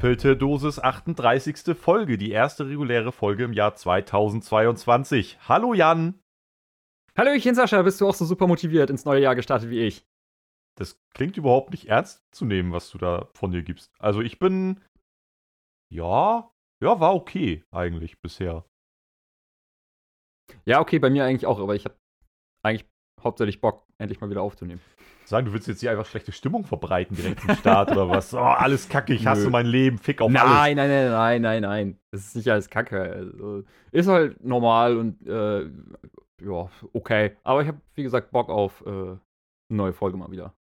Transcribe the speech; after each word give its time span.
Doppelte 0.00 0.34
Dosis 0.34 0.78
38. 0.78 1.76
Folge, 1.76 2.16
die 2.16 2.30
erste 2.30 2.66
reguläre 2.66 3.12
Folge 3.12 3.44
im 3.44 3.52
Jahr 3.52 3.74
2022. 3.74 5.46
Hallo 5.46 5.74
Jan. 5.74 6.18
Hallöchen 7.18 7.54
Sascha, 7.54 7.82
bist 7.82 8.00
du 8.00 8.08
auch 8.08 8.14
so 8.14 8.24
super 8.24 8.46
motiviert 8.46 8.88
ins 8.88 9.04
neue 9.04 9.20
Jahr 9.20 9.34
gestartet 9.34 9.68
wie 9.68 9.80
ich? 9.80 10.06
Das 10.78 10.98
klingt 11.14 11.36
überhaupt 11.36 11.72
nicht 11.72 11.88
ernst 11.88 12.24
zu 12.34 12.46
nehmen, 12.46 12.72
was 12.72 12.88
du 12.88 12.96
da 12.96 13.28
von 13.34 13.50
dir 13.50 13.62
gibst. 13.62 13.92
Also 13.98 14.22
ich 14.22 14.38
bin. 14.38 14.80
Ja, 15.92 16.50
ja, 16.82 16.98
war 16.98 17.14
okay 17.14 17.62
eigentlich 17.70 18.22
bisher. 18.22 18.64
Ja, 20.64 20.80
okay, 20.80 20.98
bei 20.98 21.10
mir 21.10 21.26
eigentlich 21.26 21.44
auch, 21.44 21.60
aber 21.60 21.74
ich 21.74 21.84
habe 21.84 21.98
eigentlich 22.64 22.88
hauptsächlich 23.22 23.60
Bock, 23.60 23.84
endlich 23.98 24.20
mal 24.20 24.30
wieder 24.30 24.42
aufzunehmen. 24.42 24.80
Sagen, 25.24 25.46
du 25.46 25.52
willst 25.52 25.68
jetzt 25.68 25.80
hier 25.80 25.90
einfach 25.92 26.06
schlechte 26.06 26.32
Stimmung 26.32 26.64
verbreiten 26.64 27.16
direkt 27.16 27.40
zum 27.40 27.54
Start 27.54 27.92
oder 27.92 28.08
was? 28.08 28.34
Oh, 28.34 28.38
alles 28.38 28.88
kacke, 28.88 29.14
ich 29.14 29.26
hasse 29.26 29.44
Nö. 29.44 29.50
mein 29.50 29.66
Leben, 29.66 29.98
fick 29.98 30.20
auf 30.20 30.30
nein, 30.30 30.42
alles. 30.42 30.76
nein, 30.76 30.76
nein, 30.76 31.10
nein, 31.10 31.42
nein, 31.42 31.62
nein. 31.62 31.98
Das 32.10 32.26
ist 32.26 32.36
nicht 32.36 32.50
alles 32.50 32.68
Kacke. 32.68 33.00
Also, 33.00 33.62
ist 33.92 34.08
halt 34.08 34.44
normal 34.44 34.96
und 34.96 35.26
äh, 35.26 35.66
ja, 36.42 36.68
okay. 36.92 37.36
Aber 37.44 37.62
ich 37.62 37.68
habe, 37.68 37.80
wie 37.94 38.02
gesagt, 38.02 38.30
Bock 38.30 38.48
auf 38.48 38.84
äh, 38.86 38.90
eine 38.90 39.18
neue 39.68 39.92
Folge 39.92 40.16
mal 40.16 40.30
wieder. 40.30 40.54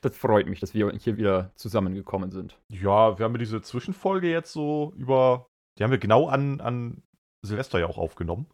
Das 0.00 0.16
freut 0.16 0.46
mich, 0.46 0.60
dass 0.60 0.74
wir 0.74 0.90
hier 0.92 1.16
wieder 1.16 1.50
zusammengekommen 1.56 2.30
sind. 2.30 2.58
Ja, 2.70 3.18
wir 3.18 3.24
haben 3.24 3.32
ja 3.32 3.38
diese 3.38 3.62
Zwischenfolge 3.62 4.30
jetzt 4.30 4.52
so 4.52 4.92
über. 4.96 5.48
Die 5.78 5.84
haben 5.84 5.90
wir 5.90 5.98
genau 5.98 6.28
an, 6.28 6.60
an 6.60 7.02
Silvester 7.42 7.78
ja 7.78 7.86
auch 7.86 7.98
aufgenommen. 7.98 8.46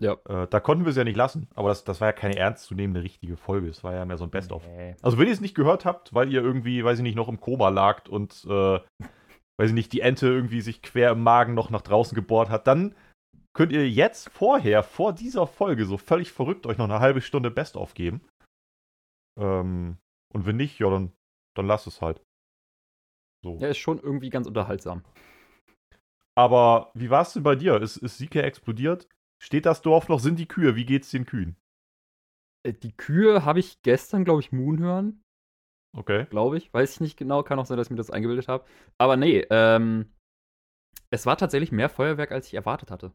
Ja. 0.00 0.16
Äh, 0.28 0.48
da 0.48 0.60
konnten 0.60 0.84
wir 0.84 0.90
es 0.90 0.96
ja 0.96 1.04
nicht 1.04 1.16
lassen, 1.16 1.48
aber 1.54 1.68
das, 1.68 1.84
das 1.84 2.00
war 2.00 2.08
ja 2.08 2.12
keine 2.12 2.36
ernstzunehmende 2.36 3.02
richtige 3.02 3.36
Folge. 3.36 3.68
Es 3.68 3.84
war 3.84 3.94
ja 3.94 4.04
mehr 4.04 4.16
so 4.16 4.24
ein 4.24 4.30
Best-of. 4.30 4.66
Nee. 4.66 4.96
Also, 5.02 5.18
wenn 5.18 5.26
ihr 5.26 5.32
es 5.32 5.42
nicht 5.42 5.54
gehört 5.54 5.84
habt, 5.84 6.14
weil 6.14 6.32
ihr 6.32 6.42
irgendwie, 6.42 6.82
weiß 6.82 6.98
ich 6.98 7.02
nicht, 7.02 7.16
noch 7.16 7.28
im 7.28 7.40
Koma 7.40 7.68
lagt 7.68 8.08
und, 8.08 8.44
äh, 8.46 8.80
weiß 9.58 9.68
ich 9.68 9.72
nicht, 9.74 9.92
die 9.92 10.00
Ente 10.00 10.26
irgendwie 10.26 10.62
sich 10.62 10.80
quer 10.80 11.12
im 11.12 11.22
Magen 11.22 11.52
noch 11.54 11.68
nach 11.68 11.82
draußen 11.82 12.14
gebohrt 12.14 12.48
hat, 12.48 12.66
dann 12.66 12.94
könnt 13.52 13.72
ihr 13.72 13.88
jetzt 13.88 14.30
vorher, 14.30 14.82
vor 14.82 15.12
dieser 15.12 15.46
Folge, 15.46 15.84
so 15.84 15.98
völlig 15.98 16.32
verrückt 16.32 16.66
euch 16.66 16.78
noch 16.78 16.86
eine 16.86 17.00
halbe 17.00 17.20
Stunde 17.20 17.50
Best-of 17.50 17.92
geben. 17.92 18.22
Ähm, 19.38 19.98
und 20.32 20.46
wenn 20.46 20.56
nicht, 20.56 20.78
ja, 20.78 20.88
dann, 20.88 21.12
dann 21.54 21.66
lasst 21.66 21.86
es 21.86 22.00
halt. 22.00 22.22
So. 23.44 23.58
Ja, 23.58 23.68
ist 23.68 23.78
schon 23.78 23.98
irgendwie 23.98 24.30
ganz 24.30 24.46
unterhaltsam. 24.46 25.04
Aber 26.38 26.90
wie 26.94 27.10
war 27.10 27.22
es 27.22 27.32
denn 27.32 27.42
bei 27.42 27.56
dir? 27.56 27.80
Ist, 27.82 27.96
ist 27.98 28.18
Sike 28.18 28.42
explodiert? 28.42 29.08
Steht 29.42 29.66
das 29.66 29.82
Dorf 29.82 30.08
noch? 30.08 30.20
Sind 30.20 30.38
die 30.38 30.46
Kühe? 30.48 30.76
Wie 30.76 30.84
geht's 30.84 31.10
den 31.10 31.24
Kühen? 31.26 31.56
Äh, 32.66 32.74
Die 32.74 32.96
Kühe 32.96 33.44
habe 33.44 33.58
ich 33.58 33.80
gestern, 33.82 34.24
glaube 34.24 34.40
ich, 34.40 34.52
Moon 34.52 34.78
hören. 34.78 35.22
Okay. 35.96 36.26
glaube 36.26 36.56
ich. 36.58 36.72
Weiß 36.72 36.94
ich 36.94 37.00
nicht 37.00 37.16
genau, 37.16 37.42
kann 37.42 37.58
auch 37.58 37.66
sein, 37.66 37.76
dass 37.76 37.88
ich 37.88 37.90
mir 37.90 37.96
das 37.96 38.12
eingebildet 38.12 38.46
habe. 38.46 38.64
Aber 38.98 39.16
nee, 39.16 39.44
ähm, 39.50 40.12
es 41.10 41.26
war 41.26 41.36
tatsächlich 41.36 41.72
mehr 41.72 41.88
Feuerwerk, 41.88 42.30
als 42.30 42.46
ich 42.46 42.54
erwartet 42.54 42.92
hatte. 42.92 43.12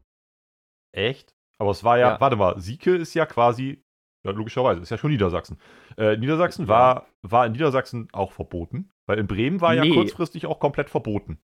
Echt? 0.92 1.34
Aber 1.58 1.70
es 1.70 1.84
war 1.84 1.96
ja, 1.96 2.10
Ja. 2.10 2.20
warte 2.20 2.36
mal, 2.36 2.60
Sieke 2.60 2.94
ist 2.94 3.14
ja 3.14 3.24
quasi, 3.24 3.82
ja, 4.26 4.32
logischerweise, 4.32 4.82
ist 4.82 4.90
ja 4.90 4.98
schon 4.98 5.10
Niedersachsen. 5.10 5.58
Äh, 5.96 6.18
Niedersachsen 6.18 6.66
Ja. 6.66 6.68
war, 6.68 7.06
war 7.22 7.46
in 7.46 7.52
Niedersachsen 7.52 8.08
auch 8.12 8.32
verboten, 8.32 8.90
weil 9.06 9.18
in 9.18 9.26
Bremen 9.26 9.62
war 9.62 9.72
ja 9.74 9.82
Nee. 9.84 9.94
kurzfristig 9.94 10.44
auch 10.46 10.58
komplett 10.60 10.90
verboten. 10.90 11.40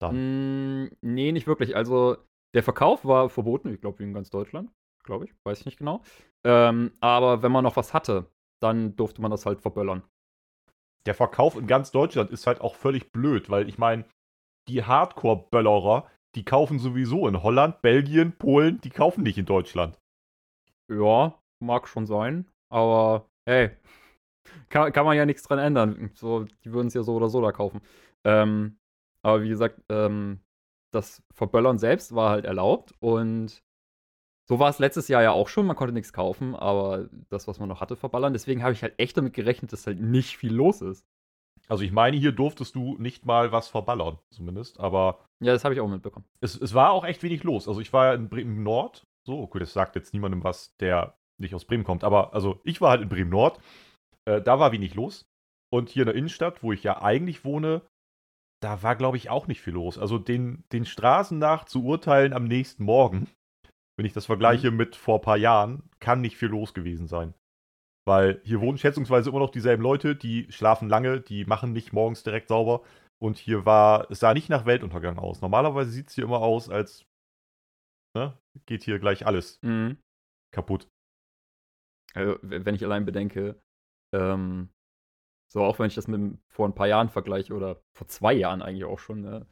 Dann. 0.00 0.84
Mm, 0.84 0.90
nee, 1.00 1.32
nicht 1.32 1.48
wirklich. 1.48 1.74
Also, 1.74 2.16
der 2.54 2.62
Verkauf 2.62 3.04
war 3.04 3.28
verboten, 3.28 3.72
ich 3.72 3.80
glaube, 3.80 3.98
wie 4.00 4.04
in 4.04 4.14
ganz 4.14 4.30
Deutschland. 4.30 4.70
Glaube 5.04 5.24
ich, 5.24 5.34
weiß 5.44 5.60
ich 5.60 5.66
nicht 5.66 5.78
genau. 5.78 6.02
Ähm, 6.44 6.92
aber 7.00 7.42
wenn 7.42 7.52
man 7.52 7.64
noch 7.64 7.76
was 7.76 7.94
hatte, 7.94 8.30
dann 8.60 8.96
durfte 8.96 9.22
man 9.22 9.30
das 9.30 9.46
halt 9.46 9.60
verböllern. 9.60 10.02
Der 11.06 11.14
Verkauf 11.14 11.56
in 11.56 11.66
ganz 11.66 11.90
Deutschland 11.90 12.30
ist 12.30 12.46
halt 12.46 12.60
auch 12.60 12.74
völlig 12.74 13.10
blöd, 13.12 13.48
weil 13.48 13.68
ich 13.68 13.78
meine, 13.78 14.04
die 14.68 14.84
Hardcore-Böllerer, 14.84 16.06
die 16.34 16.44
kaufen 16.44 16.78
sowieso 16.78 17.26
in 17.26 17.42
Holland, 17.42 17.80
Belgien, 17.82 18.36
Polen, 18.36 18.80
die 18.82 18.90
kaufen 18.90 19.22
nicht 19.22 19.38
in 19.38 19.46
Deutschland. 19.46 19.98
Ja, 20.90 21.40
mag 21.60 21.88
schon 21.88 22.06
sein, 22.06 22.46
aber 22.68 23.26
hey, 23.46 23.70
kann, 24.68 24.92
kann 24.92 25.06
man 25.06 25.16
ja 25.16 25.24
nichts 25.24 25.42
dran 25.44 25.58
ändern. 25.58 26.10
So, 26.14 26.44
die 26.64 26.72
würden 26.72 26.88
es 26.88 26.94
ja 26.94 27.02
so 27.02 27.14
oder 27.14 27.28
so 27.28 27.40
da 27.40 27.52
kaufen. 27.52 27.80
Ähm, 28.24 28.78
aber 29.22 29.42
wie 29.42 29.48
gesagt, 29.48 29.80
ähm, 29.88 30.40
das 30.92 31.22
Verböllern 31.34 31.78
selbst 31.78 32.14
war 32.14 32.30
halt 32.30 32.44
erlaubt 32.44 32.94
und 33.00 33.62
so 34.48 34.58
war 34.58 34.68
es 34.68 34.80
letztes 34.80 35.06
Jahr 35.06 35.22
ja 35.22 35.30
auch 35.30 35.46
schon. 35.48 35.66
Man 35.66 35.76
konnte 35.76 35.94
nichts 35.94 36.12
kaufen, 36.12 36.56
aber 36.56 37.08
das, 37.28 37.46
was 37.46 37.60
man 37.60 37.68
noch 37.68 37.80
hatte, 37.80 37.94
verballern. 37.94 38.32
Deswegen 38.32 38.64
habe 38.64 38.72
ich 38.72 38.82
halt 38.82 38.94
echt 38.98 39.16
damit 39.16 39.32
gerechnet, 39.32 39.72
dass 39.72 39.86
halt 39.86 40.00
nicht 40.00 40.36
viel 40.36 40.52
los 40.52 40.82
ist. 40.82 41.04
Also 41.68 41.84
ich 41.84 41.92
meine, 41.92 42.16
hier 42.16 42.32
durftest 42.32 42.74
du 42.74 42.96
nicht 42.98 43.24
mal 43.26 43.52
was 43.52 43.68
verballern, 43.68 44.18
zumindest, 44.34 44.80
aber 44.80 45.24
Ja, 45.40 45.52
das 45.52 45.62
habe 45.64 45.74
ich 45.74 45.80
auch 45.80 45.86
mitbekommen. 45.86 46.24
es, 46.40 46.60
es 46.60 46.74
war 46.74 46.90
auch 46.90 47.04
echt 47.04 47.22
wenig 47.22 47.44
los. 47.44 47.68
Also 47.68 47.80
ich 47.80 47.92
war 47.92 48.06
ja 48.06 48.14
in 48.14 48.28
Bremen 48.28 48.64
Nord. 48.64 49.06
So, 49.24 49.40
okay, 49.40 49.60
das 49.60 49.72
sagt 49.72 49.94
jetzt 49.94 50.12
niemandem 50.12 50.42
was, 50.42 50.74
der 50.78 51.14
nicht 51.38 51.54
aus 51.54 51.64
Bremen 51.64 51.84
kommt. 51.84 52.02
Aber 52.02 52.34
also 52.34 52.58
ich 52.64 52.80
war 52.80 52.90
halt 52.90 53.02
in 53.02 53.08
Bremen 53.08 53.30
Nord. 53.30 53.60
Äh, 54.24 54.42
da 54.42 54.58
war 54.58 54.72
wenig 54.72 54.94
los. 54.96 55.26
Und 55.72 55.90
hier 55.90 56.02
in 56.02 56.06
der 56.06 56.16
Innenstadt, 56.16 56.64
wo 56.64 56.72
ich 56.72 56.82
ja 56.82 57.00
eigentlich 57.00 57.44
wohne, 57.44 57.82
da 58.62 58.82
war, 58.82 58.96
glaube 58.96 59.16
ich, 59.16 59.30
auch 59.30 59.46
nicht 59.46 59.60
viel 59.60 59.74
los. 59.74 59.98
Also 59.98 60.18
den, 60.18 60.64
den 60.72 60.84
Straßen 60.84 61.38
nach 61.38 61.64
zu 61.64 61.84
urteilen 61.84 62.32
am 62.32 62.44
nächsten 62.44 62.84
Morgen, 62.84 63.28
wenn 63.96 64.06
ich 64.06 64.12
das 64.12 64.26
vergleiche 64.26 64.70
mit 64.70 64.96
vor 64.96 65.18
ein 65.18 65.22
paar 65.22 65.36
Jahren, 65.36 65.88
kann 65.98 66.20
nicht 66.20 66.36
viel 66.36 66.48
los 66.48 66.74
gewesen 66.74 67.06
sein. 67.06 67.34
Weil 68.06 68.40
hier 68.44 68.60
wohnen 68.60 68.78
schätzungsweise 68.78 69.30
immer 69.30 69.38
noch 69.40 69.50
dieselben 69.50 69.82
Leute, 69.82 70.16
die 70.16 70.50
schlafen 70.50 70.88
lange, 70.88 71.20
die 71.20 71.44
machen 71.44 71.72
nicht 71.72 71.92
morgens 71.92 72.22
direkt 72.22 72.48
sauber. 72.48 72.82
Und 73.22 73.36
hier 73.36 73.66
war, 73.66 74.10
es 74.10 74.20
sah 74.20 74.32
nicht 74.32 74.48
nach 74.48 74.64
Weltuntergang 74.64 75.18
aus. 75.18 75.42
Normalerweise 75.42 75.90
sieht 75.90 76.08
es 76.08 76.14
hier 76.14 76.24
immer 76.24 76.40
aus, 76.40 76.70
als 76.70 77.04
ne, 78.16 78.38
geht 78.66 78.82
hier 78.82 78.98
gleich 78.98 79.26
alles 79.26 79.58
Mhm. 79.62 79.98
kaputt. 80.54 80.88
Also, 82.14 82.38
wenn 82.42 82.74
ich 82.74 82.84
allein 82.84 83.04
bedenke, 83.04 83.60
ähm, 84.14 84.70
so 85.52 85.62
auch 85.64 85.78
wenn 85.78 85.86
ich 85.88 85.94
das 85.94 86.06
mit 86.08 86.20
dem- 86.20 86.38
vor 86.48 86.66
ein 86.68 86.74
paar 86.74 86.86
Jahren 86.88 87.08
vergleiche 87.08 87.54
oder 87.54 87.80
vor 87.96 88.06
zwei 88.08 88.32
Jahren 88.32 88.62
eigentlich 88.62 88.84
auch 88.84 88.98
schon, 88.98 89.20
ne? 89.22 89.46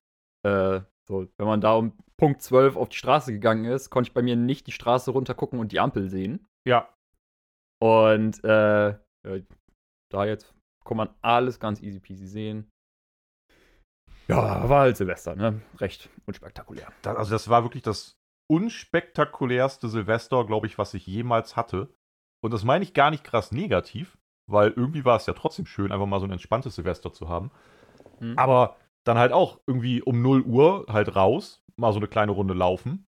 äh, 0.44 0.80
so, 1.08 1.26
wenn 1.38 1.46
man 1.46 1.60
da 1.60 1.74
um 1.74 1.92
Punkt 2.16 2.42
12 2.42 2.76
auf 2.76 2.88
die 2.90 2.96
Straße 2.96 3.32
gegangen 3.32 3.64
ist, 3.64 3.90
konnte 3.90 4.08
ich 4.08 4.14
bei 4.14 4.22
mir 4.22 4.36
nicht 4.36 4.66
die 4.66 4.72
Straße 4.72 5.10
runtergucken 5.10 5.58
und 5.58 5.72
die 5.72 5.80
Ampel 5.80 6.08
sehen. 6.10 6.46
Ja, 6.66 6.88
Und 7.80 8.42
äh, 8.44 8.88
ja, 8.90 9.42
da 10.10 10.24
jetzt 10.26 10.54
kann 10.84 10.96
man 10.96 11.08
alles 11.22 11.58
ganz 11.60 11.80
easy 11.82 12.00
peasy 12.00 12.26
sehen. 12.26 12.70
Ja, 14.28 14.68
war 14.68 14.80
halt 14.82 14.96
Silvester, 14.96 15.34
ne? 15.34 15.62
Recht 15.78 16.10
unspektakulär. 16.26 16.92
da, 17.02 17.14
also 17.14 17.30
das 17.30 17.48
war 17.48 17.62
wirklich 17.64 17.82
das 17.82 18.18
unspektakulärste 18.50 19.88
Silvester, 19.88 20.44
glaube 20.46 20.66
ich, 20.66 20.76
was 20.78 20.92
ich 20.94 21.06
jemals 21.06 21.56
hatte. 21.56 21.94
Und 22.42 22.52
das 22.52 22.64
meine 22.64 22.84
ich 22.84 22.94
gar 22.94 23.10
nicht 23.10 23.24
krass 23.24 23.52
negativ, 23.52 24.18
weil 24.48 24.70
irgendwie 24.70 25.04
war 25.04 25.16
es 25.16 25.26
ja 25.26 25.34
trotzdem 25.34 25.66
schön, 25.66 25.92
einfach 25.92 26.06
mal 26.06 26.20
so 26.20 26.26
ein 26.26 26.32
entspanntes 26.32 26.74
Silvester 26.74 27.12
zu 27.12 27.28
haben. 27.28 27.50
Hm. 28.18 28.36
Aber 28.36 28.76
dann 29.04 29.18
halt 29.18 29.32
auch 29.32 29.60
irgendwie 29.66 30.02
um 30.02 30.22
0 30.22 30.42
Uhr 30.42 30.86
halt 30.88 31.14
raus, 31.14 31.62
mal 31.76 31.92
so 31.92 31.98
eine 31.98 32.08
kleine 32.08 32.32
Runde 32.32 32.54
laufen. 32.54 33.06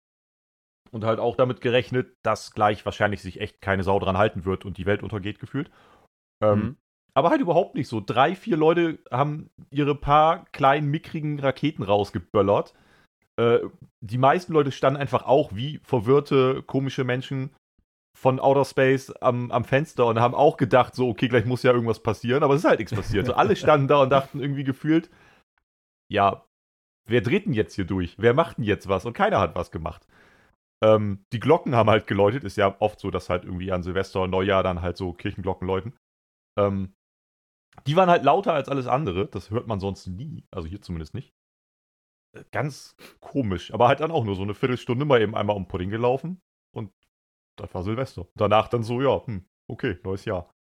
Und 0.91 1.03
halt 1.03 1.19
auch 1.19 1.35
damit 1.35 1.59
gerechnet, 1.59 2.15
dass 2.23 2.53
gleich 2.53 2.85
wahrscheinlich 2.85 3.21
sich 3.21 3.41
echt 3.41 3.61
keine 3.61 3.83
Sau 3.83 3.97
dran 3.99 4.17
halten 4.17 4.45
wird 4.45 4.63
und 4.63 4.77
die 4.77 4.85
Welt 4.85 5.01
untergeht 5.01 5.39
gefühlt. 5.39 5.71
Ähm, 6.41 6.59
Mhm. 6.59 6.77
Aber 7.15 7.29
halt 7.29 7.41
überhaupt 7.41 7.75
nicht 7.75 7.87
so. 7.87 8.01
Drei, 8.01 8.35
vier 8.35 8.57
Leute 8.57 8.99
haben 9.11 9.49
ihre 9.69 9.95
paar 9.95 10.45
kleinen, 10.45 10.89
mickrigen 10.89 11.39
Raketen 11.39 11.83
rausgeböllert. 11.83 12.73
Äh, 13.39 13.59
die 14.01 14.17
meisten 14.17 14.53
Leute 14.53 14.71
standen 14.71 14.99
einfach 14.99 15.23
auch 15.23 15.53
wie 15.53 15.79
verwirrte, 15.83 16.63
komische 16.63 17.03
Menschen 17.03 17.51
von 18.15 18.39
Outer 18.39 18.65
Space 18.65 19.11
am, 19.21 19.51
am 19.51 19.63
Fenster 19.63 20.05
und 20.05 20.19
haben 20.19 20.35
auch 20.35 20.57
gedacht, 20.57 20.95
so, 20.95 21.09
okay, 21.09 21.27
gleich 21.27 21.45
muss 21.45 21.63
ja 21.63 21.71
irgendwas 21.71 22.01
passieren, 22.01 22.43
aber 22.43 22.53
es 22.53 22.61
ist 22.61 22.69
halt 22.69 22.79
nichts 22.79 22.93
passiert. 22.93 23.25
So, 23.25 23.33
alle 23.33 23.55
standen 23.55 23.87
da 23.87 24.01
und 24.01 24.09
dachten 24.09 24.39
irgendwie 24.39 24.63
gefühlt, 24.63 25.09
ja, 26.11 26.45
wer 27.05 27.21
dreht 27.21 27.45
denn 27.45 27.53
jetzt 27.53 27.75
hier 27.75 27.85
durch? 27.85 28.15
Wer 28.17 28.33
macht 28.33 28.57
denn 28.57 28.65
jetzt 28.65 28.87
was? 28.87 29.05
Und 29.05 29.13
keiner 29.13 29.39
hat 29.39 29.55
was 29.55 29.71
gemacht. 29.71 30.05
Ähm, 30.83 31.25
die 31.33 31.39
Glocken 31.39 31.75
haben 31.75 31.89
halt 31.89 32.07
geläutet. 32.07 32.43
Ist 32.43 32.57
ja 32.57 32.75
oft 32.79 32.99
so, 32.99 33.09
dass 33.09 33.29
halt 33.29 33.45
irgendwie 33.45 33.71
an 33.71 33.83
Silvester 33.83 34.21
und 34.21 34.29
Neujahr 34.29 34.63
dann 34.63 34.81
halt 34.81 34.97
so 34.97 35.13
Kirchenglocken 35.13 35.67
läuten. 35.67 35.93
Ähm, 36.57 36.93
die 37.87 37.95
waren 37.95 38.09
halt 38.09 38.23
lauter 38.23 38.53
als 38.53 38.69
alles 38.69 38.87
andere. 38.87 39.27
Das 39.27 39.49
hört 39.49 39.67
man 39.67 39.79
sonst 39.79 40.07
nie. 40.07 40.45
Also 40.51 40.67
hier 40.67 40.81
zumindest 40.81 41.13
nicht. 41.13 41.33
Äh, 42.35 42.43
Ganz 42.51 42.95
komisch. 43.21 43.73
Aber 43.73 43.87
halt 43.87 44.01
dann 44.01 44.11
auch 44.11 44.25
nur 44.25 44.35
so 44.35 44.43
eine 44.43 44.53
Viertelstunde 44.53 45.05
mal 45.05 45.21
eben 45.21 45.35
einmal 45.35 45.55
um 45.55 45.67
Pudding 45.67 45.89
gelaufen. 45.89 46.41
Das 47.55 47.73
war 47.73 47.83
Silvester. 47.83 48.27
Danach 48.35 48.67
dann 48.67 48.83
so, 48.83 49.01
ja, 49.01 49.25
hm, 49.25 49.45
okay, 49.67 49.99
neues 50.03 50.25
Jahr. 50.25 50.53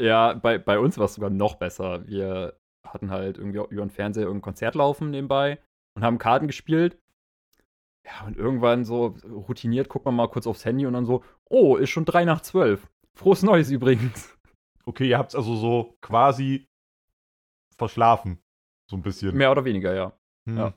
Ja, 0.00 0.34
bei, 0.34 0.58
bei 0.58 0.78
uns 0.78 0.98
war 0.98 1.04
es 1.04 1.14
sogar 1.14 1.30
noch 1.30 1.56
besser. 1.56 2.06
Wir 2.06 2.58
hatten 2.86 3.10
halt 3.10 3.38
irgendwie 3.38 3.58
über 3.58 3.84
den 3.84 3.90
Fernseher 3.90 4.24
irgendein 4.24 4.42
Konzert 4.42 4.74
laufen 4.74 5.10
nebenbei 5.10 5.62
und 5.94 6.04
haben 6.04 6.18
Karten 6.18 6.46
gespielt. 6.46 6.98
Ja, 8.04 8.26
und 8.26 8.36
irgendwann 8.36 8.84
so 8.84 9.14
routiniert 9.24 9.88
guckt 9.88 10.04
man 10.04 10.16
mal 10.16 10.28
kurz 10.28 10.46
aufs 10.46 10.64
Handy 10.64 10.86
und 10.86 10.94
dann 10.94 11.06
so, 11.06 11.22
oh, 11.48 11.76
ist 11.76 11.90
schon 11.90 12.04
drei 12.04 12.24
nach 12.24 12.40
zwölf. 12.40 12.88
Frohes 13.14 13.42
Neues 13.42 13.70
übrigens. 13.70 14.36
Okay, 14.84 15.08
ihr 15.08 15.16
habt 15.16 15.30
es 15.30 15.36
also 15.36 15.54
so 15.54 15.96
quasi 16.00 16.66
verschlafen. 17.78 18.42
So 18.90 18.96
ein 18.96 19.02
bisschen. 19.02 19.36
Mehr 19.36 19.52
oder 19.52 19.64
weniger, 19.64 19.94
ja. 19.94 20.18
Hm. 20.48 20.58
ja. 20.58 20.74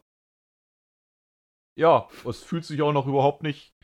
Ja, 1.76 2.08
es 2.30 2.44
fühlt 2.44 2.66
sich 2.66 2.84
auch 2.84 2.94
noch 2.94 3.08
überhaupt 3.08 3.42
nicht 3.42 3.75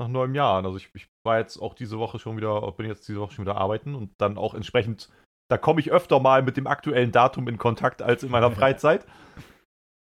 nach 0.00 0.08
neuem 0.08 0.34
Jahr 0.34 0.58
an. 0.58 0.66
Also 0.66 0.76
ich, 0.76 0.90
ich 0.94 1.08
war 1.24 1.38
jetzt 1.38 1.58
auch 1.58 1.74
diese 1.74 1.98
Woche 1.98 2.18
schon 2.18 2.36
wieder, 2.36 2.70
bin 2.72 2.86
jetzt 2.86 3.08
diese 3.08 3.20
Woche 3.20 3.32
schon 3.32 3.44
wieder 3.44 3.56
arbeiten 3.56 3.94
und 3.94 4.12
dann 4.18 4.38
auch 4.38 4.54
entsprechend, 4.54 5.10
da 5.50 5.58
komme 5.58 5.80
ich 5.80 5.92
öfter 5.92 6.20
mal 6.20 6.42
mit 6.42 6.56
dem 6.56 6.66
aktuellen 6.66 7.12
Datum 7.12 7.48
in 7.48 7.58
Kontakt 7.58 8.02
als 8.02 8.22
in 8.22 8.30
meiner 8.30 8.50
Freizeit. 8.52 9.06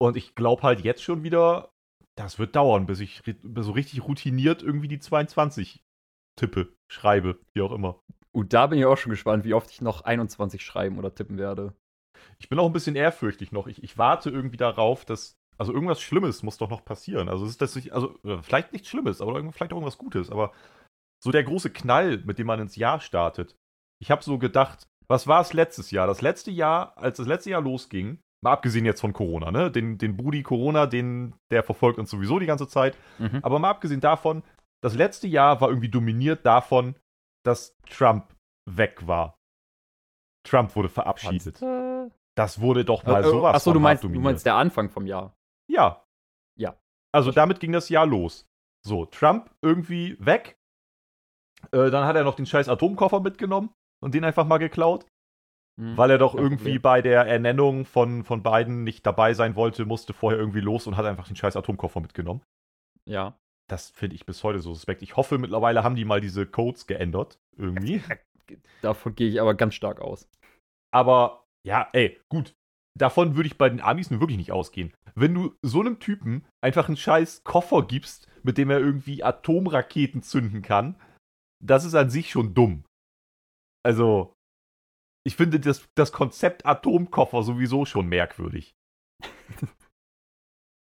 Und 0.02 0.18
ich 0.18 0.36
glaube 0.36 0.64
halt 0.64 0.82
jetzt 0.82 1.04
schon 1.04 1.24
wieder, 1.24 1.72
das 2.18 2.40
wird 2.40 2.56
dauern, 2.56 2.86
bis 2.86 3.00
ich 3.00 3.22
so 3.56 3.72
richtig 3.72 4.04
routiniert 4.04 4.62
irgendwie 4.62 4.88
die 4.88 5.00
22 5.00 5.84
tippe, 6.40 6.74
schreibe, 6.92 7.40
wie 7.54 7.62
auch 7.62 7.72
immer. 7.72 8.00
Und 8.32 8.54
da 8.54 8.68
bin 8.68 8.80
ich 8.80 8.86
auch 8.86 8.98
schon 8.98 9.12
gespannt, 9.12 9.46
wie 9.46 9.54
oft 9.54 9.70
ich 9.70 9.82
noch 9.82 10.02
21 10.02 10.64
schreiben 10.66 10.98
oder 10.98 11.14
tippen 11.14 11.38
werde. 11.38 11.76
Ich 12.40 12.50
bin 12.50 12.60
auch 12.60 12.66
ein 12.66 12.74
bisschen 12.74 12.96
ehrfürchtig 12.96 13.52
noch. 13.52 13.68
Ich, 13.68 13.84
ich 13.84 13.98
warte 13.98 14.30
irgendwie 14.30 14.58
darauf, 14.58 15.06
dass. 15.06 15.38
Also 15.58 15.74
irgendwas 15.74 16.02
Schlimmes 16.02 16.44
muss 16.44 16.58
doch 16.58 16.70
noch 16.70 16.84
passieren. 16.84 17.30
Also 17.30 17.46
ist 17.46 17.62
das 17.62 17.76
nicht, 17.76 17.94
also 17.94 18.18
äh, 18.24 18.42
vielleicht 18.42 18.74
nichts 18.74 18.90
Schlimmes, 18.90 19.22
aber 19.22 19.36
vielleicht 19.52 19.72
auch 19.74 19.78
irgendwas 19.78 19.98
Gutes. 19.98 20.30
Aber 20.30 20.52
so 21.24 21.32
der 21.32 21.44
große 21.44 21.70
Knall, 21.70 22.18
mit 22.26 22.40
dem 22.40 22.48
man 22.48 22.60
ins 22.60 22.76
Jahr 22.76 23.00
startet. 23.00 23.56
Ich 24.02 24.12
habe 24.12 24.24
so 24.24 24.38
gedacht, 24.38 24.88
was 25.08 25.28
war 25.28 25.42
es 25.42 25.54
letztes 25.54 25.92
Jahr? 25.92 26.08
Das 26.08 26.22
letzte 26.22 26.52
Jahr, 26.52 26.98
als 26.98 27.18
das 27.18 27.28
letzte 27.28 27.52
Jahr 27.52 27.62
losging, 27.62 28.20
mal 28.44 28.52
abgesehen 28.54 28.86
jetzt 28.86 29.02
von 29.02 29.14
Corona, 29.14 29.52
ne? 29.52 29.72
Den, 29.72 29.98
den 29.98 30.18
Budi 30.18 30.44
Corona, 30.44 30.86
den, 30.86 31.34
der 31.52 31.64
verfolgt 31.64 32.00
uns 32.00 32.10
sowieso 32.10 32.40
die 32.40 32.46
ganze 32.46 32.68
Zeit. 32.68 32.98
Mhm. 33.20 33.40
Aber 33.42 33.60
mal 33.60 33.70
abgesehen 33.70 34.02
davon, 34.02 34.44
das 34.82 34.96
letzte 34.96 35.28
Jahr 35.28 35.62
war 35.62 35.70
irgendwie 35.70 35.90
dominiert 35.90 36.46
davon, 36.46 36.96
dass 37.46 37.76
Trump 37.90 38.36
weg 38.70 39.08
war. 39.08 39.38
Trump 40.46 40.76
wurde 40.76 40.90
verabschiedet. 40.90 41.62
Äh, 41.62 42.10
Das 42.36 42.60
wurde 42.60 42.84
doch 42.84 43.06
mal 43.06 43.24
äh, 43.24 43.28
sowas 43.28 43.56
Achso, 43.56 43.72
du 43.72 43.80
meinst, 43.80 44.04
du 44.04 44.10
meinst 44.10 44.46
der 44.46 44.56
Anfang 44.56 44.90
vom 44.90 45.06
Jahr. 45.08 45.36
Ja. 45.74 46.06
Ja. 46.60 46.78
Also 47.12 47.32
damit 47.32 47.60
ging 47.60 47.72
das 47.72 47.90
Jahr 47.90 48.06
los. 48.06 48.46
So, 48.86 49.06
Trump 49.06 49.50
irgendwie 49.62 50.18
weg. 50.20 50.56
Äh, 51.72 51.90
dann 51.90 52.06
hat 52.06 52.16
er 52.16 52.24
noch 52.24 52.36
den 52.36 52.46
scheiß 52.46 52.68
Atomkoffer 52.70 53.22
mitgenommen 53.22 53.74
und 54.04 54.14
den 54.14 54.24
einfach 54.26 54.46
mal 54.46 54.58
geklaut, 54.58 55.06
Mhm. 55.80 55.98
weil 55.98 56.12
er 56.12 56.18
doch 56.20 56.36
irgendwie 56.36 56.78
bei 56.78 57.02
der 57.02 57.26
Ernennung 57.26 57.86
von, 57.86 58.24
von 58.24 58.44
Biden 58.44 58.84
nicht 58.84 59.06
dabei 59.06 59.34
sein 59.34 59.56
wollte, 59.56 59.86
musste 59.86 60.14
vorher 60.14 60.40
irgendwie 60.40 60.60
los 60.60 60.86
und 60.86 60.98
hat 60.98 61.06
einfach 61.06 61.26
den 61.28 61.36
scheiß 61.36 61.56
Atomkoffer 61.56 62.00
mitgenommen. 62.02 62.44
Ja. 63.10 63.38
Das 63.70 63.90
finde 63.92 64.16
ich 64.16 64.26
bis 64.26 64.44
heute 64.44 64.60
so 64.60 64.74
suspekt. 64.74 65.02
Ich 65.02 65.16
hoffe, 65.16 65.38
mittlerweile 65.38 65.84
haben 65.84 65.96
die 65.96 66.06
mal 66.06 66.20
diese 66.22 66.46
Codes 66.46 66.86
geändert. 66.86 67.40
Irgendwie. 67.58 68.04
Davon 68.82 69.16
gehe 69.16 69.30
ich 69.30 69.40
aber 69.42 69.54
ganz 69.56 69.74
stark 69.74 70.02
aus. 70.02 70.28
Aber 70.94 71.46
ja, 71.66 71.90
ey, 71.94 72.22
gut. 72.30 72.54
Davon 72.96 73.36
würde 73.36 73.48
ich 73.48 73.58
bei 73.58 73.70
den 73.70 73.82
Amis 73.82 74.12
nun 74.12 74.20
wirklich 74.20 74.38
nicht 74.38 74.52
ausgehen. 74.52 74.94
Wenn 75.16 75.34
du 75.34 75.56
so 75.62 75.80
einem 75.80 76.00
Typen 76.00 76.46
einfach 76.62 76.88
einen 76.88 76.98
scheiß 76.98 77.44
Koffer 77.44 77.86
gibst, 77.88 78.28
mit 78.44 78.58
dem 78.58 78.70
er 78.70 78.80
irgendwie 78.80 79.24
Atomraketen 79.24 80.22
zünden 80.22 80.62
kann, 80.62 81.00
das 81.64 81.86
ist 81.86 81.96
an 81.96 82.10
sich 82.10 82.30
schon 82.30 82.54
dumm. 82.54 82.84
Also, 83.84 84.34
ich 85.26 85.36
finde 85.36 85.60
das, 85.60 85.88
das 85.96 86.12
Konzept 86.12 86.66
Atomkoffer 86.66 87.44
sowieso 87.44 87.86
schon 87.86 88.08
merkwürdig. 88.08 88.74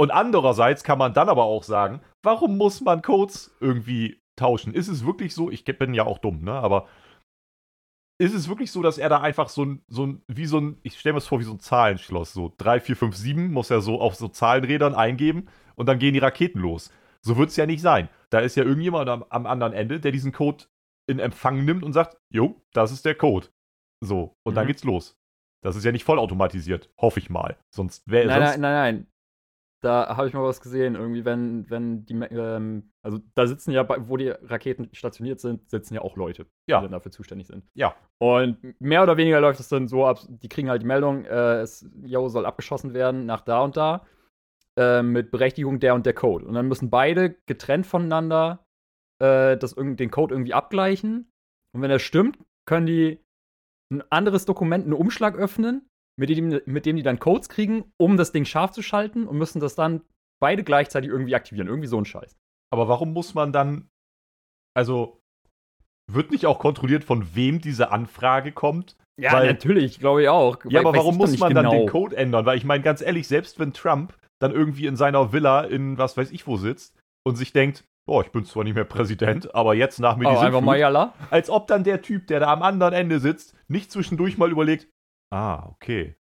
Und 0.01 0.11
andererseits 0.11 0.83
kann 0.83 0.99
man 0.99 1.13
dann 1.13 1.29
aber 1.29 1.45
auch 1.45 1.63
sagen, 1.63 2.01
warum 2.23 2.57
muss 2.57 2.81
man 2.81 3.03
Codes 3.03 3.55
irgendwie 3.61 4.19
tauschen? 4.39 4.73
Ist 4.73 4.89
es 4.89 5.05
wirklich 5.05 5.35
so, 5.35 5.51
ich 5.51 5.65
bin 5.65 5.93
ja 5.93 6.07
auch 6.07 6.17
dumm, 6.19 6.43
ne, 6.43 6.53
aber 6.53 6.89
ist 8.21 8.35
es 8.35 8.49
wirklich 8.49 8.71
so, 8.71 8.83
dass 8.83 8.99
er 8.99 9.09
da 9.09 9.21
einfach 9.21 9.49
so 9.49 9.65
ein, 9.65 9.83
so 9.89 10.07
ein 10.07 10.23
wie 10.29 10.47
so 10.47 10.59
ein, 10.59 10.79
ich 10.83 10.99
stelle 10.99 11.15
mir 11.15 11.21
das 11.21 11.27
vor, 11.29 11.41
wie 11.41 11.45
so 11.45 11.53
ein 11.53 11.61
Zahlenschloss, 11.61 12.33
so 12.33 12.53
3, 12.59 12.81
4, 12.81 12.97
5, 12.97 13.17
7 13.17 13.53
muss 13.53 13.71
er 13.71 13.81
so 13.81 14.01
auf 14.01 14.15
so 14.15 14.29
Zahlenrädern 14.29 14.95
eingeben 14.95 15.49
und 15.75 15.87
dann 15.87 15.99
gehen 15.99 16.13
die 16.13 16.21
Raketen 16.21 16.61
los. 16.61 16.93
So 17.23 17.37
wird 17.39 17.49
es 17.51 17.57
ja 17.57 17.67
nicht 17.67 17.81
sein. 17.81 18.09
Da 18.31 18.41
ist 18.41 18.57
ja 18.57 18.65
irgendjemand 18.65 19.09
am, 19.09 19.25
am 19.31 19.47
anderen 19.47 19.73
Ende, 19.73 20.01
der 20.01 20.13
diesen 20.13 20.33
Code 20.33 20.65
in 21.07 21.19
Empfang 21.19 21.65
nimmt 21.65 21.83
und 21.83 21.93
sagt, 21.95 22.19
jo, 22.31 22.61
das 22.73 22.93
ist 22.93 23.05
der 23.05 23.15
Code. 23.15 23.49
So, 24.03 24.37
und 24.45 24.55
dann 24.55 24.65
Mhm. 24.65 24.69
geht's 24.69 24.85
los. 24.85 25.19
Das 25.63 25.77
ist 25.77 25.85
ja 25.85 25.93
nicht 25.93 26.05
vollautomatisiert, 26.05 26.91
hoffe 27.01 27.21
ich 27.21 27.29
mal. 27.31 27.57
Sonst 27.75 28.09
wäre 28.09 28.27
Nein, 28.29 28.43
sonst, 28.43 28.59
nein, 28.59 28.61
nein, 28.61 28.95
nein. 28.97 29.07
Da 29.83 30.15
habe 30.17 30.29
ich 30.29 30.35
mal 30.35 30.43
was 30.45 30.61
gesehen. 30.61 30.95
Irgendwie, 30.95 31.25
wenn, 31.25 31.69
wenn 31.71 32.05
die, 32.05 32.15
ähm, 32.15 32.93
also 33.03 33.19
da 33.35 33.47
sitzen 33.47 33.71
ja, 33.73 33.87
wo 34.09 34.17
die 34.19 34.29
Raketen 34.29 34.89
stationiert 34.93 35.41
sind, 35.41 35.71
sitzen 35.71 35.95
ja 35.95 36.03
auch 36.03 36.17
Leute, 36.17 36.47
Ja. 36.69 36.81
die 36.81 36.85
dann 36.85 36.93
dafür 36.93 37.11
zuständig 37.13 37.47
sind. 37.47 37.65
Ja. 37.75 37.95
Und 38.19 38.59
mehr 38.81 39.03
oder 39.03 39.17
weniger 39.17 39.41
läuft 39.41 39.59
es 39.61 39.69
dann 39.69 39.89
so 39.89 40.07
ab, 40.07 40.21
die 40.29 40.49
kriegen 40.49 40.69
halt 40.69 40.83
die 40.83 40.87
Meldung, 40.87 41.25
äh, 41.25 41.61
es 41.61 41.89
yo, 42.03 42.29
soll 42.29 42.45
abgeschossen 42.45 42.93
werden 42.93 43.25
nach 43.25 43.41
da 43.41 43.63
und 43.63 43.77
da, 43.79 44.05
äh, 44.79 45.03
mit 45.03 45.31
Berechtigung 45.31 45.81
der 45.81 45.95
und 45.95 46.05
der 46.05 46.15
Code. 46.15 46.45
Und 46.45 46.55
dann 46.55 46.69
müssen 46.69 46.91
beide 46.91 47.31
getrennt 47.47 47.87
voneinander 47.87 48.67
äh, 49.19 49.57
das, 49.57 49.75
den 49.77 50.11
Code 50.11 50.35
irgendwie 50.35 50.55
abgleichen. 50.55 51.33
Und 51.75 51.83
wenn 51.83 51.91
er 51.91 51.99
stimmt, 52.01 52.39
können 52.67 52.87
die 52.87 53.25
ein 53.93 54.03
anderes 54.11 54.45
Dokument, 54.45 54.85
einen 54.85 54.93
Umschlag 54.93 55.37
öffnen, 55.37 55.89
mit 56.21 56.29
dem, 56.29 56.61
mit 56.67 56.85
dem 56.85 56.97
die 56.97 57.03
dann 57.03 57.19
Codes 57.19 57.49
kriegen, 57.49 57.91
um 57.97 58.19
das 58.19 58.31
Ding 58.31 58.45
scharf 58.45 58.73
zu 58.73 58.83
schalten 58.83 59.27
und 59.27 59.39
müssen 59.39 59.59
das 59.59 59.75
dann 59.75 60.03
beide 60.39 60.63
gleichzeitig 60.63 61.11
irgendwie 61.11 61.35
aktivieren. 61.35 61.67
Irgendwie 61.67 61.89
so 61.89 61.97
ein 61.99 62.05
Scheiß. 62.05 62.37
aber 62.73 62.89
warum 62.89 63.13
muss 63.13 63.35
man 63.35 63.53
dann, 63.53 63.89
also, 64.77 65.19
wird 66.13 66.31
nicht 66.31 66.47
auch 66.47 66.59
kontrolliert, 66.59 67.05
von 67.05 67.35
wem 67.35 67.61
diese 67.61 67.91
Anfrage 67.91 68.53
kommt? 68.53 68.97
Ja, 69.19 69.33
Weil- 69.33 69.47
natürlich, 69.47 69.99
glaube 69.99 70.23
ich 70.23 70.29
auch. 70.29 70.59
Ja, 70.69 70.81
aber 70.81 70.95
warum 70.95 71.17
muss 71.17 71.39
man 71.39 71.55
dann 71.55 71.65
genau. 71.65 71.79
den 71.79 71.89
Code 71.89 72.17
ändern? 72.17 72.45
Weil 72.47 72.59
ich 72.59 72.65
meine, 72.65 72.83
ganz 72.85 73.01
ehrlich, 73.01 73.27
selbst 73.27 73.59
wenn 73.59 73.73
Trump 73.73 74.15
dann 74.41 74.53
irgendwie 74.53 74.87
in 74.87 74.97
seiner 74.97 75.33
Villa 75.33 75.63
in 75.63 75.99
was 75.99 76.17
weiß 76.17 76.31
ich 76.31 76.47
wo 76.47 76.57
sitzt 76.57 76.99
und 77.27 77.37
sich 77.37 77.53
denkt, 77.53 77.85
boah, 78.07 78.23
ich 78.23 78.31
bin 78.31 78.45
zwar 78.45 78.65
nicht 78.65 78.75
mehr 78.75 78.85
Präsident, 78.85 79.55
aber 79.55 79.75
jetzt 79.75 80.01
nach 80.01 80.17
mir 80.17 80.25
die 80.25 80.31
Aber 80.31 80.41
einfach 80.41 80.61
mal 80.61 80.79
Sintflut, 80.79 80.81
Jalla. 80.81 81.15
als 81.31 81.51
ob 81.51 81.67
dann 81.67 81.85
der 81.85 82.03
Typ, 82.03 82.27
der 82.27 82.41
da 82.41 82.53
am 82.53 82.63
anderen 82.63 82.93
Ende 82.93 83.21
sitzt, 83.21 83.55
nicht 83.69 83.91
zwischendurch 83.91 84.37
mal 84.39 84.51
überlegt, 84.51 84.89
ah, 85.31 85.69
okay, 85.69 86.17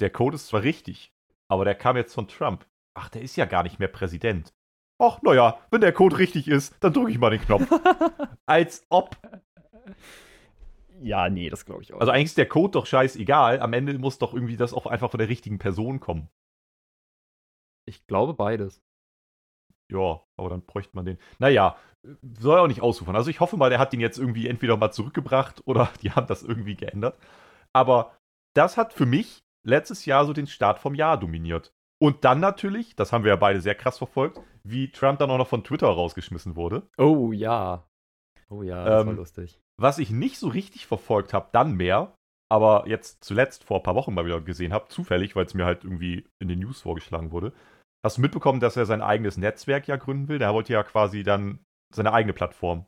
der 0.00 0.10
Code 0.10 0.36
ist 0.36 0.48
zwar 0.48 0.62
richtig, 0.62 1.12
aber 1.48 1.64
der 1.64 1.74
kam 1.74 1.96
jetzt 1.96 2.14
von 2.14 2.28
Trump. 2.28 2.66
Ach, 2.94 3.08
der 3.08 3.22
ist 3.22 3.36
ja 3.36 3.44
gar 3.46 3.62
nicht 3.62 3.78
mehr 3.78 3.88
Präsident. 3.88 4.54
Ach, 4.98 5.20
naja, 5.22 5.58
wenn 5.70 5.80
der 5.80 5.92
Code 5.92 6.18
richtig 6.18 6.48
ist, 6.48 6.74
dann 6.80 6.92
drücke 6.92 7.10
ich 7.10 7.18
mal 7.18 7.30
den 7.30 7.40
Knopf. 7.40 7.68
Als 8.46 8.86
ob. 8.88 9.16
Ja, 11.00 11.28
nee, 11.28 11.50
das 11.50 11.64
glaube 11.64 11.82
ich 11.82 11.92
auch. 11.92 12.00
Also 12.00 12.12
eigentlich 12.12 12.26
ist 12.26 12.38
der 12.38 12.48
Code 12.48 12.72
doch 12.72 12.86
scheißegal. 12.86 13.60
Am 13.60 13.72
Ende 13.72 13.98
muss 13.98 14.18
doch 14.18 14.34
irgendwie 14.34 14.56
das 14.56 14.72
auch 14.72 14.86
einfach 14.86 15.10
von 15.10 15.18
der 15.18 15.28
richtigen 15.28 15.58
Person 15.58 15.98
kommen. 16.00 16.28
ich 17.86 18.06
glaube 18.06 18.34
beides. 18.34 18.82
Ja, 19.90 20.22
aber 20.36 20.48
dann 20.50 20.62
bräuchte 20.64 20.96
man 20.96 21.04
den. 21.04 21.18
Naja, 21.38 21.76
soll 22.22 22.58
auch 22.58 22.66
nicht 22.66 22.82
ausufern. 22.82 23.16
Also 23.16 23.30
ich 23.30 23.40
hoffe 23.40 23.56
mal, 23.56 23.70
der 23.70 23.78
hat 23.78 23.92
den 23.92 24.00
jetzt 24.00 24.18
irgendwie 24.18 24.48
entweder 24.48 24.76
mal 24.76 24.92
zurückgebracht 24.92 25.62
oder 25.66 25.90
die 26.02 26.12
haben 26.12 26.26
das 26.26 26.42
irgendwie 26.42 26.76
geändert. 26.76 27.18
Aber 27.72 28.16
das 28.54 28.76
hat 28.76 28.92
für 28.92 29.06
mich 29.06 29.42
letztes 29.66 30.04
Jahr 30.06 30.24
so 30.26 30.32
den 30.32 30.46
Start 30.46 30.78
vom 30.78 30.94
Jahr 30.94 31.18
dominiert. 31.18 31.72
Und 32.00 32.24
dann 32.24 32.40
natürlich, 32.40 32.96
das 32.96 33.12
haben 33.12 33.24
wir 33.24 33.30
ja 33.30 33.36
beide 33.36 33.60
sehr 33.60 33.76
krass 33.76 33.98
verfolgt, 33.98 34.40
wie 34.64 34.90
Trump 34.90 35.18
dann 35.20 35.30
auch 35.30 35.38
noch 35.38 35.48
von 35.48 35.62
Twitter 35.64 35.86
rausgeschmissen 35.86 36.56
wurde. 36.56 36.88
Oh 36.98 37.32
ja. 37.32 37.86
Oh 38.48 38.62
ja, 38.62 38.88
das 38.90 39.06
war 39.06 39.12
Ähm, 39.12 39.16
lustig. 39.16 39.60
Was 39.80 39.98
ich 39.98 40.10
nicht 40.10 40.38
so 40.38 40.48
richtig 40.48 40.86
verfolgt 40.86 41.32
habe, 41.32 41.48
dann 41.52 41.74
mehr, 41.74 42.14
aber 42.50 42.86
jetzt 42.88 43.24
zuletzt 43.24 43.64
vor 43.64 43.78
ein 43.78 43.82
paar 43.82 43.94
Wochen 43.94 44.12
mal 44.14 44.26
wieder 44.26 44.40
gesehen 44.40 44.72
habe, 44.72 44.88
zufällig, 44.88 45.34
weil 45.36 45.46
es 45.46 45.54
mir 45.54 45.64
halt 45.64 45.84
irgendwie 45.84 46.26
in 46.40 46.48
den 46.48 46.58
News 46.58 46.80
vorgeschlagen 46.82 47.30
wurde. 47.30 47.52
Hast 48.04 48.18
du 48.18 48.20
mitbekommen, 48.20 48.60
dass 48.60 48.76
er 48.76 48.84
sein 48.84 49.00
eigenes 49.00 49.36
Netzwerk 49.36 49.86
ja 49.86 49.96
gründen 49.96 50.28
will? 50.28 50.38
Der 50.38 50.52
wollte 50.52 50.72
ja 50.72 50.82
quasi 50.82 51.22
dann 51.22 51.60
seine 51.94 52.12
eigene 52.12 52.32
Plattform. 52.32 52.86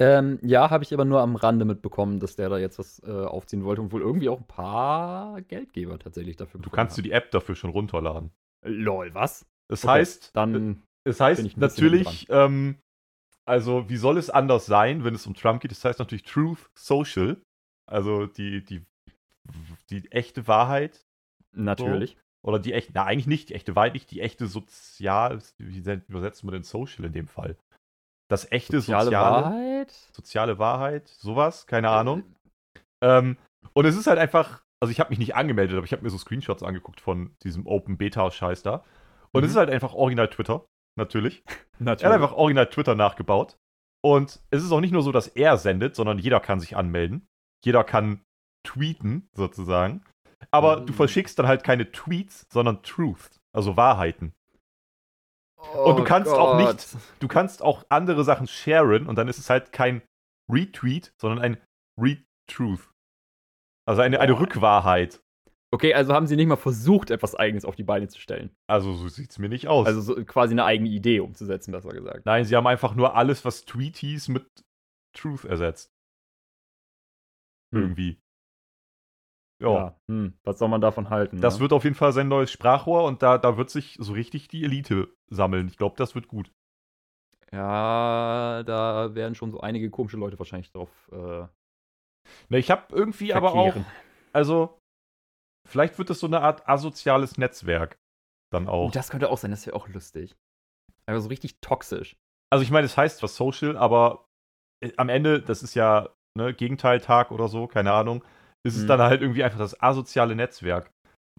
Ähm, 0.00 0.38
ja, 0.42 0.70
habe 0.70 0.84
ich 0.84 0.94
aber 0.94 1.04
nur 1.04 1.20
am 1.20 1.34
Rande 1.34 1.64
mitbekommen, 1.64 2.20
dass 2.20 2.36
der 2.36 2.48
da 2.48 2.58
jetzt 2.58 2.78
was 2.78 3.02
äh, 3.04 3.10
aufziehen 3.10 3.64
wollte 3.64 3.82
und 3.82 3.90
wohl 3.92 4.00
irgendwie 4.00 4.28
auch 4.28 4.38
ein 4.38 4.46
paar 4.46 5.40
Geldgeber 5.42 5.98
tatsächlich 5.98 6.36
dafür 6.36 6.60
Du 6.60 6.70
kannst 6.70 6.96
dir 6.96 7.02
die 7.02 7.10
App 7.10 7.30
dafür 7.32 7.56
schon 7.56 7.70
runterladen. 7.70 8.30
Lol, 8.64 9.12
was? 9.14 9.44
Das 9.68 9.84
Okay, 9.84 9.90
heißt, 9.98 10.30
Dann. 10.36 10.82
es 11.04 11.18
bin 11.18 11.24
heißt 11.26 11.56
natürlich, 11.58 12.26
ähm, 12.30 12.76
also 13.44 13.88
wie 13.88 13.96
soll 13.96 14.18
es 14.18 14.30
anders 14.30 14.66
sein, 14.66 15.04
wenn 15.04 15.14
es 15.14 15.26
um 15.26 15.34
Trump 15.34 15.60
geht? 15.62 15.72
Das 15.72 15.84
heißt 15.84 15.98
natürlich 15.98 16.24
Truth 16.24 16.70
Social, 16.76 17.40
also 17.86 18.26
die, 18.26 18.64
die, 18.64 18.84
die 19.90 20.10
echte 20.12 20.46
Wahrheit 20.46 21.04
Natürlich. 21.52 22.16
Oder 22.46 22.60
die 22.60 22.72
echte, 22.72 22.92
na 22.94 23.04
eigentlich 23.04 23.26
nicht 23.26 23.48
die 23.48 23.54
echte 23.54 23.74
Wahrheit, 23.74 23.94
nicht 23.94 24.10
die 24.12 24.20
echte 24.20 24.46
Sozial, 24.46 25.40
wie 25.58 25.80
se- 25.80 26.02
übersetzt 26.08 26.44
man 26.44 26.52
denn 26.52 26.62
Social 26.62 27.04
in 27.04 27.12
dem 27.12 27.26
Fall? 27.26 27.56
Das 28.30 28.50
echte 28.52 28.80
Soziale 28.80 29.06
soziale, 29.06 29.44
Wahrheit? 29.44 29.77
Soziale 29.90 30.58
Wahrheit, 30.58 31.08
sowas, 31.08 31.66
keine 31.66 31.90
Ahnung. 31.90 32.22
Ähm, 33.02 33.36
und 33.74 33.84
es 33.84 33.96
ist 33.96 34.06
halt 34.06 34.18
einfach, 34.18 34.62
also 34.80 34.90
ich 34.92 35.00
habe 35.00 35.10
mich 35.10 35.18
nicht 35.18 35.34
angemeldet, 35.36 35.76
aber 35.76 35.84
ich 35.84 35.92
habe 35.92 36.02
mir 36.02 36.10
so 36.10 36.18
Screenshots 36.18 36.62
angeguckt 36.62 37.00
von 37.00 37.34
diesem 37.42 37.66
Open 37.66 37.96
Beta 37.96 38.30
Scheiß 38.30 38.62
da. 38.62 38.84
Und 39.32 39.44
es 39.44 39.48
Mhm. 39.48 39.50
ist 39.52 39.56
halt 39.56 39.70
einfach 39.70 39.94
original 39.94 40.28
Twitter, 40.28 40.64
natürlich. 40.96 41.42
Natürlich. 41.78 42.02
Er 42.04 42.08
hat 42.08 42.14
einfach 42.22 42.32
original 42.36 42.68
Twitter 42.68 42.94
nachgebaut. 42.94 43.56
Und 44.04 44.40
es 44.50 44.62
ist 44.64 44.72
auch 44.72 44.80
nicht 44.80 44.92
nur 44.92 45.02
so, 45.02 45.12
dass 45.12 45.26
er 45.28 45.56
sendet, 45.58 45.96
sondern 45.96 46.18
jeder 46.18 46.40
kann 46.40 46.60
sich 46.60 46.76
anmelden. 46.76 47.26
Jeder 47.64 47.82
kann 47.84 48.22
tweeten, 48.66 49.28
sozusagen. 49.36 50.02
Aber 50.52 50.80
Mhm. 50.80 50.86
du 50.86 50.92
verschickst 50.92 51.38
dann 51.38 51.46
halt 51.48 51.64
keine 51.64 51.90
Tweets, 51.90 52.46
sondern 52.52 52.82
Truth, 52.82 53.40
also 53.52 53.76
Wahrheiten. 53.76 54.32
Und 55.58 55.96
du 55.98 56.04
kannst 56.04 56.30
auch 56.32 56.56
nicht- 56.56 56.96
Du 57.20 57.28
kannst 57.28 57.62
auch 57.62 57.84
andere 57.88 58.24
Sachen 58.24 58.46
sharen 58.46 59.06
und 59.06 59.16
dann 59.16 59.28
ist 59.28 59.38
es 59.38 59.50
halt 59.50 59.72
kein 59.72 60.02
Retweet, 60.50 61.12
sondern 61.20 61.40
ein 61.40 61.56
Retruth. 62.00 62.90
Also 63.86 64.02
eine, 64.02 64.20
eine. 64.20 64.38
Rückwahrheit. 64.38 65.20
Okay, 65.70 65.92
also 65.92 66.14
haben 66.14 66.26
sie 66.26 66.36
nicht 66.36 66.46
mal 66.46 66.56
versucht, 66.56 67.10
etwas 67.10 67.34
Eigenes 67.34 67.64
auf 67.66 67.76
die 67.76 67.82
Beine 67.82 68.08
zu 68.08 68.18
stellen. 68.20 68.54
Also 68.70 68.94
so 68.94 69.08
sieht 69.08 69.30
es 69.30 69.38
mir 69.38 69.48
nicht 69.50 69.68
aus. 69.68 69.86
Also 69.86 70.00
so 70.00 70.24
quasi 70.24 70.52
eine 70.54 70.64
eigene 70.64 70.88
Idee 70.88 71.20
umzusetzen, 71.20 71.72
besser 71.72 71.90
gesagt. 71.90 72.24
Nein, 72.24 72.44
sie 72.46 72.56
haben 72.56 72.66
einfach 72.66 72.94
nur 72.94 73.16
alles, 73.16 73.44
was 73.44 73.64
Tweet 73.66 73.96
hieß, 73.96 74.28
mit 74.28 74.46
Truth 75.14 75.44
ersetzt. 75.44 75.90
Hm. 77.74 77.82
Irgendwie. 77.82 78.18
Ja. 79.60 79.74
Ja, 79.74 80.00
hm, 80.08 80.34
was 80.44 80.58
soll 80.58 80.68
man 80.68 80.80
davon 80.80 81.10
halten? 81.10 81.40
Das 81.40 81.56
ne? 81.56 81.60
wird 81.60 81.72
auf 81.72 81.84
jeden 81.84 81.96
Fall 81.96 82.12
sein 82.12 82.28
neues 82.28 82.50
Sprachrohr 82.52 83.04
und 83.04 83.22
da, 83.22 83.38
da 83.38 83.56
wird 83.56 83.70
sich 83.70 83.96
so 84.00 84.12
richtig 84.12 84.48
die 84.48 84.64
Elite 84.64 85.08
sammeln. 85.30 85.68
Ich 85.68 85.76
glaube, 85.76 85.96
das 85.96 86.14
wird 86.14 86.28
gut. 86.28 86.52
Ja, 87.50 88.62
da 88.62 89.14
werden 89.14 89.34
schon 89.34 89.50
so 89.50 89.60
einige 89.60 89.90
komische 89.90 90.16
Leute 90.18 90.38
wahrscheinlich 90.38 90.70
drauf 90.70 90.90
äh, 91.12 91.46
Ne, 92.50 92.58
ich 92.58 92.70
habe 92.70 92.94
irgendwie 92.94 93.32
aber 93.34 93.52
auch, 93.52 93.72
verkehren. 93.72 93.86
also, 94.32 94.78
vielleicht 95.66 95.98
wird 95.98 96.10
es 96.10 96.20
so 96.20 96.26
eine 96.26 96.40
Art 96.40 96.68
asoziales 96.68 97.38
Netzwerk 97.38 97.98
dann 98.52 98.68
Oh, 98.68 98.88
auch. 98.88 98.92
das 98.92 99.10
könnte 99.10 99.30
auch 99.30 99.38
sein, 99.38 99.50
das 99.50 99.66
wäre 99.66 99.76
auch 99.76 99.88
lustig. 99.88 100.36
Aber 101.06 101.20
so 101.20 101.28
richtig 101.28 101.60
toxisch. 101.60 102.16
Also 102.50 102.62
ich 102.62 102.70
meine, 102.70 102.86
es 102.86 102.96
heißt 102.96 103.22
was 103.22 103.36
Social, 103.36 103.76
aber 103.76 104.26
äh, 104.80 104.92
am 104.96 105.08
Ende, 105.08 105.40
das 105.42 105.62
ist 105.62 105.74
ja 105.74 106.08
ne, 106.36 106.54
Gegenteiltag 106.54 107.30
oder 107.30 107.48
so, 107.48 107.66
keine 107.66 107.92
Ahnung, 107.92 108.24
ist 108.66 108.76
es 108.76 108.82
Mhm. 108.84 108.88
dann 108.88 109.00
halt 109.00 109.22
irgendwie 109.22 109.44
einfach 109.44 109.58
das 109.58 109.80
asoziale 109.80 110.34
Netzwerk. 110.34 110.90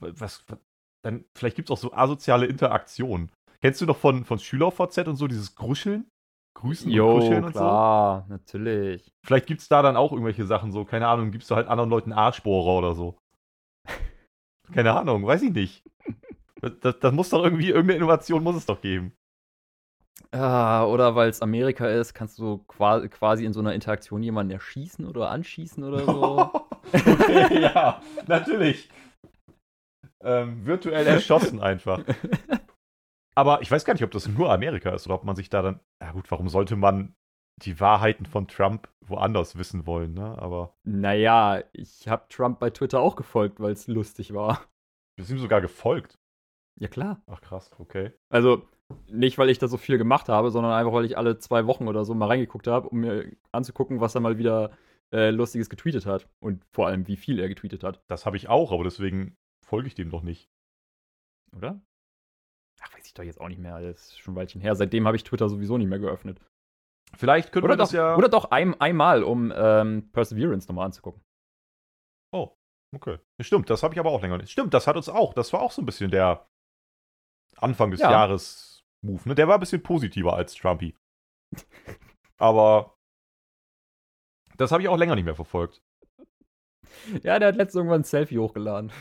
Was, 0.01 0.43
was 0.49 0.59
dann, 1.03 1.25
vielleicht 1.35 1.55
gibt 1.55 1.69
es 1.69 1.71
auch 1.71 1.77
so 1.77 1.93
asoziale 1.93 2.45
Interaktionen. 2.45 3.31
Kennst 3.61 3.81
du 3.81 3.85
noch 3.85 3.97
von, 3.97 4.25
von 4.25 4.39
SchülerVZ 4.39 5.07
und 5.07 5.15
so, 5.15 5.27
dieses 5.27 5.55
Gruscheln? 5.55 6.07
Grüßen 6.57 6.87
und 6.89 6.95
Jo, 6.95 7.13
Kuscheln 7.13 7.43
und 7.43 7.53
so? 7.53 7.59
klar, 7.59 8.25
natürlich. 8.29 9.09
Vielleicht 9.25 9.47
gibt 9.47 9.61
es 9.61 9.67
da 9.69 9.81
dann 9.81 9.95
auch 9.95 10.11
irgendwelche 10.11 10.45
Sachen 10.45 10.71
so, 10.71 10.83
keine 10.85 11.07
Ahnung, 11.07 11.31
gibst 11.31 11.49
du 11.51 11.55
halt 11.55 11.67
anderen 11.67 11.89
Leuten 11.89 12.11
Arschbohrer 12.11 12.77
oder 12.77 12.95
so. 12.95 13.17
keine 14.73 14.93
Ahnung, 14.97 15.25
weiß 15.25 15.41
ich 15.43 15.51
nicht. 15.53 15.83
Das, 16.61 16.73
das, 16.81 16.99
das 16.99 17.13
muss 17.13 17.29
doch 17.29 17.43
irgendwie, 17.43 17.69
irgendeine 17.69 17.97
Innovation 17.97 18.43
muss 18.43 18.55
es 18.55 18.65
doch 18.65 18.81
geben. 18.81 19.13
Ah, 20.31 20.85
oder 20.85 21.15
weil 21.15 21.29
es 21.29 21.41
Amerika 21.41 21.87
ist, 21.87 22.13
kannst 22.13 22.37
du 22.39 22.59
qua- 22.67 23.07
quasi 23.07 23.45
in 23.45 23.53
so 23.53 23.61
einer 23.61 23.73
Interaktion 23.73 24.21
jemanden 24.21 24.51
erschießen 24.51 25.05
oder 25.07 25.29
anschießen 25.31 25.83
oder 25.83 26.05
so. 26.05 26.51
okay, 26.93 27.61
ja, 27.61 28.01
natürlich. 28.27 28.89
Ähm, 30.21 30.65
virtuell 30.65 31.07
erschossen 31.07 31.61
einfach. 31.61 32.03
Aber 33.35 33.61
ich 33.61 33.71
weiß 33.71 33.85
gar 33.85 33.93
nicht, 33.93 34.03
ob 34.03 34.11
das 34.11 34.27
nur 34.27 34.51
Amerika 34.51 34.89
ist 34.91 35.05
oder 35.05 35.15
ob 35.15 35.23
man 35.23 35.35
sich 35.35 35.49
da 35.49 35.61
dann. 35.61 35.79
Ja, 36.01 36.11
gut, 36.11 36.29
warum 36.29 36.49
sollte 36.49 36.75
man 36.75 37.15
die 37.63 37.79
Wahrheiten 37.79 38.25
von 38.25 38.47
Trump 38.47 38.89
woanders 39.05 39.57
wissen 39.57 39.85
wollen, 39.85 40.13
ne? 40.13 40.37
Aber 40.39 40.73
naja, 40.83 41.63
ich 41.73 42.07
habe 42.07 42.25
Trump 42.29 42.59
bei 42.59 42.69
Twitter 42.69 42.99
auch 42.99 43.15
gefolgt, 43.15 43.59
weil 43.59 43.73
es 43.73 43.87
lustig 43.87 44.33
war. 44.33 44.65
wir 45.17 45.25
sind 45.25 45.37
ihm 45.37 45.41
sogar 45.41 45.61
gefolgt. 45.61 46.17
Ja, 46.79 46.87
klar. 46.87 47.21
Ach 47.27 47.41
krass, 47.41 47.71
okay. 47.77 48.13
Also, 48.29 48.63
nicht, 49.07 49.37
weil 49.37 49.49
ich 49.49 49.59
da 49.59 49.67
so 49.67 49.77
viel 49.77 49.97
gemacht 49.97 50.29
habe, 50.29 50.51
sondern 50.51 50.71
einfach, 50.71 50.93
weil 50.93 51.05
ich 51.05 51.17
alle 51.17 51.37
zwei 51.37 51.67
Wochen 51.67 51.87
oder 51.87 52.05
so 52.05 52.13
mal 52.13 52.27
reingeguckt 52.27 52.67
habe, 52.67 52.89
um 52.89 52.99
mir 53.01 53.31
anzugucken, 53.51 53.99
was 53.99 54.15
er 54.15 54.21
mal 54.21 54.37
wieder 54.37 54.71
äh, 55.13 55.29
Lustiges 55.31 55.69
getweetet 55.69 56.05
hat. 56.05 56.29
Und 56.39 56.65
vor 56.73 56.87
allem, 56.87 57.07
wie 57.07 57.17
viel 57.17 57.39
er 57.39 57.47
getweetet 57.47 57.83
hat. 57.83 58.03
Das 58.07 58.25
habe 58.25 58.37
ich 58.37 58.49
auch, 58.49 58.71
aber 58.71 58.83
deswegen 58.83 59.35
folge 59.65 59.87
ich 59.87 59.95
dem 59.95 60.09
doch 60.09 60.21
nicht. 60.21 60.49
Oder? 61.55 61.81
Ach, 62.81 62.93
weiß 62.95 63.05
ich 63.05 63.13
doch 63.13 63.23
jetzt 63.23 63.41
auch 63.41 63.47
nicht 63.47 63.59
mehr. 63.59 63.81
Das 63.81 64.09
ist 64.09 64.19
schon 64.19 64.33
ein 64.33 64.37
Weilchen 64.37 64.61
her. 64.61 64.75
Seitdem 64.75 65.05
habe 65.05 65.17
ich 65.17 65.23
Twitter 65.23 65.49
sowieso 65.49 65.77
nicht 65.77 65.87
mehr 65.89 65.99
geöffnet. 65.99 66.39
Vielleicht 67.17 67.51
können 67.51 67.65
Oder 67.65 67.73
wir 67.73 67.77
doch, 67.77 67.85
das 67.85 67.91
ja. 67.91 68.15
oder 68.15 68.29
doch 68.29 68.51
ein, 68.51 68.79
einmal, 68.79 69.23
um 69.23 69.51
ähm, 69.55 70.11
Perseverance 70.11 70.67
nochmal 70.67 70.85
anzugucken. 70.85 71.23
Oh, 72.31 72.55
okay. 72.95 73.17
Stimmt, 73.41 73.69
das 73.69 73.81
habe 73.81 73.95
ich 73.95 73.99
aber 73.99 74.11
auch 74.11 74.21
länger 74.21 74.37
nicht. 74.37 74.51
Stimmt, 74.51 74.73
das 74.73 74.85
hat 74.85 74.95
uns 74.95 75.09
auch. 75.09 75.33
Das 75.33 75.51
war 75.51 75.61
auch 75.61 75.71
so 75.71 75.81
ein 75.81 75.85
bisschen 75.85 76.11
der 76.11 76.47
Anfang 77.57 77.91
des 77.91 77.99
Ja. 77.99 78.11
Jahres 78.11 78.83
Move. 79.03 79.27
Ne? 79.27 79.35
Der 79.35 79.47
war 79.47 79.55
ein 79.55 79.59
bisschen 79.59 79.81
positiver 79.81 80.35
als 80.35 80.53
Trumpy. 80.53 80.95
aber 82.37 82.95
das 84.59 84.71
habe 84.71 84.81
ich 84.83 84.89
auch 84.89 84.97
länger 84.97 85.15
nicht 85.15 85.25
mehr 85.25 85.35
verfolgt. 85.35 85.81
Ja, 87.23 87.39
der 87.39 87.49
hat 87.49 87.55
letztens 87.55 87.75
irgendwann 87.75 88.01
ein 88.01 88.05
Selfie 88.05 88.37
hochgeladen. 88.39 88.91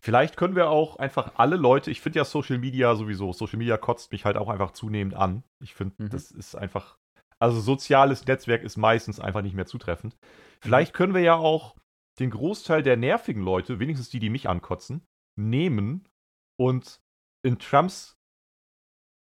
Vielleicht 0.00 0.36
können 0.36 0.54
wir 0.54 0.70
auch 0.70 0.96
einfach 0.96 1.32
alle 1.36 1.56
Leute, 1.56 1.90
ich 1.90 2.00
finde 2.00 2.18
ja 2.18 2.24
Social 2.24 2.58
Media 2.58 2.94
sowieso, 2.94 3.32
Social 3.32 3.58
Media 3.58 3.76
kotzt 3.76 4.12
mich 4.12 4.24
halt 4.24 4.36
auch 4.36 4.48
einfach 4.48 4.70
zunehmend 4.70 5.14
an. 5.14 5.42
Ich 5.60 5.74
finde, 5.74 6.02
Mhm. 6.02 6.10
das 6.10 6.30
ist 6.30 6.54
einfach, 6.54 6.96
also 7.38 7.60
soziales 7.60 8.24
Netzwerk 8.26 8.62
ist 8.62 8.76
meistens 8.76 9.18
einfach 9.20 9.42
nicht 9.42 9.54
mehr 9.54 9.66
zutreffend. 9.66 10.16
Vielleicht 10.60 10.94
können 10.94 11.14
wir 11.14 11.22
ja 11.22 11.34
auch 11.34 11.74
den 12.20 12.30
Großteil 12.30 12.82
der 12.82 12.96
nervigen 12.96 13.42
Leute, 13.42 13.80
wenigstens 13.80 14.08
die, 14.10 14.20
die 14.20 14.30
mich 14.30 14.48
ankotzen, 14.48 15.04
nehmen 15.36 16.08
und 16.56 17.00
in 17.44 17.58
Trumps 17.58 18.16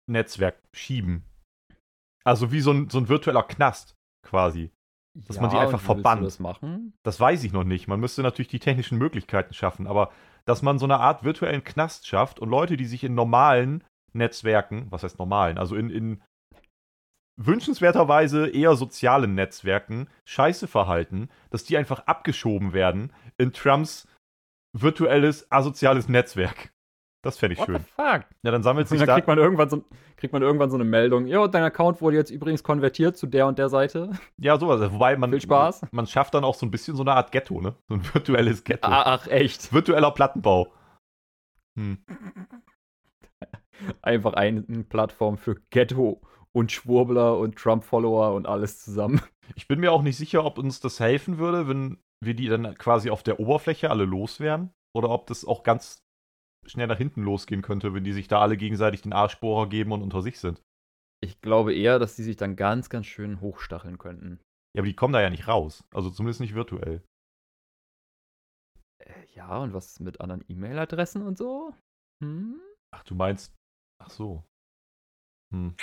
Netzwerk 0.09 0.61
schieben. 0.73 1.23
Also 2.25 2.51
wie 2.51 2.59
so 2.61 2.71
ein, 2.71 2.89
so 2.89 2.97
ein 2.97 3.07
virtueller 3.07 3.43
Knast 3.43 3.95
quasi. 4.23 4.71
Dass 5.13 5.41
man 5.41 5.49
die 5.49 5.57
einfach 5.57 5.81
verbannt. 5.81 6.23
das 6.25 6.39
machen? 6.39 6.93
Das 7.03 7.19
weiß 7.19 7.43
ich 7.43 7.51
noch 7.51 7.65
nicht. 7.65 7.87
Man 7.87 7.99
müsste 7.99 8.23
natürlich 8.23 8.47
die 8.47 8.59
technischen 8.59 8.97
Möglichkeiten 8.97 9.53
schaffen, 9.53 9.87
aber 9.87 10.11
dass 10.45 10.61
man 10.61 10.79
so 10.79 10.85
eine 10.85 10.99
Art 10.99 11.23
virtuellen 11.23 11.63
Knast 11.63 12.07
schafft 12.07 12.39
und 12.39 12.49
Leute, 12.49 12.77
die 12.77 12.85
sich 12.85 13.03
in 13.03 13.13
normalen 13.13 13.83
Netzwerken, 14.13 14.87
was 14.89 15.03
heißt 15.03 15.19
normalen, 15.19 15.57
also 15.57 15.75
in, 15.75 15.89
in 15.89 16.21
wünschenswerterweise 17.37 18.47
eher 18.47 18.75
sozialen 18.75 19.35
Netzwerken 19.35 20.07
scheiße 20.25 20.67
verhalten, 20.67 21.29
dass 21.49 21.63
die 21.63 21.77
einfach 21.77 22.01
abgeschoben 22.07 22.73
werden 22.73 23.13
in 23.37 23.53
Trumps 23.53 24.07
virtuelles 24.73 25.51
asoziales 25.51 26.07
Netzwerk. 26.07 26.71
Das 27.23 27.37
fände 27.37 27.53
ich 27.53 27.59
What 27.59 27.67
schön. 27.67 27.75
the 27.77 27.83
fuck? 27.95 28.25
Ja, 28.41 28.51
dann 28.51 28.63
sammelt 28.63 28.85
Und 28.85 28.89
sich 28.89 28.99
dann 28.99 29.07
da. 29.07 29.13
kriegt 29.13 29.27
man, 29.27 29.37
irgendwann 29.37 29.69
so, 29.69 29.83
kriegt 30.17 30.33
man 30.33 30.41
irgendwann 30.41 30.71
so 30.71 30.75
eine 30.75 30.85
Meldung. 30.85 31.27
Ja, 31.27 31.47
dein 31.47 31.63
Account 31.63 32.01
wurde 32.01 32.17
jetzt 32.17 32.31
übrigens 32.31 32.63
konvertiert 32.63 33.15
zu 33.15 33.27
der 33.27 33.45
und 33.45 33.59
der 33.59 33.69
Seite. 33.69 34.11
Ja, 34.37 34.57
sowas. 34.57 34.91
Wobei 34.91 35.15
man. 35.17 35.29
Viel 35.29 35.41
Spaß. 35.41 35.85
Man 35.91 36.07
schafft 36.07 36.33
dann 36.33 36.43
auch 36.43 36.55
so 36.55 36.65
ein 36.65 36.71
bisschen 36.71 36.95
so 36.95 37.03
eine 37.03 37.13
Art 37.13 37.31
Ghetto, 37.31 37.61
ne? 37.61 37.75
So 37.87 37.95
ein 37.95 38.13
virtuelles 38.13 38.63
Ghetto. 38.63 38.87
Ach, 38.89 39.27
echt. 39.27 39.71
Virtueller 39.71 40.11
Plattenbau. 40.11 40.73
Hm. 41.77 41.99
Einfach 44.01 44.33
eine 44.33 44.61
Plattform 44.61 45.37
für 45.37 45.55
Ghetto 45.69 46.21
und 46.51 46.71
Schwurbler 46.71 47.37
und 47.37 47.55
Trump-Follower 47.55 48.33
und 48.33 48.47
alles 48.47 48.79
zusammen. 48.83 49.21
Ich 49.55 49.67
bin 49.67 49.79
mir 49.79 49.91
auch 49.91 50.01
nicht 50.01 50.17
sicher, 50.17 50.45
ob 50.45 50.57
uns 50.57 50.79
das 50.79 50.99
helfen 50.99 51.37
würde, 51.37 51.67
wenn 51.67 51.97
wir 52.19 52.33
die 52.35 52.47
dann 52.47 52.77
quasi 52.77 53.09
auf 53.09 53.21
der 53.23 53.39
Oberfläche 53.39 53.89
alle 53.89 54.05
loswerden. 54.05 54.71
Oder 54.93 55.09
ob 55.09 55.27
das 55.27 55.45
auch 55.45 55.63
ganz 55.63 56.00
schnell 56.65 56.87
nach 56.87 56.97
hinten 56.97 57.23
losgehen 57.23 57.61
könnte, 57.61 57.93
wenn 57.93 58.03
die 58.03 58.13
sich 58.13 58.27
da 58.27 58.41
alle 58.41 58.57
gegenseitig 58.57 59.01
den 59.01 59.13
Arschbohrer 59.13 59.67
geben 59.69 59.91
und 59.91 60.01
unter 60.01 60.21
sich 60.21 60.39
sind. 60.39 60.61
Ich 61.23 61.41
glaube 61.41 61.73
eher, 61.73 61.99
dass 61.99 62.15
die 62.15 62.23
sich 62.23 62.35
dann 62.35 62.55
ganz, 62.55 62.89
ganz 62.89 63.05
schön 63.05 63.41
hochstacheln 63.41 63.97
könnten. 63.97 64.39
Ja, 64.75 64.81
aber 64.81 64.87
die 64.87 64.95
kommen 64.95 65.13
da 65.13 65.21
ja 65.21 65.29
nicht 65.29 65.47
raus. 65.47 65.83
Also 65.93 66.09
zumindest 66.09 66.39
nicht 66.41 66.55
virtuell. 66.55 67.03
Äh, 69.03 69.25
ja, 69.33 69.57
und 69.57 69.73
was 69.73 69.91
ist 69.91 69.99
mit 69.99 70.21
anderen 70.21 70.43
E-Mail-Adressen 70.47 71.21
und 71.21 71.37
so? 71.37 71.75
Hm? 72.23 72.59
Ach, 72.93 73.03
du 73.03 73.15
meinst. 73.15 73.53
Ach 74.01 74.09
so. 74.09 74.43
Hm. 75.53 75.75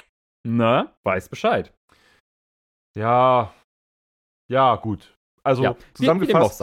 Na, 0.47 0.97
weiß 1.05 1.29
Bescheid. 1.29 1.75
Ja. 2.97 3.55
Ja, 4.51 4.77
gut. 4.77 5.15
Also 5.45 5.63
ja, 5.63 5.77
zusammengefasst, 5.95 6.63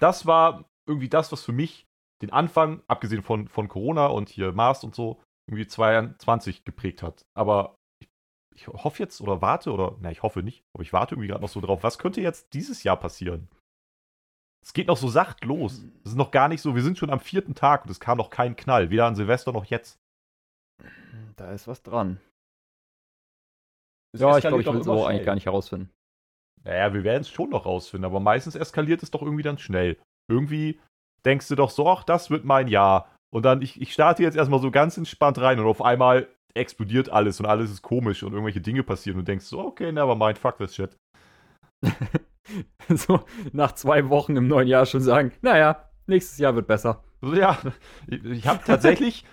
das 0.00 0.26
war 0.26 0.68
irgendwie 0.88 1.08
das, 1.08 1.32
was 1.32 1.44
für 1.44 1.52
mich 1.52 1.85
den 2.22 2.32
Anfang, 2.32 2.82
abgesehen 2.88 3.22
von, 3.22 3.48
von 3.48 3.68
Corona 3.68 4.06
und 4.06 4.28
hier 4.28 4.52
Mars 4.52 4.84
und 4.84 4.94
so, 4.94 5.20
irgendwie 5.48 5.66
22 5.66 6.64
geprägt 6.64 7.02
hat. 7.02 7.24
Aber 7.34 7.76
ich, 8.00 8.08
ich 8.54 8.66
hoffe 8.68 9.02
jetzt 9.02 9.20
oder 9.20 9.42
warte 9.42 9.72
oder, 9.72 9.96
na, 10.00 10.10
ich 10.10 10.22
hoffe 10.22 10.42
nicht, 10.42 10.64
aber 10.74 10.82
ich 10.82 10.92
warte 10.92 11.14
irgendwie 11.14 11.28
gerade 11.28 11.42
noch 11.42 11.48
so 11.48 11.60
drauf, 11.60 11.82
was 11.82 11.98
könnte 11.98 12.20
jetzt 12.20 12.54
dieses 12.54 12.82
Jahr 12.82 12.96
passieren? 12.96 13.48
Es 14.64 14.72
geht 14.72 14.88
noch 14.88 14.96
so 14.96 15.08
sacht 15.08 15.44
los. 15.44 15.84
Es 16.04 16.12
ist 16.12 16.16
noch 16.16 16.32
gar 16.32 16.48
nicht 16.48 16.60
so, 16.60 16.74
wir 16.74 16.82
sind 16.82 16.98
schon 16.98 17.10
am 17.10 17.20
vierten 17.20 17.54
Tag 17.54 17.84
und 17.84 17.90
es 17.90 18.00
kam 18.00 18.18
noch 18.18 18.30
kein 18.30 18.56
Knall, 18.56 18.90
weder 18.90 19.06
an 19.06 19.14
Silvester 19.14 19.52
noch 19.52 19.66
jetzt. 19.66 20.00
Da 21.36 21.52
ist 21.52 21.68
was 21.68 21.82
dran. 21.82 22.18
Es 24.12 24.20
ja, 24.20 24.36
ich 24.36 24.42
glaube, 24.42 24.62
ich 24.62 24.66
will 24.66 24.80
es 24.80 24.86
schnell. 24.86 25.04
eigentlich 25.04 25.26
gar 25.26 25.34
nicht 25.34 25.46
herausfinden. 25.46 25.90
Naja, 26.64 26.92
wir 26.94 27.04
werden 27.04 27.20
es 27.20 27.28
schon 27.28 27.50
noch 27.50 27.66
rausfinden, 27.66 28.06
aber 28.06 28.18
meistens 28.18 28.56
eskaliert 28.56 29.02
es 29.02 29.12
doch 29.12 29.22
irgendwie 29.22 29.44
dann 29.44 29.58
schnell. 29.58 30.00
Irgendwie 30.28 30.80
denkst 31.26 31.48
du 31.48 31.56
doch 31.56 31.70
so, 31.70 31.88
ach, 31.88 32.04
das 32.04 32.30
wird 32.30 32.44
mein 32.44 32.68
Jahr. 32.68 33.10
Und 33.30 33.44
dann, 33.44 33.60
ich, 33.60 33.80
ich 33.80 33.92
starte 33.92 34.22
jetzt 34.22 34.36
erstmal 34.36 34.60
so 34.60 34.70
ganz 34.70 34.96
entspannt 34.96 35.38
rein 35.38 35.58
und 35.60 35.66
auf 35.66 35.82
einmal 35.82 36.28
explodiert 36.54 37.10
alles 37.10 37.38
und 37.40 37.46
alles 37.46 37.70
ist 37.70 37.82
komisch 37.82 38.22
und 38.22 38.32
irgendwelche 38.32 38.60
Dinge 38.60 38.82
passieren 38.82 39.18
und 39.18 39.26
du 39.26 39.32
denkst 39.32 39.44
so, 39.44 39.60
okay, 39.60 39.92
never 39.92 40.14
mind, 40.14 40.38
fuck 40.38 40.56
this 40.56 40.74
shit. 40.74 40.96
so 42.88 43.20
nach 43.52 43.72
zwei 43.72 44.08
Wochen 44.08 44.36
im 44.36 44.48
neuen 44.48 44.68
Jahr 44.68 44.86
schon 44.86 45.02
sagen, 45.02 45.32
naja, 45.42 45.90
nächstes 46.06 46.38
Jahr 46.38 46.54
wird 46.54 46.66
besser. 46.66 47.02
Ja, 47.20 47.58
ich, 48.06 48.24
ich 48.24 48.46
habe 48.46 48.60
tatsächlich. 48.64 49.24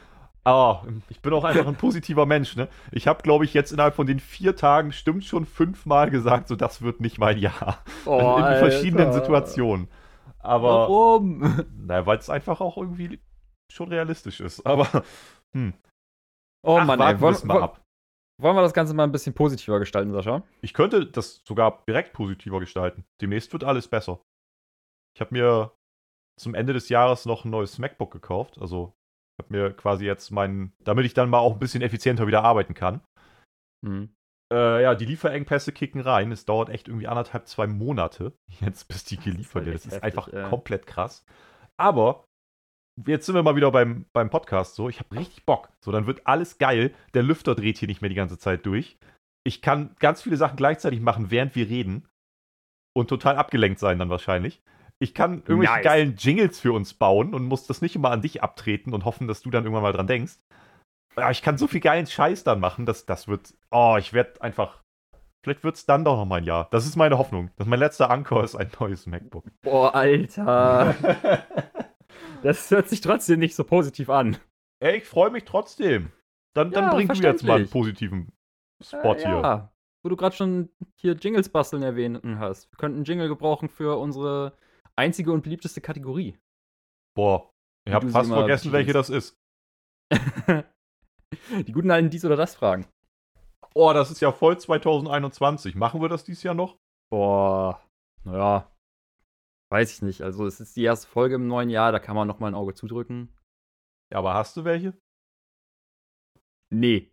Oh, 0.46 0.78
ich 1.10 1.22
bin 1.22 1.32
auch 1.32 1.46
einfach 1.46 1.68
ein 1.68 1.76
positiver 1.76 2.26
Mensch, 2.26 2.56
ne? 2.58 2.68
Ich 2.92 3.08
habe, 3.08 3.24
glaube 3.24 3.46
ich, 3.46 3.54
jetzt 3.54 3.72
innerhalb 3.72 3.96
von 3.96 4.08
den 4.08 4.20
vier 4.20 4.56
Tagen 4.56 4.92
stimmt 4.92 5.24
schon 5.24 5.46
fünfmal 5.46 6.10
gesagt, 6.10 6.50
so 6.50 6.56
das 6.56 6.82
wird 6.82 7.00
nicht 7.00 7.18
mein 7.20 7.38
Jahr. 7.38 7.78
Oh, 8.06 8.38
in 8.38 8.58
verschiedenen 8.58 9.08
Alter. 9.08 9.20
Situationen. 9.20 9.88
Aber, 10.44 10.88
Warum? 10.90 11.40
naja, 11.88 12.06
weil 12.06 12.18
es 12.18 12.30
einfach 12.30 12.62
auch 12.62 12.78
irgendwie 12.78 13.20
schon 13.72 13.90
realistisch 13.90 14.42
ist. 14.42 14.66
Aber, 14.66 15.04
hm. 15.56 15.74
Oh 16.66 16.78
Ach, 16.80 16.86
Mann, 16.86 17.00
ey. 17.00 17.20
Wollen, 17.20 17.36
mal 17.46 17.54
wollen, 17.56 17.64
ab. 17.64 17.82
wollen 18.42 18.56
wir 18.56 18.62
das 18.62 18.74
Ganze 18.74 18.94
mal 18.94 19.04
ein 19.04 19.12
bisschen 19.12 19.34
positiver 19.34 19.80
gestalten, 19.80 20.12
Sascha? 20.14 20.44
Ich 20.62 20.74
könnte 20.74 21.06
das 21.06 21.42
sogar 21.46 21.84
direkt 21.88 22.14
positiver 22.14 22.60
gestalten. 22.60 23.06
Demnächst 23.22 23.52
wird 23.54 23.64
alles 23.64 23.88
besser. 23.88 24.22
Ich 25.16 25.22
habe 25.22 25.34
mir 25.34 25.72
zum 26.40 26.56
Ende 26.56 26.74
des 26.74 26.90
Jahres 26.90 27.26
noch 27.26 27.46
ein 27.46 27.52
neues 27.52 27.80
MacBook 27.80 28.12
gekauft. 28.12 28.60
Also 28.60 28.94
ich 29.38 29.46
habe 29.46 29.58
mir 29.58 29.74
quasi 29.74 30.06
jetzt 30.06 30.32
meinen, 30.32 30.74
damit 30.84 31.06
ich 31.06 31.14
dann 31.14 31.30
mal 31.30 31.40
auch 31.40 31.54
ein 31.54 31.60
bisschen 31.60 31.82
effizienter 31.82 32.28
wieder 32.28 32.44
arbeiten 32.44 32.74
kann. 32.74 33.02
Hm. 33.86 34.14
Äh, 34.54 34.84
ja, 34.84 34.94
die 34.94 35.06
Lieferengpässe 35.06 35.72
kicken 35.72 36.02
rein. 36.02 36.32
Es 36.32 36.46
dauert 36.46 36.70
echt 36.70 36.88
irgendwie 36.88 37.08
anderthalb, 37.08 37.48
zwei 37.48 37.66
Monate 37.66 38.34
jetzt, 38.62 38.88
bis 38.88 39.04
die 39.04 39.18
geliefert 39.18 39.66
echt 39.66 39.76
Das 39.76 39.86
ist 39.88 40.04
einfach 40.04 40.32
ja. 40.32 40.48
komplett 40.50 40.86
krass. 40.86 41.26
Aber 41.78 42.26
jetzt 43.08 43.26
sind 43.26 43.34
wir 43.34 43.42
mal 43.42 43.56
wieder 43.56 43.72
beim, 43.72 44.06
beim 44.14 44.30
Podcast 44.30 44.76
so. 44.76 44.90
Ich 44.90 45.00
habe 45.00 45.16
richtig 45.16 45.46
Bock. 45.46 45.70
So, 45.80 45.92
dann 45.92 46.06
wird 46.06 46.28
alles 46.28 46.60
geil. 46.60 46.94
Der 47.16 47.24
Lüfter 47.24 47.56
dreht 47.56 47.80
hier 47.80 47.88
nicht 47.88 48.02
mehr 48.02 48.10
die 48.10 48.16
ganze 48.16 48.38
Zeit 48.38 48.66
durch. 48.66 48.98
Ich 49.44 49.62
kann 49.62 49.96
ganz 50.00 50.22
viele 50.22 50.38
Sachen 50.38 50.56
gleichzeitig 50.56 51.02
machen, 51.02 51.32
während 51.32 51.56
wir 51.56 51.68
reden. 51.68 52.08
Und 52.96 53.08
total 53.08 53.38
abgelenkt 53.38 53.80
sein 53.80 53.98
dann 53.98 54.12
wahrscheinlich. 54.12 54.62
Ich 55.00 55.16
kann 55.16 55.40
irgendwelche 55.40 55.74
Nice. 55.74 55.84
geilen 55.84 56.16
Jingles 56.16 56.60
für 56.60 56.74
uns 56.74 56.94
bauen 56.94 57.34
und 57.34 57.46
muss 57.46 57.66
das 57.66 57.82
nicht 57.82 57.96
immer 57.96 58.12
an 58.12 58.22
dich 58.22 58.44
abtreten 58.44 58.94
und 58.94 59.04
hoffen, 59.04 59.28
dass 59.28 59.42
du 59.42 59.50
dann 59.50 59.64
irgendwann 59.64 59.84
mal 59.84 59.94
dran 59.94 60.06
denkst. 60.06 60.38
Ja, 61.18 61.30
ich 61.32 61.42
kann 61.42 61.58
so 61.58 61.68
viel 61.68 61.82
geilen 61.82 62.08
Scheiß 62.08 62.44
dann 62.44 62.60
machen, 62.60 62.86
dass 62.86 63.06
das 63.06 63.28
wird. 63.28 63.54
Oh, 63.72 63.96
ich 64.00 64.14
werde 64.14 64.42
einfach. 64.42 64.82
Vielleicht 65.44 65.64
wird 65.64 65.76
es 65.76 65.86
dann 65.86 66.06
doch 66.06 66.16
noch 66.16 66.26
mal 66.26 66.38
ein 66.38 66.46
Jahr. 66.46 66.70
Das 66.72 66.86
ist 66.86 66.96
meine 66.96 67.18
Hoffnung. 67.18 67.52
Dass 67.58 67.68
mein 67.68 67.80
letzter 67.80 68.10
Anker 68.10 68.44
ist 68.44 68.56
ein 68.56 68.72
neues 68.80 69.06
MacBook. 69.06 69.46
Boah, 69.62 69.94
Alter. 69.94 70.96
Das 72.42 72.72
hört 72.72 72.90
sich 72.90 73.02
trotzdem 73.02 73.40
nicht 73.40 73.56
so 73.56 73.64
positiv 73.64 74.10
an. 74.10 74.38
Ey, 74.80 74.98
ich 74.98 75.06
freue 75.06 75.32
mich 75.32 75.44
trotzdem. 75.46 76.12
Dann, 76.56 76.72
dann 76.72 76.86
Ja, 76.86 76.94
bring 76.94 77.08
du 77.08 77.14
jetzt 77.16 77.44
mal 77.44 77.58
einen 77.58 77.70
positiven 77.70 78.32
Spot 78.82 79.14
Äh, 79.16 79.18
hier. 79.18 79.30
Ja, 79.30 79.74
wo 80.04 80.10
du 80.10 80.16
gerade 80.16 80.36
schon 80.36 80.70
hier 80.96 81.14
Jingles 81.14 81.50
basteln 81.50 81.84
erwähnt 81.84 82.22
hast. 82.38 82.72
Wir 82.72 82.78
könnten 82.78 82.98
einen 82.98 83.06
Jingle 83.06 83.28
gebrauchen 83.28 83.70
für 83.70 83.98
unsere 83.98 84.58
einzige 84.96 85.32
und 85.32 85.42
beliebteste 85.44 85.82
Kategorie. 85.82 86.38
Boah, 87.16 87.50
ich 87.86 87.94
habe 87.94 88.08
fast 88.10 88.30
vergessen, 88.30 88.72
welche 88.72 88.94
das 88.94 89.10
ist. 89.10 89.38
Die 91.68 91.72
guten 91.72 91.92
alten 91.92 92.10
dies 92.10 92.26
oder 92.26 92.36
das 92.36 92.56
Fragen. 92.56 92.86
Oh, 93.76 93.92
das 93.94 94.12
ist 94.12 94.22
ja 94.22 94.32
voll 94.32 94.58
2021. 94.60 95.76
Machen 95.76 96.02
wir 96.02 96.10
das 96.10 96.24
dieses 96.24 96.44
Jahr 96.44 96.54
noch? 96.54 96.78
Boah, 97.12 97.82
naja, 98.24 98.72
weiß 99.72 99.92
ich 99.94 100.02
nicht. 100.02 100.22
Also 100.22 100.46
es 100.46 100.60
ist 100.60 100.76
die 100.76 100.84
erste 100.84 101.08
Folge 101.08 101.36
im 101.36 101.48
neuen 101.48 101.70
Jahr, 101.70 101.92
da 101.92 102.00
kann 102.00 102.16
man 102.16 102.28
noch 102.28 102.40
mal 102.40 102.48
ein 102.48 102.56
Auge 102.56 102.74
zudrücken. 102.76 103.36
Ja, 104.12 104.20
aber 104.20 104.34
hast 104.36 104.56
du 104.58 104.64
welche? 104.64 104.94
Nee, 106.72 107.12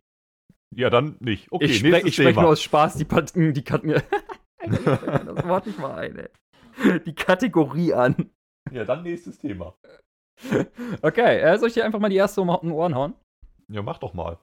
Ja, 0.75 0.89
dann 0.89 1.17
nicht. 1.19 1.51
Okay, 1.51 1.65
ich 1.65 1.79
spreche 1.79 2.11
sprech 2.11 2.35
nur 2.35 2.49
aus 2.49 2.61
Spaß 2.61 2.95
die, 2.95 3.05
Pat 3.05 3.33
die 3.35 3.63
Kat 3.63 3.83
das 3.83 5.47
Wort 5.47 5.67
nicht 5.67 5.79
mal 5.79 5.95
ein, 5.95 6.17
ey. 6.17 6.99
Die 7.05 7.13
Kategorie 7.13 7.93
an. 7.93 8.31
Ja, 8.71 8.85
dann 8.85 9.03
nächstes 9.03 9.37
Thema. 9.39 9.75
Okay, 11.03 11.39
äh, 11.39 11.57
soll 11.59 11.67
ich 11.67 11.75
dir 11.75 11.85
einfach 11.85 11.99
mal 11.99 12.09
die 12.09 12.15
erste 12.15 12.41
um 12.41 12.47
die 12.63 12.69
Ohren 12.69 12.95
hauen? 12.95 13.13
Ja, 13.71 13.81
mach 13.81 13.99
doch 13.99 14.13
mal. 14.13 14.37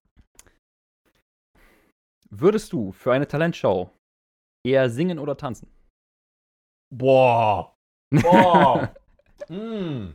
Würdest 2.30 2.72
du 2.72 2.92
für 2.92 3.12
eine 3.12 3.28
Talentshow 3.28 3.90
eher 4.66 4.88
singen 4.88 5.18
oder 5.18 5.36
tanzen? 5.36 5.70
Boah. 6.94 7.76
Boah. 8.10 8.94
mm. 9.48 10.14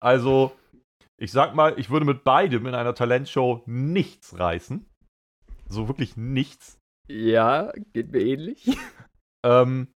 Also, 0.00 0.52
ich 1.18 1.32
sag 1.32 1.54
mal, 1.54 1.78
ich 1.78 1.88
würde 1.88 2.04
mit 2.04 2.24
beidem 2.24 2.66
in 2.66 2.74
einer 2.74 2.94
Talentshow 2.94 3.62
nichts 3.66 4.38
reißen. 4.38 4.84
So 5.68 5.88
wirklich 5.88 6.16
nichts. 6.16 6.78
Ja, 7.08 7.72
geht 7.92 8.12
mir 8.12 8.20
ähnlich. 8.20 8.76
Ähm, 9.44 9.92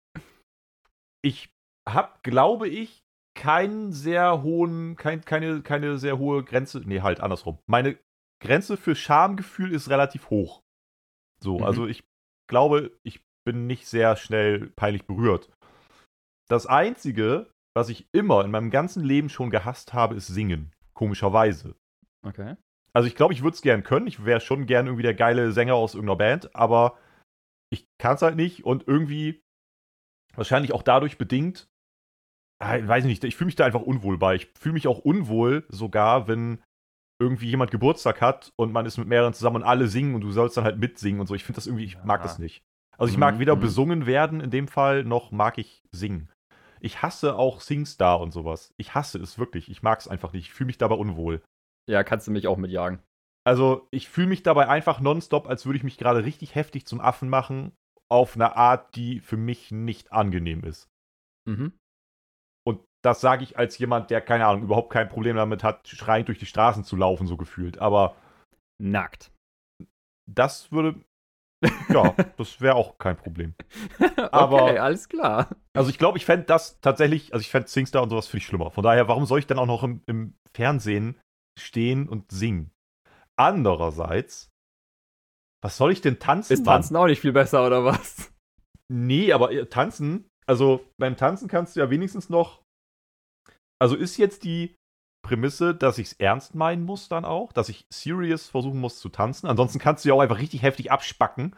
ich 1.21 1.49
habe, 1.89 2.19
glaube 2.23 2.69
ich, 2.69 3.02
keinen 3.35 3.91
sehr 3.91 4.43
hohen, 4.43 4.95
kein, 4.95 5.21
keine, 5.25 5.61
keine 5.61 5.97
sehr 5.97 6.17
hohe 6.17 6.43
Grenze. 6.43 6.81
Nee, 6.85 7.01
halt 7.01 7.19
andersrum. 7.19 7.59
Meine 7.67 7.97
Grenze 8.41 8.77
für 8.77 8.95
Schamgefühl 8.95 9.71
ist 9.73 9.89
relativ 9.89 10.29
hoch. 10.29 10.61
So, 11.41 11.59
Mhm. 11.59 11.63
also 11.65 11.87
ich 11.87 12.03
glaube, 12.49 12.91
ich 13.03 13.21
bin 13.45 13.67
nicht 13.67 13.87
sehr 13.87 14.15
schnell 14.15 14.71
peinlich 14.75 15.05
berührt. 15.05 15.51
Das 16.49 16.65
Einzige, 16.67 17.49
was 17.75 17.89
ich 17.89 18.07
immer 18.13 18.43
in 18.45 18.51
meinem 18.51 18.69
ganzen 18.69 19.03
Leben 19.03 19.29
schon 19.29 19.49
gehasst 19.49 19.93
habe, 19.93 20.15
ist 20.15 20.27
Singen. 20.27 20.71
Komischerweise. 20.93 21.75
Okay. 22.25 22.55
Also 22.93 23.07
ich 23.07 23.15
glaube, 23.15 23.33
ich 23.33 23.41
würde 23.41 23.55
es 23.55 23.61
gern 23.61 23.83
können. 23.83 24.05
Ich 24.07 24.23
wäre 24.25 24.39
schon 24.39 24.67
gern 24.67 24.85
irgendwie 24.85 25.03
der 25.03 25.15
geile 25.15 25.51
Sänger 25.51 25.73
aus 25.73 25.95
irgendeiner 25.95 26.17
Band, 26.17 26.55
aber 26.55 26.99
ich 27.71 27.87
kann 27.97 28.15
es 28.15 28.21
halt 28.21 28.35
nicht 28.35 28.63
und 28.65 28.87
irgendwie 28.87 29.41
wahrscheinlich 30.35 30.73
auch 30.73 30.83
dadurch 30.83 31.17
bedingt, 31.17 31.67
ich 32.75 32.87
weiß 32.87 33.05
nicht, 33.05 33.23
ich 33.23 33.35
fühle 33.35 33.47
mich 33.47 33.55
da 33.55 33.65
einfach 33.65 33.81
unwohl 33.81 34.17
bei. 34.17 34.35
Ich 34.35 34.47
fühle 34.59 34.73
mich 34.73 34.87
auch 34.87 34.99
unwohl 34.99 35.65
sogar, 35.69 36.27
wenn 36.27 36.61
irgendwie 37.21 37.49
jemand 37.49 37.71
Geburtstag 37.71 38.21
hat 38.21 38.51
und 38.57 38.71
man 38.71 38.85
ist 38.85 38.97
mit 38.97 39.07
mehreren 39.07 39.33
zusammen 39.33 39.57
und 39.57 39.63
alle 39.63 39.87
singen 39.87 40.15
und 40.15 40.21
du 40.21 40.31
sollst 40.31 40.57
dann 40.57 40.63
halt 40.63 40.77
mitsingen 40.77 41.21
und 41.21 41.27
so. 41.27 41.35
Ich 41.35 41.43
finde 41.43 41.57
das 41.57 41.67
irgendwie, 41.67 41.85
ich 41.85 42.03
mag 42.03 42.21
Ja. 42.21 42.23
das 42.27 42.39
nicht. 42.39 42.63
Also 42.97 43.11
ich 43.11 43.17
mag 43.17 43.35
Mhm, 43.35 43.39
weder 43.39 43.55
mhm. 43.55 43.61
besungen 43.61 44.05
werden 44.05 44.39
in 44.41 44.49
dem 44.51 44.67
Fall, 44.67 45.03
noch 45.03 45.31
mag 45.31 45.57
ich 45.57 45.83
singen. 45.91 46.29
Ich 46.79 47.01
hasse 47.01 47.35
auch 47.35 47.61
Singstar 47.61 48.19
und 48.19 48.31
sowas. 48.31 48.73
Ich 48.77 48.93
hasse 48.93 49.17
es 49.19 49.39
wirklich. 49.39 49.69
Ich 49.69 49.83
mag 49.83 49.99
es 49.99 50.07
einfach 50.07 50.33
nicht. 50.33 50.47
Ich 50.47 50.53
fühle 50.53 50.67
mich 50.67 50.77
dabei 50.77 50.95
unwohl. 50.95 51.41
Ja, 51.89 52.03
kannst 52.03 52.27
du 52.27 52.31
mich 52.31 52.47
auch 52.47 52.57
mitjagen. 52.57 52.99
Also, 53.45 53.87
ich 53.91 54.09
fühle 54.09 54.27
mich 54.27 54.43
dabei 54.43 54.67
einfach 54.67 54.99
nonstop, 54.99 55.47
als 55.47 55.65
würde 55.65 55.77
ich 55.77 55.83
mich 55.83 55.97
gerade 55.97 56.23
richtig 56.23 56.55
heftig 56.55 56.85
zum 56.85 56.99
Affen 57.01 57.29
machen, 57.29 57.71
auf 58.09 58.35
eine 58.35 58.55
Art, 58.55 58.95
die 58.95 59.19
für 59.21 59.37
mich 59.37 59.71
nicht 59.71 60.11
angenehm 60.11 60.63
ist. 60.63 60.89
Mhm. 61.45 61.73
Das 63.03 63.19
sage 63.21 63.43
ich 63.43 63.57
als 63.57 63.77
jemand, 63.77 64.09
der, 64.09 64.21
keine 64.21 64.45
Ahnung, 64.45 64.63
überhaupt 64.63 64.91
kein 64.91 65.09
Problem 65.09 65.35
damit 65.35 65.63
hat, 65.63 65.87
schreiend 65.87 66.29
durch 66.29 66.39
die 66.39 66.45
Straßen 66.45 66.83
zu 66.83 66.95
laufen, 66.95 67.27
so 67.27 67.35
gefühlt. 67.37 67.77
Aber 67.79 68.15
Nackt. 68.81 69.31
das 70.25 70.71
würde. 70.71 70.95
Ja, 71.89 72.13
das 72.37 72.61
wäre 72.61 72.75
auch 72.75 72.97
kein 72.97 73.17
Problem. 73.17 73.55
Aber- 74.31 74.63
okay, 74.63 74.77
alles 74.79 75.09
klar. 75.09 75.49
Also, 75.75 75.89
ich 75.89 75.97
glaube, 75.97 76.17
ich 76.17 76.25
fände 76.25 76.45
das 76.45 76.79
tatsächlich, 76.81 77.33
also 77.33 77.41
ich 77.41 77.49
fände 77.49 77.67
Singstar 77.67 78.03
und 78.03 78.09
sowas 78.09 78.27
viel 78.27 78.41
schlimmer. 78.41 78.71
Von 78.71 78.83
daher, 78.83 79.07
warum 79.07 79.25
soll 79.25 79.39
ich 79.39 79.47
dann 79.47 79.59
auch 79.59 79.65
noch 79.65 79.83
im, 79.83 80.01
im 80.05 80.35
Fernsehen 80.55 81.19
stehen 81.59 82.07
und 82.07 82.31
singen? 82.31 82.71
Andererseits, 83.37 84.49
was 85.63 85.75
soll 85.77 85.91
ich 85.91 86.01
denn 86.01 86.19
tanzen? 86.19 86.53
Ist 86.53 86.65
Mann? 86.65 86.75
Tanzen 86.75 86.95
auch 86.95 87.07
nicht 87.07 87.21
viel 87.21 87.33
besser, 87.33 87.65
oder 87.65 87.83
was? 87.83 88.31
Nee, 88.91 89.33
aber 89.33 89.51
äh, 89.51 89.65
tanzen, 89.65 90.27
also 90.45 90.85
beim 90.99 91.17
Tanzen 91.17 91.47
kannst 91.47 91.75
du 91.75 91.79
ja 91.81 91.89
wenigstens 91.89 92.29
noch. 92.29 92.62
Also 93.83 93.97
ist 93.97 94.15
jetzt 94.15 94.45
die 94.45 94.77
Prämisse, 95.27 95.75
dass 95.75 95.97
ich 95.97 96.07
es 96.07 96.13
ernst 96.13 96.55
meinen 96.55 96.85
muss 96.85 97.09
dann 97.09 97.25
auch, 97.25 97.51
dass 97.51 97.67
ich 97.67 97.85
serious 97.93 98.47
versuchen 98.47 98.79
muss 98.79 99.01
zu 99.01 99.09
tanzen. 99.09 99.45
Ansonsten 99.47 99.77
kannst 99.77 100.05
du 100.05 100.09
ja 100.09 100.15
auch 100.15 100.21
einfach 100.21 100.39
richtig 100.39 100.61
heftig 100.61 100.89
abspacken 100.89 101.53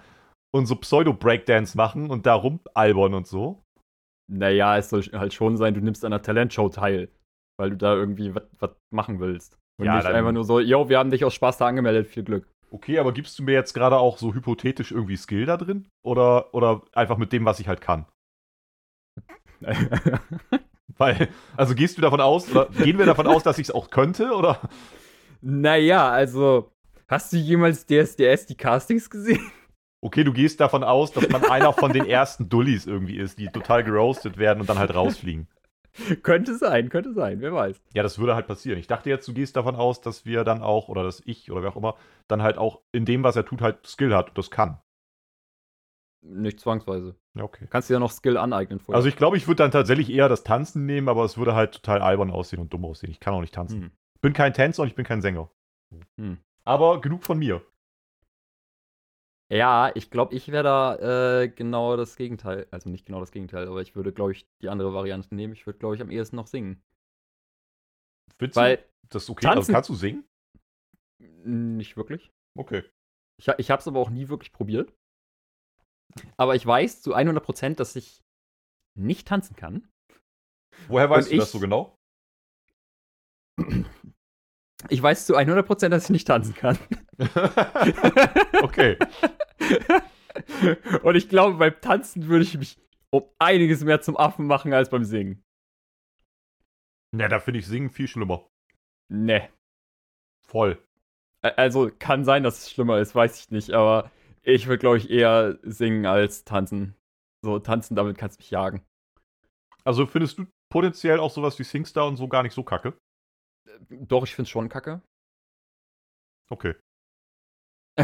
und 0.51 0.65
so 0.65 0.75
Pseudo-Breakdance 0.75 1.77
machen 1.77 2.09
und 2.09 2.25
da 2.25 2.33
rumalbern 2.33 3.13
und 3.13 3.27
so. 3.27 3.61
Naja, 4.27 4.75
es 4.75 4.89
soll 4.89 5.03
halt 5.03 5.35
schon 5.35 5.55
sein, 5.55 5.75
du 5.75 5.81
nimmst 5.81 6.03
an 6.03 6.13
einer 6.13 6.23
Talentshow 6.23 6.67
teil. 6.69 7.09
Weil 7.59 7.69
du 7.69 7.77
da 7.77 7.93
irgendwie 7.93 8.33
was 8.33 8.71
machen 8.91 9.19
willst. 9.19 9.59
Und 9.79 9.85
Ja, 9.85 9.97
nicht 9.97 10.07
einfach 10.07 10.31
nur 10.31 10.45
so, 10.45 10.59
yo, 10.59 10.89
wir 10.89 10.97
haben 10.97 11.11
dich 11.11 11.23
aus 11.25 11.35
Spaß 11.35 11.59
da 11.59 11.67
angemeldet, 11.67 12.07
viel 12.07 12.23
Glück. 12.23 12.51
Okay, 12.71 12.97
aber 12.97 13.13
gibst 13.13 13.38
du 13.38 13.43
mir 13.43 13.53
jetzt 13.53 13.73
gerade 13.73 13.99
auch 13.99 14.17
so 14.17 14.33
hypothetisch 14.33 14.91
irgendwie 14.91 15.15
Skill 15.15 15.45
da 15.45 15.57
drin? 15.57 15.88
Oder, 16.03 16.55
oder 16.55 16.81
einfach 16.93 17.17
mit 17.17 17.31
dem, 17.33 17.45
was 17.45 17.59
ich 17.59 17.67
halt 17.67 17.81
kann? 17.81 18.07
Weil, 20.97 21.29
also 21.58 21.75
gehst 21.75 21.97
du 21.97 22.01
davon 22.01 22.21
aus, 22.21 22.49
oder 22.51 22.65
gehen 22.84 22.97
wir 22.97 23.05
davon 23.05 23.27
aus, 23.27 23.43
dass 23.43 23.58
ich 23.58 23.67
es 23.67 23.73
auch 23.73 23.89
könnte, 23.89 24.34
oder? 24.34 24.60
naja, 25.41 26.10
also, 26.10 26.71
hast 27.08 27.34
du 27.34 27.38
jemals 27.38 27.86
DSDS 27.86 28.45
die 28.47 28.55
Castings 28.55 29.10
gesehen? 29.10 29.51
Okay, 30.01 30.23
du 30.23 30.34
gehst 30.34 30.60
davon 30.60 30.84
aus, 30.84 31.12
dass 31.12 31.27
man 31.29 31.43
einer 31.45 31.73
von 31.73 31.91
den 31.91 32.05
ersten 32.05 32.47
Dullis 32.47 32.86
irgendwie 32.86 33.17
ist, 33.17 33.39
die 33.39 33.47
total 33.47 33.84
geroastet 33.84 34.38
werden 34.38 34.62
und 34.62 34.69
dann 34.69 34.77
halt 34.77 34.93
rausfliegen. 34.93 35.47
könnte 36.23 36.55
sein, 36.55 36.89
könnte 36.89 37.13
sein, 37.13 37.41
wer 37.41 37.53
weiß. 37.53 37.81
Ja, 37.93 38.03
das 38.03 38.19
würde 38.19 38.36
halt 38.36 38.47
passieren. 38.47 38.77
Ich 38.77 38.88
dachte 38.88 39.10
jetzt, 39.10 39.27
du 39.27 39.34
gehst 39.34 39.55
davon 39.55 39.75
aus, 39.75 40.01
dass 40.01 40.25
wir 40.25 40.43
dann 40.43 40.62
auch, 40.62 40.89
oder 40.89 41.03
dass 41.03 41.21
ich, 41.25 41.51
oder 41.51 41.63
wer 41.63 41.71
auch 41.71 41.75
immer, 41.75 41.95
dann 42.27 42.43
halt 42.43 42.58
auch 42.58 42.81
in 42.91 43.05
dem, 43.05 43.23
was 43.23 43.36
er 43.36 43.45
tut, 43.45 43.62
halt 43.62 43.88
Skill 43.88 44.13
hat 44.13 44.29
und 44.29 44.38
das 44.38 44.51
kann. 44.51 44.77
Nicht 46.27 46.59
zwangsweise. 46.59 47.15
Ja, 47.35 47.43
okay. 47.43 47.67
Kannst 47.69 47.89
dir 47.89 47.95
ja 47.95 47.99
noch 47.99 48.11
Skill 48.11 48.38
aneignen 48.38 48.79
vorher. 48.79 48.97
Also 48.97 49.07
ich 49.07 49.15
glaube, 49.15 49.38
ich 49.38 49.47
würde 49.47 49.63
dann 49.63 49.71
tatsächlich 49.71 50.09
eher 50.09 50.27
das 50.27 50.43
Tanzen 50.43 50.85
nehmen, 50.85 51.07
aber 51.07 51.23
es 51.23 51.38
würde 51.38 51.53
halt 51.53 51.73
total 51.73 52.01
albern 52.01 52.31
aussehen 52.31 52.59
und 52.59 52.73
dumm 52.73 52.85
aussehen. 52.85 53.11
Ich 53.11 53.19
kann 53.19 53.33
auch 53.33 53.41
nicht 53.41 53.53
tanzen. 53.53 53.81
Hm. 53.81 53.91
Ich 54.15 54.21
bin 54.21 54.33
kein 54.33 54.53
Tänzer 54.53 54.81
und 54.81 54.88
ich 54.88 54.95
bin 54.95 55.05
kein 55.05 55.21
Sänger. 55.21 55.49
Hm. 56.17 56.39
Aber 56.63 56.99
genug 56.99 57.23
von 57.23 57.38
mir. 57.38 57.61
Ja, 59.51 59.91
ich 59.93 60.09
glaube, 60.09 60.33
ich 60.33 60.51
wäre 60.51 60.63
da 60.63 61.41
äh, 61.43 61.49
genau 61.49 61.95
das 61.95 62.15
Gegenteil. 62.15 62.65
Also 62.71 62.89
nicht 62.89 63.05
genau 63.05 63.19
das 63.19 63.31
Gegenteil, 63.31 63.67
aber 63.67 63.81
ich 63.81 63.95
würde, 63.95 64.11
glaube 64.11 64.31
ich, 64.31 64.47
die 64.63 64.69
andere 64.69 64.93
Variante 64.95 65.35
nehmen. 65.35 65.53
Ich 65.53 65.67
würde, 65.67 65.77
glaube 65.77 65.93
ich, 65.93 66.01
am 66.01 66.09
ehesten 66.09 66.38
noch 66.38 66.47
singen. 66.47 66.81
Findest 68.39 68.57
Weil, 68.57 68.83
das 69.09 69.23
ist 69.23 69.29
okay? 69.29 69.47
Also 69.47 69.71
kannst 69.71 69.89
du 69.89 69.93
singen? 69.93 70.25
nicht 71.19 71.95
wirklich. 71.95 72.31
Okay. 72.57 72.83
Ich, 73.38 73.47
ich 73.57 73.71
habe 73.71 73.79
es 73.79 73.88
aber 73.88 73.99
auch 73.99 74.09
nie 74.09 74.29
wirklich 74.29 74.51
probiert. 74.51 74.93
Aber 76.38 76.56
ich 76.56 76.65
weiß 76.65 77.02
zu 77.02 77.15
100%, 77.15 77.76
dass 77.76 77.96
ich 77.96 78.24
nicht 78.96 79.28
tanzen 79.28 79.56
kann. 79.56 79.88
Woher 80.88 81.10
weißt 81.10 81.30
Und 81.30 81.34
du 81.34 81.39
das 81.39 81.52
so 81.52 81.60
genau? 81.60 81.98
Ich 84.89 85.02
weiß 85.02 85.26
zu 85.26 85.36
100%, 85.36 85.89
dass 85.89 86.06
ich 86.06 86.10
nicht 86.10 86.28
tanzen 86.28 86.54
kann. 86.54 86.78
okay. 88.62 88.98
Und 91.04 91.15
ich 91.15 91.30
glaube, 91.30 91.58
beim 91.58 91.80
Tanzen 91.82 92.28
würde 92.28 92.44
ich 92.44 92.58
mich 92.58 92.78
um 93.10 93.24
einiges 93.39 93.84
mehr 93.84 94.02
zum 94.02 94.18
Affen 94.18 94.46
machen 94.46 94.74
als 94.74 94.89
beim 94.89 95.06
Singen. 95.06 95.44
Na, 97.12 97.30
da 97.30 97.39
finde 97.39 97.62
ich 97.62 97.68
Singen 97.68 97.89
viel 97.89 98.08
schlimmer. 98.08 98.50
Ne. 99.10 99.50
Voll. 100.46 100.82
Also 101.41 101.91
kann 101.98 102.26
sein, 102.26 102.44
dass 102.44 102.63
es 102.63 102.72
schlimmer 102.72 103.00
ist, 103.00 103.15
weiß 103.15 103.39
ich 103.39 103.52
nicht, 103.52 103.72
aber 103.72 104.12
ich 104.45 104.67
würde, 104.67 104.79
glaube 104.79 104.97
ich, 104.97 105.10
eher 105.10 105.58
singen 105.63 106.05
als 106.05 106.45
tanzen. 106.45 106.95
So, 107.43 107.60
tanzen, 107.60 107.95
damit 107.95 108.17
kannst 108.17 108.38
du 108.38 108.41
mich 108.41 108.51
jagen. 108.51 108.86
Also 109.84 110.05
findest 110.05 110.38
du 110.38 110.45
potenziell 110.71 111.19
auch 111.19 111.31
sowas 111.31 111.60
wie 111.60 111.63
Singstar 111.63 112.08
und 112.08 112.17
so 112.17 112.27
gar 112.27 112.43
nicht 112.43 112.53
so 112.53 112.63
kacke? 112.63 112.97
Doch, 113.89 114.23
ich 114.23 114.36
finde 114.36 114.47
es 114.47 114.49
schon 114.49 114.69
kacke. 114.69 115.01
Okay. 116.49 116.75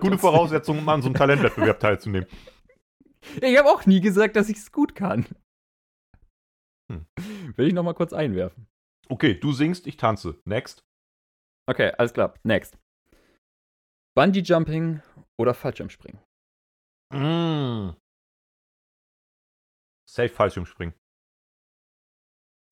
Gute 0.00 0.18
Voraussetzung, 0.18 0.78
um 0.78 0.88
an 0.88 1.02
so 1.02 1.08
einem 1.08 1.14
Talentwettbewerb 1.14 1.80
teilzunehmen. 1.80 2.28
Ich 3.40 3.58
habe 3.58 3.68
auch 3.68 3.86
nie 3.86 4.00
gesagt, 4.00 4.36
dass 4.36 4.48
ich 4.48 4.56
es 4.56 4.72
gut 4.72 4.94
kann. 4.94 5.26
Hm. 6.90 7.06
Will 7.56 7.68
ich 7.68 7.74
noch 7.74 7.82
mal 7.82 7.94
kurz 7.94 8.12
einwerfen. 8.12 8.66
Okay, 9.08 9.34
du 9.34 9.52
singst, 9.52 9.86
ich 9.86 9.96
tanze. 9.96 10.40
Next. 10.44 10.82
Okay, 11.68 11.92
alles 11.98 12.12
klar. 12.12 12.34
Next. 12.44 12.78
Bungee 14.14 14.40
Jumping 14.40 15.02
oder 15.42 15.54
Fallschirmspringen? 15.54 16.20
Mm. 17.12 17.90
Safe 20.08 20.28
Fallschirmspringen. 20.28 20.94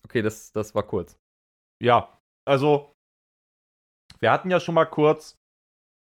Okay, 0.05 0.23
das, 0.23 0.53
das 0.53 0.75
war 0.75 0.83
kurz. 0.83 1.19
Ja, 1.83 2.19
also 2.47 2.93
wir 4.19 4.31
hatten 4.33 4.51
ja 4.51 4.61
schon 4.61 4.75
mal 4.75 4.87
kurz 4.87 5.37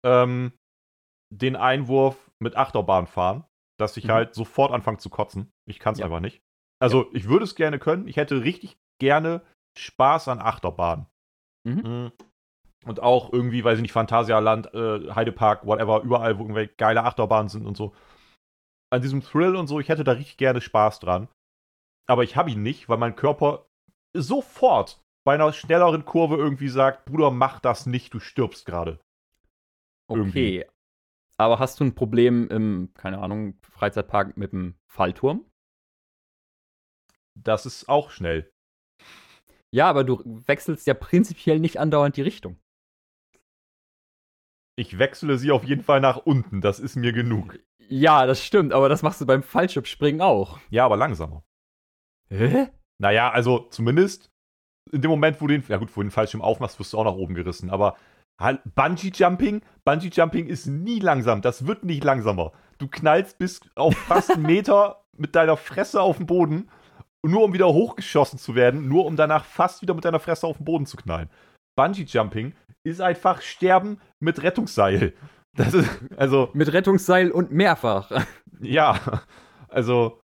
ähm, 0.06 0.54
den 1.34 1.56
Einwurf 1.56 2.32
mit 2.40 2.56
Achterbahn 2.56 3.08
fahren, 3.08 3.46
dass 3.80 3.98
ich 3.98 4.06
Mhm. 4.06 4.12
halt 4.12 4.36
sofort 4.36 4.72
anfange 4.72 4.98
zu 5.00 5.10
kotzen. 5.10 5.52
Ich 5.68 5.80
kann 5.80 5.94
es 5.94 6.00
Ja. 6.00 6.06
einfach 6.06 6.20
nicht. 6.20 6.42
Also 6.82 7.12
ich 7.14 7.28
würde 7.28 7.46
es 7.46 7.56
gerne 7.56 7.80
können. 7.80 8.08
Ich 8.08 8.18
hätte 8.18 8.44
richtig 8.44 8.78
gerne 9.00 9.46
Spaß 9.78 10.28
an 10.28 10.40
Achterbahn. 10.40 11.08
Mhm. 11.66 12.12
Und 12.86 13.02
auch 13.02 13.34
irgendwie, 13.34 13.64
weiß 13.64 13.78
ich 13.78 13.82
nicht, 13.82 13.92
Phantasialand, 13.92 14.74
äh, 14.74 15.12
Heidepark, 15.14 15.66
whatever, 15.66 16.02
überall, 16.04 16.38
wo 16.38 16.44
irgendwelche 16.44 16.74
geile 16.76 17.04
Achterbahnen 17.04 17.50
sind 17.50 17.66
und 17.66 17.76
so. 17.76 17.96
An 18.92 19.02
diesem 19.02 19.22
Thrill 19.22 19.56
und 19.56 19.68
so, 19.68 19.80
ich 19.80 19.90
hätte 19.90 20.04
da 20.04 20.14
richtig 20.14 20.38
gerne 20.38 20.62
Spaß 20.62 21.00
dran. 21.00 21.28
Aber 22.08 22.24
ich 22.24 22.36
habe 22.36 22.52
ihn 22.52 22.62
nicht, 22.62 22.88
weil 22.88 22.98
mein 22.98 23.16
Körper 23.16 23.66
sofort 24.16 25.02
bei 25.26 25.34
einer 25.34 25.52
schnelleren 25.52 26.06
Kurve 26.06 26.36
irgendwie 26.36 26.70
sagt, 26.70 27.06
Bruder, 27.06 27.32
mach 27.32 27.60
das 27.60 27.88
nicht, 27.88 28.14
du 28.14 28.20
stirbst 28.20 28.66
gerade. 28.66 29.00
Irgendwie. 30.08 30.62
Okay. 30.62 30.70
Aber 31.38 31.60
hast 31.60 31.80
du 31.80 31.84
ein 31.84 31.96
Problem 31.96 32.48
im, 32.50 32.94
keine 32.94 33.20
Ahnung, 33.20 33.58
Freizeitpark 33.62 34.38
mit 34.38 34.54
dem 34.54 34.76
Fallturm? 34.88 35.46
Das 37.36 37.66
ist 37.66 37.90
auch 37.90 38.12
schnell. 38.12 38.50
Ja, 39.74 39.90
aber 39.90 40.06
du 40.06 40.22
wechselst 40.48 40.88
ja 40.88 40.94
prinzipiell 40.94 41.60
nicht 41.60 41.80
andauernd 41.80 42.16
die 42.16 42.22
Richtung. 42.22 42.58
Ich 44.76 45.00
wechsle 45.00 45.38
sie 45.38 45.52
auf 45.52 45.64
jeden 45.64 45.84
Fall 45.84 46.02
nach 46.02 46.18
unten, 46.18 46.62
das 46.62 46.80
ist 46.80 46.96
mir 46.96 47.14
genug. 47.14 47.60
Ja, 47.88 48.26
das 48.26 48.44
stimmt, 48.44 48.74
aber 48.74 48.90
das 48.90 49.04
machst 49.04 49.22
du 49.22 49.26
beim 49.26 49.44
Fallschirmspringen 49.44 50.22
auch. 50.22 50.60
Ja, 50.70 50.86
aber 50.86 50.98
langsamer. 50.98 51.44
Hä? 52.30 52.68
Naja, 52.98 53.32
also 53.32 53.68
zumindest 53.70 54.32
in 54.92 55.02
dem 55.02 55.12
Moment, 55.12 55.42
wo 55.42 55.48
du 55.48 55.54
den, 55.54 55.64
ja 55.68 55.78
gut, 55.78 55.90
wo 55.96 56.02
du 56.02 56.08
den 56.08 56.12
Fallschirm 56.12 56.42
aufmachst, 56.42 56.80
wirst 56.80 56.94
du 56.94 56.98
auch 56.98 57.06
nach 57.06 57.16
oben 57.16 57.36
gerissen. 57.36 57.70
Aber 57.70 57.96
halt, 58.40 58.62
Bungee 58.76 59.12
Jumping, 59.14 59.62
Bungee 59.84 60.10
Jumping 60.10 60.48
ist 60.48 60.68
nie 60.68 61.00
langsam. 61.00 61.42
Das 61.42 61.68
wird 61.68 61.84
nicht 61.84 62.04
langsamer. 62.04 62.52
Du 62.78 62.88
knallst 62.88 63.38
bis 63.38 63.62
auf 63.76 63.96
fast 63.96 64.32
einen 64.32 64.44
Meter 64.44 65.04
mit 65.18 65.36
deiner 65.36 65.58
Fresse 65.58 66.02
auf 66.02 66.18
den 66.18 66.26
Boden, 66.26 66.70
nur 67.24 67.44
um 67.44 67.54
wieder 67.54 67.68
hochgeschossen 67.68 68.38
zu 68.38 68.56
werden, 68.56 68.88
nur 68.88 69.06
um 69.06 69.16
danach 69.16 69.46
fast 69.46 69.82
wieder 69.82 69.94
mit 69.94 70.06
deiner 70.06 70.20
Fresse 70.20 70.46
auf 70.46 70.58
den 70.58 70.66
Boden 70.66 70.86
zu 70.86 70.98
knallen. 70.98 71.30
Bungee 71.76 72.04
Jumping 72.04 72.54
ist 72.86 73.02
einfach 73.02 73.42
Sterben 73.42 74.00
mit 74.20 74.42
Rettungsseil. 74.44 75.14
Das 75.58 75.74
ist, 75.74 75.90
also, 76.18 76.50
Mit 76.54 76.72
Rettungsseil 76.74 77.32
und 77.32 77.52
mehrfach. 77.52 78.12
ja, 78.60 79.24
also, 79.70 80.22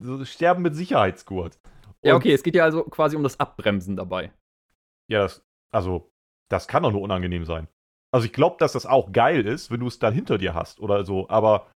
so 0.00 0.24
Sterben 0.24 0.62
mit 0.62 0.74
Sicherheitsgurt. 0.74 1.58
Ja, 2.02 2.14
Und- 2.14 2.20
okay, 2.20 2.32
es 2.32 2.42
geht 2.42 2.54
ja 2.54 2.64
also 2.64 2.84
quasi 2.84 3.16
um 3.16 3.22
das 3.22 3.38
Abbremsen 3.40 3.96
dabei. 3.96 4.32
Ja, 5.10 5.20
das, 5.22 5.42
also, 5.72 6.10
das 6.50 6.68
kann 6.68 6.82
doch 6.82 6.92
nur 6.92 7.00
unangenehm 7.02 7.44
sein. 7.44 7.68
Also, 8.12 8.26
ich 8.26 8.32
glaube, 8.32 8.56
dass 8.58 8.72
das 8.72 8.86
auch 8.86 9.12
geil 9.12 9.46
ist, 9.46 9.70
wenn 9.70 9.80
du 9.80 9.86
es 9.86 9.98
dann 9.98 10.14
hinter 10.14 10.38
dir 10.38 10.54
hast 10.54 10.80
oder 10.80 11.04
so, 11.04 11.28
aber 11.28 11.70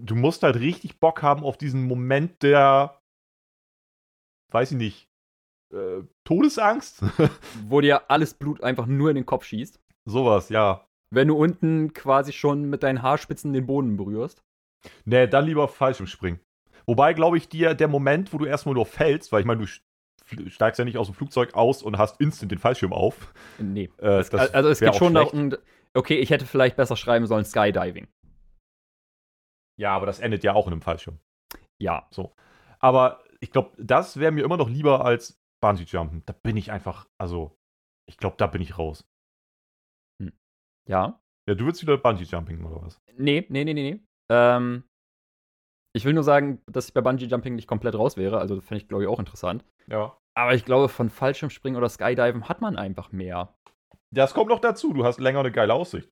du 0.00 0.14
musst 0.16 0.42
halt 0.42 0.56
richtig 0.56 0.98
Bock 1.00 1.22
haben 1.22 1.42
auf 1.44 1.56
diesen 1.56 1.86
Moment 1.86 2.42
der, 2.42 2.98
weiß 4.52 4.72
ich 4.72 4.76
nicht, 4.76 5.08
äh, 5.74 6.02
Todesangst? 6.24 7.02
Wo 7.68 7.80
dir 7.80 8.10
alles 8.10 8.34
Blut 8.34 8.62
einfach 8.62 8.86
nur 8.86 9.10
in 9.10 9.16
den 9.16 9.26
Kopf 9.26 9.44
schießt. 9.44 9.80
Sowas, 10.04 10.48
ja. 10.48 10.86
Wenn 11.10 11.28
du 11.28 11.36
unten 11.36 11.92
quasi 11.92 12.32
schon 12.32 12.64
mit 12.70 12.82
deinen 12.82 13.02
Haarspitzen 13.02 13.52
den 13.52 13.66
Boden 13.66 13.96
berührst. 13.96 14.42
Nee, 15.04 15.26
dann 15.26 15.46
lieber 15.46 15.68
Fallschirmspringen. 15.68 16.40
Wobei, 16.86 17.14
glaube 17.14 17.36
ich, 17.38 17.48
dir 17.48 17.74
der 17.74 17.88
Moment, 17.88 18.32
wo 18.32 18.38
du 18.38 18.44
erstmal 18.44 18.74
nur 18.74 18.84
fällst, 18.86 19.32
weil 19.32 19.40
ich 19.40 19.46
meine, 19.46 19.60
du 19.60 19.66
st- 19.66 20.50
steigst 20.50 20.78
ja 20.78 20.84
nicht 20.84 20.98
aus 20.98 21.06
dem 21.06 21.14
Flugzeug 21.14 21.54
aus 21.54 21.82
und 21.82 21.96
hast 21.96 22.20
instant 22.20 22.52
den 22.52 22.58
Fallschirm 22.58 22.92
auf. 22.92 23.32
Nee. 23.58 23.90
Äh, 23.98 24.22
das 24.24 24.34
also 24.52 24.68
es 24.68 24.80
geht 24.80 24.94
schon 24.96 25.12
schlecht. 25.12 25.32
darum, 25.32 25.54
okay, 25.94 26.16
ich 26.18 26.30
hätte 26.30 26.44
vielleicht 26.46 26.76
besser 26.76 26.96
schreiben 26.96 27.26
sollen 27.26 27.44
Skydiving. 27.44 28.08
Ja, 29.76 29.94
aber 29.96 30.06
das 30.06 30.20
endet 30.20 30.44
ja 30.44 30.52
auch 30.54 30.66
in 30.66 30.72
einem 30.74 30.82
Fallschirm. 30.82 31.18
Ja. 31.78 32.08
Aber 32.78 33.22
ich 33.40 33.50
glaube, 33.50 33.70
das 33.78 34.18
wäre 34.18 34.32
mir 34.32 34.44
immer 34.44 34.56
noch 34.56 34.68
lieber 34.68 35.04
als 35.04 35.40
Bungee-Jumpen. 35.64 36.22
Da 36.26 36.34
bin 36.34 36.58
ich 36.58 36.70
einfach, 36.70 37.08
also, 37.18 37.56
ich 38.06 38.18
glaube, 38.18 38.36
da 38.36 38.46
bin 38.46 38.60
ich 38.60 38.76
raus. 38.76 39.06
Ja. 40.86 41.20
Ja, 41.48 41.54
du 41.54 41.64
willst 41.64 41.80
wieder 41.80 41.96
Bungee-Jumping 41.96 42.62
oder 42.64 42.82
was? 42.82 43.00
Nee, 43.16 43.46
nee, 43.48 43.64
nee, 43.64 43.72
nee, 43.72 43.92
nee. 43.92 44.00
Ähm, 44.30 44.84
ich 45.96 46.04
will 46.04 46.12
nur 46.12 46.22
sagen, 46.22 46.60
dass 46.66 46.88
ich 46.88 46.94
bei 46.94 47.00
Bungee 47.00 47.26
Jumping 47.26 47.54
nicht 47.54 47.68
komplett 47.68 47.94
raus 47.94 48.16
wäre. 48.16 48.38
Also, 48.38 48.56
das 48.56 48.64
fände 48.64 48.82
ich, 48.82 48.88
glaube 48.88 49.04
ich, 49.04 49.08
auch 49.08 49.18
interessant. 49.18 49.64
Ja. 49.86 50.18
Aber 50.36 50.54
ich 50.54 50.64
glaube, 50.64 50.88
von 50.88 51.08
Fallschirmspringen 51.08 51.78
oder 51.78 51.88
Skydiven 51.88 52.48
hat 52.48 52.60
man 52.60 52.76
einfach 52.76 53.12
mehr. 53.12 53.56
Das 54.10 54.34
kommt 54.34 54.50
noch 54.50 54.60
dazu. 54.60 54.92
Du 54.92 55.04
hast 55.04 55.20
länger 55.20 55.40
eine 55.40 55.52
geile 55.52 55.72
Aussicht. 55.72 56.10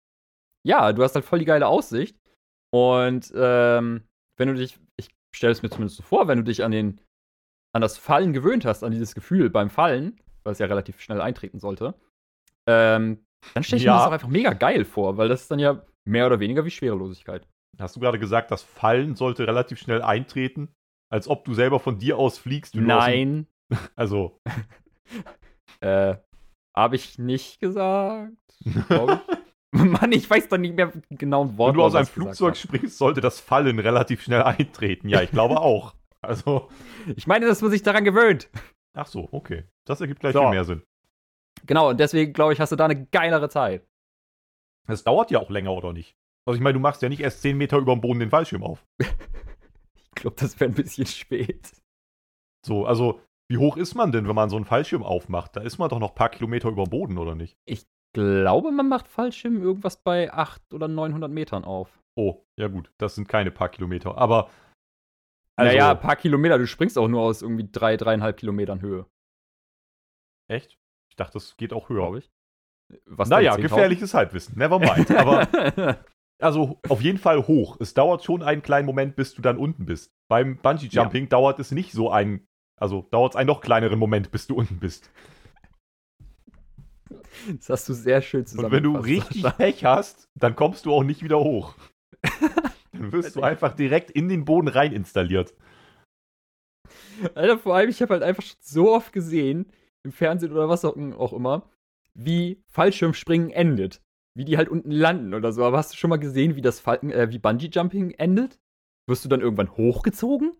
Ja, 0.64 0.92
du 0.92 1.02
hast 1.02 1.14
halt 1.14 1.24
voll 1.24 1.40
die 1.40 1.44
geile 1.44 1.66
Aussicht. 1.66 2.16
Und 2.72 3.32
ähm, 3.34 4.08
wenn 4.38 4.48
du 4.48 4.54
dich, 4.54 4.78
ich 4.96 5.10
stelle 5.34 5.52
es 5.52 5.62
mir 5.62 5.70
zumindest 5.70 5.96
so 5.96 6.02
vor, 6.02 6.28
wenn 6.28 6.38
du 6.38 6.44
dich 6.44 6.62
an 6.62 6.70
den, 6.70 7.00
an 7.72 7.82
das 7.82 7.96
Fallen 7.98 8.32
gewöhnt 8.32 8.64
hast, 8.64 8.82
an 8.84 8.92
dieses 8.92 9.14
Gefühl 9.14 9.50
beim 9.50 9.70
Fallen, 9.70 10.20
weil 10.44 10.52
es 10.52 10.58
ja 10.58 10.66
relativ 10.66 11.00
schnell 11.00 11.20
eintreten 11.20 11.58
sollte, 11.60 11.94
ähm, 12.66 13.24
dann 13.54 13.62
stelle 13.64 13.78
ich 13.78 13.84
Ja. 13.84 13.92
mir 13.92 13.98
das 13.98 14.06
auch 14.08 14.12
einfach 14.12 14.28
mega 14.28 14.52
geil 14.52 14.84
vor, 14.84 15.16
weil 15.16 15.28
das 15.28 15.42
ist 15.42 15.50
dann 15.50 15.58
ja 15.58 15.82
mehr 16.04 16.26
oder 16.26 16.38
weniger 16.40 16.64
wie 16.64 16.70
Schwerelosigkeit. 16.70 17.46
Hast 17.78 17.96
du 17.96 18.00
gerade 18.00 18.18
gesagt, 18.18 18.50
das 18.50 18.62
Fallen 18.62 19.16
sollte 19.16 19.46
relativ 19.46 19.78
schnell 19.78 20.02
eintreten? 20.02 20.68
Als 21.10 21.28
ob 21.28 21.44
du 21.44 21.54
selber 21.54 21.80
von 21.80 21.98
dir 21.98 22.18
aus 22.18 22.38
fliegst? 22.38 22.74
aus 22.74 22.80
Nein, 22.82 23.46
Also, 23.96 24.40
äh, 25.80 26.16
habe 26.76 26.96
ich 26.96 27.18
nicht 27.18 27.60
gesagt. 27.60 28.32
Mann, 29.74 30.12
ich 30.12 30.28
weiß 30.28 30.48
doch 30.48 30.58
nicht 30.58 30.76
mehr 30.76 30.92
genau 31.10 31.44
ein 31.44 31.56
Wort. 31.56 31.70
wenn 31.70 31.78
du 31.78 31.82
aus 31.84 31.94
einem 31.94 32.06
Flugzeug 32.06 32.56
springst, 32.56 32.98
sollte 32.98 33.20
das 33.22 33.40
Fallen 33.40 33.78
relativ 33.78 34.22
schnell 34.22 34.42
eintreten. 34.42 35.08
Ja, 35.08 35.22
ich 35.22 35.30
glaube 35.30 35.58
auch. 35.60 35.94
Also. 36.22 36.68
Ich 37.16 37.26
meine, 37.26 37.46
dass 37.46 37.60
man 37.62 37.70
sich 37.70 37.82
daran 37.82 38.04
gewöhnt. 38.04 38.48
ach 38.94 39.06
so, 39.06 39.28
okay. 39.32 39.64
Das 39.86 40.00
ergibt 40.00 40.20
gleich 40.20 40.32
So. 40.32 40.40
viel 40.40 40.50
mehr 40.50 40.64
Sinn. 40.64 40.82
Genau, 41.66 41.90
und 41.90 42.00
deswegen 42.00 42.32
glaube 42.32 42.52
ich, 42.52 42.60
hast 42.60 42.72
du 42.72 42.76
da 42.76 42.84
eine 42.86 43.06
geilere 43.06 43.48
Zeit. 43.48 43.86
Es 44.88 45.04
dauert 45.04 45.30
ja 45.30 45.38
auch 45.38 45.50
länger, 45.50 45.72
oder 45.72 45.92
nicht? 45.92 46.16
Also 46.46 46.56
ich 46.56 46.62
meine, 46.62 46.74
du 46.74 46.80
machst 46.80 47.02
ja 47.02 47.08
nicht 47.08 47.20
erst 47.20 47.42
10 47.42 47.56
Meter 47.56 47.78
über 47.78 47.92
dem 47.94 48.00
Boden 48.00 48.18
den 48.20 48.30
Fallschirm 48.30 48.64
auf. 48.64 48.84
ich 49.00 50.10
glaube, 50.14 50.36
das 50.38 50.58
wäre 50.58 50.70
ein 50.70 50.74
bisschen 50.74 51.06
spät. 51.06 51.70
So, 52.66 52.86
also 52.86 53.20
wie 53.50 53.58
hoch 53.58 53.76
ist 53.76 53.94
man 53.94 54.12
denn, 54.12 54.26
wenn 54.28 54.34
man 54.34 54.48
so 54.50 54.56
einen 54.56 54.64
Fallschirm 54.64 55.02
aufmacht? 55.02 55.56
Da 55.56 55.60
ist 55.60 55.78
man 55.78 55.88
doch 55.88 55.98
noch 55.98 56.10
ein 56.10 56.14
paar 56.16 56.30
Kilometer 56.30 56.68
über 56.68 56.84
dem 56.84 56.90
Boden, 56.90 57.18
oder 57.18 57.34
nicht? 57.34 57.56
Ich 57.64 57.84
glaube, 58.14 58.72
man 58.72 58.88
macht 58.88 59.08
Fallschirm 59.08 59.62
irgendwas 59.62 60.02
bei 60.02 60.32
800 60.32 60.72
oder 60.74 60.88
900 60.88 61.30
Metern 61.30 61.64
auf. 61.64 62.00
Oh, 62.16 62.44
ja 62.58 62.68
gut, 62.68 62.90
das 62.98 63.14
sind 63.14 63.28
keine 63.28 63.50
paar 63.50 63.68
Kilometer. 63.68 64.16
Aber. 64.18 64.50
Also, 65.56 65.72
naja, 65.72 65.92
ein 65.92 66.00
paar 66.00 66.16
Kilometer, 66.16 66.58
du 66.58 66.66
springst 66.66 66.96
auch 66.98 67.08
nur 67.08 67.22
aus 67.22 67.42
irgendwie 67.42 67.68
drei, 67.70 67.96
dreieinhalb 67.96 68.36
Kilometern 68.38 68.80
Höhe. 68.80 69.06
Echt? 70.48 70.78
Ich 71.10 71.16
dachte, 71.16 71.34
das 71.34 71.56
geht 71.56 71.72
auch 71.72 71.88
höher. 71.88 72.02
Glaube 72.02 72.18
ich. 72.18 72.32
Was 73.06 73.28
naja, 73.28 73.56
gefährliches 73.56 74.14
Halbwissen. 74.14 74.58
Never 74.58 74.78
mind. 74.78 75.10
Aber. 75.10 76.04
also 76.40 76.80
auf 76.88 77.00
jeden 77.00 77.18
Fall 77.18 77.46
hoch. 77.46 77.76
Es 77.80 77.94
dauert 77.94 78.24
schon 78.24 78.42
einen 78.42 78.62
kleinen 78.62 78.86
Moment, 78.86 79.16
bis 79.16 79.34
du 79.34 79.42
dann 79.42 79.58
unten 79.58 79.86
bist. 79.86 80.12
Beim 80.28 80.56
Bungee 80.56 80.88
Jumping 80.88 81.24
ja. 81.24 81.28
dauert 81.30 81.58
es 81.58 81.70
nicht 81.70 81.92
so 81.92 82.10
einen 82.10 82.46
also 82.82 83.06
dauert 83.12 83.34
es 83.34 83.36
einen 83.36 83.46
noch 83.46 83.60
kleineren 83.60 83.96
Moment, 83.96 84.32
bis 84.32 84.48
du 84.48 84.56
unten 84.56 84.80
bist. 84.80 85.08
Das 87.46 87.70
hast 87.70 87.88
du 87.88 87.94
sehr 87.94 88.20
schön 88.20 88.44
zusammengefasst. 88.44 88.84
Und 88.84 88.94
wenn 88.94 89.02
du 89.04 89.22
richtig 89.22 89.56
Pech 89.56 89.84
hast, 89.84 90.28
dann 90.34 90.56
kommst 90.56 90.84
du 90.84 90.92
auch 90.92 91.04
nicht 91.04 91.22
wieder 91.22 91.38
hoch. 91.38 91.76
dann 92.92 93.12
wirst 93.12 93.36
du 93.36 93.42
einfach 93.42 93.74
direkt 93.74 94.10
in 94.10 94.28
den 94.28 94.44
Boden 94.44 94.68
rein 94.68 94.92
installiert. 94.92 95.54
Alter, 97.34 97.58
vor 97.58 97.74
allem, 97.74 97.88
ich 97.88 98.02
habe 98.02 98.14
halt 98.14 98.22
einfach 98.22 98.44
so 98.60 98.92
oft 98.92 99.12
gesehen, 99.12 99.70
im 100.04 100.12
Fernsehen 100.12 100.52
oder 100.52 100.68
was 100.68 100.84
auch 100.84 101.32
immer, 101.32 101.70
wie 102.14 102.62
Fallschirmspringen 102.70 103.50
endet. 103.50 104.02
Wie 104.34 104.44
die 104.44 104.56
halt 104.56 104.68
unten 104.68 104.90
landen 104.90 105.34
oder 105.34 105.52
so. 105.52 105.64
Aber 105.64 105.76
hast 105.76 105.92
du 105.92 105.96
schon 105.96 106.10
mal 106.10 106.18
gesehen, 106.18 106.56
wie 106.56 106.62
das 106.62 106.80
Falken, 106.80 107.10
äh, 107.10 107.30
wie 107.30 107.38
Bungee 107.38 107.68
Jumping 107.70 108.12
endet? 108.12 108.58
Wirst 109.06 109.24
du 109.24 109.28
dann 109.28 109.42
irgendwann 109.42 109.76
hochgezogen? 109.76 110.56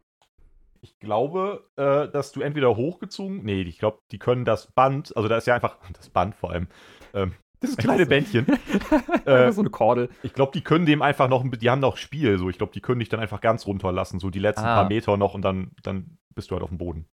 Ich 0.82 0.98
glaube, 0.98 1.70
äh, 1.76 2.08
dass 2.08 2.32
du 2.32 2.40
entweder 2.40 2.76
hochgezogen, 2.76 3.44
nee, 3.44 3.62
ich 3.62 3.78
glaube, 3.78 4.00
die 4.10 4.18
können 4.18 4.44
das 4.44 4.66
Band, 4.72 5.16
also 5.16 5.28
da 5.28 5.36
ist 5.38 5.46
ja 5.46 5.54
einfach, 5.54 5.78
das 5.92 6.10
Band 6.10 6.34
vor 6.34 6.50
allem, 6.50 6.66
ähm, 7.14 7.34
das 7.62 7.76
kleine 7.76 8.06
Bändchen. 8.06 8.46
äh, 9.24 9.52
so 9.52 9.60
eine 9.60 9.70
Kordel. 9.70 10.10
Ich 10.22 10.32
glaube, 10.32 10.52
die 10.52 10.62
können 10.62 10.86
dem 10.86 11.02
einfach 11.02 11.28
noch, 11.28 11.44
die 11.48 11.70
haben 11.70 11.80
noch 11.80 11.96
Spiel, 11.96 12.38
so. 12.38 12.48
Ich 12.48 12.58
glaube, 12.58 12.72
die 12.72 12.80
können 12.80 13.00
dich 13.00 13.08
dann 13.08 13.20
einfach 13.20 13.40
ganz 13.40 13.66
runterlassen, 13.66 14.20
so 14.20 14.30
die 14.30 14.38
letzten 14.38 14.64
ah. 14.64 14.76
paar 14.76 14.88
Meter 14.88 15.16
noch 15.16 15.34
und 15.34 15.42
dann, 15.42 15.72
dann 15.82 16.18
bist 16.34 16.50
du 16.50 16.54
halt 16.54 16.62
auf 16.62 16.70
dem 16.70 16.78
Boden. 16.78 17.06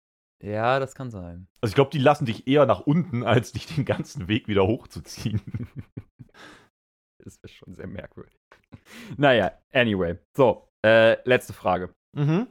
Ja, 0.42 0.78
das 0.78 0.94
kann 0.94 1.10
sein. 1.10 1.48
Also 1.60 1.72
ich 1.72 1.74
glaube, 1.74 1.90
die 1.90 1.98
lassen 1.98 2.24
dich 2.24 2.46
eher 2.46 2.64
nach 2.64 2.80
unten, 2.80 3.24
als 3.24 3.52
dich 3.52 3.66
den 3.66 3.84
ganzen 3.84 4.28
Weg 4.28 4.46
wieder 4.46 4.66
hochzuziehen. 4.66 5.40
das 7.24 7.36
ist 7.42 7.54
schon 7.54 7.74
sehr 7.74 7.88
merkwürdig. 7.88 8.36
Naja, 9.16 9.52
anyway. 9.72 10.16
So, 10.36 10.68
äh, 10.84 11.16
letzte 11.28 11.52
Frage. 11.52 11.92
Mhm 12.16 12.46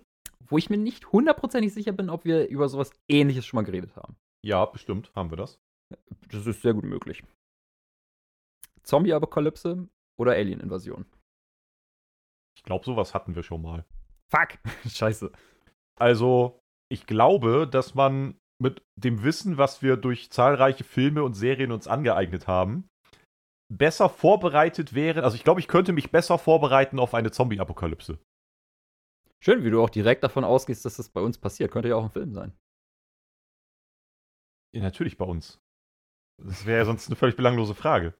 wo 0.50 0.58
ich 0.58 0.70
mir 0.70 0.78
nicht 0.78 1.12
hundertprozentig 1.12 1.74
sicher 1.74 1.92
bin, 1.92 2.10
ob 2.10 2.26
wir 2.26 2.48
über 2.48 2.70
sowas 2.70 2.92
ähnliches 3.10 3.46
schon 3.46 3.58
mal 3.58 3.66
geredet 3.66 3.96
haben. 3.96 4.16
Ja, 4.44 4.66
bestimmt 4.66 5.12
haben 5.16 5.30
wir 5.30 5.38
das. 5.38 5.60
Das 6.32 6.46
ist 6.46 6.62
sehr 6.62 6.74
gut 6.74 6.84
möglich. 6.84 7.24
Zombie-Apokalypse 8.88 9.88
oder 10.20 10.32
Alien-Invasion? 10.32 11.06
Ich 12.58 12.64
glaube, 12.64 12.86
sowas 12.86 13.14
hatten 13.14 13.36
wir 13.36 13.44
schon 13.44 13.62
mal. 13.62 13.86
Fuck! 14.32 14.58
Scheiße. 14.90 15.32
Also, 16.00 16.60
ich 16.92 17.06
glaube, 17.06 17.68
dass 17.68 17.96
man 17.96 18.40
mit 18.60 18.84
dem 18.96 19.24
Wissen, 19.24 19.58
was 19.58 19.82
wir 19.82 19.98
durch 19.98 20.32
zahlreiche 20.32 20.84
Filme 20.84 21.24
und 21.24 21.34
Serien 21.34 21.72
uns 21.72 21.88
angeeignet 21.88 22.48
haben, 22.48 22.88
besser 23.72 24.10
vorbereitet 24.10 24.94
wäre. 24.94 25.24
Also, 25.24 25.36
ich 25.36 25.44
glaube, 25.44 25.60
ich 25.60 25.68
könnte 25.68 25.94
mich 25.94 26.12
besser 26.12 26.38
vorbereiten 26.38 27.00
auf 27.00 27.14
eine 27.14 27.32
Zombie-Apokalypse. 27.32 28.20
Schön, 29.44 29.64
wie 29.64 29.70
du 29.70 29.84
auch 29.84 29.90
direkt 29.90 30.24
davon 30.24 30.44
ausgehst, 30.44 30.84
dass 30.86 30.98
das 30.98 31.10
bei 31.10 31.22
uns 31.22 31.38
passiert. 31.38 31.72
Könnte 31.72 31.90
ja 31.90 31.96
auch 31.96 32.06
ein 32.06 32.12
Film 32.12 32.34
sein. 32.34 32.58
Ja, 34.74 34.82
natürlich 34.82 35.18
bei 35.18 35.26
uns. 35.26 35.60
Das 36.42 36.66
wäre 36.66 36.80
ja 36.80 36.86
sonst 36.86 37.08
eine 37.08 37.16
völlig 37.16 37.36
belanglose 37.36 37.76
Frage. 37.76 38.14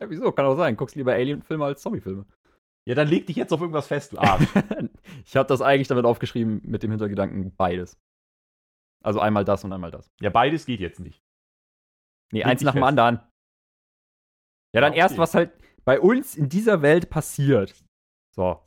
Ja, 0.00 0.10
wieso? 0.10 0.32
Kann 0.32 0.46
auch 0.46 0.56
sein. 0.56 0.76
Guckst 0.76 0.96
lieber 0.96 1.12
Alien-Filme 1.12 1.64
als 1.64 1.82
Zombie-Filme. 1.82 2.26
Ja, 2.86 2.94
dann 2.94 3.08
leg 3.08 3.26
dich 3.26 3.36
jetzt 3.36 3.52
auf 3.52 3.60
irgendwas 3.60 3.86
fest, 3.86 4.12
du 4.12 4.18
Arsch. 4.18 4.46
ich 5.24 5.36
habe 5.36 5.48
das 5.48 5.62
eigentlich 5.62 5.88
damit 5.88 6.04
aufgeschrieben 6.04 6.60
mit 6.64 6.82
dem 6.82 6.90
Hintergedanken 6.90 7.54
beides. 7.56 7.98
Also 9.02 9.20
einmal 9.20 9.44
das 9.44 9.64
und 9.64 9.72
einmal 9.72 9.90
das. 9.90 10.10
Ja, 10.20 10.30
beides 10.30 10.66
geht 10.66 10.80
jetzt 10.80 11.00
nicht. 11.00 11.22
Nee, 12.32 12.40
leg 12.40 12.46
eins 12.46 12.62
nach 12.62 12.72
fest. 12.72 12.80
dem 12.80 12.84
anderen. 12.84 13.20
Ja, 14.74 14.80
dann 14.80 14.92
okay. 14.92 15.00
erst, 15.00 15.18
was 15.18 15.34
halt 15.34 15.52
bei 15.84 16.00
uns 16.00 16.34
in 16.34 16.48
dieser 16.48 16.82
Welt 16.82 17.10
passiert. 17.10 17.74
So. 18.34 18.66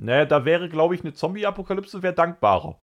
Naja, 0.00 0.24
da 0.24 0.44
wäre, 0.44 0.68
glaube 0.68 0.94
ich, 0.94 1.02
eine 1.02 1.12
Zombie-Apokalypse 1.12 2.02
wäre 2.02 2.14
dankbarer. 2.14 2.80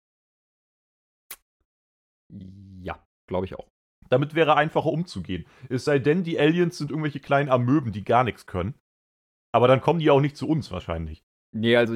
Ja, 2.81 3.05
glaube 3.27 3.45
ich 3.45 3.55
auch. 3.55 3.72
Damit 4.09 4.35
wäre 4.35 4.55
einfacher 4.55 4.91
umzugehen. 4.91 5.45
Es 5.69 5.85
sei 5.85 5.99
denn, 5.99 6.23
die 6.23 6.39
Aliens 6.39 6.77
sind 6.77 6.91
irgendwelche 6.91 7.19
kleinen 7.19 7.49
Amöben, 7.49 7.91
die 7.91 8.03
gar 8.03 8.23
nichts 8.23 8.45
können. 8.45 8.75
Aber 9.51 9.67
dann 9.67 9.81
kommen 9.81 9.99
die 9.99 10.09
auch 10.09 10.21
nicht 10.21 10.37
zu 10.37 10.47
uns 10.47 10.71
wahrscheinlich. 10.71 11.23
Nee, 11.51 11.75
also 11.75 11.95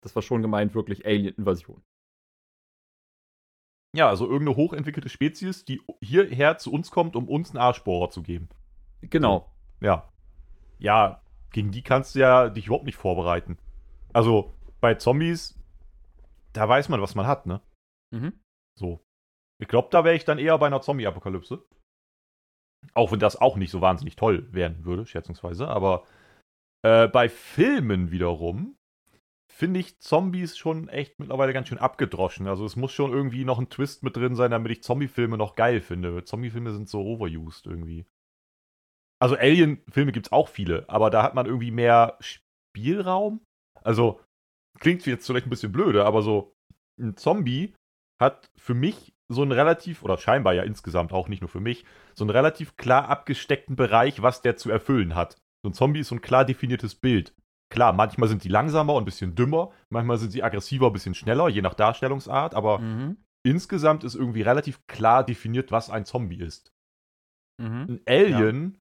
das 0.00 0.14
war 0.14 0.22
schon 0.22 0.42
gemeint, 0.42 0.74
wirklich 0.74 1.04
Alien-Invasion. 1.04 1.82
Ja, 3.96 4.08
also 4.08 4.26
irgendeine 4.26 4.56
hochentwickelte 4.56 5.08
Spezies, 5.08 5.64
die 5.64 5.80
hierher 6.00 6.58
zu 6.58 6.72
uns 6.72 6.90
kommt, 6.90 7.16
um 7.16 7.28
uns 7.28 7.50
einen 7.50 7.58
Arschbohrer 7.58 8.10
zu 8.10 8.22
geben. 8.22 8.48
Genau. 9.00 9.50
Ja. 9.80 10.12
Ja, 10.78 11.22
gegen 11.50 11.70
die 11.70 11.82
kannst 11.82 12.14
du 12.14 12.20
ja 12.20 12.50
dich 12.50 12.66
überhaupt 12.66 12.84
nicht 12.84 12.98
vorbereiten. 12.98 13.58
Also 14.12 14.54
bei 14.80 14.94
Zombies, 14.94 15.58
da 16.52 16.68
weiß 16.68 16.88
man, 16.88 17.00
was 17.00 17.14
man 17.14 17.26
hat, 17.26 17.46
ne? 17.46 17.62
Mhm. 18.12 18.38
So. 18.78 19.05
Ich 19.58 19.68
glaube, 19.68 19.88
da 19.90 20.04
wäre 20.04 20.14
ich 20.14 20.24
dann 20.24 20.38
eher 20.38 20.58
bei 20.58 20.66
einer 20.66 20.82
Zombie-Apokalypse. 20.82 21.64
Auch 22.94 23.12
wenn 23.12 23.20
das 23.20 23.40
auch 23.40 23.56
nicht 23.56 23.70
so 23.70 23.80
wahnsinnig 23.80 24.16
toll 24.16 24.52
werden 24.52 24.84
würde, 24.84 25.06
schätzungsweise. 25.06 25.68
Aber 25.68 26.04
äh, 26.84 27.08
bei 27.08 27.28
Filmen 27.28 28.10
wiederum 28.10 28.76
finde 29.50 29.80
ich 29.80 29.98
Zombies 30.00 30.58
schon 30.58 30.88
echt 30.88 31.18
mittlerweile 31.18 31.54
ganz 31.54 31.68
schön 31.68 31.78
abgedroschen. 31.78 32.46
Also 32.46 32.66
es 32.66 32.76
muss 32.76 32.92
schon 32.92 33.12
irgendwie 33.12 33.44
noch 33.44 33.58
ein 33.58 33.70
Twist 33.70 34.02
mit 34.02 34.16
drin 34.16 34.34
sein, 34.34 34.50
damit 34.50 34.70
ich 34.70 34.82
Zombie-Filme 34.82 35.38
noch 35.38 35.56
geil 35.56 35.80
finde. 35.80 36.24
Zombie-Filme 36.24 36.72
sind 36.72 36.88
so 36.88 37.00
overused 37.00 37.66
irgendwie. 37.66 38.04
Also 39.18 39.34
Alien-Filme 39.36 40.12
gibt 40.12 40.26
es 40.26 40.32
auch 40.32 40.48
viele, 40.48 40.88
aber 40.90 41.08
da 41.08 41.22
hat 41.22 41.34
man 41.34 41.46
irgendwie 41.46 41.70
mehr 41.70 42.18
Spielraum. 42.20 43.40
Also, 43.82 44.20
klingt 44.78 45.06
jetzt 45.06 45.26
vielleicht 45.26 45.46
ein 45.46 45.50
bisschen 45.50 45.72
blöde, 45.72 46.04
aber 46.04 46.20
so 46.20 46.54
ein 47.00 47.16
Zombie 47.16 47.74
hat 48.20 48.50
für 48.56 48.74
mich 48.74 49.15
so 49.28 49.42
einen 49.42 49.52
relativ, 49.52 50.02
oder 50.02 50.18
scheinbar 50.18 50.54
ja 50.54 50.62
insgesamt 50.62 51.12
auch 51.12 51.28
nicht 51.28 51.40
nur 51.40 51.48
für 51.48 51.60
mich, 51.60 51.84
so 52.14 52.24
einen 52.24 52.30
relativ 52.30 52.76
klar 52.76 53.08
abgesteckten 53.08 53.76
Bereich, 53.76 54.22
was 54.22 54.42
der 54.42 54.56
zu 54.56 54.70
erfüllen 54.70 55.14
hat. 55.14 55.36
So 55.64 55.70
ein 55.70 55.74
Zombie 55.74 56.00
ist 56.00 56.08
so 56.08 56.14
ein 56.14 56.20
klar 56.20 56.44
definiertes 56.44 56.94
Bild. 56.94 57.34
Klar, 57.72 57.92
manchmal 57.92 58.28
sind 58.28 58.44
die 58.44 58.48
langsamer 58.48 58.94
und 58.94 59.02
ein 59.02 59.06
bisschen 59.06 59.34
dümmer, 59.34 59.72
manchmal 59.90 60.18
sind 60.18 60.30
sie 60.30 60.42
aggressiver, 60.42 60.86
ein 60.86 60.92
bisschen 60.92 61.14
schneller, 61.14 61.48
je 61.48 61.62
nach 61.62 61.74
Darstellungsart, 61.74 62.54
aber 62.54 62.78
mhm. 62.78 63.16
insgesamt 63.44 64.04
ist 64.04 64.14
irgendwie 64.14 64.42
relativ 64.42 64.86
klar 64.86 65.24
definiert, 65.24 65.72
was 65.72 65.90
ein 65.90 66.04
Zombie 66.04 66.38
ist. 66.38 66.72
Mhm. 67.60 67.86
Ein 67.88 68.00
Alien 68.06 68.78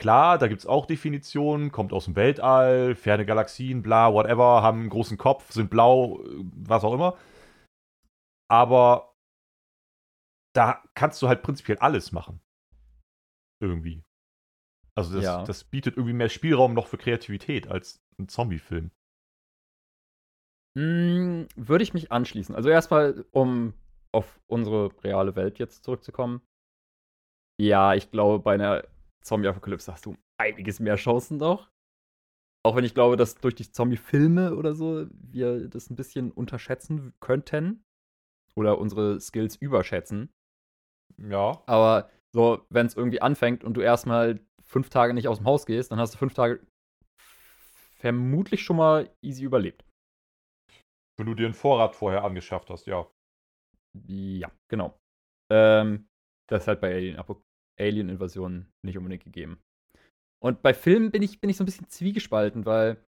Klar, 0.00 0.38
da 0.38 0.48
gibt 0.48 0.60
es 0.60 0.66
auch 0.66 0.86
Definitionen, 0.86 1.72
kommt 1.72 1.92
aus 1.92 2.06
dem 2.06 2.16
Weltall, 2.16 2.94
ferne 2.94 3.26
Galaxien, 3.26 3.82
bla, 3.82 4.12
whatever, 4.14 4.62
haben 4.62 4.80
einen 4.80 4.88
großen 4.88 5.18
Kopf, 5.18 5.52
sind 5.52 5.68
blau, 5.68 6.20
was 6.54 6.84
auch 6.84 6.94
immer. 6.94 7.18
Aber 8.48 9.09
da 10.54 10.82
kannst 10.94 11.20
du 11.22 11.28
halt 11.28 11.42
prinzipiell 11.42 11.78
alles 11.78 12.12
machen. 12.12 12.40
Irgendwie. 13.62 14.04
Also 14.94 15.14
das, 15.14 15.24
ja. 15.24 15.44
das 15.44 15.64
bietet 15.64 15.96
irgendwie 15.96 16.14
mehr 16.14 16.28
Spielraum 16.28 16.74
noch 16.74 16.86
für 16.86 16.98
Kreativität 16.98 17.68
als 17.68 18.02
ein 18.18 18.28
Zombie-Film. 18.28 18.90
Hm, 20.78 21.48
würde 21.56 21.82
ich 21.82 21.94
mich 21.94 22.12
anschließen. 22.12 22.54
Also 22.54 22.68
erstmal, 22.68 23.24
um 23.32 23.74
auf 24.12 24.40
unsere 24.46 24.90
reale 25.02 25.36
Welt 25.36 25.58
jetzt 25.58 25.84
zurückzukommen. 25.84 26.42
Ja, 27.60 27.94
ich 27.94 28.10
glaube, 28.10 28.42
bei 28.42 28.54
einer 28.54 28.84
Zombie-Apokalypse 29.22 29.92
hast 29.92 30.06
du 30.06 30.16
einiges 30.38 30.80
mehr 30.80 30.96
Chancen 30.96 31.38
doch. 31.38 31.70
Auch 32.64 32.76
wenn 32.76 32.84
ich 32.84 32.94
glaube, 32.94 33.16
dass 33.16 33.36
durch 33.36 33.54
die 33.54 33.70
Zombie-Filme 33.70 34.54
oder 34.56 34.74
so 34.74 35.06
wir 35.10 35.68
das 35.68 35.90
ein 35.90 35.96
bisschen 35.96 36.30
unterschätzen 36.30 37.14
könnten. 37.20 37.84
Oder 38.56 38.78
unsere 38.78 39.20
Skills 39.20 39.56
überschätzen. 39.56 40.32
Ja. 41.18 41.62
Aber 41.66 42.10
so, 42.32 42.64
wenn 42.70 42.86
es 42.86 42.96
irgendwie 42.96 43.22
anfängt 43.22 43.64
und 43.64 43.74
du 43.74 43.80
erstmal 43.80 44.40
fünf 44.62 44.88
Tage 44.88 45.14
nicht 45.14 45.28
aus 45.28 45.38
dem 45.38 45.46
Haus 45.46 45.66
gehst, 45.66 45.90
dann 45.90 45.98
hast 45.98 46.14
du 46.14 46.18
fünf 46.18 46.34
Tage 46.34 46.60
vermutlich 47.96 48.62
schon 48.62 48.76
mal 48.76 49.10
easy 49.20 49.44
überlebt. 49.44 49.84
Wenn 51.18 51.26
du 51.26 51.34
dir 51.34 51.46
einen 51.46 51.54
Vorrat 51.54 51.94
vorher 51.94 52.24
angeschafft 52.24 52.70
hast, 52.70 52.86
ja. 52.86 53.06
Ja, 54.06 54.50
genau. 54.68 54.98
Ähm, 55.52 56.08
das 56.48 56.62
ist 56.62 56.68
halt 56.68 56.80
bei 56.80 56.94
Alien 56.94 57.22
Alien-Invasion 57.78 58.70
nicht 58.84 58.96
unbedingt 58.96 59.24
gegeben. 59.24 59.60
Und 60.42 60.62
bei 60.62 60.72
Filmen 60.72 61.10
bin 61.10 61.22
ich, 61.22 61.40
bin 61.40 61.50
ich 61.50 61.56
so 61.56 61.64
ein 61.64 61.66
bisschen 61.66 61.88
zwiegespalten, 61.88 62.64
weil 62.64 63.04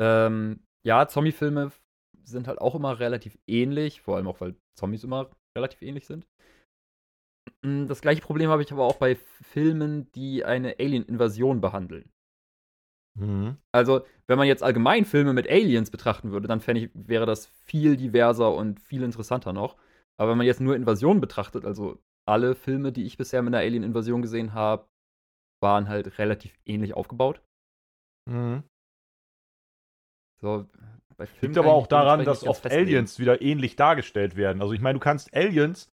ähm, 0.00 0.60
ja, 0.86 1.08
Zombie-Filme 1.08 1.72
sind 2.22 2.46
halt 2.46 2.60
auch 2.60 2.74
immer 2.74 3.00
relativ 3.00 3.38
ähnlich, 3.46 4.00
vor 4.00 4.16
allem 4.16 4.28
auch, 4.28 4.40
weil 4.40 4.54
Zombies 4.78 5.04
immer 5.04 5.30
relativ 5.56 5.82
ähnlich 5.82 6.06
sind. 6.06 6.26
Mm, 7.64 7.86
das 7.86 8.00
gleiche 8.00 8.22
Problem 8.22 8.50
habe 8.50 8.62
ich 8.62 8.72
aber 8.72 8.84
auch 8.84 8.96
bei 8.96 9.16
Filmen, 9.16 10.10
die 10.12 10.44
eine 10.44 10.76
Alien-Invasion 10.78 11.60
behandeln. 11.60 12.10
Mhm. 13.18 13.56
Also, 13.72 14.04
wenn 14.26 14.38
man 14.38 14.46
jetzt 14.46 14.62
allgemein 14.62 15.04
Filme 15.04 15.32
mit 15.32 15.48
Aliens 15.48 15.90
betrachten 15.90 16.30
würde, 16.30 16.46
dann 16.46 16.60
fände 16.60 16.82
ich, 16.82 16.90
wäre 16.94 17.26
das 17.26 17.46
viel 17.46 17.96
diverser 17.96 18.54
und 18.54 18.80
viel 18.80 19.02
interessanter 19.02 19.52
noch. 19.52 19.76
Aber 20.16 20.30
wenn 20.30 20.38
man 20.38 20.46
jetzt 20.46 20.60
nur 20.60 20.76
Invasion 20.76 21.20
betrachtet, 21.20 21.64
also 21.64 21.98
alle 22.26 22.54
Filme, 22.54 22.92
die 22.92 23.04
ich 23.04 23.16
bisher 23.16 23.42
mit 23.42 23.54
einer 23.54 23.64
Alien-Invasion 23.64 24.22
gesehen 24.22 24.52
habe, 24.52 24.86
waren 25.60 25.88
halt 25.88 26.18
relativ 26.18 26.56
ähnlich 26.64 26.94
aufgebaut. 26.94 27.42
Mhm. 28.28 28.62
So, 30.40 30.66
bei 31.16 31.26
Filmen 31.26 31.54
Liegt 31.54 31.58
aber 31.58 31.74
auch 31.74 31.88
daran, 31.88 32.24
dass 32.24 32.46
oft. 32.46 32.64
Aliens 32.66 33.18
wieder 33.18 33.42
ähnlich 33.42 33.74
dargestellt 33.74 34.36
werden. 34.36 34.62
Also 34.62 34.72
ich 34.72 34.80
meine, 34.80 34.98
du 34.98 35.02
kannst 35.02 35.34
Aliens, 35.34 35.90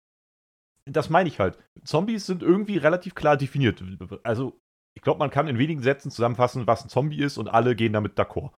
das 0.92 1.10
meine 1.10 1.28
ich 1.28 1.40
halt. 1.40 1.58
Zombies 1.84 2.26
sind 2.26 2.42
irgendwie 2.42 2.76
relativ 2.78 3.14
klar 3.14 3.36
definiert. 3.36 3.82
Also 4.22 4.58
ich 4.96 5.02
glaube, 5.02 5.18
man 5.18 5.30
kann 5.30 5.48
in 5.48 5.58
wenigen 5.58 5.82
Sätzen 5.82 6.10
zusammenfassen, 6.10 6.66
was 6.66 6.84
ein 6.84 6.88
Zombie 6.88 7.20
ist 7.20 7.38
und 7.38 7.48
alle 7.48 7.76
gehen 7.76 7.92
damit 7.92 8.18
d'accord. 8.18 8.52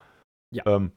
Ja. 0.55 0.65
Ähm, 0.67 0.93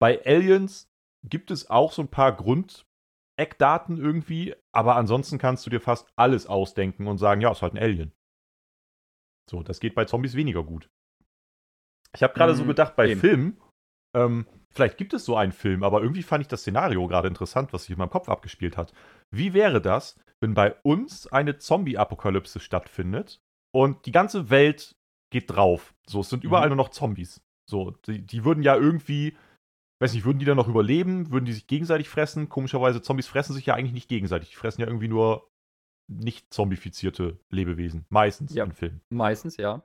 bei 0.00 0.24
Aliens 0.24 0.88
gibt 1.28 1.50
es 1.50 1.70
auch 1.70 1.92
so 1.92 2.02
ein 2.02 2.08
paar 2.10 2.34
Grundeckdaten 2.36 3.98
irgendwie, 3.98 4.54
aber 4.72 4.96
ansonsten 4.96 5.38
kannst 5.38 5.66
du 5.66 5.70
dir 5.70 5.80
fast 5.80 6.08
alles 6.16 6.46
ausdenken 6.46 7.06
und 7.06 7.18
sagen, 7.18 7.40
ja, 7.40 7.50
ist 7.50 7.62
halt 7.62 7.74
ein 7.74 7.82
Alien. 7.82 8.12
So, 9.50 9.62
das 9.62 9.80
geht 9.80 9.94
bei 9.94 10.04
Zombies 10.04 10.34
weniger 10.34 10.62
gut. 10.62 10.90
Ich 12.14 12.22
habe 12.22 12.34
gerade 12.34 12.54
so 12.54 12.64
Mhm, 12.64 12.68
gedacht, 12.68 12.96
bei 12.96 13.08
eben. 13.08 13.20
Filmen, 13.20 13.60
ähm, 14.16 14.46
vielleicht 14.74 14.96
gibt 14.98 15.14
es 15.14 15.24
so 15.24 15.36
einen 15.36 15.52
Film, 15.52 15.82
aber 15.82 16.02
irgendwie 16.02 16.22
fand 16.22 16.42
ich 16.42 16.48
das 16.48 16.60
Szenario 16.60 17.06
gerade 17.08 17.28
interessant, 17.28 17.72
was 17.72 17.82
sich 17.84 17.90
in 17.92 17.98
meinem 17.98 18.10
Kopf 18.10 18.28
abgespielt 18.28 18.76
hat. 18.76 18.92
Wie 19.30 19.52
wäre 19.54 19.80
das, 19.80 20.18
wenn 20.40 20.54
bei 20.54 20.74
uns 20.82 21.26
eine 21.26 21.58
Zombie-Apokalypse 21.58 22.60
stattfindet 22.60 23.40
und 23.74 24.06
die 24.06 24.12
ganze 24.12 24.50
Welt 24.50 24.94
geht 25.30 25.50
drauf? 25.50 25.94
So, 26.06 26.20
es 26.20 26.30
sind 26.30 26.44
überall 26.44 26.68
Mhm. 26.68 26.76
nur 26.76 26.84
noch 26.84 26.90
Zombies. 26.90 27.40
So, 27.68 27.90
die, 28.06 28.22
die 28.24 28.44
würden 28.44 28.62
ja 28.62 28.76
irgendwie, 28.76 29.36
weiß 30.00 30.14
nicht, 30.14 30.24
würden 30.24 30.38
die 30.38 30.44
dann 30.46 30.56
noch 30.56 30.68
überleben? 30.68 31.30
Würden 31.30 31.44
die 31.44 31.52
sich 31.52 31.66
gegenseitig 31.66 32.08
fressen? 32.08 32.48
Komischerweise, 32.48 33.02
Zombies 33.02 33.26
fressen 33.26 33.52
sich 33.54 33.66
ja 33.66 33.74
eigentlich 33.74 33.92
nicht 33.92 34.08
gegenseitig. 34.08 34.50
Die 34.50 34.56
fressen 34.56 34.80
ja 34.80 34.86
irgendwie 34.86 35.08
nur 35.08 35.50
nicht 36.10 36.54
zombifizierte 36.54 37.38
Lebewesen. 37.50 38.06
Meistens 38.08 38.54
Ja. 38.54 38.64
in 38.64 38.72
Filmen. 38.72 39.00
Meistens, 39.10 39.58
ja. 39.58 39.82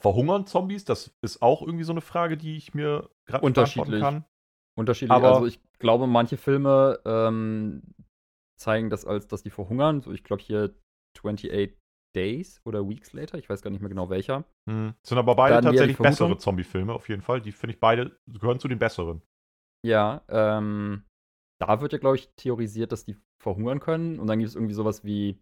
Verhungern 0.00 0.46
Zombies? 0.46 0.84
Das 0.84 1.14
ist 1.22 1.42
auch 1.42 1.62
irgendwie 1.62 1.84
so 1.84 1.92
eine 1.92 2.00
Frage, 2.00 2.36
die 2.36 2.56
ich 2.56 2.74
mir 2.74 3.10
gerade 3.26 3.44
Unterschiedlich. 3.44 4.00
kann. 4.00 4.24
Unterschiedlich. 4.76 5.12
Aber- 5.12 5.34
also 5.34 5.46
ich 5.46 5.60
glaube, 5.78 6.06
manche 6.06 6.36
Filme 6.36 7.00
ähm, 7.04 7.82
zeigen 8.58 8.90
das 8.90 9.04
als, 9.04 9.26
dass 9.28 9.42
die 9.42 9.50
verhungern. 9.50 10.00
So, 10.00 10.12
ich 10.12 10.24
glaube 10.24 10.42
hier 10.42 10.74
28 11.16 11.76
Days 12.14 12.60
oder 12.64 12.88
Weeks 12.88 13.12
Later, 13.12 13.38
ich 13.38 13.48
weiß 13.48 13.62
gar 13.62 13.70
nicht 13.70 13.80
mehr 13.80 13.88
genau 13.88 14.08
welcher. 14.08 14.44
Hm. 14.68 14.94
Sind 15.02 15.18
aber 15.18 15.34
beide 15.34 15.54
Dann 15.56 15.64
tatsächlich 15.64 15.98
bessere 15.98 16.38
Zombie-Filme, 16.38 16.92
auf 16.92 17.08
jeden 17.08 17.22
Fall. 17.22 17.40
Die 17.40 17.52
finde 17.52 17.74
ich 17.74 17.80
beide, 17.80 18.16
gehören 18.26 18.60
zu 18.60 18.68
den 18.68 18.78
besseren. 18.78 19.22
Ja, 19.84 20.22
ähm, 20.28 21.04
da 21.60 21.80
wird 21.80 21.92
ja, 21.92 21.98
glaube 21.98 22.16
ich, 22.16 22.30
theorisiert, 22.36 22.92
dass 22.92 23.04
die 23.04 23.16
verhungern 23.42 23.80
können. 23.80 24.18
Und 24.18 24.28
dann 24.28 24.38
gibt 24.38 24.48
es 24.48 24.54
irgendwie 24.54 24.74
sowas 24.74 25.04
wie 25.04 25.40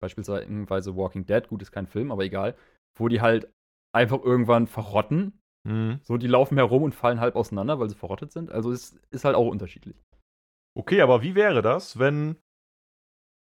beispielsweise 0.00 0.96
Walking 0.96 1.26
Dead, 1.26 1.46
gut, 1.48 1.62
ist 1.62 1.72
kein 1.72 1.86
Film, 1.86 2.10
aber 2.10 2.24
egal, 2.24 2.56
wo 2.98 3.08
die 3.08 3.20
halt 3.20 3.52
einfach 3.92 4.22
irgendwann 4.22 4.66
verrotten. 4.66 5.40
Hm. 5.66 6.00
So, 6.02 6.16
die 6.16 6.26
laufen 6.26 6.56
herum 6.56 6.82
und 6.82 6.94
fallen 6.94 7.20
halb 7.20 7.36
auseinander, 7.36 7.78
weil 7.78 7.88
sie 7.88 7.94
verrottet 7.94 8.32
sind. 8.32 8.50
Also 8.50 8.72
es 8.72 8.98
ist 9.10 9.24
halt 9.24 9.36
auch 9.36 9.46
unterschiedlich. 9.46 9.96
Okay, 10.74 11.00
aber 11.02 11.22
wie 11.22 11.34
wäre 11.34 11.62
das, 11.62 11.98
wenn. 11.98 12.36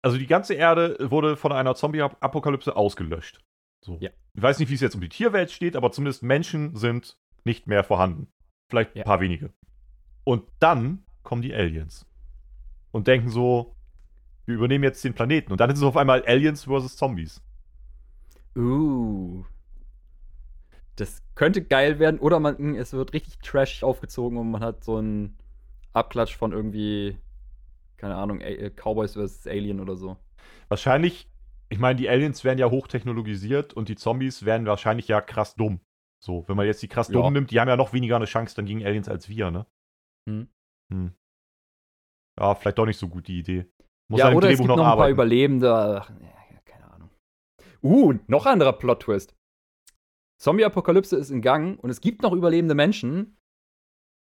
Also 0.03 0.19
die 0.19 0.27
ganze 0.27 0.53
Erde 0.55 0.99
wurde 1.11 1.37
von 1.37 1.53
einer 1.53 1.75
Zombie-Apokalypse 1.75 2.77
ausgelöscht. 2.77 3.41
So. 3.83 3.97
Ja. 4.01 4.11
Ich 4.35 4.43
weiß 4.43 4.59
nicht, 4.59 4.69
wie 4.69 4.75
es 4.75 4.83
jetzt 4.83 4.95
um 4.95 5.01
die 5.01 5.09
Tierwelt 5.09 5.51
steht, 5.51 5.77
aber 5.77 5.93
zumindest 5.93 6.23
Menschen 6.23 6.77
sind 6.77 7.17
nicht 7.45 7.67
mehr 7.67 7.85
vorhanden. 7.85 8.29
Vielleicht 8.71 8.95
ein 8.95 8.99
Ja. 8.99 9.05
paar 9.05 9.21
wenige. 9.21 9.53
Und 10.25 10.45
dann 10.59 11.05
kommen 11.23 11.41
die 11.41 11.55
Aliens. 11.55 12.07
Und 12.93 13.07
denken 13.07 13.31
so, 13.31 13.77
wir 14.47 14.57
übernehmen 14.57 14.85
jetzt 14.85 15.03
den 15.05 15.15
Planeten. 15.15 15.53
Und 15.53 15.61
dann 15.61 15.71
ist 15.71 15.79
es 15.79 15.85
auf 15.85 15.97
einmal 15.97 16.23
Aliens 16.27 16.65
versus 16.65 16.97
Zombies. 16.97 17.43
Uh. 18.57 19.45
Das 20.97 21.23
könnte 21.35 21.63
geil 21.63 21.99
werden, 21.99 22.21
oder 22.21 22.39
man, 22.39 22.77
es 22.77 22.93
wird 22.93 23.13
richtig 23.13 23.39
trashig 23.39 23.83
aufgezogen 23.83 24.39
und 24.39 24.51
man 24.51 24.63
hat 24.63 24.85
so 24.85 24.97
einen 24.97 25.37
Abklatsch 25.93 26.37
von 26.37 26.53
irgendwie, 26.53 27.19
keine 27.97 28.17
Ahnung, 28.17 28.41
äh, 28.41 28.71
Cowboys 28.71 29.15
vs. 29.15 29.47
Alien 29.47 29.81
oder 29.81 29.97
so. 29.97 30.17
Wahrscheinlich, 30.69 31.29
ich 31.69 31.79
meine, 31.79 31.97
die 31.97 32.09
Aliens 32.09 32.45
werden 32.45 32.59
ja 32.59 32.71
hochtechnologisiert 32.71 33.73
und 33.75 33.89
die 33.89 33.97
Zombies 33.97 34.45
werden 34.45 34.67
wahrscheinlich 34.67 35.09
ja 35.09 35.21
krass 35.21 35.57
dumm. 35.57 35.81
So, 36.23 36.45
wenn 36.49 36.57
man 36.57 36.67
jetzt 36.67 36.83
die 36.83 36.89
krass 36.89 37.09
Ja. 37.09 37.15
dumm 37.15 37.33
nimmt, 37.33 37.51
die 37.51 37.61
haben 37.61 37.69
ja 37.69 37.77
noch 37.77 37.93
weniger 37.93 38.17
eine 38.17 38.25
Chance 38.25 38.55
dann 38.55 38.67
gegen 38.67 38.85
Aliens 38.85 39.09
als 39.09 39.29
wir, 39.29 39.51
ne? 39.51 39.67
Hm. 40.29 40.49
Hm. 40.93 41.13
Ja, 42.39 42.55
vielleicht 42.55 42.79
doch 42.79 42.87
nicht 42.87 42.99
so 42.99 43.09
gut 43.09 43.29
die 43.29 43.39
Idee. 43.39 43.67
Muss 44.09 44.21
ja, 44.21 44.29
oder 44.33 44.49
es 44.49 44.59
Drehbuch 44.59 44.65
gibt 44.65 44.69
noch 44.69 44.77
noch 44.77 44.93
ein 44.93 44.99
paar. 44.99 45.09
Überlebende. 45.09 45.73
Ach, 45.75 46.11
ja, 46.11 46.61
keine 46.65 46.93
Ahnung. 46.93 47.11
Uh, 47.83 48.15
noch 48.27 48.47
anderer 48.47 48.73
Plot-Twist. 48.73 49.35
Zombie-Apokalypse 50.41 51.17
ist 51.17 51.31
in 51.31 51.43
Gang 51.43 51.79
und 51.79 51.91
es 51.91 52.01
gibt 52.01 52.23
noch 52.23 52.33
überlebende 52.33 52.75
Menschen. 52.75 53.37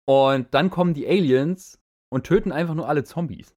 Und 0.06 0.52
dann 0.54 0.70
kommen 0.70 0.94
die 0.94 1.06
Aliens 1.06 1.80
und 2.12 2.26
töten 2.26 2.52
einfach 2.52 2.74
nur 2.74 2.88
alle 2.88 3.04
Zombies. 3.04 3.56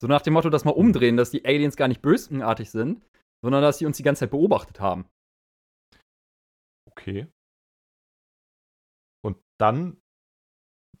So 0.00 0.06
nach 0.06 0.22
dem 0.22 0.32
Motto, 0.32 0.48
dass 0.48 0.64
mal 0.64 0.70
umdrehen, 0.70 1.16
dass 1.16 1.30
die 1.30 1.44
Aliens 1.44 1.76
gar 1.76 1.88
nicht 1.88 2.00
bösenartig 2.00 2.70
sind, 2.70 3.04
sondern 3.42 3.62
dass 3.62 3.78
sie 3.78 3.86
uns 3.86 3.96
die 3.96 4.02
ganze 4.02 4.20
Zeit 4.20 4.30
beobachtet 4.30 4.80
haben. 4.80 5.08
Okay. 6.86 7.26
Und 9.22 9.38
dann 9.58 9.99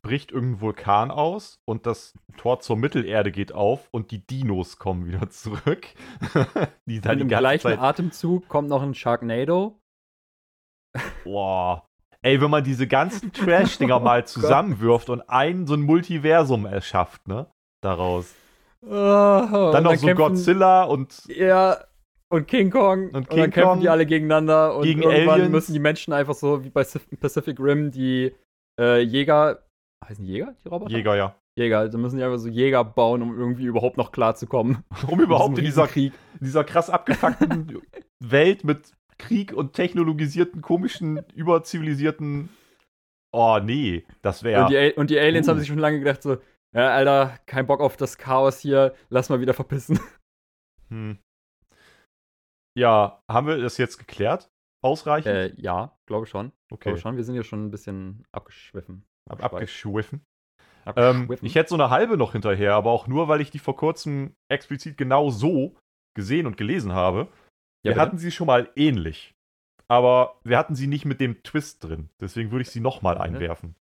bricht 0.02 0.32
irgendein 0.32 0.60
Vulkan 0.60 1.10
aus 1.10 1.60
und 1.64 1.86
das 1.86 2.14
Tor 2.36 2.60
zur 2.60 2.76
Mittelerde 2.76 3.30
geht 3.30 3.52
auf 3.52 3.88
und 3.90 4.10
die 4.10 4.26
Dinos 4.26 4.78
kommen 4.78 5.06
wieder 5.06 5.30
zurück. 5.30 5.86
die 6.86 7.00
dann 7.00 7.16
Und 7.16 7.20
im 7.22 7.28
gleichen 7.28 7.62
Zeit 7.62 7.78
Atemzug 7.78 8.48
kommt 8.48 8.68
noch 8.68 8.82
ein 8.82 8.94
Sharknado. 8.94 9.78
Boah. 11.24 11.86
Ey, 12.22 12.40
wenn 12.40 12.50
man 12.50 12.64
diese 12.64 12.86
ganzen 12.86 13.32
Trash-Dinger 13.32 14.00
mal 14.00 14.26
zusammenwirft 14.26 15.08
und 15.08 15.22
ein 15.28 15.66
so 15.66 15.74
ein 15.74 15.82
Multiversum 15.82 16.66
erschafft, 16.66 17.26
ne? 17.28 17.46
Daraus. 17.82 18.34
Dann 18.82 19.82
noch 19.82 19.94
so 19.96 20.08
Godzilla 20.14 20.84
und 20.84 21.24
Ja, 21.26 21.84
und 22.30 22.46
King 22.46 22.70
Kong. 22.70 23.10
Und, 23.10 23.28
King 23.28 23.40
dann 23.40 23.50
kämpfen 23.50 23.62
Kong 23.62 23.80
die 23.80 23.88
alle 23.88 24.06
gegeneinander. 24.06 24.76
Und 24.76 24.84
gegen 24.84 25.02
irgendwann 25.02 25.40
Aliens. 25.40 25.50
müssen 25.50 25.72
die 25.72 25.80
Menschen 25.80 26.12
einfach 26.12 26.34
so 26.34 26.64
wie 26.64 26.70
bei 26.70 26.84
Pacific 27.20 27.58
Rim 27.58 27.90
die 27.90 28.34
äh, 28.78 29.00
Jäger. 29.00 29.62
Heißen 30.04 30.24
Jäger, 30.24 30.54
die 30.64 30.68
Roboter? 30.68 30.90
Jäger, 30.90 31.16
ja. 31.16 31.36
Jäger. 31.56 31.88
Da 31.88 31.98
müssen 31.98 32.16
die 32.16 32.22
einfach 32.24 32.38
so 32.38 32.48
Jäger 32.48 32.84
bauen, 32.84 33.22
um 33.22 33.38
irgendwie 33.38 33.64
überhaupt 33.64 33.96
noch 33.96 34.12
klarzukommen. 34.12 34.84
Um 35.08 35.20
überhaupt 35.20 35.58
in 35.58 35.64
dieser, 35.64 35.86
Krieg. 35.86 36.12
dieser 36.40 36.64
krass 36.64 36.88
abgefuckten 36.90 37.82
Welt 38.20 38.64
mit 38.64 38.92
Krieg 39.18 39.52
und 39.52 39.74
technologisierten, 39.74 40.62
komischen, 40.62 41.22
überzivilisierten. 41.34 42.48
Oh, 43.32 43.58
nee, 43.62 44.04
das 44.22 44.42
wäre. 44.42 44.64
Und, 44.64 44.96
und 44.98 45.10
die 45.10 45.18
Aliens 45.18 45.46
Uh. 45.46 45.50
haben 45.50 45.58
sich 45.58 45.68
schon 45.68 45.78
lange 45.78 45.98
gedacht 45.98 46.22
so, 46.22 46.38
ja, 46.74 46.88
Alter, 46.90 47.38
kein 47.46 47.66
Bock 47.66 47.80
auf 47.80 47.96
das 47.96 48.16
Chaos 48.16 48.58
hier, 48.60 48.94
lass 49.08 49.28
mal 49.28 49.40
wieder 49.40 49.54
verpissen. 49.54 49.98
Hm. 50.88 51.18
Ja, 52.76 53.22
haben 53.30 53.46
wir 53.46 53.58
das 53.58 53.78
jetzt 53.78 53.98
geklärt? 53.98 54.50
Ausreichend? 54.82 55.32
äh, 55.32 55.52
ja, 55.56 55.96
glaube 56.06 56.26
schon. 56.26 56.50
okay. 56.72 56.88
Glaube 56.90 56.98
schon, 56.98 57.16
wir 57.16 57.22
sind 57.22 57.36
ja 57.36 57.44
schon 57.44 57.64
ein 57.66 57.70
bisschen 57.70 58.26
abgeschwiffen. 58.32 59.04
Ab, 59.30 59.42
abgeschweift. 59.42 60.12
abgeschwiffen. 60.84 61.30
Ähm, 61.30 61.38
ich 61.42 61.54
hätte 61.54 61.70
so 61.70 61.76
eine 61.76 61.90
halbe 61.90 62.16
noch 62.16 62.32
hinterher, 62.32 62.74
aber 62.74 62.90
auch 62.90 63.06
nur, 63.06 63.28
weil 63.28 63.40
ich 63.40 63.50
die 63.50 63.58
vor 63.58 63.76
kurzem 63.76 64.34
explizit 64.48 64.96
genau 64.96 65.30
so 65.30 65.76
gesehen 66.14 66.46
und 66.46 66.56
gelesen 66.56 66.92
habe. 66.92 67.28
Ja, 67.82 67.90
wir 67.90 67.90
bitte? 67.92 68.00
hatten 68.00 68.18
sie 68.18 68.30
schon 68.30 68.46
mal 68.46 68.70
ähnlich. 68.76 69.34
Aber 69.88 70.40
wir 70.44 70.56
hatten 70.56 70.74
sie 70.74 70.86
nicht 70.86 71.04
mit 71.04 71.20
dem 71.20 71.42
Twist 71.42 71.82
drin. 71.82 72.10
Deswegen 72.20 72.50
würde 72.50 72.62
ich 72.62 72.70
sie 72.70 72.80
nochmal 72.80 73.18
einwerfen. 73.18 73.74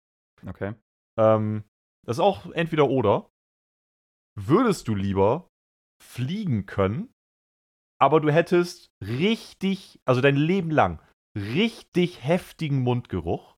Okay. 0.45 0.73
Ähm, 1.19 1.63
das 2.05 2.17
ist 2.17 2.21
auch 2.21 2.49
entweder 2.51 2.89
oder. 2.89 3.29
Würdest 4.39 4.87
du 4.87 4.95
lieber 4.95 5.49
fliegen 6.01 6.65
können, 6.65 7.11
aber 7.99 8.21
du 8.21 8.31
hättest 8.31 8.91
richtig, 9.01 9.99
also 10.05 10.21
dein 10.21 10.35
Leben 10.35 10.71
lang, 10.71 11.01
richtig 11.35 12.23
heftigen 12.23 12.79
Mundgeruch. 12.79 13.56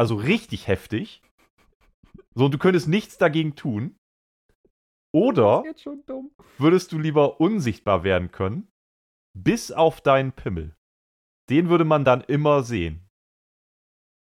Also 0.00 0.14
richtig 0.14 0.66
heftig. 0.66 1.20
So, 2.34 2.46
und 2.46 2.54
du 2.54 2.56
könntest 2.56 2.88
nichts 2.88 3.18
dagegen 3.18 3.54
tun. 3.54 3.98
Oder 5.12 5.62
würdest 6.56 6.92
du 6.92 6.98
lieber 6.98 7.38
unsichtbar 7.38 8.02
werden 8.02 8.30
können, 8.32 8.66
bis 9.38 9.70
auf 9.70 10.00
deinen 10.00 10.32
Pimmel. 10.32 10.74
Den 11.50 11.68
würde 11.68 11.84
man 11.84 12.06
dann 12.06 12.22
immer 12.22 12.62
sehen. 12.62 13.10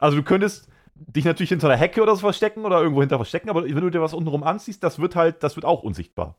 Also 0.00 0.18
du 0.18 0.22
könntest 0.22 0.70
dich 0.94 1.24
natürlich 1.24 1.48
hinter 1.48 1.66
einer 1.66 1.76
Hecke 1.76 2.00
oder 2.00 2.14
so 2.14 2.20
verstecken 2.20 2.64
oder 2.64 2.80
irgendwo 2.80 3.00
hinter 3.00 3.18
verstecken, 3.18 3.50
aber 3.50 3.64
wenn 3.64 3.74
du 3.74 3.90
dir 3.90 4.00
was 4.00 4.14
untenrum 4.14 4.44
anziehst, 4.44 4.84
das 4.84 5.00
wird 5.00 5.16
halt, 5.16 5.42
das 5.42 5.56
wird 5.56 5.64
auch 5.64 5.82
unsichtbar. 5.82 6.38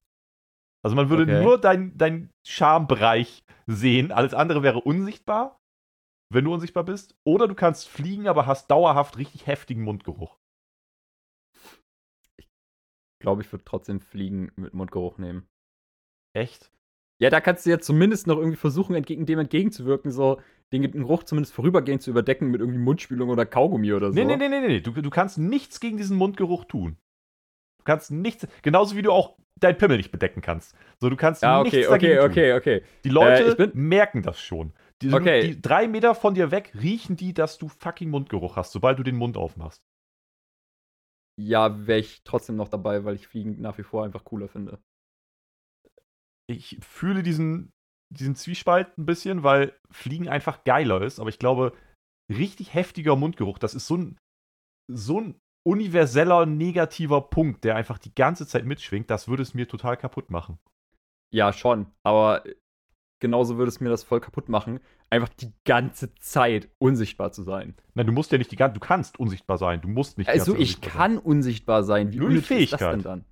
Also 0.86 0.96
man 0.96 1.10
würde 1.10 1.24
Okay. 1.24 1.44
nur 1.44 1.60
deinen 1.60 1.98
dein 1.98 2.30
Schambereich 2.48 3.44
sehen, 3.66 4.14
alles 4.14 4.34
andere 4.34 4.64
wäre 4.64 4.80
unsichtbar, 4.80 5.60
wenn 6.30 6.46
du 6.46 6.54
unsichtbar 6.54 6.84
bist. 6.84 7.16
Oder 7.24 7.48
du 7.48 7.56
kannst 7.56 7.88
fliegen, 7.88 8.28
aber 8.28 8.46
hast 8.46 8.70
dauerhaft 8.70 9.18
richtig 9.18 9.48
heftigen 9.48 9.84
Mundgeruch. 9.84 10.38
Ich 12.38 12.48
glaube, 13.20 13.42
ich 13.42 13.52
würde 13.52 13.66
trotzdem 13.66 14.00
Fliegen 14.00 14.52
mit 14.56 14.74
Mundgeruch 14.74 15.18
nehmen. 15.18 15.48
Echt? 16.34 16.72
Ja, 17.20 17.32
da 17.32 17.42
kannst 17.42 17.66
du 17.66 17.72
ja 17.72 17.80
zumindest 17.80 18.28
noch 18.28 18.38
irgendwie 18.38 18.58
versuchen, 18.58 18.96
entgegen 18.96 19.26
dem 19.26 19.40
entgegenzuwirken, 19.40 20.12
so 20.12 20.40
den 20.72 20.84
Geruch 20.92 21.24
zumindest 21.24 21.54
vorübergehend 21.54 22.02
zu 22.02 22.12
überdecken 22.12 22.52
mit 22.52 22.62
irgendwie 22.62 22.78
Mundspülung 22.80 23.30
oder 23.30 23.46
Kaugummi 23.46 23.94
oder 23.94 24.12
so. 24.12 24.16
Nee, 24.16 24.26
nee, 24.26 24.36
nee, 24.36 24.50
nee, 24.50 24.68
nee. 24.68 24.82
Du, 24.82 24.92
du 24.92 25.10
kannst 25.10 25.38
nichts 25.38 25.80
gegen 25.80 25.98
diesen 25.98 26.18
Mundgeruch 26.18 26.66
tun. 26.66 26.98
Du 27.80 27.84
kannst 27.86 28.12
nichts, 28.12 28.46
genauso 28.62 28.96
wie 28.96 29.02
du 29.02 29.12
auch 29.12 29.38
dein 29.60 29.78
Pimmel 29.78 29.98
nicht 29.98 30.12
bedecken 30.12 30.42
kannst. 30.42 30.76
So, 31.00 31.10
du 31.10 31.16
kannst 31.16 31.42
Ja, 31.42 31.64
nichts 31.64 31.78
okay, 31.78 31.88
dagegen 31.90 32.20
okay, 32.20 32.22
tun. 32.22 32.32
okay, 32.32 32.54
okay. 32.54 32.84
Die 33.04 33.10
Leute 33.10 33.58
Äh, 33.64 33.72
merken 33.74 34.22
das 34.22 34.40
schon. 34.40 34.74
Die, 35.02 35.14
Okay. 35.14 35.42
die 35.42 35.62
drei 35.62 35.88
Meter 35.88 36.16
von 36.16 36.34
dir 36.34 36.50
weg 36.52 36.74
riechen 36.74 37.16
die, 37.18 37.34
dass 37.34 37.58
du 37.58 37.68
fucking 37.68 38.10
Mundgeruch 38.10 38.56
hast, 38.56 38.72
sobald 38.72 38.98
du 38.98 39.04
den 39.04 39.16
Mund 39.16 39.38
aufmachst. 39.38 39.82
Ja, 41.40 41.86
wäre 41.86 42.00
ich 42.00 42.24
trotzdem 42.24 42.56
noch 42.56 42.70
dabei, 42.70 43.06
weil 43.06 43.16
ich 43.16 43.28
Fliegen 43.28 43.62
nach 43.62 43.78
wie 43.78 43.84
vor 43.84 44.04
einfach 44.04 44.24
cooler 44.24 44.48
finde. 44.48 44.80
Ich 46.50 46.80
fühle 46.82 47.22
diesen, 47.22 47.72
diesen 48.12 48.36
Zwiespalt 48.36 48.98
ein 48.98 49.06
bisschen, 49.06 49.44
weil 49.44 49.78
Fliegen 49.92 50.30
einfach 50.30 50.64
geiler 50.64 51.02
ist, 51.02 51.20
aber 51.20 51.30
ich 51.30 51.40
glaube, 51.40 51.78
richtig 52.32 52.74
heftiger 52.74 53.16
Mundgeruch, 53.16 53.60
das 53.60 53.76
ist 53.76 53.86
so 53.86 53.98
ein, 53.98 54.18
so 54.92 55.20
ein 55.20 55.40
universeller 55.68 56.46
negativer 56.46 57.22
Punkt, 57.22 57.66
der 57.66 57.76
einfach 57.76 58.00
die 58.00 58.16
ganze 58.16 58.48
Zeit 58.48 58.66
mitschwingt, 58.66 59.10
das 59.10 59.28
würde 59.28 59.44
es 59.44 59.54
mir 59.54 59.68
total 59.68 59.98
kaputt 59.98 60.30
machen. 60.30 60.58
Ja, 61.34 61.52
schon. 61.52 61.92
Aber 62.04 62.44
genauso 63.20 63.58
würde 63.58 63.70
es 63.70 63.80
mir 63.80 63.90
das 63.90 64.04
voll 64.04 64.20
kaputt 64.20 64.50
machen, 64.50 64.80
einfach 65.10 65.30
die 65.30 65.54
ganze 65.66 66.14
Zeit 66.16 66.70
unsichtbar 66.80 67.32
zu 67.32 67.44
sein. 67.44 67.76
Nein, 67.94 68.06
du 68.08 68.12
musst 68.12 68.32
ja 68.32 68.38
nicht 68.38 68.52
die 68.52 68.56
ganze, 68.56 68.76
du 68.76 68.80
kannst 68.80 69.20
unsichtbar 69.20 69.58
sein, 69.58 69.82
du 69.82 69.88
musst 69.88 70.18
nicht 70.18 70.30
Also 70.30 70.56
ich 70.56 70.82
kann 70.82 71.18
unsichtbar 71.18 71.84
sein. 71.84 72.12
Wie 72.12 72.18
Nur 72.18 72.30
die 72.30 72.38
unnötig 72.38 72.64
ist 72.64 72.74
das 72.74 72.80
Fähigkeit. 72.80 72.94
denn 72.94 73.04
dann? 73.04 73.20
Sein. 73.22 73.26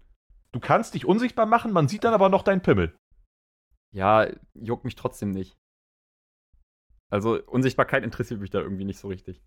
Du 0.52 0.60
kannst 0.60 0.94
dich 0.94 1.06
unsichtbar 1.06 1.46
machen, 1.46 1.72
man 1.72 1.88
sieht 1.88 2.04
dann 2.04 2.14
aber 2.14 2.30
noch 2.30 2.44
deinen 2.44 2.62
Pimmel. 2.62 2.96
Ja, 3.94 4.28
juckt 4.54 4.86
mich 4.86 4.96
trotzdem 4.96 5.32
nicht. 5.32 5.56
Also 7.12 7.42
Unsichtbarkeit 7.46 8.04
interessiert 8.04 8.40
mich 8.40 8.50
da 8.50 8.60
irgendwie 8.60 8.86
nicht 8.86 9.00
so 9.00 9.08
richtig. 9.08 9.42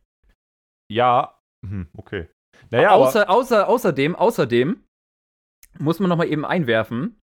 Ja, 0.90 1.38
hm, 1.66 1.88
okay. 1.96 2.28
Naja, 2.70 2.90
aber, 2.90 3.08
Außer, 3.08 3.28
außer, 3.28 3.68
außerdem, 3.68 4.16
außerdem 4.16 4.84
muss 5.78 6.00
man 6.00 6.08
noch 6.08 6.16
mal 6.16 6.28
eben 6.28 6.44
einwerfen, 6.44 7.20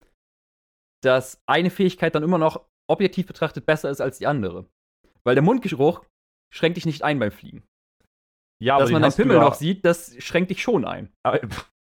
dass 1.02 1.42
eine 1.46 1.70
Fähigkeit 1.70 2.14
dann 2.14 2.22
immer 2.22 2.38
noch 2.38 2.66
objektiv 2.88 3.26
betrachtet 3.26 3.66
besser 3.66 3.90
ist 3.90 4.00
als 4.00 4.18
die 4.18 4.26
andere. 4.26 4.66
Weil 5.24 5.34
der 5.34 5.44
Mundgeruch 5.44 6.04
schränkt 6.52 6.76
dich 6.76 6.86
nicht 6.86 7.02
ein 7.02 7.18
beim 7.18 7.30
Fliegen. 7.30 7.62
ja, 8.62 8.74
aber 8.74 8.84
Dass 8.84 8.92
man 8.92 9.02
deinen 9.02 9.10
du 9.10 9.16
Pimmel 9.16 9.36
ja, 9.36 9.42
noch 9.42 9.54
sieht, 9.54 9.84
das 9.84 10.14
schränkt 10.22 10.50
dich 10.50 10.62
schon 10.62 10.84
ein. 10.84 11.12
aber- 11.22 11.40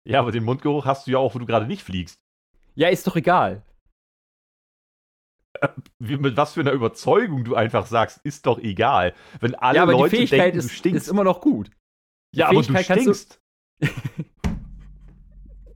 Ja, 0.06 0.20
aber 0.20 0.32
den 0.32 0.44
Mundgeruch 0.44 0.84
hast 0.84 1.06
du 1.06 1.12
ja 1.12 1.18
auch, 1.18 1.34
wo 1.34 1.38
du 1.38 1.46
gerade 1.46 1.66
nicht 1.66 1.82
fliegst. 1.82 2.18
Ja, 2.74 2.88
ist 2.88 3.06
doch 3.06 3.16
egal. 3.16 3.62
Wie, 5.98 6.16
mit 6.18 6.36
was 6.36 6.54
für 6.54 6.60
einer 6.60 6.72
Überzeugung 6.72 7.44
du 7.44 7.54
einfach 7.54 7.86
sagst, 7.86 8.20
ist 8.24 8.44
doch 8.46 8.58
egal. 8.58 9.14
Wenn 9.40 9.54
alle 9.54 9.76
ja, 9.76 9.82
aber 9.84 9.92
Leute 9.92 10.10
die 10.10 10.16
Fähigkeit 10.26 10.40
denken, 10.54 10.58
ist, 10.58 10.70
du 10.70 10.74
stinkst. 10.74 11.02
ist 11.06 11.08
immer 11.08 11.24
noch 11.24 11.40
gut. 11.40 11.70
Die 12.34 12.40
ja, 12.40 12.46
aber 12.48 12.56
du 12.56 12.62
Fähigkeit 12.72 12.86
kannst 12.86 13.06
du- 13.06 13.14
stinkst. 13.14 13.40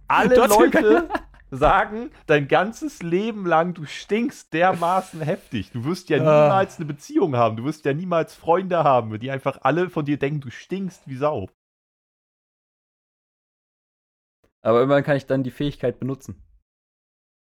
alle 0.08 0.34
Trotzdem 0.34 0.72
Leute 0.72 1.08
sagen 1.50 2.10
dein 2.26 2.48
ganzes 2.48 3.02
Leben 3.02 3.46
lang, 3.46 3.74
du 3.74 3.84
stinkst 3.86 4.52
dermaßen 4.52 5.20
heftig. 5.20 5.70
Du 5.72 5.84
wirst 5.84 6.08
ja 6.10 6.18
Ah. 6.18 6.20
niemals 6.44 6.76
eine 6.76 6.86
Beziehung 6.86 7.36
haben. 7.36 7.56
Du 7.56 7.64
wirst 7.64 7.84
ja 7.84 7.94
niemals 7.94 8.34
Freunde 8.34 8.84
haben, 8.84 9.18
die 9.18 9.30
einfach 9.30 9.58
alle 9.62 9.88
von 9.90 10.04
dir 10.04 10.18
denken, 10.18 10.40
du 10.40 10.50
stinkst 10.50 11.02
wie 11.06 11.16
Sau. 11.16 11.48
Aber 14.62 14.82
immerhin 14.82 15.04
kann 15.04 15.16
ich 15.16 15.26
dann 15.26 15.42
die 15.42 15.50
Fähigkeit 15.50 15.98
benutzen. 15.98 16.42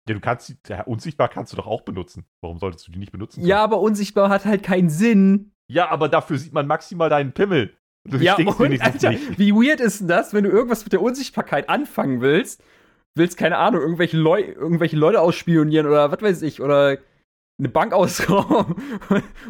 Ja, 0.08 0.16
du 0.16 0.22
kannst 0.22 0.48
sie, 0.48 0.58
ja, 0.68 0.84
unsichtbar 0.84 1.30
kannst 1.30 1.54
du 1.54 1.58
doch 1.58 1.68
auch 1.68 1.82
benutzen. 1.82 2.26
Warum 2.42 2.58
solltest 2.60 2.88
du 2.88 2.92
die 2.92 3.00
nicht 3.00 3.12
benutzen? 3.12 3.46
Ja, 3.46 3.64
aber 3.64 3.80
unsichtbar 3.82 4.30
hat 4.30 4.46
halt 4.46 4.64
keinen 4.64 4.90
Sinn. 4.90 5.54
Ja, 5.68 5.90
aber 5.90 6.10
dafür 6.10 6.38
sieht 6.38 6.54
man 6.54 6.68
maximal 6.68 7.10
deinen 7.10 7.34
Pimmel. 7.34 7.78
Du 8.04 8.18
ja, 8.18 8.34
stinkst 8.34 8.60
und, 8.60 8.82
Alter, 8.82 9.12
nicht. 9.12 9.38
wie 9.38 9.52
weird 9.54 9.80
ist 9.80 10.00
denn 10.02 10.08
das, 10.08 10.34
wenn 10.34 10.44
du 10.44 10.50
irgendwas 10.50 10.84
mit 10.84 10.94
der 10.94 11.02
Unsichtbarkeit 11.04 11.70
anfangen 11.70 12.20
willst? 12.22 12.64
Willst, 13.16 13.38
keine 13.38 13.58
Ahnung, 13.58 13.82
irgendwelche, 13.82 14.18
Leu 14.18 14.42
irgendwelche 14.42 14.96
Leute 14.96 15.20
ausspionieren 15.22 15.86
oder 15.88 16.12
was 16.12 16.22
weiß 16.22 16.42
ich, 16.44 16.62
oder 16.62 16.98
eine 17.60 17.70
Bank 17.70 17.94
ausrauben 17.94 18.76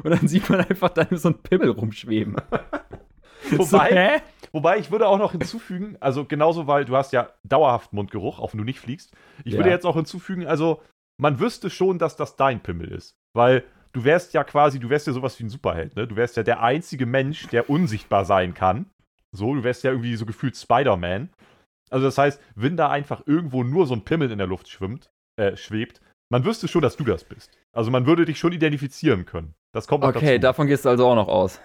und 0.03 0.09
dann 0.09 0.28
sieht 0.28 0.49
man 0.49 0.62
einfach 0.62 0.89
dann 0.89 1.07
so 1.18 1.30
einen 1.30 1.39
Pimmel 1.39 1.70
rumschweben. 1.70 2.36
so, 3.51 3.57
Wobei, 3.59 3.89
hä? 4.18 4.22
wobei, 4.51 4.78
ich 4.80 4.91
würde 4.91 5.07
auch 5.07 5.18
noch 5.20 5.32
hinzufügen, 5.32 5.95
also 5.99 6.26
genauso, 6.26 6.68
weil 6.68 6.86
du 6.86 6.95
hast 6.95 7.14
ja 7.14 7.30
dauerhaft 7.43 7.93
Mundgeruch, 7.93 8.39
auch 8.39 8.53
wenn 8.53 8.57
du 8.59 8.64
nicht 8.66 8.80
fliegst. 8.80 9.14
Ich 9.45 9.53
würde 9.53 9.70
Ja. 9.70 9.76
jetzt 9.76 9.86
auch 9.86 9.95
hinzufügen, 9.95 10.47
also 10.47 10.82
man 11.20 11.39
wüsste 11.39 11.70
schon, 11.70 11.99
dass 11.99 12.16
das 12.16 12.36
dein 12.36 12.62
Pimmel 12.62 12.91
ist. 12.91 13.16
Weil 13.34 13.64
du 13.93 14.03
wärst 14.03 14.34
ja 14.34 14.43
quasi, 14.43 14.80
du 14.80 14.89
wärst 14.89 15.07
ja 15.07 15.14
sowas 15.14 15.39
wie 15.39 15.43
ein 15.43 15.49
Superheld, 15.49 15.95
ne? 15.95 16.07
Du 16.07 16.16
wärst 16.16 16.36
ja 16.36 16.43
der 16.43 16.62
einzige 16.64 17.05
Mensch, 17.05 17.47
der 17.47 17.70
unsichtbar 17.70 18.26
sein 18.26 18.53
kann. 18.53 18.88
So, 19.32 19.53
du 19.55 19.64
wärst 19.64 19.84
ja 19.84 19.91
irgendwie 19.91 20.16
so 20.16 20.26
gefühlt 20.26 20.57
Spider-Man. 20.57 21.30
Also 21.91 22.05
das 22.05 22.17
heißt, 22.17 22.41
wenn 22.55 22.77
da 22.77 22.89
einfach 22.89 23.23
irgendwo 23.25 23.63
nur 23.63 23.85
so 23.85 23.93
ein 23.93 24.03
Pimmel 24.03 24.31
in 24.31 24.37
der 24.37 24.47
Luft 24.47 24.69
schwimmt, 24.69 25.11
äh, 25.37 25.55
schwebt, 25.57 26.01
man 26.31 26.45
wüsste 26.45 26.67
schon, 26.67 26.81
dass 26.81 26.95
du 26.95 27.03
das 27.03 27.25
bist. 27.25 27.51
Also 27.73 27.91
man 27.91 28.05
würde 28.05 28.25
dich 28.25 28.39
schon 28.39 28.53
identifizieren 28.53 29.25
können. 29.25 29.53
Das 29.73 29.87
kommt 29.87 30.03
noch 30.03 30.15
Okay, 30.15 30.39
davon 30.39 30.67
gehst 30.67 30.85
du 30.85 30.89
also 30.89 31.07
auch 31.07 31.15
noch 31.15 31.27
aus. 31.27 31.59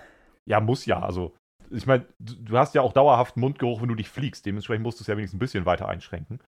Ja, 0.48 0.60
muss 0.60 0.86
ja. 0.86 1.00
Also, 1.00 1.34
ich 1.70 1.86
meine, 1.86 2.06
du, 2.18 2.34
du 2.34 2.58
hast 2.58 2.74
ja 2.74 2.82
auch 2.82 2.92
dauerhaft 2.92 3.36
Mundgeruch, 3.36 3.80
wenn 3.80 3.88
du 3.88 3.94
dich 3.94 4.08
fliegst. 4.08 4.46
Dementsprechend 4.46 4.82
musst 4.84 5.00
du 5.00 5.02
es 5.02 5.08
ja 5.08 5.16
wenigstens 5.16 5.36
ein 5.36 5.40
bisschen 5.40 5.66
weiter 5.66 5.88
einschränken. 5.88 6.40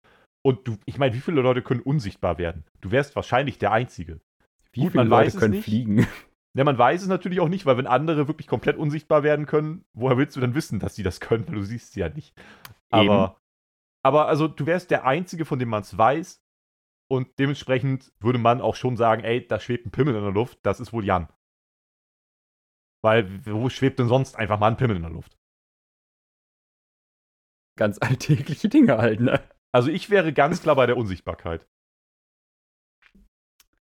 Und 0.43 0.67
du, 0.67 0.78
ich 0.86 0.97
meine, 0.97 1.13
wie 1.13 1.19
viele 1.19 1.41
Leute 1.41 1.61
können 1.61 1.82
unsichtbar 1.82 2.38
werden? 2.38 2.63
Du 2.82 2.91
wärst 2.91 3.15
wahrscheinlich 3.15 3.59
der 3.59 3.71
Einzige. 3.71 4.19
Wie 4.71 4.82
Gut, 4.82 4.91
viele 4.91 5.03
man 5.03 5.09
Leute 5.09 5.28
weiß 5.28 5.38
können 5.38 5.61
fliegen? 5.61 6.07
Ja, 6.57 6.63
man 6.63 6.78
weiß 6.78 7.03
es 7.03 7.07
natürlich 7.07 7.39
auch 7.39 7.49
nicht, 7.49 7.67
weil 7.67 7.78
wenn 7.78 7.86
andere 7.86 8.28
wirklich 8.28 8.47
komplett 8.47 8.78
unsichtbar 8.78 9.21
werden 9.21 9.45
können, 9.45 9.86
woher 9.93 10.17
willst 10.17 10.36
du 10.36 10.39
dann 10.39 10.55
wissen, 10.55 10.80
dass 10.80 10.95
sie 10.95 11.03
das 11.03 11.19
können? 11.19 11.47
Weil 11.47 11.53
du 11.53 11.61
siehst 11.61 11.93
sie 11.93 11.99
ja 11.99 12.09
nicht. 12.09 12.34
Aber, 12.89 13.38
aber 14.04 14.28
also, 14.28 14.48
du 14.48 14.66
wärst 14.66 14.91
der 14.91 15.06
Einzige, 15.06 15.45
von 15.45 15.60
dem 15.60 15.70
man 15.70 15.82
es 15.82 15.98
weiß. 15.98 16.43
Und 17.10 17.39
dementsprechend 17.39 18.12
würde 18.20 18.39
man 18.39 18.60
auch 18.60 18.76
schon 18.76 18.98
sagen, 18.98 19.24
ey, 19.24 19.48
da 19.48 19.60
schwebt 19.60 19.86
ein 19.86 19.91
Pimmel 19.91 20.16
in 20.16 20.24
der 20.24 20.32
Luft, 20.32 20.60
das 20.64 20.82
ist 20.82 20.91
wohl 20.91 21.06
Jan. 21.06 21.32
Weil, 23.02 23.45
wo 23.45 23.70
schwebt 23.70 24.00
denn 24.00 24.10
sonst 24.10 24.36
einfach 24.36 24.60
mal 24.60 24.68
ein 24.68 24.78
Pimmel 24.78 24.98
in 24.98 25.04
der 25.04 25.12
Luft? 25.12 25.38
Ganz 27.78 27.98
alltägliche 28.02 28.68
Dinge 28.68 28.98
halt, 28.98 29.22
ne? 29.22 29.41
Also 29.74 29.89
ich 29.89 30.10
wäre 30.10 30.34
ganz 30.34 30.62
klar 30.62 30.76
bei 30.76 30.86
der 30.86 30.98
Unsichtbarkeit. 30.98 31.68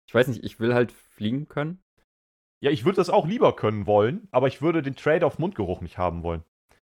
Ich 0.06 0.14
weiß 0.14 0.28
nicht, 0.28 0.44
ich 0.44 0.60
will 0.60 0.74
halt 0.74 0.92
fliegen 0.92 1.48
können. 1.48 1.82
Ja, 2.62 2.70
ich 2.70 2.84
würde 2.84 2.96
das 2.96 3.10
auch 3.10 3.26
lieber 3.26 3.54
können 3.54 3.86
wollen, 3.86 4.28
aber 4.30 4.48
ich 4.48 4.62
würde 4.62 4.82
den 4.82 4.96
Trade 4.96 5.24
auf 5.26 5.38
Mundgeruch 5.38 5.80
nicht 5.80 5.98
haben 5.98 6.22
wollen. 6.22 6.44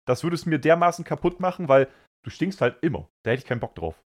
Das 0.07 0.23
würde 0.23 0.35
es 0.35 0.47
mir 0.47 0.59
dermaßen 0.59 1.05
kaputt 1.05 1.41
machen, 1.41 1.69
weil 1.69 1.89
du 2.27 2.31
stinkst 2.31 2.61
halt 2.61 2.83
immer. 2.83 3.09
Da 3.23 3.31
hätte 3.31 3.43
ich 3.43 3.49
keinen 3.49 3.61
Bock 3.61 3.77
drauf. 3.77 4.03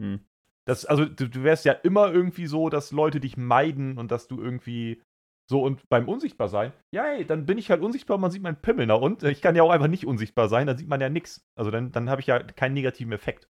Hm. 0.00 0.20
Das, 0.66 0.84
also 0.84 1.04
du, 1.04 1.28
du 1.28 1.42
wärst 1.44 1.64
ja 1.64 1.72
immer 1.72 2.12
irgendwie 2.12 2.46
so, 2.46 2.68
dass 2.68 2.90
Leute 2.90 3.20
dich 3.20 3.36
meiden 3.36 3.96
und 3.96 4.10
dass 4.10 4.28
du 4.28 4.40
irgendwie 4.42 5.00
so 5.48 5.62
und 5.62 5.88
beim 5.88 6.08
Unsichtbarsein, 6.08 6.72
ja, 6.92 7.06
ey, 7.06 7.24
dann 7.24 7.46
bin 7.46 7.58
ich 7.58 7.70
halt 7.70 7.80
unsichtbar, 7.82 8.18
man 8.18 8.30
sieht 8.30 8.42
meinen 8.42 8.60
Pimmel. 8.60 8.86
Na 8.86 8.94
und? 8.94 9.22
Ich 9.22 9.40
kann 9.40 9.56
ja 9.56 9.62
auch 9.62 9.70
einfach 9.70 9.88
nicht 9.88 10.06
unsichtbar 10.06 10.48
sein, 10.48 10.66
dann 10.66 10.76
sieht 10.76 10.88
man 10.88 11.00
ja 11.00 11.08
nichts. 11.08 11.44
Also 11.56 11.70
dann, 11.70 11.92
dann 11.92 12.10
habe 12.10 12.20
ich 12.20 12.26
ja 12.26 12.40
keinen 12.40 12.74
negativen 12.74 13.12
Effekt. 13.12 13.48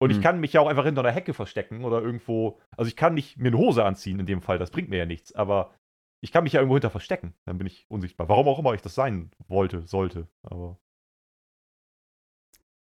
Und 0.00 0.10
ich 0.10 0.16
Hm. 0.16 0.22
kann 0.22 0.40
mich 0.40 0.52
ja 0.52 0.60
auch 0.60 0.66
einfach 0.66 0.84
hinter 0.84 1.02
einer 1.02 1.12
Hecke 1.12 1.34
verstecken 1.34 1.84
oder 1.84 2.02
irgendwo. 2.02 2.60
Also 2.76 2.88
ich 2.88 2.96
kann 2.96 3.14
nicht 3.14 3.36
mir 3.36 3.48
eine 3.48 3.58
Hose 3.58 3.84
anziehen 3.84 4.18
in 4.18 4.26
dem 4.26 4.42
Fall, 4.42 4.58
das 4.58 4.70
bringt 4.70 4.88
mir 4.88 4.98
ja 4.98 5.06
nichts. 5.06 5.32
Aber 5.34 5.74
ich 6.20 6.32
kann 6.32 6.44
mich 6.44 6.54
ja 6.54 6.60
irgendwo 6.60 6.76
hinter 6.76 6.90
verstecken. 6.90 7.34
Dann 7.46 7.58
bin 7.58 7.66
ich 7.66 7.86
unsichtbar. 7.88 8.28
Warum 8.28 8.48
auch 8.48 8.58
immer 8.58 8.74
ich 8.74 8.82
das 8.82 8.94
sein 8.94 9.30
wollte, 9.48 9.86
sollte. 9.86 10.28
Aber 10.42 10.78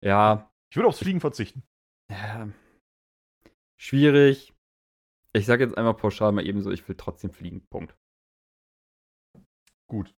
Ja, 0.03 0.51
ich 0.71 0.77
würde 0.77 0.87
aufs 0.87 0.99
Fliegen 0.99 1.19
verzichten. 1.19 1.63
Ja. 2.11 2.49
Schwierig. 3.79 4.53
Ich 5.33 5.45
sage 5.45 5.63
jetzt 5.63 5.77
einmal 5.77 5.93
pauschal 5.93 6.31
mal 6.31 6.45
ebenso, 6.45 6.71
ich 6.71 6.87
will 6.87 6.95
trotzdem 6.95 7.31
fliegen. 7.31 7.65
Punkt. 7.69 7.95
Gut. 9.89 10.13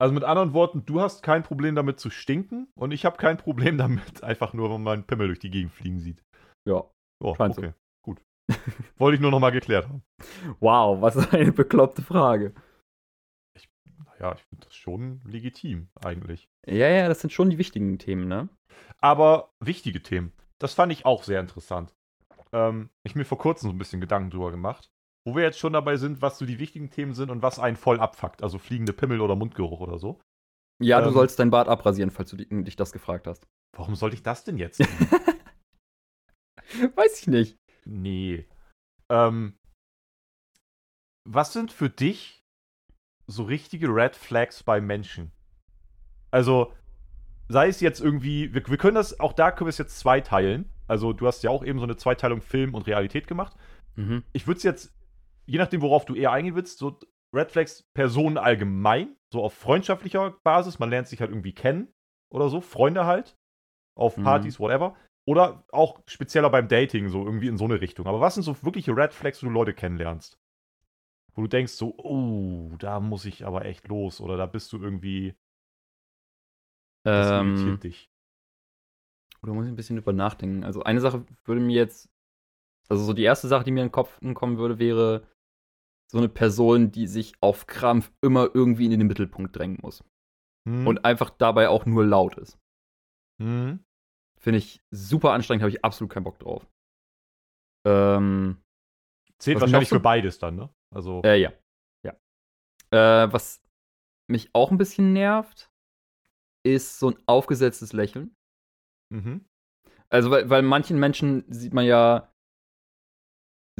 Also 0.00 0.14
mit 0.14 0.24
anderen 0.24 0.52
Worten, 0.52 0.84
du 0.84 1.00
hast 1.00 1.22
kein 1.22 1.42
Problem 1.42 1.74
damit 1.74 2.00
zu 2.00 2.10
stinken 2.10 2.68
und 2.74 2.90
ich 2.90 3.04
habe 3.04 3.16
kein 3.16 3.38
Problem 3.38 3.78
damit, 3.78 4.22
einfach 4.22 4.52
nur, 4.52 4.70
wenn 4.70 4.82
man 4.82 5.06
Pimmel 5.06 5.28
durch 5.28 5.38
die 5.38 5.50
Gegend 5.50 5.72
fliegen 5.72 6.00
sieht. 6.00 6.22
Ja. 6.68 6.84
Oh, 7.22 7.34
Scheint 7.36 7.54
so. 7.54 7.62
okay. 7.62 7.72
Gut. 8.04 8.20
Wollte 8.96 9.14
ich 9.14 9.20
nur 9.20 9.30
nochmal 9.30 9.52
geklärt 9.52 9.86
haben. 9.88 10.02
Wow, 10.60 11.00
was 11.00 11.32
eine 11.32 11.52
bekloppte 11.52 12.02
Frage. 12.02 12.54
Naja, 14.22 14.34
ich 14.36 14.42
finde 14.44 14.66
das 14.66 14.74
schon 14.76 15.20
legitim, 15.24 15.88
eigentlich. 16.04 16.48
Ja, 16.66 16.88
ja, 16.88 17.08
das 17.08 17.20
sind 17.20 17.32
schon 17.32 17.50
die 17.50 17.58
wichtigen 17.58 17.98
Themen, 17.98 18.28
ne? 18.28 18.48
Aber 18.98 19.52
wichtige 19.58 20.00
Themen. 20.02 20.32
Das 20.60 20.74
fand 20.74 20.92
ich 20.92 21.04
auch 21.04 21.24
sehr 21.24 21.40
interessant. 21.40 21.92
Ähm, 22.52 22.90
ich 23.02 23.16
mir 23.16 23.24
vor 23.24 23.38
kurzem 23.38 23.70
so 23.70 23.74
ein 23.74 23.78
bisschen 23.78 24.00
Gedanken 24.00 24.30
drüber 24.30 24.52
gemacht. 24.52 24.90
Wo 25.26 25.34
wir 25.34 25.42
jetzt 25.42 25.58
schon 25.58 25.72
dabei 25.72 25.96
sind, 25.96 26.22
was 26.22 26.38
so 26.38 26.46
die 26.46 26.58
wichtigen 26.60 26.90
Themen 26.90 27.14
sind 27.14 27.30
und 27.30 27.42
was 27.42 27.58
einen 27.58 27.76
voll 27.76 27.98
abfuckt. 28.00 28.42
Also 28.44 28.58
fliegende 28.58 28.92
Pimmel 28.92 29.20
oder 29.20 29.34
Mundgeruch 29.36 29.80
oder 29.80 29.98
so. 29.98 30.20
Ja, 30.80 31.00
du 31.00 31.08
Ähm. 31.08 31.14
sollst 31.14 31.38
dein 31.38 31.50
Bart 31.50 31.68
abrasieren, 31.68 32.10
falls 32.12 32.30
du 32.30 32.36
di- 32.36 32.64
dich 32.64 32.76
das 32.76 32.92
gefragt 32.92 33.26
hast. 33.26 33.46
Warum 33.76 33.96
sollte 33.96 34.14
ich 34.14 34.22
das 34.22 34.44
denn 34.44 34.56
jetzt? 34.56 34.80
Weiß 36.94 37.20
ich 37.20 37.26
nicht. 37.26 37.58
nee. 37.84 38.46
Ähm, 39.10 39.58
was 41.28 41.52
sind 41.52 41.72
für 41.72 41.90
dich 41.90 42.41
so 43.26 43.44
richtige 43.44 43.88
Red 43.88 44.16
Flags 44.16 44.62
bei 44.62 44.80
Menschen? 44.80 45.32
Also, 46.30 46.72
sei 47.48 47.68
es 47.68 47.80
jetzt 47.80 48.00
irgendwie, 48.00 48.52
wir, 48.54 48.66
wir 48.66 48.76
können 48.76 48.94
das, 48.94 49.20
auch 49.20 49.32
da 49.32 49.50
können 49.50 49.66
wir 49.66 49.70
es 49.70 49.78
jetzt 49.78 49.98
zweiteilen. 49.98 50.70
Also, 50.88 51.12
du 51.12 51.26
hast 51.26 51.42
ja 51.42 51.50
auch 51.50 51.64
eben 51.64 51.78
so 51.78 51.84
eine 51.84 51.96
Zweiteilung 51.96 52.40
Film 52.40 52.74
und 52.74 52.86
Realität 52.86 53.26
gemacht. 53.26 53.56
Mhm. 53.94 54.24
ich 54.32 54.46
würde 54.46 54.56
es 54.56 54.62
jetzt, 54.62 54.94
je 55.44 55.58
nachdem, 55.58 55.82
worauf 55.82 56.06
du 56.06 56.14
eher 56.14 56.32
eingehen 56.32 56.54
willst, 56.54 56.78
so 56.78 56.98
Red 57.34 57.50
Flags 57.50 57.84
Personen 57.94 58.38
allgemein, 58.38 59.16
so 59.32 59.42
auf 59.42 59.54
freundschaftlicher 59.54 60.34
Basis, 60.44 60.78
man 60.78 60.90
lernt 60.90 61.08
sich 61.08 61.20
halt 61.20 61.30
irgendwie 61.30 61.52
kennen 61.54 61.88
oder 62.30 62.48
so, 62.48 62.60
Freunde 62.60 63.04
halt, 63.06 63.36
auf 63.94 64.16
Mhm. 64.16 64.22
Partys, 64.24 64.58
whatever. 64.60 64.96
Oder 65.26 65.64
auch 65.70 66.00
spezieller 66.06 66.50
beim 66.50 66.68
Dating, 66.68 67.08
so 67.08 67.24
irgendwie 67.24 67.48
in 67.48 67.56
so 67.56 67.64
eine 67.64 67.80
Richtung. 67.80 68.06
Aber 68.06 68.20
was 68.20 68.34
sind 68.34 68.42
so 68.42 68.56
wirkliche 68.62 68.96
Red 68.96 69.12
Flags, 69.12 69.42
wo 69.42 69.46
du 69.46 69.52
Leute 69.52 69.72
kennenlernst? 69.74 70.38
Wo 71.34 71.42
du 71.42 71.48
denkst 71.48 71.72
so, 71.72 71.94
oh, 71.96 72.74
da 72.78 73.00
muss 73.00 73.24
ich 73.24 73.46
aber 73.46 73.64
echt 73.64 73.88
los. 73.88 74.20
Oder 74.20 74.36
da 74.36 74.46
bist 74.46 74.72
du 74.72 74.78
irgendwie, 74.78 75.34
das 77.04 77.30
Ähm, 77.30 77.54
irritiert 77.56 77.84
dich. 77.84 78.10
da 79.42 79.52
muss 79.52 79.64
ich 79.64 79.72
ein 79.72 79.76
bisschen 79.76 79.96
drüber 79.96 80.12
nachdenken. 80.12 80.62
Also 80.64 80.82
eine 80.82 81.00
Sache 81.00 81.24
würde 81.44 81.60
mir 81.60 81.74
jetzt, 81.74 82.08
also 82.88 83.02
so 83.02 83.12
die 83.12 83.24
erste 83.24 83.48
Sache, 83.48 83.64
die 83.64 83.70
mir 83.72 83.80
in 83.80 83.86
den 83.88 83.92
Kopf 83.92 84.20
kommen 84.34 84.58
würde, 84.58 84.78
wäre 84.78 85.26
so 86.10 86.18
eine 86.18 86.28
Person, 86.28 86.92
die 86.92 87.06
sich 87.06 87.32
auf 87.40 87.66
Krampf 87.66 88.12
immer 88.20 88.50
irgendwie 88.54 88.84
in 88.84 88.90
den 88.90 89.06
Mittelpunkt 89.06 89.56
drängen 89.56 89.78
muss. 89.80 90.04
Hm? 90.68 90.86
Und 90.86 91.04
einfach 91.04 91.30
dabei 91.30 91.70
auch 91.70 91.86
nur 91.86 92.04
laut 92.04 92.36
ist. 92.36 92.58
Hm? 93.40 93.82
Finde 94.38 94.58
ich 94.58 94.82
super 94.90 95.32
anstrengend, 95.32 95.62
habe 95.62 95.70
ich 95.70 95.84
absolut 95.84 96.12
keinen 96.12 96.24
Bock 96.24 96.38
drauf. 96.38 96.66
Ähm, 97.86 98.62
Zählt 99.38 99.60
wahrscheinlich 99.60 99.88
so- 99.88 99.96
für 99.96 100.02
beides 100.02 100.38
dann, 100.38 100.56
ne? 100.56 100.70
Also, 100.94 101.22
Äh, 101.24 101.40
ja. 101.40 101.52
Ja. 102.04 102.12
Äh, 102.90 103.32
was 103.32 103.62
mich 104.30 104.50
auch 104.54 104.70
ein 104.70 104.78
bisschen 104.78 105.12
nervt, 105.12 105.70
ist 106.64 106.98
so 106.98 107.10
ein 107.10 107.18
aufgesetztes 107.26 107.92
Lächeln. 107.92 108.34
mhm. 109.10 109.44
Also, 110.08 110.30
weil, 110.30 110.50
weil 110.50 110.60
manchen 110.60 110.98
Menschen 111.00 111.44
sieht 111.50 111.72
man 111.72 111.86
ja 111.86 112.30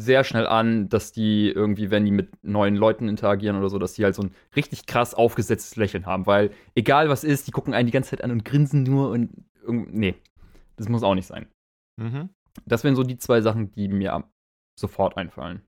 sehr 0.01 0.25
schnell 0.25 0.47
an, 0.47 0.89
dass 0.89 1.13
die 1.13 1.51
irgendwie, 1.51 1.91
wenn 1.91 2.07
die 2.07 2.11
mit 2.11 2.43
neuen 2.43 2.75
Leuten 2.77 3.09
interagieren 3.09 3.57
oder 3.59 3.69
so, 3.69 3.79
dass 3.79 3.93
die 3.93 4.05
halt 4.05 4.15
so 4.15 4.23
ein 4.23 4.35
richtig 4.57 4.87
krass 4.87 5.13
aufgesetztes 5.15 5.77
Lächeln 5.77 6.07
haben. 6.07 6.27
Weil 6.27 6.55
egal 6.75 7.11
was 7.11 7.25
ist, 7.25 7.47
die 7.47 7.51
gucken 7.51 7.75
einen 7.75 7.87
die 7.87 7.93
ganze 7.93 8.11
Zeit 8.11 8.25
an 8.25 8.31
und 8.31 8.45
grinsen 8.45 8.83
nur 8.83 9.11
und 9.11 9.47
nee, 9.67 10.15
das 10.77 10.89
muss 10.89 11.03
auch 11.03 11.15
nicht 11.15 11.27
sein. 11.27 11.47
Mhm. 12.01 12.31
Das 12.65 12.85
wären 12.85 12.97
so 12.97 13.03
die 13.03 13.19
zwei 13.19 13.43
Sachen, 13.43 13.71
die 13.73 13.89
mir 13.89 14.25
sofort 14.79 15.17
einfallen. 15.17 15.63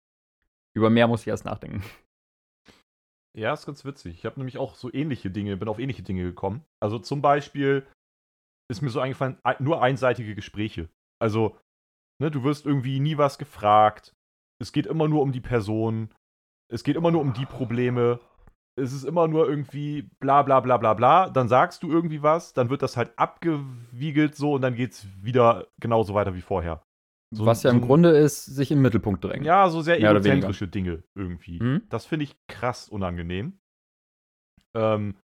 Über 0.77 0.91
mehr 0.91 1.07
muss 1.09 1.23
ich 1.23 1.29
erst 1.29 1.45
nachdenken. 1.45 1.83
Ja, 3.37 3.53
ist 3.53 3.67
ganz 3.67 3.85
witzig. 3.85 4.15
Ich 4.15 4.27
habe 4.27 4.39
nämlich 4.39 4.59
auch 4.59 4.75
so 4.77 4.93
ähnliche 4.93 5.31
Dinge, 5.31 5.57
bin 5.57 5.69
auf 5.69 5.79
ähnliche 5.81 6.03
Dinge 6.03 6.23
gekommen. 6.23 6.65
Also 6.81 6.99
zum 6.99 7.21
Beispiel 7.21 7.87
ist 8.71 8.81
mir 8.81 8.91
so 8.91 9.01
eingefallen, 9.01 9.39
ein- 9.43 9.57
nur 9.59 9.83
einseitige 9.83 10.35
Gespräche. 10.35 10.89
Also, 11.21 11.59
ne, 12.21 12.31
du 12.31 12.45
wirst 12.45 12.65
irgendwie 12.65 13.01
nie 13.01 13.19
was 13.19 13.39
gefragt. 13.39 14.15
Es 14.61 14.73
geht 14.73 14.87
immer 14.87 15.09
nur 15.09 15.23
um 15.23 15.33
die 15.33 15.41
Person. 15.41 16.11
Es 16.73 16.85
geht 16.85 16.97
immer 16.97 17.11
nur 17.11 17.21
um 17.21 17.33
die 17.35 17.47
Probleme. 17.47 18.21
Es 18.77 18.93
ist 18.93 19.05
immer 19.05 19.29
nur 19.29 19.49
irgendwie 19.49 20.09
bla 20.21 20.43
bla 20.43 20.61
bla 20.61 20.77
bla 20.77 20.95
bla. 20.95 21.29
Dann 21.29 21.49
sagst 21.49 21.83
du 21.83 21.91
irgendwie 21.91 22.23
was, 22.23 22.53
dann 22.53 22.71
wird 22.71 22.83
das 22.83 22.97
halt 22.97 23.19
abgewiegelt 23.19 24.37
so 24.37 24.55
und 24.55 24.63
dann 24.63 24.75
geht's 24.77 25.07
wieder 25.23 25.67
genauso 25.81 26.15
weiter 26.15 26.35
wie 26.35 26.41
vorher. 26.41 26.83
So- 27.35 27.47
was 27.47 27.63
ja 27.63 27.71
im 27.71 27.81
Grunde 27.81 28.11
ist, 28.11 28.45
sich 28.45 28.71
im 28.71 28.81
Mittelpunkt 28.83 29.25
drängen. 29.25 29.45
Ja, 29.45 29.69
so 29.69 29.81
sehr 29.83 29.99
egozentrische 29.99 30.69
Dinge 30.69 31.03
irgendwie. 31.17 31.59
Hm? 31.59 31.83
Das 31.89 32.07
finde 32.07 32.25
ich 32.25 32.37
krass 32.49 32.89
unangenehm. 32.89 33.59
Ähm, 34.77 35.17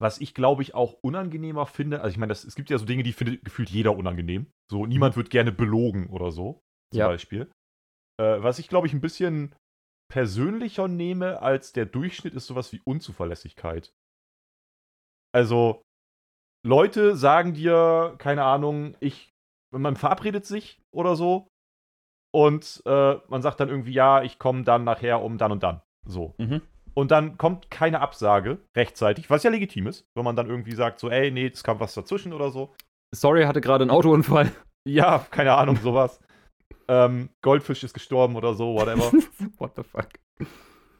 was 0.00 0.20
ich 0.20 0.34
glaube 0.34 0.62
ich 0.62 0.74
auch 0.74 0.94
unangenehmer 1.02 1.66
finde, 1.66 2.00
also 2.00 2.10
ich 2.12 2.18
meine, 2.18 2.32
es 2.32 2.54
gibt 2.54 2.68
ja 2.70 2.78
so 2.78 2.84
Dinge, 2.84 3.02
die 3.02 3.12
findet 3.12 3.44
gefühlt 3.44 3.70
jeder 3.70 3.96
unangenehm. 3.96 4.46
So, 4.70 4.86
niemand 4.86 5.16
wird 5.16 5.30
gerne 5.30 5.52
belogen 5.52 6.08
oder 6.08 6.30
so, 6.32 6.60
zum 6.92 6.98
Ja. 7.00 7.08
Beispiel. 7.08 7.50
Äh, 8.20 8.42
was 8.42 8.58
ich 8.58 8.68
glaube 8.68 8.86
ich 8.86 8.92
ein 8.92 9.00
bisschen 9.00 9.54
persönlicher 10.12 10.88
nehme 10.88 11.40
als 11.42 11.72
der 11.72 11.86
Durchschnitt, 11.86 12.34
ist 12.34 12.46
sowas 12.46 12.72
wie 12.72 12.80
Unzuverlässigkeit. 12.84 13.92
Also, 15.34 15.82
Leute 16.66 17.16
sagen 17.16 17.54
dir, 17.54 18.14
keine 18.18 18.44
Ahnung, 18.44 18.96
ich, 19.00 19.33
man 19.82 19.96
verabredet 19.96 20.46
sich 20.46 20.80
oder 20.92 21.16
so 21.16 21.48
und 22.34 22.82
äh, 22.84 23.14
man 23.28 23.42
sagt 23.42 23.60
dann 23.60 23.68
irgendwie, 23.68 23.92
ja, 23.92 24.22
ich 24.22 24.38
komme 24.38 24.64
dann 24.64 24.84
nachher 24.84 25.22
um 25.22 25.38
dann 25.38 25.52
und 25.52 25.62
dann. 25.62 25.82
So. 26.04 26.34
Mhm. 26.38 26.62
Und 26.94 27.10
dann 27.10 27.38
kommt 27.38 27.70
keine 27.70 28.00
Absage 28.00 28.58
rechtzeitig, 28.76 29.30
was 29.30 29.42
ja 29.42 29.50
legitim 29.50 29.86
ist, 29.86 30.06
wenn 30.14 30.24
man 30.24 30.36
dann 30.36 30.48
irgendwie 30.48 30.74
sagt, 30.74 31.00
so, 31.00 31.10
ey, 31.10 31.30
nee, 31.30 31.46
es 31.46 31.64
kam 31.64 31.80
was 31.80 31.94
dazwischen 31.94 32.32
oder 32.32 32.50
so. 32.50 32.74
Sorry, 33.14 33.44
hatte 33.44 33.60
gerade 33.60 33.82
einen 33.82 33.90
Autounfall. 33.90 34.50
Ja, 34.86 35.24
keine 35.30 35.54
Ahnung, 35.54 35.76
sowas. 35.76 36.20
ähm, 36.88 37.30
Goldfisch 37.40 37.84
ist 37.84 37.94
gestorben 37.94 38.36
oder 38.36 38.52
so, 38.52 38.74
whatever. 38.74 39.10
What 39.56 39.76
the 39.76 39.82
fuck? 39.82 40.08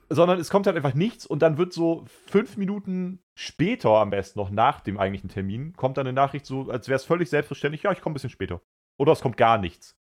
Sondern 0.09 0.39
es 0.39 0.51
kommt 0.51 0.67
halt 0.67 0.77
einfach 0.77 0.95
nichts 0.95 1.27
und 1.27 1.41
dann 1.41 1.57
wird 1.57 1.73
so 1.73 2.05
fünf 2.27 2.57
Minuten 2.57 3.21
später 3.39 3.91
am 3.91 4.11
besten 4.11 4.39
noch 4.39 4.51
nach 4.51 4.81
dem 4.81 4.99
eigentlichen 4.99 5.31
Termin, 5.31 5.75
kommt 5.75 5.97
dann 5.97 6.07
eine 6.07 6.15
Nachricht 6.15 6.47
so, 6.47 6.71
als 6.71 6.89
wäre 6.89 6.97
es 6.97 7.05
völlig 7.05 7.31
selbstverständlich, 7.31 7.83
ja, 7.85 7.93
ich 7.93 8.01
komme 8.01 8.13
ein 8.13 8.15
bisschen 8.15 8.31
später. 8.31 8.61
Oder 8.99 9.13
es 9.13 9.21
kommt 9.21 9.37
gar 9.37 9.59
nichts. 9.59 9.97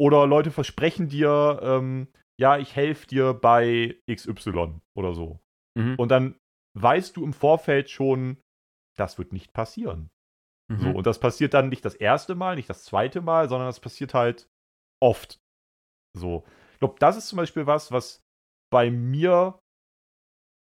Oder 0.00 0.26
Leute 0.26 0.50
versprechen 0.50 1.08
dir, 1.08 1.60
ähm, 1.62 2.08
ja, 2.40 2.56
ich 2.56 2.74
helfe 2.74 3.06
dir 3.06 3.34
bei 3.34 4.00
XY 4.10 4.80
oder 4.96 5.14
so. 5.14 5.40
Mhm. 5.76 5.96
Und 5.96 6.08
dann 6.08 6.38
weißt 6.78 7.16
du 7.16 7.24
im 7.24 7.34
Vorfeld 7.34 7.90
schon, 7.90 8.38
das 8.98 9.18
wird 9.18 9.32
nicht 9.32 9.52
passieren. 9.52 10.10
So, 10.72 10.88
Mhm. 10.88 10.94
und 10.96 11.06
das 11.06 11.18
passiert 11.18 11.52
dann 11.52 11.68
nicht 11.68 11.84
das 11.84 11.96
erste 11.96 12.34
Mal, 12.36 12.54
nicht 12.56 12.70
das 12.70 12.84
zweite 12.84 13.20
Mal, 13.20 13.48
sondern 13.48 13.66
das 13.68 13.80
passiert 13.80 14.14
halt 14.14 14.48
oft. 15.02 15.40
So. 16.16 16.44
Ich 16.74 16.78
glaube, 16.78 16.96
das 17.00 17.16
ist 17.16 17.28
zum 17.28 17.36
Beispiel 17.36 17.66
was, 17.66 17.90
was 17.92 18.22
bei 18.70 18.90
mir 18.90 19.60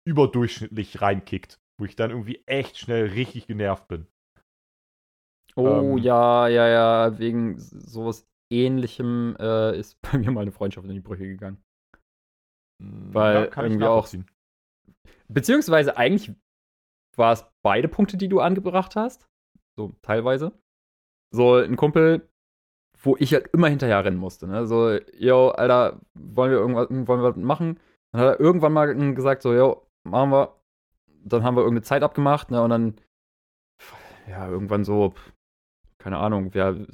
überdurchschnittlich 0.06 1.00
reinkickt, 1.00 1.58
wo 1.78 1.86
ich 1.86 1.96
dann 1.96 2.10
irgendwie 2.10 2.42
echt 2.46 2.78
schnell 2.78 3.06
richtig 3.06 3.46
genervt 3.46 3.88
bin. 3.88 4.06
Oh 5.56 5.96
ähm, 5.96 5.98
ja, 5.98 6.48
ja, 6.48 6.68
ja, 6.68 7.18
wegen 7.18 7.58
sowas 7.58 8.26
ähnlichem 8.52 9.36
äh, 9.38 9.78
ist 9.78 10.00
bei 10.02 10.18
mir 10.18 10.30
mal 10.30 10.42
eine 10.42 10.52
Freundschaft 10.52 10.86
in 10.86 10.94
die 10.94 11.00
Brüche 11.00 11.26
gegangen. 11.26 11.62
Weil 12.82 13.48
kann 13.48 13.66
ich 13.66 13.72
irgendwie 13.72 13.86
auch-. 13.86 14.08
Beziehungsweise 15.28 15.96
eigentlich 15.96 16.34
war 17.16 17.32
es 17.32 17.46
beide 17.62 17.88
Punkte, 17.88 18.16
die 18.16 18.28
du 18.28 18.40
angebracht 18.40 18.96
hast. 18.96 19.26
So, 19.78 19.92
teilweise. 20.02 20.52
So, 21.32 21.54
ein 21.56 21.76
Kumpel, 21.76 22.28
wo 23.02 23.16
ich 23.18 23.32
halt 23.32 23.48
immer 23.48 23.68
hinterher 23.68 24.04
rennen 24.04 24.18
musste. 24.18 24.46
Ne? 24.46 24.66
So, 24.66 24.98
yo, 25.16 25.48
Alter, 25.50 26.00
wollen 26.14 26.50
wir 26.50 26.58
irgendwas, 26.58 26.88
wollen 26.90 27.22
wir 27.22 27.36
machen? 27.42 27.80
Dann 28.14 28.22
hat 28.22 28.36
er 28.36 28.40
irgendwann 28.40 28.72
mal 28.72 28.94
gesagt, 29.14 29.42
so, 29.42 29.52
yo, 29.52 29.88
machen 30.04 30.30
wir. 30.30 30.56
Dann 31.24 31.42
haben 31.42 31.56
wir 31.56 31.62
irgendeine 31.62 31.82
Zeit 31.82 32.04
abgemacht, 32.04 32.52
ne? 32.52 32.62
Und 32.62 32.70
dann, 32.70 33.00
ja, 34.28 34.48
irgendwann 34.48 34.84
so, 34.84 35.14
keine 35.98 36.18
Ahnung, 36.18 36.54
wir 36.54 36.86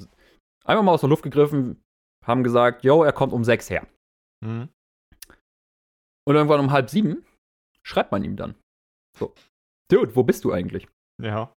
einfach 0.65 0.83
mal 0.83 0.93
aus 0.93 1.01
der 1.01 1.09
Luft 1.09 1.21
gegriffen, 1.21 1.83
haben 2.25 2.43
gesagt, 2.43 2.83
yo, 2.83 3.03
er 3.03 3.13
kommt 3.13 3.33
um 3.33 3.43
sechs 3.43 3.69
her. 3.69 3.85
Mhm. 4.43 4.69
Und 6.27 6.35
irgendwann 6.35 6.59
um 6.59 6.71
halb 6.71 6.89
sieben 6.89 7.23
schreibt 7.85 8.11
man 8.11 8.23
ihm 8.23 8.35
dann. 8.35 8.55
So, 9.17 9.35
Dude, 9.91 10.15
wo 10.15 10.23
bist 10.23 10.43
du 10.43 10.51
eigentlich? 10.51 10.87
Ja. 11.21 11.53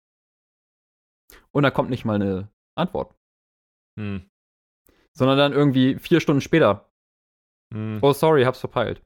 Und 1.52 1.62
da 1.62 1.70
kommt 1.70 1.90
nicht 1.90 2.04
mal 2.04 2.14
eine 2.14 2.48
Antwort. 2.76 3.14
Hm. 4.00 4.28
Sondern 5.16 5.38
dann 5.38 5.52
irgendwie 5.52 5.98
vier 5.98 6.20
Stunden 6.20 6.40
später. 6.40 6.90
Hm. 7.72 7.98
Oh, 8.02 8.12
sorry, 8.12 8.44
hab's 8.44 8.60
verpeilt. 8.60 9.02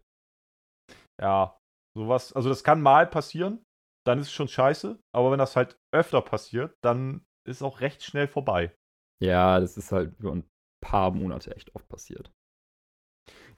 Ja. 1.20 1.58
Sowas, 1.96 2.32
also 2.34 2.48
das 2.48 2.62
kann 2.62 2.82
mal 2.82 3.06
passieren, 3.06 3.64
dann 4.06 4.18
ist 4.18 4.26
es 4.26 4.32
schon 4.32 4.48
scheiße, 4.48 4.98
aber 5.14 5.30
wenn 5.30 5.38
das 5.38 5.56
halt 5.56 5.78
öfter 5.92 6.20
passiert, 6.20 6.76
dann 6.82 7.24
ist 7.46 7.62
auch 7.62 7.80
recht 7.80 8.02
schnell 8.02 8.28
vorbei. 8.28 8.76
Ja, 9.22 9.60
das 9.60 9.76
ist 9.76 9.92
halt 9.92 10.18
über 10.18 10.32
ein 10.32 10.48
paar 10.82 11.10
Monate 11.10 11.54
echt 11.56 11.74
oft 11.74 11.88
passiert. 11.88 12.30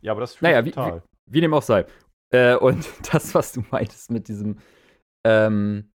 Ja, 0.00 0.12
aber 0.12 0.20
das 0.20 0.34
ist 0.34 0.42
naja, 0.42 0.62
total. 0.62 1.02
Wie, 1.26 1.34
wie, 1.34 1.40
dem 1.40 1.54
auch 1.54 1.62
sei. 1.62 1.86
Äh, 2.32 2.56
und 2.56 2.88
das, 3.12 3.34
was 3.34 3.52
du 3.52 3.62
meintest 3.70 4.10
mit 4.10 4.28
diesem 4.28 4.60
ähm, 5.26 5.90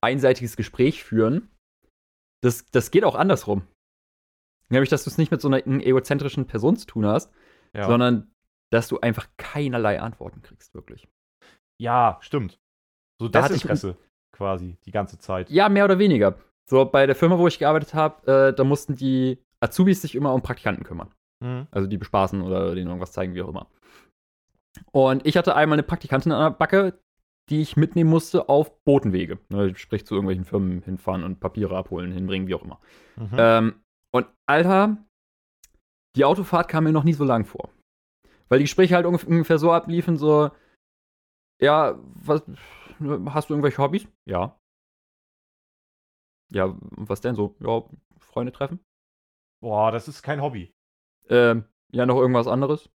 einseitiges 0.00 0.56
Gespräch 0.56 1.02
führen, 1.02 1.50
das, 2.42 2.66
das 2.66 2.90
geht 2.90 3.04
auch 3.04 3.14
andersrum. 3.14 3.66
Nämlich, 4.68 4.90
dass 4.90 5.04
du 5.04 5.10
es 5.10 5.18
nicht 5.18 5.30
mit 5.30 5.40
so 5.40 5.48
einer 5.48 5.64
egozentrischen 5.66 6.46
Person 6.46 6.76
zu 6.76 6.86
tun 6.86 7.06
hast, 7.06 7.32
ja. 7.74 7.86
sondern 7.86 8.30
dass 8.70 8.88
du 8.88 9.00
einfach 9.00 9.28
keinerlei 9.36 10.00
Antworten 10.00 10.42
kriegst, 10.42 10.74
wirklich. 10.74 11.08
Ja, 11.80 12.18
stimmt. 12.20 12.58
So 13.20 13.28
Desinteresse 13.28 13.96
quasi 14.32 14.76
die 14.84 14.90
ganze 14.90 15.18
Zeit. 15.18 15.50
Ja, 15.50 15.68
mehr 15.68 15.84
oder 15.84 15.98
weniger. 15.98 16.38
So 16.68 16.84
bei 16.84 17.06
der 17.06 17.16
Firma, 17.16 17.38
wo 17.38 17.46
ich 17.48 17.58
gearbeitet 17.58 17.94
habe, 17.94 18.48
äh, 18.48 18.54
da 18.54 18.64
mussten 18.64 18.94
die 18.94 19.38
Azubis 19.60 20.02
sich 20.02 20.14
immer 20.14 20.32
um 20.34 20.42
Praktikanten 20.42 20.84
kümmern. 20.84 21.10
Mhm. 21.40 21.66
Also 21.70 21.88
die 21.88 21.98
bespaßen 21.98 22.42
oder 22.42 22.74
denen 22.74 22.88
irgendwas 22.88 23.12
zeigen, 23.12 23.34
wie 23.34 23.42
auch 23.42 23.48
immer. 23.48 23.68
Und 24.92 25.26
ich 25.26 25.36
hatte 25.36 25.56
einmal 25.56 25.76
eine 25.76 25.82
Praktikantin 25.82 26.32
an 26.32 26.52
der 26.52 26.58
Backe, 26.58 27.00
die 27.48 27.62
ich 27.62 27.76
mitnehmen 27.76 28.10
musste 28.10 28.48
auf 28.48 28.84
Botenwege. 28.84 29.38
Ne, 29.48 29.74
sprich 29.76 30.06
zu 30.06 30.14
irgendwelchen 30.14 30.44
Firmen 30.44 30.82
hinfahren 30.82 31.24
und 31.24 31.40
Papiere 31.40 31.76
abholen, 31.76 32.12
hinbringen, 32.12 32.46
wie 32.46 32.54
auch 32.54 32.62
immer. 32.62 32.80
Mhm. 33.16 33.36
Ähm, 33.36 33.74
und 34.12 34.26
Alter, 34.46 34.98
die 36.16 36.24
Autofahrt 36.24 36.68
kam 36.68 36.84
mir 36.84 36.92
noch 36.92 37.04
nie 37.04 37.14
so 37.14 37.24
lang 37.24 37.44
vor. 37.44 37.70
Weil 38.48 38.58
die 38.58 38.64
Gespräche 38.64 38.94
halt 38.94 39.06
ungefähr 39.06 39.58
so 39.58 39.72
abliefen, 39.72 40.16
so, 40.16 40.50
ja, 41.60 41.98
was, 42.00 42.42
hast 43.32 43.50
du 43.50 43.54
irgendwelche 43.54 43.82
Hobbys? 43.82 44.06
Ja. 44.26 44.58
Ja, 46.50 46.76
was 46.80 47.20
denn 47.20 47.34
so? 47.34 47.56
Ja, 47.60 47.84
Freunde 48.18 48.52
treffen? 48.52 48.80
Boah, 49.60 49.90
das 49.92 50.08
ist 50.08 50.22
kein 50.22 50.40
Hobby. 50.40 50.72
Ähm, 51.28 51.64
ja, 51.92 52.06
noch 52.06 52.16
irgendwas 52.16 52.46
anderes? 52.46 52.90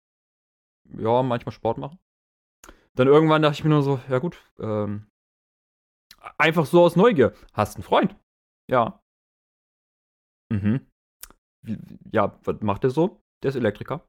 Ja, 0.84 1.22
manchmal 1.22 1.52
Sport 1.52 1.78
machen. 1.78 1.98
Dann 2.94 3.08
irgendwann 3.08 3.42
dachte 3.42 3.54
ich 3.54 3.64
mir 3.64 3.70
nur 3.70 3.82
so, 3.82 4.00
ja 4.08 4.18
gut, 4.18 4.38
ähm, 4.58 5.06
einfach 6.38 6.66
so 6.66 6.82
aus 6.82 6.96
Neugier. 6.96 7.34
Hast 7.52 7.76
einen 7.76 7.84
Freund? 7.84 8.16
Ja. 8.70 9.02
Mhm. 10.50 10.86
Ja, 12.12 12.38
was 12.44 12.60
macht 12.60 12.84
der 12.84 12.90
so? 12.90 13.20
Der 13.42 13.50
ist 13.50 13.56
Elektriker. 13.56 14.06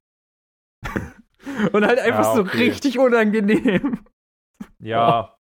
Und 1.71 1.85
halt 1.85 1.99
einfach 1.99 2.35
ja, 2.35 2.41
okay. 2.41 2.51
so 2.51 2.57
richtig 2.57 2.99
unangenehm. 2.99 3.99
Ja. 4.79 5.35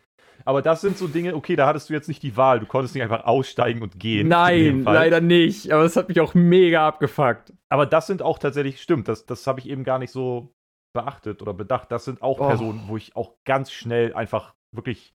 Aber 0.46 0.62
das 0.62 0.82
sind 0.82 0.98
so 0.98 1.08
Dinge, 1.08 1.36
okay, 1.36 1.56
da 1.56 1.68
hattest 1.68 1.90
du 1.90 1.94
jetzt 1.94 2.08
nicht 2.08 2.24
die 2.24 2.36
Wahl. 2.36 2.60
Du 2.60 2.66
konntest 2.66 2.96
nicht 2.96 3.04
einfach 3.04 3.26
aussteigen 3.26 3.82
und 3.82 4.00
gehen. 4.00 4.28
Nein, 4.28 4.84
leider 4.84 5.22
nicht. 5.22 5.72
Aber 5.72 5.84
das 5.84 5.96
hat 5.96 6.10
mich 6.10 6.20
auch 6.22 6.34
mega 6.34 6.88
abgefuckt. 6.88 7.54
Aber 7.70 7.86
das 7.86 8.08
sind 8.08 8.22
auch 8.22 8.40
tatsächlich, 8.40 8.82
stimmt, 8.82 9.08
das, 9.08 9.26
das 9.26 9.46
habe 9.46 9.60
ich 9.60 9.70
eben 9.70 9.84
gar 9.84 10.00
nicht 10.00 10.12
so 10.12 10.54
beachtet 10.94 11.42
oder 11.42 11.54
bedacht. 11.54 11.92
Das 11.92 12.06
sind 12.06 12.22
auch 12.22 12.40
oh. 12.40 12.48
Personen, 12.48 12.84
wo 12.88 12.98
ich 12.98 13.16
auch 13.16 13.36
ganz 13.46 13.72
schnell 13.72 14.14
einfach 14.14 14.56
wirklich. 14.76 15.14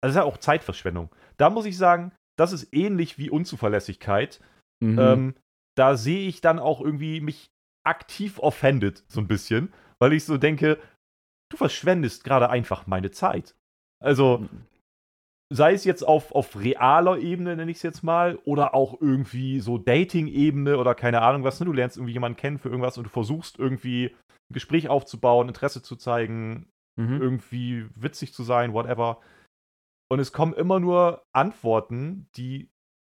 Also, 0.00 0.14
das 0.14 0.24
ist 0.24 0.26
ja 0.26 0.32
auch 0.32 0.38
Zeitverschwendung. 0.38 1.10
Da 1.36 1.50
muss 1.50 1.66
ich 1.66 1.76
sagen, 1.76 2.12
das 2.38 2.52
ist 2.52 2.72
ähnlich 2.72 3.18
wie 3.18 3.30
Unzuverlässigkeit. 3.30 4.40
Mhm. 4.80 4.98
Ähm, 4.98 5.34
da 5.76 5.96
sehe 5.96 6.26
ich 6.28 6.40
dann 6.40 6.58
auch 6.58 6.80
irgendwie 6.80 7.20
mich 7.20 7.50
aktiv 7.84 8.38
offended, 8.38 9.04
so 9.08 9.20
ein 9.20 9.28
bisschen, 9.28 9.72
weil 10.02 10.14
ich 10.14 10.24
so 10.24 10.36
denke, 10.36 10.80
du 11.48 11.56
verschwendest 11.56 12.24
gerade 12.24 12.50
einfach 12.50 12.88
meine 12.88 13.12
Zeit. 13.12 13.54
Also, 14.02 14.38
mhm. 14.38 14.66
sei 15.54 15.74
es 15.74 15.84
jetzt 15.84 16.02
auf, 16.02 16.32
auf 16.32 16.58
realer 16.58 17.18
Ebene, 17.18 17.54
nenne 17.54 17.70
ich 17.70 17.76
es 17.76 17.84
jetzt 17.84 18.02
mal, 18.02 18.34
oder 18.44 18.74
auch 18.74 19.00
irgendwie 19.00 19.60
so 19.60 19.78
Dating-Ebene 19.78 20.76
oder 20.76 20.96
keine 20.96 21.22
Ahnung 21.22 21.44
was. 21.44 21.60
Ne? 21.60 21.66
Du 21.66 21.72
lernst 21.72 21.98
irgendwie 21.98 22.14
jemanden 22.14 22.36
kennen 22.36 22.58
für 22.58 22.68
irgendwas 22.68 22.98
und 22.98 23.04
du 23.04 23.10
versuchst 23.10 23.60
irgendwie 23.60 24.08
ein 24.50 24.54
Gespräch 24.54 24.88
aufzubauen, 24.88 25.46
Interesse 25.46 25.82
zu 25.82 25.94
zeigen, 25.94 26.68
mhm. 26.96 27.22
irgendwie 27.22 27.86
witzig 27.94 28.34
zu 28.34 28.42
sein, 28.42 28.72
whatever. 28.72 29.20
Und 30.10 30.18
es 30.18 30.32
kommen 30.32 30.52
immer 30.52 30.80
nur 30.80 31.22
Antworten, 31.32 32.26
die 32.34 32.72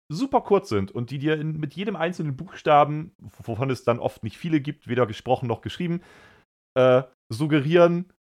super 0.10 0.40
kurz 0.40 0.70
sind 0.70 0.92
und 0.92 1.12
die 1.12 1.20
dir 1.20 1.38
in, 1.38 1.58
mit 1.58 1.74
jedem 1.74 1.98
einzelnen 1.98 2.38
Buchstaben, 2.38 3.14
wovon 3.44 3.72
es 3.72 3.84
dann 3.84 4.00
oft 4.00 4.24
nicht 4.24 4.38
viele 4.38 4.62
gibt, 4.62 4.88
weder 4.88 5.06
gesprochen 5.06 5.48
noch 5.48 5.60
geschrieben, 5.60 6.02
äh, 6.78 7.04
suggerieren, 7.30 8.14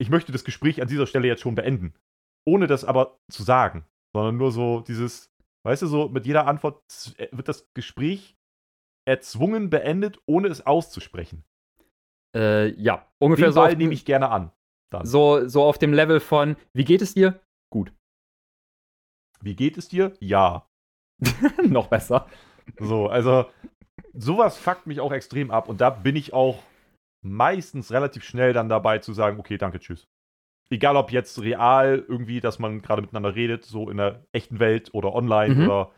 ich 0.00 0.08
möchte 0.08 0.32
das 0.32 0.44
Gespräch 0.44 0.80
an 0.80 0.88
dieser 0.88 1.06
Stelle 1.06 1.26
jetzt 1.26 1.42
schon 1.42 1.54
beenden. 1.54 1.94
Ohne 2.46 2.66
das 2.66 2.84
aber 2.84 3.18
zu 3.30 3.42
sagen, 3.42 3.84
sondern 4.14 4.36
nur 4.36 4.52
so 4.52 4.80
dieses, 4.80 5.30
weißt 5.66 5.82
du, 5.82 5.86
so 5.86 6.08
mit 6.08 6.26
jeder 6.26 6.46
Antwort 6.46 6.82
äh, 7.18 7.28
wird 7.32 7.48
das 7.48 7.68
Gespräch 7.74 8.36
erzwungen 9.06 9.68
beendet, 9.68 10.18
ohne 10.26 10.48
es 10.48 10.64
auszusprechen. 10.64 11.44
Äh, 12.36 12.68
ja, 12.80 13.06
ungefähr 13.18 13.48
Den 13.48 13.54
so. 13.54 13.60
Ball 13.60 13.76
nehme 13.76 13.94
ich 13.94 14.04
gerne 14.04 14.30
an. 14.30 14.50
Dann. 14.92 15.06
So, 15.06 15.46
so 15.48 15.64
auf 15.64 15.78
dem 15.78 15.92
Level 15.92 16.20
von, 16.20 16.56
wie 16.72 16.84
geht 16.84 17.02
es 17.02 17.14
dir? 17.14 17.40
Gut. 17.72 17.92
Wie 19.40 19.56
geht 19.56 19.76
es 19.76 19.88
dir? 19.88 20.12
Ja. 20.20 20.68
Noch 21.64 21.88
besser. 21.88 22.28
So, 22.78 23.08
also 23.08 23.46
sowas 24.12 24.56
fuckt 24.56 24.86
mich 24.86 25.00
auch 25.00 25.12
extrem 25.12 25.50
ab 25.50 25.68
und 25.68 25.80
da 25.80 25.90
bin 25.90 26.16
ich 26.16 26.32
auch 26.32 26.62
meistens 27.24 27.90
relativ 27.90 28.24
schnell 28.24 28.52
dann 28.52 28.68
dabei 28.68 28.98
zu 28.98 29.12
sagen, 29.12 29.38
okay, 29.38 29.58
danke, 29.58 29.80
tschüss. 29.80 30.06
Egal 30.70 30.96
ob 30.96 31.12
jetzt 31.12 31.40
real 31.40 32.04
irgendwie, 32.08 32.40
dass 32.40 32.58
man 32.58 32.82
gerade 32.82 33.02
miteinander 33.02 33.34
redet, 33.34 33.64
so 33.64 33.90
in 33.90 33.98
der 33.98 34.24
echten 34.32 34.58
Welt 34.58 34.92
oder 34.92 35.14
online 35.14 35.54
mhm. 35.54 35.64
oder 35.64 35.92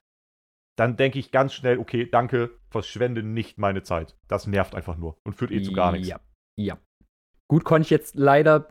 dann 0.77 0.97
denke 0.97 1.18
ich 1.18 1.31
ganz 1.31 1.55
schnell, 1.55 1.79
okay, 1.79 2.07
danke, 2.11 2.51
verschwende 2.68 3.22
nicht 3.22 3.59
meine 3.59 3.83
Zeit. 3.83 4.16
Das 4.29 4.47
nervt 4.47 4.74
einfach 4.74 4.97
nur 4.97 5.16
und 5.24 5.35
führt 5.35 5.51
eh 5.51 5.62
zu 5.62 5.72
gar 5.72 5.93
nichts. 5.93 6.09
Ja, 6.09 6.20
ja. 6.57 6.79
Gut, 7.49 7.64
konnte 7.64 7.87
ich 7.87 7.91
jetzt 7.91 8.16
leider 8.16 8.68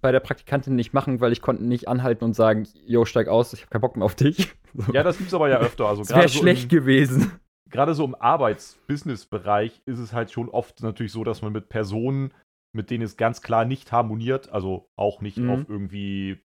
bei 0.00 0.12
der 0.12 0.20
Praktikantin 0.20 0.76
nicht 0.76 0.94
machen, 0.94 1.20
weil 1.20 1.32
ich 1.32 1.42
konnte 1.42 1.64
nicht 1.64 1.88
anhalten 1.88 2.24
und 2.24 2.34
sagen, 2.34 2.66
jo, 2.86 3.04
steig 3.04 3.28
aus, 3.28 3.52
ich 3.52 3.62
habe 3.62 3.70
keinen 3.70 3.80
Bock 3.80 3.96
mehr 3.96 4.06
auf 4.06 4.14
dich. 4.14 4.54
Ja, 4.92 5.02
das 5.02 5.18
gibt's 5.18 5.34
aber 5.34 5.50
ja 5.50 5.58
öfter. 5.58 5.86
Also 5.86 6.02
das 6.08 6.14
wäre 6.14 6.28
so 6.28 6.38
schlecht 6.38 6.68
gewesen. 6.70 7.32
Gerade 7.70 7.94
so 7.94 8.04
im 8.04 8.14
Arbeits-Business-Bereich 8.14 9.82
ist 9.86 9.98
es 9.98 10.12
halt 10.12 10.30
schon 10.30 10.48
oft 10.48 10.82
natürlich 10.82 11.12
so, 11.12 11.24
dass 11.24 11.42
man 11.42 11.52
mit 11.52 11.68
Personen, 11.68 12.34
mit 12.74 12.90
denen 12.90 13.04
es 13.04 13.16
ganz 13.16 13.40
klar 13.40 13.64
nicht 13.64 13.92
harmoniert, 13.92 14.50
also 14.50 14.88
auch 14.96 15.20
nicht 15.20 15.38
mhm. 15.38 15.50
auf 15.50 15.68
irgendwie 15.68 16.42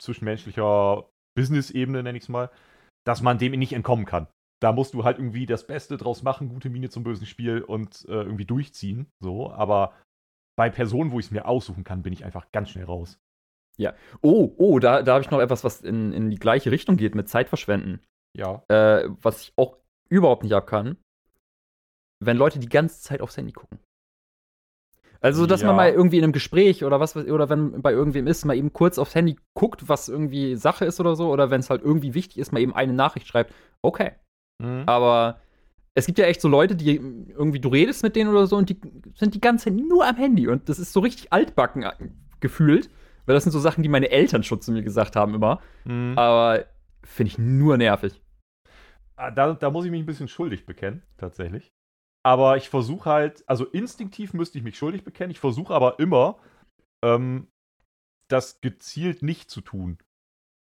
zwischenmenschlicher 0.00 1.10
Business-Ebene, 1.36 2.02
nenne 2.02 2.18
ich 2.18 2.24
es 2.24 2.28
mal, 2.28 2.50
dass 3.06 3.22
man 3.22 3.38
dem 3.38 3.52
nicht 3.52 3.72
entkommen 3.72 4.06
kann. 4.06 4.26
Da 4.62 4.72
musst 4.72 4.94
du 4.94 5.04
halt 5.04 5.18
irgendwie 5.18 5.46
das 5.46 5.66
Beste 5.66 5.96
draus 5.96 6.22
machen, 6.22 6.48
gute 6.48 6.68
Miene 6.68 6.90
zum 6.90 7.02
bösen 7.02 7.26
Spiel 7.26 7.62
und 7.62 8.04
äh, 8.08 8.12
irgendwie 8.12 8.44
durchziehen. 8.44 9.10
So, 9.20 9.50
aber 9.50 9.94
bei 10.56 10.68
Personen, 10.68 11.10
wo 11.10 11.18
ich 11.18 11.26
es 11.26 11.30
mir 11.30 11.46
aussuchen 11.46 11.84
kann, 11.84 12.02
bin 12.02 12.12
ich 12.12 12.24
einfach 12.24 12.52
ganz 12.52 12.70
schnell 12.70 12.84
raus. 12.84 13.18
Ja. 13.78 13.94
Oh, 14.20 14.52
oh, 14.58 14.78
da, 14.78 15.02
da 15.02 15.14
habe 15.14 15.24
ich 15.24 15.30
noch 15.30 15.40
etwas, 15.40 15.64
was 15.64 15.80
in, 15.80 16.12
in 16.12 16.30
die 16.30 16.38
gleiche 16.38 16.70
Richtung 16.70 16.98
geht 16.98 17.14
mit 17.14 17.30
Zeitverschwenden. 17.30 18.04
Ja. 18.36 18.62
Äh, 18.68 19.08
was 19.22 19.42
ich 19.42 19.52
auch 19.56 19.78
überhaupt 20.10 20.42
nicht 20.42 20.52
abkann. 20.52 20.96
Wenn 22.22 22.36
Leute 22.36 22.58
die 22.58 22.68
ganze 22.68 23.00
Zeit 23.00 23.22
aufs 23.22 23.36
Handy 23.38 23.52
gucken. 23.52 23.78
Also, 25.22 25.46
dass 25.46 25.60
ja. 25.60 25.66
man 25.66 25.76
mal 25.76 25.90
irgendwie 25.90 26.16
in 26.16 26.24
einem 26.24 26.32
Gespräch 26.32 26.84
oder 26.84 26.98
was, 26.98 27.14
oder 27.14 27.50
wenn 27.50 27.82
bei 27.82 27.92
irgendwem 27.92 28.26
ist, 28.26 28.44
mal 28.46 28.56
eben 28.56 28.72
kurz 28.72 28.98
aufs 28.98 29.14
Handy 29.14 29.36
guckt, 29.54 29.88
was 29.88 30.08
irgendwie 30.08 30.56
Sache 30.56 30.86
ist 30.86 30.98
oder 30.98 31.14
so, 31.14 31.30
oder 31.30 31.50
wenn 31.50 31.60
es 31.60 31.68
halt 31.68 31.82
irgendwie 31.82 32.14
wichtig 32.14 32.38
ist, 32.38 32.52
mal 32.52 32.60
eben 32.60 32.74
eine 32.74 32.94
Nachricht 32.94 33.26
schreibt, 33.26 33.52
okay. 33.82 34.12
Mhm. 34.62 34.84
Aber 34.86 35.40
es 35.94 36.06
gibt 36.06 36.18
ja 36.18 36.24
echt 36.24 36.40
so 36.40 36.48
Leute, 36.48 36.74
die 36.74 36.96
irgendwie, 36.96 37.60
du 37.60 37.68
redest 37.68 38.02
mit 38.02 38.16
denen 38.16 38.30
oder 38.30 38.46
so 38.46 38.56
und 38.56 38.70
die 38.70 38.80
sind 39.14 39.34
die 39.34 39.40
ganze 39.40 39.66
Zeit 39.66 39.74
nur 39.74 40.06
am 40.06 40.16
Handy 40.16 40.48
und 40.48 40.68
das 40.70 40.78
ist 40.78 40.92
so 40.92 41.00
richtig 41.00 41.32
altbacken 41.32 41.82
äh, 41.82 41.92
gefühlt, 42.40 42.88
weil 43.26 43.34
das 43.34 43.44
sind 43.44 43.52
so 43.52 43.60
Sachen, 43.60 43.82
die 43.82 43.90
meine 43.90 44.10
Eltern 44.10 44.42
schon 44.42 44.62
zu 44.62 44.72
mir 44.72 44.82
gesagt 44.82 45.16
haben 45.16 45.34
immer. 45.34 45.60
Mhm. 45.84 46.14
Aber 46.16 46.64
finde 47.02 47.32
ich 47.32 47.38
nur 47.38 47.76
nervig. 47.76 48.22
Ah, 49.20 49.30
da, 49.30 49.52
da 49.52 49.70
muss 49.70 49.84
ich 49.84 49.90
mich 49.90 50.02
ein 50.02 50.06
bisschen 50.06 50.28
schuldig 50.28 50.64
bekennen, 50.64 51.02
tatsächlich. 51.18 51.74
Aber 52.22 52.56
ich 52.56 52.70
versuche 52.70 53.10
halt, 53.10 53.46
also 53.46 53.66
instinktiv 53.66 54.32
müsste 54.32 54.56
ich 54.56 54.64
mich 54.64 54.78
schuldig 54.78 55.04
bekennen, 55.04 55.30
ich 55.30 55.38
versuche 55.38 55.74
aber 55.74 55.98
immer, 55.98 56.38
ähm, 57.04 57.48
das 58.28 58.62
gezielt 58.62 59.22
nicht 59.22 59.50
zu 59.50 59.60
tun. 59.60 59.98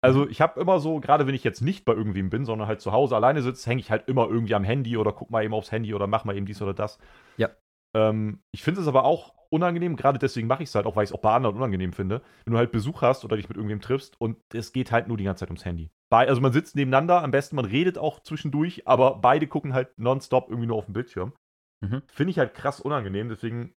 Also 0.04 0.28
ich 0.28 0.40
habe 0.40 0.60
immer 0.60 0.78
so, 0.78 1.00
gerade 1.00 1.26
wenn 1.26 1.34
ich 1.34 1.42
jetzt 1.42 1.62
nicht 1.62 1.84
bei 1.84 1.94
irgendwem 1.94 2.30
bin, 2.30 2.44
sondern 2.44 2.68
halt 2.68 2.80
zu 2.80 2.92
Hause 2.92 3.16
alleine 3.16 3.42
sitze, 3.42 3.68
hänge 3.68 3.80
ich 3.80 3.90
halt 3.90 4.06
immer 4.06 4.28
irgendwie 4.28 4.54
am 4.54 4.62
Handy 4.62 4.96
oder 4.96 5.12
guck 5.12 5.30
mal 5.30 5.42
eben 5.42 5.54
aufs 5.54 5.72
Handy 5.72 5.92
oder 5.92 6.06
mach 6.06 6.24
mal 6.24 6.36
eben 6.36 6.46
dies 6.46 6.62
oder 6.62 6.74
das. 6.74 6.98
Ja. 7.38 7.50
Ähm, 7.96 8.40
ich 8.52 8.62
finde 8.62 8.82
es 8.82 8.86
aber 8.86 9.04
auch 9.04 9.33
unangenehm, 9.54 9.96
gerade 9.96 10.18
deswegen 10.18 10.46
mache 10.46 10.62
ich 10.62 10.68
es 10.68 10.74
halt 10.74 10.86
auch, 10.86 10.96
weil 10.96 11.04
ich 11.04 11.10
es 11.10 11.14
auch 11.14 11.20
bei 11.20 11.32
anderen 11.32 11.56
unangenehm 11.56 11.92
finde, 11.92 12.22
wenn 12.44 12.52
du 12.52 12.58
halt 12.58 12.72
Besuch 12.72 13.02
hast 13.02 13.24
oder 13.24 13.36
dich 13.36 13.48
mit 13.48 13.56
irgendwem 13.56 13.80
triffst 13.80 14.20
und 14.20 14.36
es 14.52 14.72
geht 14.72 14.92
halt 14.92 15.08
nur 15.08 15.16
die 15.16 15.24
ganze 15.24 15.40
Zeit 15.40 15.50
ums 15.50 15.64
Handy. 15.64 15.90
Bei, 16.10 16.28
also 16.28 16.40
man 16.40 16.52
sitzt 16.52 16.76
nebeneinander, 16.76 17.22
am 17.22 17.30
besten 17.30 17.56
man 17.56 17.64
redet 17.64 17.96
auch 17.96 18.20
zwischendurch, 18.20 18.86
aber 18.86 19.16
beide 19.16 19.46
gucken 19.46 19.72
halt 19.72 19.98
nonstop 19.98 20.48
irgendwie 20.50 20.66
nur 20.66 20.76
auf 20.76 20.86
den 20.86 20.92
Bildschirm. 20.92 21.32
Mhm. 21.80 22.02
Finde 22.06 22.30
ich 22.30 22.38
halt 22.38 22.54
krass 22.54 22.80
unangenehm, 22.80 23.28
deswegen 23.28 23.74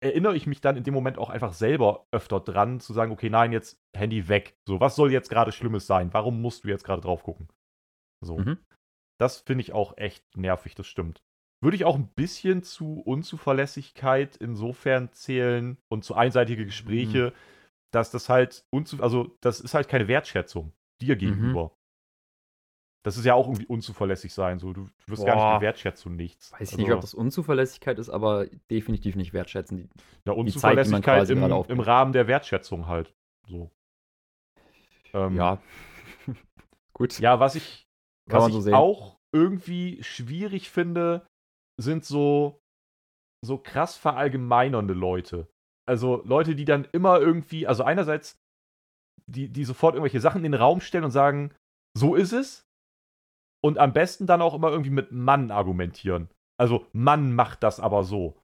erinnere 0.00 0.36
ich 0.36 0.46
mich 0.46 0.60
dann 0.60 0.76
in 0.76 0.84
dem 0.84 0.94
Moment 0.94 1.18
auch 1.18 1.30
einfach 1.30 1.52
selber 1.52 2.06
öfter 2.12 2.40
dran, 2.40 2.80
zu 2.80 2.92
sagen, 2.92 3.12
okay, 3.12 3.30
nein, 3.30 3.52
jetzt 3.52 3.80
Handy 3.96 4.28
weg. 4.28 4.56
So, 4.66 4.78
was 4.78 4.94
soll 4.94 5.10
jetzt 5.10 5.30
gerade 5.30 5.52
Schlimmes 5.52 5.86
sein? 5.86 6.12
Warum 6.12 6.40
musst 6.40 6.64
du 6.64 6.68
jetzt 6.68 6.84
gerade 6.84 7.02
drauf 7.02 7.22
gucken? 7.22 7.48
So. 8.20 8.38
Mhm. 8.38 8.58
Das 9.18 9.40
finde 9.40 9.62
ich 9.62 9.72
auch 9.72 9.96
echt 9.96 10.24
nervig, 10.36 10.74
das 10.74 10.86
stimmt. 10.86 11.22
Würde 11.66 11.76
ich 11.76 11.84
auch 11.84 11.96
ein 11.96 12.06
bisschen 12.06 12.62
zu 12.62 13.00
Unzuverlässigkeit 13.00 14.36
insofern 14.36 15.10
zählen 15.12 15.78
und 15.88 16.04
zu 16.04 16.14
einseitige 16.14 16.64
Gespräche, 16.64 17.32
dass 17.90 18.12
das 18.12 18.28
halt, 18.28 18.64
unzu 18.70 19.02
also 19.02 19.36
das 19.40 19.58
ist 19.58 19.74
halt 19.74 19.88
keine 19.88 20.06
Wertschätzung 20.06 20.72
dir 21.00 21.16
gegenüber. 21.16 21.72
Das 23.04 23.16
ist 23.16 23.24
ja 23.24 23.34
auch 23.34 23.48
irgendwie 23.48 23.66
unzuverlässig 23.66 24.32
sein. 24.32 24.60
So, 24.60 24.72
du 24.72 24.88
wirst 25.08 25.26
gar 25.26 25.34
nicht 25.34 25.42
Boah. 25.44 25.58
gewertschätzt 25.58 26.06
und 26.06 26.14
nichts. 26.14 26.52
Weiß 26.52 26.70
ich 26.70 26.78
nicht, 26.78 26.92
ob 26.92 27.00
das 27.00 27.14
Unzuverlässigkeit 27.14 27.98
ist, 27.98 28.10
aber 28.10 28.46
definitiv 28.70 29.16
nicht 29.16 29.32
wertschätzen. 29.32 29.76
Die- 29.76 29.82
ja, 29.82 29.88
die 29.88 29.98
Zeit, 30.22 30.34
die 30.34 30.40
Unzuverlässigkeit 30.40 31.18
quasi 31.18 31.32
im, 31.32 31.64
im. 31.68 31.80
Rahmen 31.80 32.12
der 32.12 32.28
Wertschätzung 32.28 32.86
halt. 32.86 33.12
So. 33.48 33.72
Ähm, 35.14 35.34
Ja. 35.34 35.60
Gut. 36.92 37.18
Ja, 37.18 37.40
was 37.40 37.56
ich, 37.56 37.88
was 38.26 38.52
so 38.52 38.58
ich 38.58 38.64
sehen. 38.66 38.74
auch 38.74 39.18
irgendwie 39.32 40.00
schwierig 40.04 40.70
finde, 40.70 41.26
sind 41.80 42.04
so, 42.04 42.60
so 43.44 43.58
krass 43.58 43.96
verallgemeinernde 43.96 44.94
Leute. 44.94 45.48
Also 45.88 46.22
Leute, 46.24 46.54
die 46.54 46.64
dann 46.64 46.86
immer 46.92 47.20
irgendwie, 47.20 47.66
also 47.66 47.84
einerseits, 47.84 48.38
die, 49.26 49.48
die 49.48 49.64
sofort 49.64 49.94
irgendwelche 49.94 50.20
Sachen 50.20 50.44
in 50.44 50.52
den 50.52 50.60
Raum 50.60 50.80
stellen 50.80 51.04
und 51.04 51.10
sagen, 51.10 51.54
so 51.96 52.14
ist 52.14 52.32
es. 52.32 52.66
Und 53.64 53.78
am 53.78 53.92
besten 53.92 54.26
dann 54.26 54.42
auch 54.42 54.54
immer 54.54 54.70
irgendwie 54.70 54.90
mit 54.90 55.12
Mann 55.12 55.50
argumentieren. 55.50 56.28
Also, 56.58 56.86
Mann 56.92 57.34
macht 57.34 57.62
das 57.62 57.80
aber 57.80 58.04
so. 58.04 58.38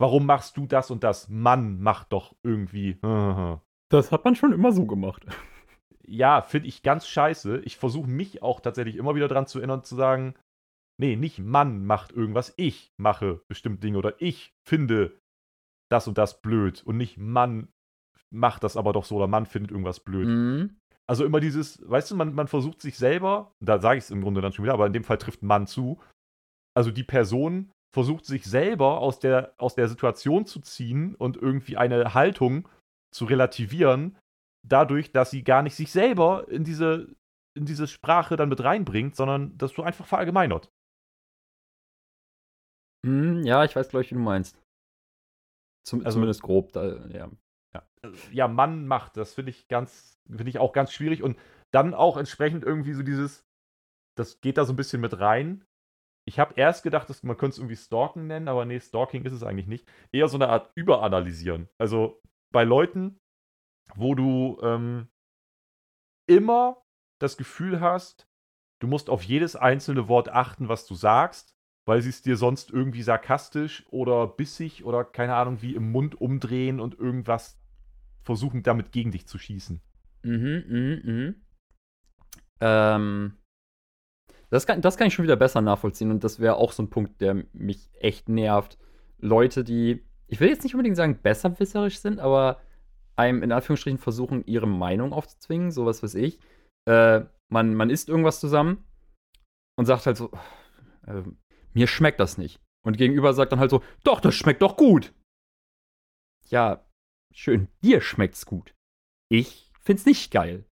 Warum 0.00 0.26
machst 0.26 0.56
du 0.56 0.66
das 0.66 0.90
und 0.90 1.04
das? 1.04 1.28
Mann 1.28 1.80
macht 1.80 2.12
doch 2.12 2.34
irgendwie. 2.42 2.98
Das 3.90 4.10
hat 4.10 4.24
man 4.24 4.34
schon 4.34 4.54
immer 4.54 4.72
so 4.72 4.86
gemacht. 4.86 5.26
ja, 6.06 6.40
finde 6.40 6.68
ich 6.68 6.82
ganz 6.82 7.06
scheiße. 7.06 7.58
Ich 7.58 7.76
versuche 7.76 8.08
mich 8.08 8.42
auch 8.42 8.60
tatsächlich 8.60 8.96
immer 8.96 9.14
wieder 9.14 9.28
dran 9.28 9.46
zu 9.46 9.58
erinnern, 9.58 9.84
zu 9.84 9.96
sagen, 9.96 10.34
nee, 11.02 11.16
nicht 11.16 11.40
Mann 11.40 11.84
macht 11.84 12.12
irgendwas, 12.12 12.54
ich 12.56 12.92
mache 12.96 13.42
bestimmte 13.48 13.80
Dinge 13.80 13.98
oder 13.98 14.14
ich 14.22 14.54
finde 14.66 15.18
das 15.90 16.08
und 16.08 16.16
das 16.16 16.40
blöd 16.40 16.82
und 16.84 16.96
nicht 16.96 17.18
Mann 17.18 17.68
macht 18.30 18.64
das 18.64 18.76
aber 18.76 18.92
doch 18.92 19.04
so 19.04 19.16
oder 19.16 19.26
Mann 19.26 19.46
findet 19.46 19.72
irgendwas 19.72 20.00
blöd. 20.00 20.28
Mhm. 20.28 20.76
Also 21.08 21.24
immer 21.24 21.40
dieses, 21.40 21.82
weißt 21.88 22.12
du, 22.12 22.16
man, 22.16 22.34
man 22.34 22.46
versucht 22.46 22.80
sich 22.80 22.96
selber, 22.96 23.52
da 23.60 23.80
sage 23.80 23.98
ich 23.98 24.04
es 24.04 24.10
im 24.10 24.22
Grunde 24.22 24.40
dann 24.40 24.52
schon 24.52 24.64
wieder, 24.64 24.74
aber 24.74 24.86
in 24.86 24.92
dem 24.92 25.04
Fall 25.04 25.18
trifft 25.18 25.42
Mann 25.42 25.66
zu, 25.66 26.00
also 26.74 26.90
die 26.90 27.04
Person 27.04 27.70
versucht 27.92 28.24
sich 28.24 28.44
selber 28.44 29.00
aus 29.00 29.18
der, 29.18 29.52
aus 29.58 29.74
der 29.74 29.88
Situation 29.88 30.46
zu 30.46 30.60
ziehen 30.60 31.14
und 31.16 31.36
irgendwie 31.36 31.76
eine 31.76 32.14
Haltung 32.14 32.68
zu 33.12 33.26
relativieren, 33.26 34.16
dadurch, 34.66 35.12
dass 35.12 35.30
sie 35.30 35.42
gar 35.42 35.62
nicht 35.62 35.74
sich 35.74 35.90
selber 35.90 36.48
in 36.48 36.64
diese, 36.64 37.14
in 37.58 37.66
diese 37.66 37.86
Sprache 37.88 38.36
dann 38.36 38.48
mit 38.48 38.62
reinbringt, 38.62 39.16
sondern 39.16 39.58
dass 39.58 39.74
du 39.74 39.82
einfach 39.82 40.06
verallgemeinert. 40.06 40.70
Mhm, 43.04 43.42
ja, 43.44 43.64
ich 43.64 43.74
weiß, 43.74 43.88
glaube 43.88 44.04
ich, 44.04 44.10
wie 44.10 44.14
du 44.14 44.20
meinst. 44.20 44.56
Zum, 45.86 46.00
Also- 46.00 46.16
zumindest 46.16 46.42
grob, 46.42 46.72
da, 46.72 47.06
ja. 47.08 47.30
ja, 48.30 48.48
Mann 48.48 48.86
macht, 48.86 49.16
das 49.16 49.34
finde 49.34 49.50
ich 49.50 49.68
ganz, 49.68 50.20
finde 50.28 50.48
ich 50.48 50.58
auch 50.58 50.72
ganz 50.72 50.92
schwierig 50.92 51.22
und 51.22 51.38
dann 51.72 51.94
auch 51.94 52.16
entsprechend 52.16 52.64
irgendwie 52.64 52.92
so 52.92 53.02
dieses, 53.02 53.46
das 54.16 54.40
geht 54.40 54.58
da 54.58 54.64
so 54.64 54.72
ein 54.72 54.76
bisschen 54.76 55.00
mit 55.00 55.18
rein. 55.18 55.64
Ich 56.28 56.38
habe 56.38 56.54
erst 56.56 56.82
gedacht, 56.82 57.08
dass 57.10 57.22
man 57.22 57.36
könnte 57.36 57.54
es 57.54 57.58
irgendwie 57.58 57.76
Stalken 57.76 58.26
nennen, 58.26 58.48
aber 58.48 58.64
nee, 58.64 58.78
Stalking 58.78 59.24
ist 59.24 59.32
es 59.32 59.42
eigentlich 59.42 59.66
nicht. 59.66 59.88
Eher 60.12 60.28
so 60.28 60.36
eine 60.36 60.48
Art 60.48 60.70
Überanalysieren. 60.76 61.68
Also 61.78 62.20
bei 62.52 62.64
Leuten, 62.64 63.18
wo 63.96 64.14
du 64.14 64.60
ähm, 64.62 65.08
immer 66.28 66.82
das 67.20 67.36
Gefühl 67.36 67.80
hast, 67.80 68.28
du 68.80 68.86
musst 68.86 69.10
auf 69.10 69.22
jedes 69.22 69.56
einzelne 69.56 70.08
Wort 70.08 70.28
achten, 70.28 70.68
was 70.68 70.86
du 70.86 70.94
sagst, 70.94 71.56
weil 71.84 72.00
sie 72.02 72.10
es 72.10 72.22
dir 72.22 72.36
sonst 72.36 72.70
irgendwie 72.70 73.02
sarkastisch 73.02 73.84
oder 73.90 74.26
bissig 74.26 74.84
oder 74.84 75.04
keine 75.04 75.34
Ahnung 75.34 75.62
wie 75.62 75.74
im 75.74 75.90
Mund 75.90 76.20
umdrehen 76.20 76.80
und 76.80 76.98
irgendwas 76.98 77.58
versuchen 78.22 78.62
damit 78.62 78.92
gegen 78.92 79.10
dich 79.10 79.26
zu 79.26 79.38
schießen. 79.38 79.80
Mhm, 80.22 80.64
mhm, 80.68 81.00
mhm. 81.04 81.34
Ähm, 82.60 83.34
das, 84.50 84.66
kann, 84.66 84.80
das 84.80 84.96
kann 84.96 85.08
ich 85.08 85.14
schon 85.14 85.24
wieder 85.24 85.36
besser 85.36 85.60
nachvollziehen 85.60 86.10
und 86.10 86.22
das 86.22 86.38
wäre 86.38 86.56
auch 86.56 86.72
so 86.72 86.84
ein 86.84 86.90
Punkt, 86.90 87.20
der 87.20 87.44
mich 87.52 87.90
echt 87.94 88.28
nervt. 88.28 88.78
Leute, 89.18 89.64
die, 89.64 90.04
ich 90.28 90.38
will 90.38 90.48
jetzt 90.48 90.62
nicht 90.62 90.74
unbedingt 90.74 90.96
sagen, 90.96 91.18
besserwisserisch 91.20 91.98
sind, 91.98 92.20
aber 92.20 92.60
einem 93.16 93.42
in 93.42 93.52
Anführungsstrichen 93.52 93.98
versuchen, 93.98 94.44
ihre 94.46 94.68
Meinung 94.68 95.12
aufzuzwingen, 95.12 95.72
sowas 95.72 96.02
weiß 96.02 96.14
ich. 96.14 96.38
Äh, 96.86 97.22
man, 97.48 97.74
man 97.74 97.90
isst 97.90 98.08
irgendwas 98.08 98.40
zusammen 98.40 98.84
und 99.76 99.86
sagt 99.86 100.06
halt 100.06 100.16
so, 100.16 100.30
äh, 101.06 101.22
mir 101.74 101.86
schmeckt 101.86 102.20
das 102.20 102.38
nicht. 102.38 102.60
Und 102.84 102.96
gegenüber 102.96 103.32
sagt 103.32 103.52
dann 103.52 103.60
halt 103.60 103.70
so, 103.70 103.82
doch, 104.04 104.20
das 104.20 104.34
schmeckt 104.34 104.62
doch 104.62 104.76
gut. 104.76 105.14
Ja, 106.48 106.84
schön, 107.32 107.68
dir 107.82 108.00
schmeckt's 108.00 108.46
gut. 108.46 108.74
Ich 109.30 109.70
find's 109.80 110.04
nicht 110.04 110.30
geil. 110.32 110.64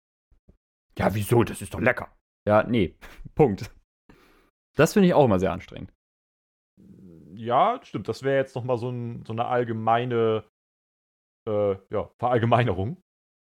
Ja, 0.99 1.15
wieso? 1.15 1.45
Das 1.45 1.63
ist 1.63 1.73
doch 1.73 1.81
lecker. 1.81 2.15
Ja, 2.47 2.65
nee. 2.65 2.97
Punkt. 3.35 3.71
Das 4.77 4.93
finde 4.93 5.09
ich 5.09 5.15
auch 5.15 5.25
immer 5.25 5.39
sehr 5.39 5.53
anstrengend. 5.53 5.93
Ja, 7.35 7.81
stimmt. 7.83 8.09
Das 8.09 8.23
wäre 8.23 8.37
jetzt 8.37 8.55
nochmal 8.55 8.77
so, 8.77 8.91
ein, 8.91 9.25
so 9.25 9.33
eine 9.33 9.47
allgemeine 9.47 10.45
äh, 11.49 11.77
ja, 11.91 12.11
Verallgemeinerung. 12.19 13.01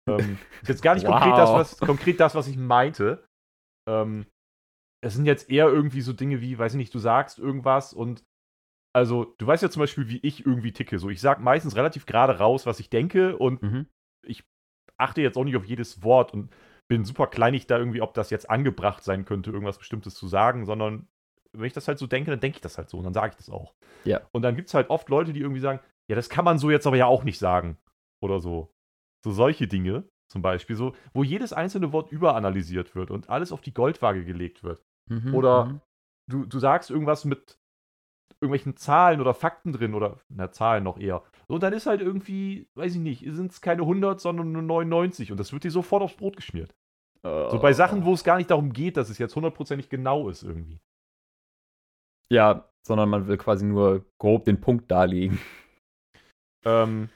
Ähm, 0.09 0.38
ist 0.61 0.68
jetzt 0.68 0.82
gar 0.82 0.95
nicht 0.95 1.07
Wow. 1.07 1.12
konkret, 1.20 1.38
das, 1.38 1.51
was, 1.51 1.78
konkret 1.78 2.20
das, 2.20 2.34
was 2.34 2.47
ich 2.47 2.57
meinte. 2.57 3.24
Ähm, 3.88 4.26
es 5.05 5.14
sind 5.14 5.26
jetzt 5.26 5.50
eher 5.50 5.66
irgendwie 5.66 6.00
so 6.00 6.12
Dinge 6.12 6.40
wie, 6.40 6.59
weiß 6.59 6.72
ich 6.74 6.78
nicht, 6.78 6.94
du 6.94 6.98
sagst 6.98 7.38
irgendwas 7.38 7.92
und 7.92 8.24
also, 8.94 9.34
du 9.38 9.46
weißt 9.46 9.62
ja 9.62 9.70
zum 9.70 9.80
Beispiel, 9.80 10.09
wie 10.09 10.18
ich 10.18 10.44
irgendwie 10.44 10.72
ticke. 10.72 10.98
So, 10.98 11.09
ich 11.09 11.20
sag 11.20 11.40
meistens 11.40 11.76
relativ 11.76 12.05
gerade 12.05 12.38
raus, 12.38 12.66
was 12.66 12.78
ich 12.78 12.90
denke 12.90 13.38
und 13.38 13.62
Mhm. 13.62 13.86
achte 14.98 15.22
jetzt 15.22 15.36
auch 15.36 15.44
nicht 15.44 15.57
auf 15.57 15.64
jedes 15.64 16.03
Wort 16.05 16.32
und 16.32 16.55
bin 16.88 17.05
super 17.05 17.26
kleinig 17.26 17.66
da 17.66 17.78
irgendwie, 17.78 18.03
ob 18.03 18.14
das 18.14 18.30
jetzt 18.30 18.48
angebracht 18.50 19.03
sein 19.03 19.24
könnte, 19.24 19.50
irgendwas 19.50 19.78
Bestimmtes 19.78 20.14
zu 20.14 20.28
sagen, 20.28 20.64
sondern 20.64 21.09
wenn 21.53 21.66
ich 21.66 21.72
das 21.72 21.88
halt 21.88 21.98
so 21.98 22.07
denke, 22.07 22.30
dann 22.30 22.38
denke 22.40 22.57
ich 22.57 22.61
das 22.61 22.78
halt 22.78 22.88
so 22.88 22.98
und 22.98 23.05
dann 23.05 23.14
sage 23.14 23.30
ich 23.30 23.36
das 23.36 23.50
auch. 23.50 23.74
Ja. 24.05 24.20
Und 24.32 24.42
dann 24.42 24.55
gibt 24.55 24.68
es 24.68 24.74
halt 24.74 24.90
oft 24.90 25.09
Leute, 25.09 25.32
die 25.32 25.40
irgendwie 25.40 25.61
sagen, 25.61 25.80
ja, 26.09 26.14
das 26.14 26.28
kann 26.28 26.44
man 26.44 26.59
so 26.59 26.70
jetzt 26.70 26.86
aber 26.86 26.96
ja 26.96 27.07
auch 27.07 27.24
nicht 27.24 27.38
sagen. 27.38 27.78
Oder 28.22 28.40
so. 28.40 28.70
So 29.24 29.32
solche 29.32 29.66
Dinge 29.66 30.09
zum 30.30 30.42
Beispiel, 30.42 30.76
so, 30.76 30.94
wo 31.12 31.24
jedes 31.24 31.53
einzelne 31.53 31.92
Wort 31.92 32.12
überanalysiert 32.12 32.94
wird 32.94 33.11
und 33.11 33.28
alles 33.28 33.53
auf 33.53 33.61
die 33.61 33.74
Goldwaage 33.74 34.24
gelegt 34.24 34.62
wird. 34.62 34.82
Mhm. 35.11 35.34
Oder- 35.34 35.64
mhm. 35.66 35.80
Du, 36.30 36.44
du 36.46 36.59
sagst 36.61 36.88
irgendwas 36.90 37.24
mit 37.24 37.59
irgendwelchen 38.40 38.76
Zahlen 38.76 39.20
oder 39.20 39.34
Fakten 39.34 39.72
drin 39.72 39.94
oder, 39.94 40.20
na, 40.28 40.50
Zahlen 40.53 40.84
noch 40.84 40.98
eher. 40.98 41.22
Und 41.48 41.62
dann 41.62 41.72
ist 41.72 41.86
halt 41.86 42.00
irgendwie, 42.00 42.68
weiß 42.74 42.94
ich 42.94 43.00
nicht, 43.00 43.24
sind 43.34 43.50
es 43.53 43.61
keine 43.61 43.82
100, 43.82 44.20
sondern 44.20 44.53
nur 44.53 44.62
99 44.62 45.30
und 45.32 45.38
das 45.38 45.53
wird 45.53 45.64
dir 45.64 45.70
sofort 45.70 46.03
aufs 46.03 46.16
Brot 46.16 46.36
geschmiert. 46.36 46.74
So 47.24 47.59
bei 47.61 47.72
Sachen, 47.72 48.05
wo 48.05 48.14
es 48.14 48.24
gar 48.24 48.36
nicht 48.36 48.50
darum 48.50 48.72
geht, 48.72 48.96
dass 48.96 49.09
es 49.09 49.18
jetzt 49.18 49.36
hundertprozentig 49.36 49.88
genau 49.88 50.28
ist 50.28 50.42
irgendwie. 50.42 50.80
Ja, 52.30 52.68
sondern 52.86 53.11
man 53.11 53.28
will 53.28 53.36
quasi 53.36 53.64
nur 53.64 54.05
grob 54.20 54.44
den 54.44 54.61
Punkt 54.61 54.90
darlegen. 54.90 55.38
Ähm, 56.64 57.11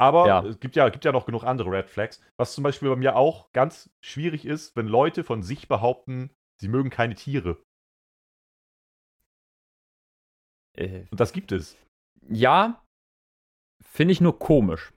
aber 0.00 0.26
Ja. 0.26 0.44
es 0.44 0.58
gibt 0.58 0.74
ja, 0.76 0.88
gibt 0.88 1.04
ja 1.04 1.12
noch 1.12 1.26
genug 1.26 1.44
andere 1.44 1.70
Red 1.70 1.90
Flags. 1.90 2.20
Was 2.38 2.54
zum 2.54 2.64
Beispiel 2.64 2.88
bei 2.88 2.96
mir 2.96 3.14
auch 3.16 3.52
ganz 3.52 3.90
schwierig 4.04 4.46
ist, 4.46 4.74
wenn 4.76 4.86
Leute 4.88 5.22
von 5.24 5.42
sich 5.42 5.68
behaupten, 5.68 6.30
sie 6.62 6.68
mögen 6.68 6.90
keine 6.90 7.14
Tiere. 7.16 7.62
Äh, 10.76 11.06
Und 11.10 11.20
das 11.20 11.32
gibt 11.32 11.52
es. 11.52 11.76
ja, 12.28 12.82
finde 13.84 14.12
ich 14.12 14.20
nur 14.20 14.38
komisch. 14.38 14.92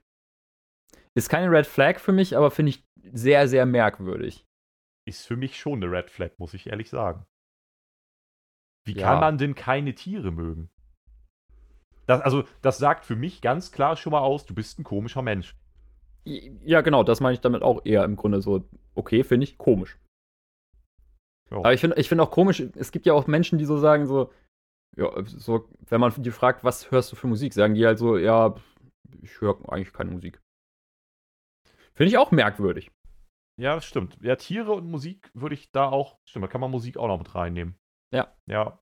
Ist 1.17 1.29
keine 1.29 1.51
Red 1.51 1.65
Flag 1.67 1.99
für 1.99 2.11
mich, 2.13 2.37
aber 2.37 2.51
finde 2.51 2.69
ich 2.69 2.85
sehr, 3.11 3.47
sehr 3.47 3.65
merkwürdig. 3.65 4.45
Ist 5.07 5.25
für 5.25 5.35
mich 5.37 5.57
schon 5.59 5.81
eine 5.83 5.91
Red 5.91 6.09
Flag, 6.09 6.31
muss 6.37 6.53
ich 6.53 6.67
ehrlich 6.67 6.89
sagen. 6.89 7.25
Wie 8.85 8.93
Ja. 8.93 9.07
kann 9.07 9.19
man 9.19 9.37
denn 9.37 9.55
keine 9.55 9.95
Tiere 9.95 10.31
mögen? 10.31 10.69
Das, 12.05 12.21
also, 12.21 12.43
das 12.61 12.77
sagt 12.77 13.03
für 13.05 13.15
mich 13.15 13.41
ganz 13.41 13.71
klar 13.71 13.95
schon 13.97 14.11
mal 14.11 14.19
aus, 14.19 14.45
du 14.45 14.53
bist 14.53 14.77
ein 14.77 14.83
komischer 14.83 15.23
Mensch. 15.23 15.55
Ja, 16.25 16.81
genau, 16.81 17.03
das 17.03 17.19
meine 17.21 17.33
ich 17.33 17.41
damit 17.41 17.63
auch 17.63 17.85
eher 17.85 18.03
im 18.03 18.15
Grunde 18.15 18.41
so, 18.41 18.67
okay, 18.93 19.23
finde 19.23 19.45
ich 19.45 19.57
komisch. 19.57 19.97
Ja. 21.51 21.57
Aber 21.57 21.73
ich 21.73 21.81
finde 21.81 21.99
ich 21.99 22.09
find 22.09 22.21
auch 22.21 22.31
komisch, 22.31 22.59
es 22.59 22.91
gibt 22.91 23.05
ja 23.05 23.13
auch 23.13 23.27
Menschen, 23.27 23.59
die 23.59 23.65
so 23.65 23.77
sagen, 23.77 24.05
so, 24.05 24.31
ja, 24.97 25.11
so, 25.25 25.69
wenn 25.87 26.01
man 26.01 26.13
die 26.17 26.31
fragt, 26.31 26.63
was 26.63 26.91
hörst 26.91 27.11
du 27.11 27.15
für 27.15 27.27
Musik, 27.27 27.53
sagen 27.53 27.75
die 27.75 27.85
halt 27.85 27.99
so, 27.99 28.17
ja, 28.17 28.55
ich 29.21 29.41
höre 29.41 29.57
eigentlich 29.69 29.93
keine 29.93 30.11
Musik. 30.11 30.41
Finde 31.93 32.09
ich 32.09 32.17
auch 32.17 32.31
merkwürdig. 32.31 32.91
Ja, 33.57 33.75
das 33.75 33.85
stimmt. 33.85 34.17
Ja, 34.21 34.35
Tiere 34.35 34.73
und 34.73 34.89
Musik 34.89 35.31
würde 35.33 35.55
ich 35.55 35.71
da 35.71 35.87
auch, 35.89 36.19
stimmt, 36.25 36.43
da 36.43 36.47
kann 36.47 36.61
man 36.61 36.71
Musik 36.71 36.97
auch 36.97 37.07
noch 37.07 37.17
mit 37.17 37.33
reinnehmen. 37.35 37.77
Ja. 38.13 38.35
Ja. 38.47 38.79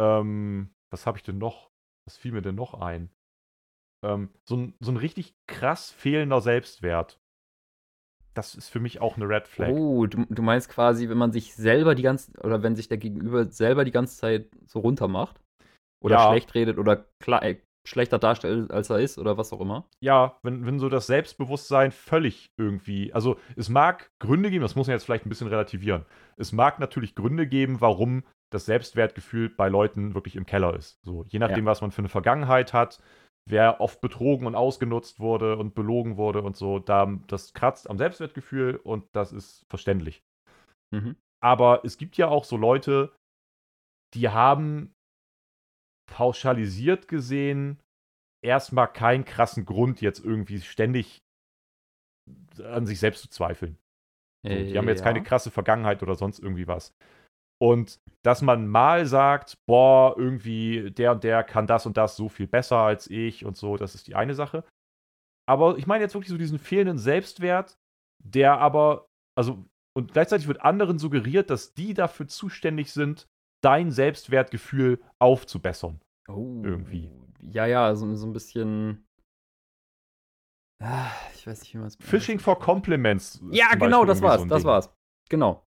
Ähm, 0.00 0.74
was 0.90 1.06
habe 1.06 1.18
ich 1.18 1.24
denn 1.24 1.38
noch? 1.38 1.70
Was 2.06 2.16
fiel 2.16 2.32
mir 2.32 2.42
denn 2.42 2.54
noch 2.54 2.74
ein? 2.74 3.10
Ähm, 4.02 4.32
so 4.44 4.56
ein, 4.56 4.74
so 4.80 4.92
ein 4.92 4.96
richtig 4.96 5.34
krass 5.46 5.90
fehlender 5.90 6.40
Selbstwert. 6.40 7.20
Das 8.38 8.54
ist 8.54 8.68
für 8.68 8.78
mich 8.78 9.00
auch 9.00 9.16
eine 9.16 9.28
Red 9.28 9.48
Flag. 9.48 9.70
Oh, 9.70 10.06
du, 10.06 10.24
du 10.28 10.42
meinst 10.42 10.68
quasi, 10.68 11.08
wenn 11.08 11.18
man 11.18 11.32
sich 11.32 11.56
selber 11.56 11.96
die 11.96 12.04
ganze, 12.04 12.30
oder 12.40 12.62
wenn 12.62 12.76
sich 12.76 12.86
der 12.86 12.96
Gegenüber 12.96 13.46
selber 13.46 13.84
die 13.84 13.90
ganze 13.90 14.16
Zeit 14.16 14.46
so 14.64 14.78
runter 14.78 15.08
macht? 15.08 15.40
Oder 16.00 16.14
Ja. 16.14 16.30
schlecht 16.30 16.54
redet 16.54 16.78
oder 16.78 17.04
klar, 17.20 17.42
äh, 17.42 17.56
schlechter 17.84 18.20
darstellt, 18.20 18.70
als 18.70 18.90
er 18.90 19.00
ist 19.00 19.18
oder 19.18 19.36
was 19.36 19.52
auch 19.52 19.60
immer? 19.60 19.88
Ja, 20.00 20.38
wenn, 20.44 20.64
wenn 20.66 20.78
so 20.78 20.88
das 20.88 21.08
Selbstbewusstsein 21.08 21.90
völlig 21.90 22.52
irgendwie, 22.56 23.12
also 23.12 23.40
es 23.56 23.68
mag 23.68 24.08
Gründe 24.20 24.50
geben, 24.50 24.62
das 24.62 24.76
muss 24.76 24.86
man 24.86 24.94
jetzt 24.94 25.04
vielleicht 25.04 25.26
ein 25.26 25.30
bisschen 25.30 25.48
relativieren. 25.48 26.04
Es 26.36 26.52
mag 26.52 26.78
natürlich 26.78 27.16
Gründe 27.16 27.48
geben, 27.48 27.80
warum 27.80 28.22
das 28.50 28.66
Selbstwertgefühl 28.66 29.48
bei 29.48 29.68
Leuten 29.68 30.14
wirklich 30.14 30.36
im 30.36 30.46
Keller 30.46 30.74
ist. 30.74 31.00
So, 31.02 31.24
je 31.26 31.40
nachdem, 31.40 31.66
was 31.66 31.80
man 31.80 31.90
für 31.90 32.02
eine 32.02 32.08
Vergangenheit 32.08 32.72
hat, 32.72 33.00
wer 33.48 33.80
oft 33.80 34.00
betrogen 34.00 34.46
und 34.46 34.54
ausgenutzt 34.54 35.20
wurde 35.20 35.56
und 35.56 35.74
belogen 35.74 36.16
wurde 36.16 36.42
und 36.42 36.56
so, 36.56 36.78
da, 36.78 37.06
das 37.26 37.54
kratzt 37.54 37.88
am 37.88 37.98
Selbstwertgefühl 37.98 38.76
und 38.76 39.06
das 39.12 39.32
ist 39.32 39.64
verständlich. 39.68 40.22
Mhm. 40.90 41.16
Aber 41.40 41.84
es 41.84 41.98
gibt 41.98 42.16
ja 42.16 42.28
auch 42.28 42.44
so 42.44 42.56
Leute, 42.56 43.14
die 44.14 44.28
haben 44.28 44.94
pauschalisiert 46.10 47.08
gesehen 47.08 47.80
erstmal 48.42 48.90
keinen 48.92 49.24
krassen 49.24 49.64
Grund, 49.64 50.00
jetzt 50.00 50.24
irgendwie 50.24 50.60
ständig 50.60 51.18
an 52.62 52.86
sich 52.86 52.98
selbst 52.98 53.22
zu 53.22 53.28
zweifeln. 53.28 53.78
So, 54.44 54.50
die 54.50 54.78
haben 54.78 54.88
jetzt 54.88 55.02
keine 55.02 55.22
krasse 55.22 55.50
Vergangenheit 55.50 56.02
oder 56.02 56.14
sonst 56.14 56.38
irgendwie 56.38 56.68
was. 56.68 56.94
Und 57.60 58.00
dass 58.24 58.42
man 58.42 58.68
mal 58.68 59.06
sagt, 59.06 59.58
boah, 59.66 60.14
irgendwie 60.16 60.90
der 60.90 61.12
und 61.12 61.24
der 61.24 61.42
kann 61.42 61.66
das 61.66 61.86
und 61.86 61.96
das 61.96 62.16
so 62.16 62.28
viel 62.28 62.46
besser 62.46 62.78
als 62.78 63.08
ich 63.10 63.44
und 63.44 63.56
so, 63.56 63.76
das 63.76 63.94
ist 63.94 64.06
die 64.06 64.14
eine 64.14 64.34
Sache. 64.34 64.64
Aber 65.48 65.78
ich 65.78 65.86
meine 65.86 66.04
jetzt 66.04 66.14
wirklich 66.14 66.30
so 66.30 66.38
diesen 66.38 66.58
fehlenden 66.58 66.98
Selbstwert, 66.98 67.78
der 68.22 68.58
aber, 68.58 69.08
also, 69.36 69.64
und 69.96 70.12
gleichzeitig 70.12 70.46
wird 70.46 70.62
anderen 70.62 70.98
suggeriert, 70.98 71.50
dass 71.50 71.74
die 71.74 71.94
dafür 71.94 72.28
zuständig 72.28 72.92
sind, 72.92 73.26
dein 73.64 73.90
Selbstwertgefühl 73.90 75.02
aufzubessern. 75.20 76.00
Oh, 76.28 76.60
irgendwie. 76.62 77.10
Ja, 77.40 77.66
ja, 77.66 77.94
so, 77.94 78.14
so 78.14 78.26
ein 78.26 78.32
bisschen. 78.32 79.06
Ah, 80.80 81.10
ich 81.34 81.46
weiß 81.46 81.60
nicht, 81.60 81.74
wie 81.74 81.78
man 81.78 81.88
es. 81.88 81.96
Phishing 81.96 82.38
for 82.38 82.58
Compliments. 82.58 83.36
ist 83.36 83.42
Ja, 83.50 83.74
genau, 83.74 84.04
das 84.04 84.22
war's, 84.22 84.42
so 84.42 84.46
das 84.46 84.64
war's. 84.64 84.92
Genau. 85.28 85.64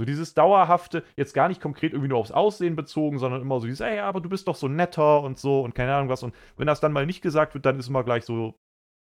So 0.00 0.06
dieses 0.06 0.32
dauerhafte, 0.32 1.04
jetzt 1.16 1.34
gar 1.34 1.48
nicht 1.48 1.60
konkret 1.60 1.92
irgendwie 1.92 2.08
nur 2.08 2.16
aufs 2.16 2.32
Aussehen 2.32 2.74
bezogen, 2.74 3.18
sondern 3.18 3.42
immer 3.42 3.60
so 3.60 3.66
dieses, 3.66 3.80
ey, 3.80 3.98
aber 3.98 4.22
du 4.22 4.30
bist 4.30 4.48
doch 4.48 4.54
so 4.56 4.66
netter 4.66 5.20
und 5.20 5.38
so 5.38 5.60
und 5.60 5.74
keine 5.74 5.94
Ahnung 5.94 6.08
was. 6.08 6.22
Und 6.22 6.34
wenn 6.56 6.66
das 6.66 6.80
dann 6.80 6.92
mal 6.92 7.04
nicht 7.04 7.20
gesagt 7.20 7.52
wird, 7.52 7.66
dann 7.66 7.78
ist 7.78 7.88
immer 7.88 8.02
gleich 8.02 8.24
so, 8.24 8.54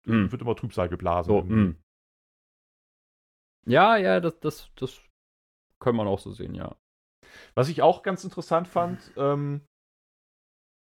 Mm. 0.07 0.31
wird 0.31 0.41
immer 0.41 0.55
Trübsal 0.55 0.87
geblasen. 0.87 1.29
So, 1.29 1.41
mm. 1.41 1.75
Ja, 3.67 3.97
ja, 3.97 4.19
das, 4.19 4.39
das, 4.39 4.71
das 4.75 5.01
kann 5.81 5.95
man 5.95 6.07
auch 6.07 6.19
so 6.19 6.31
sehen, 6.31 6.53
ja. 6.53 6.75
Was 7.55 7.69
ich 7.69 7.81
auch 7.81 8.03
ganz 8.03 8.23
interessant 8.23 8.67
fand, 8.67 9.11
ähm, 9.17 9.65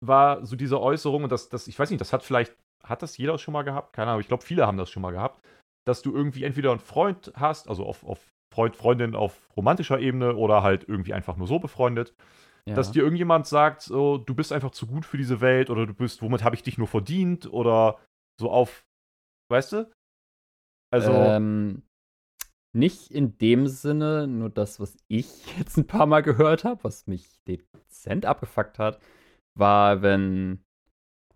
war 0.05 0.45
so 0.45 0.57
diese 0.57 0.81
Äußerung, 0.81 1.23
und 1.23 1.33
das, 1.33 1.49
das, 1.49 1.69
ich 1.69 1.79
weiß 1.79 1.91
nicht, 1.91 2.01
das 2.01 2.13
hat 2.13 2.25
vielleicht, 2.25 2.55
hat 2.83 3.03
das 3.03 3.17
jeder 3.17 3.39
schon 3.39 3.53
mal 3.53 3.63
gehabt? 3.63 3.93
Keine 3.95 4.11
Ahnung, 4.11 4.21
ich 4.21 4.29
glaube, 4.29 4.43
viele 4.43 4.67
haben 4.67 4.77
das 4.77 4.91
schon 4.91 5.03
mal 5.03 5.13
gehabt, 5.13 5.41
dass 5.87 6.03
du 6.03 6.13
irgendwie 6.13 6.45
entweder 6.45 6.73
einen 6.73 6.81
Freund 6.81 7.33
hast, 7.37 7.69
also 7.69 7.87
auf, 7.87 8.05
auf 8.05 8.32
Freund, 8.53 8.77
Freundin 8.77 9.15
auf 9.15 9.49
romantischer 9.57 9.99
Ebene 9.99 10.37
oder 10.37 10.63
halt 10.63 10.89
irgendwie 10.89 11.15
einfach 11.15 11.37
nur 11.37 11.47
so 11.47 11.59
befreundet, 11.59 12.15
ja. 12.69 12.75
dass 12.75 12.93
dir 12.93 13.03
irgendjemand 13.03 13.47
sagt, 13.47 13.83
so, 13.83 14.19
du 14.19 14.35
bist 14.35 14.53
einfach 14.53 14.71
zu 14.71 14.87
gut 14.87 15.07
für 15.07 15.17
diese 15.17 15.41
Welt 15.41 15.71
oder 15.71 15.87
du 15.87 15.95
bist, 15.95 16.23
womit 16.23 16.45
habe 16.45 16.55
ich 16.55 16.63
dich 16.63 16.79
nur 16.79 16.87
verdient 16.87 17.53
oder 17.53 17.99
so 18.39 18.51
auf, 18.51 18.85
weißt 19.51 19.73
du? 19.73 19.91
Also, 20.93 21.13
Ähm, 21.13 21.83
nicht 22.75 23.11
in 23.11 23.39
dem 23.39 23.67
Sinne, 23.67 24.27
nur 24.27 24.51
das, 24.51 24.81
was 24.81 24.97
ich 25.09 25.27
jetzt 25.59 25.77
ein 25.77 25.87
paar 25.87 26.07
Mal 26.07 26.23
gehört 26.23 26.65
habe, 26.65 26.85
was 26.85 27.07
mich 27.07 27.27
dezent 27.49 28.27
abgefuckt 28.27 28.79
hat, 28.79 29.01
war, 29.55 30.03
wenn 30.03 30.63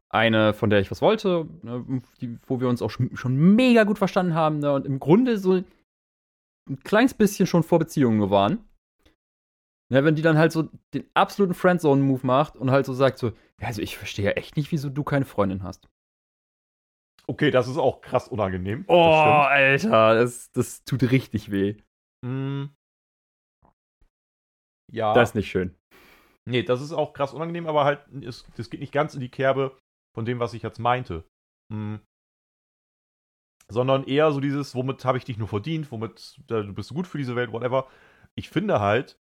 eine, 0.08 0.54
von 0.54 0.70
der 0.70 0.80
ich 0.80 0.90
was 0.90 1.02
wollte, 1.02 1.46
ne, 1.62 2.02
die, 2.20 2.38
wo 2.46 2.60
wir 2.60 2.68
uns 2.68 2.80
auch 2.80 2.90
schon, 2.90 3.16
schon 3.16 3.36
mega 3.54 3.84
gut 3.84 3.98
verstanden 3.98 4.34
haben 4.34 4.60
ne, 4.60 4.72
und 4.72 4.86
im 4.86 4.98
Grunde 4.98 5.38
so 5.38 5.62
ein 6.68 6.80
kleines 6.80 7.14
bisschen 7.14 7.46
schon 7.46 7.62
vor 7.62 7.78
Beziehungen 7.78 8.30
waren. 8.30 8.68
Ne, 9.88 10.04
wenn 10.04 10.16
die 10.16 10.22
dann 10.22 10.36
halt 10.36 10.50
so 10.50 10.68
den 10.94 11.08
absoluten 11.14 11.54
Friendzone-Move 11.54 12.26
macht 12.26 12.56
und 12.56 12.72
halt 12.72 12.86
so 12.86 12.92
sagt 12.92 13.18
so, 13.18 13.28
"Ja, 13.60 13.68
also 13.68 13.80
ich 13.82 13.96
verstehe 13.96 14.24
ja 14.24 14.32
echt 14.32 14.56
nicht, 14.56 14.72
wieso 14.72 14.90
du 14.90 15.04
keine 15.04 15.24
Freundin 15.24 15.62
hast. 15.62 15.88
okay, 17.28 17.50
das 17.50 17.68
ist 17.68 17.76
auch 17.76 18.00
krass 18.00 18.28
unangenehm. 18.28 18.84
Oh, 18.88 19.04
das 19.04 19.84
Alter, 19.84 20.14
das, 20.14 20.50
das 20.52 20.84
tut 20.84 21.02
richtig 21.10 21.50
weh. 21.50 21.76
Mm. 22.24 22.66
Ja. 24.92 25.12
Das 25.14 25.30
ist 25.30 25.34
nicht 25.34 25.50
schön. 25.50 25.74
Nee, 26.48 26.62
das 26.62 26.80
ist 26.80 26.92
auch 26.92 27.12
krass 27.12 27.34
unangenehm, 27.34 27.66
aber 27.66 27.84
halt, 27.84 28.06
es, 28.22 28.44
das 28.56 28.70
geht 28.70 28.80
nicht 28.80 28.92
ganz 28.92 29.14
in 29.14 29.20
die 29.20 29.28
Kerbe 29.28 29.76
von 30.14 30.24
dem, 30.24 30.38
was 30.38 30.54
ich 30.54 30.62
jetzt 30.62 30.78
meinte. 30.78 31.24
Hm. 31.72 32.00
Sondern 33.68 34.04
eher 34.04 34.30
so 34.32 34.40
dieses, 34.40 34.74
womit 34.74 35.04
habe 35.04 35.18
ich 35.18 35.24
dich 35.24 35.38
nur 35.38 35.48
verdient, 35.48 35.90
womit 35.90 36.38
äh, 36.50 36.62
du 36.62 36.72
bist 36.72 36.94
gut 36.94 37.06
für 37.06 37.18
diese 37.18 37.34
Welt, 37.36 37.52
whatever. 37.52 37.88
Ich 38.36 38.48
finde 38.48 38.80
halt, 38.80 39.18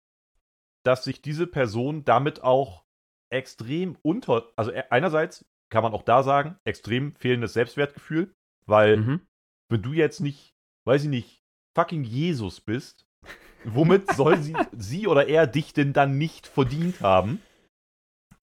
dass 0.84 1.04
sich 1.04 1.22
diese 1.22 1.46
Person 1.46 2.04
damit 2.04 2.42
auch 2.42 2.84
extrem 3.30 3.96
unter, 4.02 4.48
also 4.56 4.72
e- 4.72 4.82
einerseits 4.90 5.44
kann 5.70 5.82
man 5.82 5.92
auch 5.92 6.02
da 6.02 6.22
sagen, 6.22 6.56
extrem 6.64 7.14
fehlendes 7.14 7.52
Selbstwertgefühl, 7.54 8.34
weil 8.66 8.98
Mhm. 8.98 9.20
wenn 9.70 9.82
du 9.82 9.92
jetzt 9.92 10.20
nicht, 10.20 10.54
weiß 10.86 11.04
ich 11.04 11.08
nicht, 11.08 11.42
fucking 11.74 12.04
Jesus 12.04 12.60
bist, 12.60 13.06
womit 13.64 14.08
soll 14.08 14.36
sie, 14.38 14.58
sie 14.72 15.06
oder 15.06 15.28
er 15.28 15.46
dich 15.46 15.72
denn 15.72 15.92
dann 15.92 16.18
nicht 16.18 16.46
verdient 16.46 17.00
haben? 17.00 17.40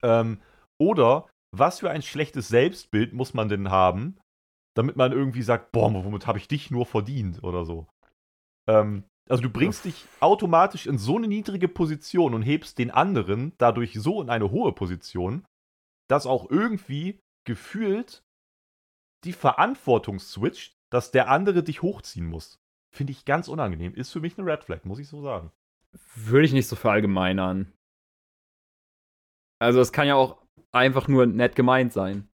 Ähm, 0.02 0.40
oder 0.78 1.28
was 1.52 1.80
für 1.80 1.90
ein 1.90 2.02
schlechtes 2.02 2.48
Selbstbild 2.48 3.12
muss 3.12 3.34
man 3.34 3.48
denn 3.48 3.70
haben, 3.70 4.19
damit 4.74 4.96
man 4.96 5.12
irgendwie 5.12 5.42
sagt, 5.42 5.72
boah, 5.72 5.92
womit 5.92 6.26
habe 6.26 6.38
ich 6.38 6.48
dich 6.48 6.70
nur 6.70 6.86
verdient 6.86 7.42
oder 7.42 7.64
so? 7.64 7.86
Ähm, 8.68 9.04
also 9.28 9.42
du 9.42 9.50
bringst 9.50 9.84
dich 9.84 10.06
automatisch 10.18 10.86
in 10.86 10.98
so 10.98 11.16
eine 11.16 11.28
niedrige 11.28 11.68
Position 11.68 12.34
und 12.34 12.42
hebst 12.42 12.78
den 12.78 12.90
anderen 12.90 13.52
dadurch 13.58 13.94
so 13.94 14.20
in 14.20 14.28
eine 14.28 14.50
hohe 14.50 14.72
Position, 14.72 15.46
dass 16.08 16.26
auch 16.26 16.50
irgendwie 16.50 17.20
gefühlt 17.46 18.24
die 19.24 19.32
Verantwortung 19.32 20.18
switcht, 20.18 20.74
dass 20.90 21.12
der 21.12 21.28
andere 21.28 21.62
dich 21.62 21.82
hochziehen 21.82 22.26
muss. 22.26 22.58
Finde 22.92 23.12
ich 23.12 23.24
ganz 23.24 23.46
unangenehm. 23.46 23.94
Ist 23.94 24.10
für 24.10 24.20
mich 24.20 24.36
eine 24.36 24.50
Red 24.50 24.64
Flag, 24.64 24.84
muss 24.84 24.98
ich 24.98 25.08
so 25.08 25.22
sagen. 25.22 25.52
Würde 26.16 26.46
ich 26.46 26.52
nicht 26.52 26.66
so 26.66 26.74
verallgemeinern. 26.74 27.72
Also 29.60 29.80
es 29.80 29.92
kann 29.92 30.08
ja 30.08 30.16
auch 30.16 30.42
einfach 30.72 31.06
nur 31.06 31.26
nett 31.26 31.54
gemeint 31.54 31.92
sein. 31.92 32.28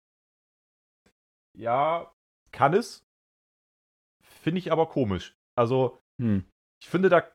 Ja, 1.55 2.16
kann 2.53 2.75
es. 2.75 3.05
Finde 4.23 4.59
ich 4.59 4.73
aber 4.73 4.89
komisch. 4.89 5.37
Also, 5.57 5.99
Hm. 6.21 6.45
ich 6.83 6.89
finde, 6.89 7.09
da 7.09 7.31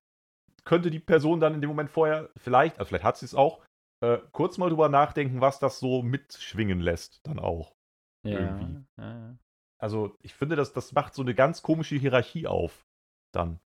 könnte 0.63 0.91
die 0.91 0.99
Person 0.99 1.39
dann 1.39 1.55
in 1.55 1.61
dem 1.61 1.69
Moment 1.69 1.89
vorher 1.89 2.29
vielleicht, 2.37 2.79
also 2.79 2.89
vielleicht 2.89 3.03
hat 3.03 3.17
sie 3.17 3.25
es 3.25 3.35
auch, 3.35 3.63
äh, 4.01 4.19
kurz 4.31 4.57
mal 4.57 4.69
drüber 4.69 4.89
nachdenken, 4.89 5.41
was 5.41 5.59
das 5.59 5.79
so 5.79 6.01
mitschwingen 6.01 6.79
lässt, 6.79 7.25
dann 7.27 7.39
auch. 7.39 7.75
Ja. 8.23 8.39
Irgendwie. 8.39 8.85
ja, 8.97 9.19
ja. 9.29 9.37
Also, 9.79 10.15
ich 10.21 10.35
finde, 10.35 10.55
das, 10.55 10.73
das 10.73 10.91
macht 10.93 11.15
so 11.15 11.23
eine 11.23 11.33
ganz 11.33 11.63
komische 11.63 11.95
Hierarchie 11.95 12.45
auf. 12.45 12.85
Dann. 13.33 13.59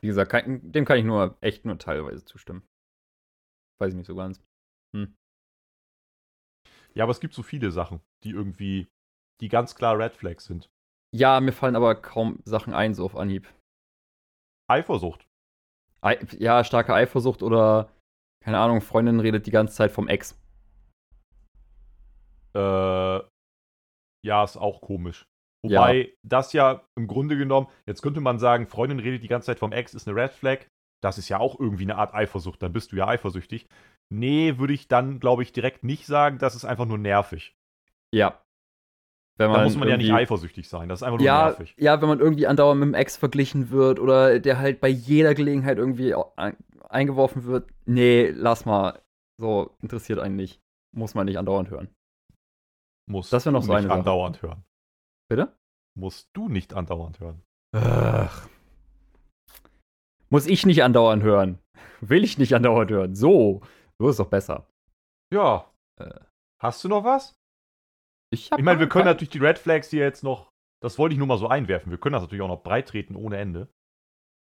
Wie 0.00 0.06
gesagt, 0.06 0.30
kann, 0.30 0.72
dem 0.72 0.84
kann 0.84 0.98
ich 0.98 1.04
nur 1.04 1.36
echt 1.40 1.64
nur 1.64 1.78
teilweise 1.78 2.24
zustimmen. 2.24 2.62
Weiß 3.80 3.90
ich 3.90 3.96
nicht 3.96 4.06
so 4.06 4.14
ganz. 4.14 4.40
Ja, 6.94 7.04
aber 7.04 7.12
es 7.12 7.20
gibt 7.20 7.34
so 7.34 7.42
viele 7.42 7.70
Sachen, 7.70 8.00
die 8.24 8.30
irgendwie, 8.30 8.88
die 9.40 9.48
ganz 9.48 9.74
klar 9.74 9.98
Red 9.98 10.14
Flags 10.14 10.44
sind. 10.44 10.70
Ja, 11.14 11.40
mir 11.40 11.52
fallen 11.52 11.76
aber 11.76 11.94
kaum 11.94 12.40
Sachen 12.44 12.72
ein, 12.72 12.94
so 12.94 13.04
auf 13.04 13.16
Anhieb. 13.16 13.52
Eifersucht. 14.70 15.26
Ei, 16.00 16.18
ja, 16.38 16.64
starke 16.64 16.94
Eifersucht 16.94 17.42
oder, 17.42 17.92
keine 18.42 18.58
Ahnung, 18.58 18.80
Freundin 18.80 19.20
redet 19.20 19.46
die 19.46 19.50
ganze 19.50 19.74
Zeit 19.74 19.92
vom 19.92 20.08
Ex. 20.08 20.40
Äh, 22.54 23.20
ja, 24.24 24.44
ist 24.44 24.56
auch 24.56 24.80
komisch. 24.80 25.26
Wobei 25.64 26.12
das 26.26 26.52
ja 26.52 26.84
im 26.96 27.06
Grunde 27.06 27.36
genommen, 27.36 27.68
jetzt 27.86 28.02
könnte 28.02 28.20
man 28.20 28.38
sagen, 28.38 28.66
Freundin 28.66 28.98
redet 28.98 29.22
die 29.22 29.28
ganze 29.28 29.46
Zeit 29.46 29.60
vom 29.60 29.72
Ex, 29.72 29.94
ist 29.94 30.08
eine 30.08 30.20
Red 30.20 30.32
Flag. 30.32 30.66
Das 31.02 31.18
ist 31.18 31.28
ja 31.28 31.38
auch 31.38 31.58
irgendwie 31.58 31.84
eine 31.84 31.96
Art 31.96 32.14
Eifersucht, 32.14 32.62
dann 32.62 32.72
bist 32.72 32.92
du 32.92 32.96
ja 32.96 33.06
eifersüchtig. 33.06 33.68
Nee, 34.12 34.58
würde 34.58 34.72
ich 34.72 34.88
dann, 34.88 35.20
glaube 35.20 35.42
ich, 35.42 35.52
direkt 35.52 35.84
nicht 35.84 36.06
sagen, 36.06 36.38
das 36.38 36.54
ist 36.54 36.64
einfach 36.64 36.86
nur 36.86 36.98
nervig. 36.98 37.54
Ja. 38.14 38.38
Wenn 39.38 39.50
Da 39.52 39.64
muss 39.64 39.76
man 39.76 39.88
ja 39.88 39.96
nicht 39.96 40.12
eifersüchtig 40.12 40.68
sein, 40.68 40.88
das 40.88 41.00
ist 41.00 41.02
einfach 41.02 41.18
nur 41.18 41.26
Ja, 41.26 41.46
nervig. 41.46 41.74
ja, 41.78 42.00
wenn 42.00 42.08
man 42.08 42.20
irgendwie 42.20 42.46
andauernd 42.46 42.80
mit 42.80 42.88
dem 42.88 42.94
Ex 42.94 43.16
verglichen 43.16 43.70
wird 43.70 43.98
oder 43.98 44.38
der 44.38 44.58
halt 44.58 44.80
bei 44.80 44.88
jeder 44.88 45.34
Gelegenheit 45.34 45.78
irgendwie 45.78 46.14
eingeworfen 46.88 47.44
wird. 47.44 47.70
Nee, 47.86 48.28
lass 48.30 48.66
mal. 48.66 49.00
So, 49.40 49.74
interessiert 49.80 50.18
einen 50.18 50.36
nicht. 50.36 50.60
Muss 50.94 51.14
man 51.14 51.24
nicht 51.26 51.38
andauernd 51.38 51.70
hören. 51.70 51.88
Muss 53.10 53.30
das 53.30 53.46
wär 53.46 53.52
noch 53.52 53.62
so 53.62 53.68
nicht 53.72 53.78
eine 53.78 53.88
Sache. 53.88 53.98
andauernd 53.98 54.42
hören. 54.42 54.64
Bitte? 55.28 55.56
musst 55.94 56.30
du 56.34 56.48
nicht 56.48 56.72
andauernd 56.74 57.18
hören. 57.20 57.42
Ach. 57.74 58.48
Muss 60.30 60.46
ich 60.46 60.64
nicht 60.64 60.82
andauernd 60.82 61.22
hören. 61.22 61.58
Will 62.00 62.24
ich 62.24 62.38
nicht 62.38 62.54
andauernd 62.54 62.90
hören. 62.90 63.14
So. 63.14 63.60
So 63.98 64.08
ist 64.08 64.18
doch 64.18 64.28
besser. 64.28 64.66
Ja. 65.32 65.70
Äh, 66.00 66.20
hast 66.62 66.82
du 66.84 66.88
noch 66.88 67.04
was? 67.04 67.34
Ich, 68.32 68.50
ich 68.50 68.64
meine, 68.64 68.80
wir 68.80 68.88
können 68.88 69.04
natürlich 69.04 69.28
die 69.28 69.38
Red 69.38 69.58
Flags 69.58 69.90
hier 69.90 70.00
jetzt 70.00 70.24
noch, 70.24 70.50
das 70.80 70.98
wollte 70.98 71.12
ich 71.12 71.18
nur 71.18 71.26
mal 71.26 71.36
so 71.36 71.48
einwerfen. 71.48 71.90
Wir 71.90 71.98
können 71.98 72.14
das 72.14 72.22
natürlich 72.22 72.42
auch 72.42 72.48
noch 72.48 72.62
breit 72.62 72.88
treten 72.88 73.14
ohne 73.14 73.36
Ende. 73.36 73.68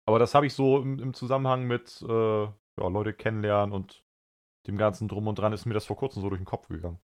Aber 0.06 0.18
das 0.18 0.34
habe 0.34 0.46
ich 0.46 0.52
so 0.52 0.78
im, 0.78 0.98
im, 0.98 1.14
Zusammenhang 1.14 1.64
mit 1.64 2.02
äh, 2.02 2.42
ja, 2.44 2.52
Leute 2.76 3.14
kennenlernen 3.14 3.74
und 3.74 4.04
dem 4.66 4.76
ganzen 4.76 5.08
Drum 5.08 5.26
und 5.26 5.38
Dran 5.38 5.54
ist 5.54 5.64
mir 5.64 5.72
das 5.72 5.86
vor 5.86 5.96
kurzem 5.96 6.20
so 6.20 6.28
durch 6.28 6.40
den 6.40 6.46
Kopf 6.46 6.68
gegangen. 6.68 7.00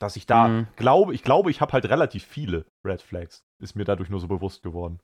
Dass 0.00 0.14
ich 0.14 0.26
da 0.26 0.46
mhm. 0.46 0.68
glaube, 0.76 1.14
ich 1.14 1.24
glaube, 1.24 1.50
ich 1.50 1.60
habe 1.60 1.72
halt 1.72 1.86
relativ 1.86 2.24
viele 2.24 2.66
Red 2.84 3.02
Flags. 3.02 3.44
Ist 3.60 3.74
mir 3.74 3.84
dadurch 3.84 4.08
nur 4.08 4.20
so 4.20 4.28
bewusst 4.28 4.62
geworden. 4.62 5.00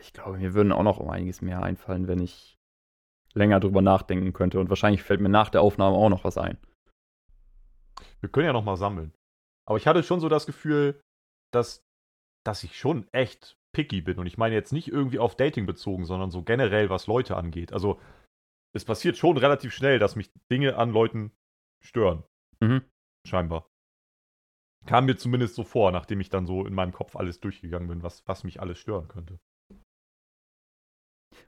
Ich 0.00 0.14
glaube, 0.14 0.38
mir 0.38 0.54
würden 0.54 0.72
auch 0.72 0.82
noch 0.82 0.98
um 0.98 1.10
einiges 1.10 1.42
mehr 1.42 1.62
einfallen, 1.62 2.08
wenn 2.08 2.20
ich 2.20 2.58
länger 3.34 3.60
drüber 3.60 3.82
nachdenken 3.82 4.32
könnte. 4.32 4.60
Und 4.60 4.70
wahrscheinlich 4.70 5.02
fällt 5.02 5.20
mir 5.20 5.28
nach 5.28 5.50
der 5.50 5.60
Aufnahme 5.60 5.96
auch 5.96 6.08
noch 6.08 6.24
was 6.24 6.38
ein. 6.38 6.56
Wir 8.20 8.30
können 8.30 8.46
ja 8.46 8.52
noch 8.52 8.64
mal 8.64 8.76
sammeln. 8.76 9.12
Aber 9.70 9.76
ich 9.76 9.86
hatte 9.86 10.02
schon 10.02 10.18
so 10.18 10.28
das 10.28 10.46
Gefühl, 10.46 11.00
dass, 11.54 11.86
dass 12.44 12.64
ich 12.64 12.76
schon 12.76 13.06
echt 13.12 13.56
picky 13.72 14.00
bin. 14.00 14.18
Und 14.18 14.26
ich 14.26 14.36
meine 14.36 14.56
jetzt 14.56 14.72
nicht 14.72 14.88
irgendwie 14.88 15.20
auf 15.20 15.36
Dating 15.36 15.64
bezogen, 15.64 16.04
sondern 16.04 16.32
so 16.32 16.42
generell, 16.42 16.90
was 16.90 17.06
Leute 17.06 17.36
angeht. 17.36 17.72
Also, 17.72 18.00
es 18.74 18.84
passiert 18.84 19.16
schon 19.16 19.36
relativ 19.36 19.72
schnell, 19.72 20.00
dass 20.00 20.16
mich 20.16 20.32
Dinge 20.50 20.76
an 20.76 20.90
Leuten 20.90 21.30
stören. 21.80 22.24
Mhm. 22.58 22.84
Scheinbar. 23.24 23.70
Kam 24.86 25.04
mir 25.04 25.16
zumindest 25.16 25.54
so 25.54 25.62
vor, 25.62 25.92
nachdem 25.92 26.18
ich 26.20 26.30
dann 26.30 26.46
so 26.46 26.66
in 26.66 26.74
meinem 26.74 26.92
Kopf 26.92 27.14
alles 27.14 27.38
durchgegangen 27.38 27.86
bin, 27.86 28.02
was, 28.02 28.26
was 28.26 28.42
mich 28.42 28.60
alles 28.60 28.78
stören 28.80 29.06
könnte. 29.06 29.38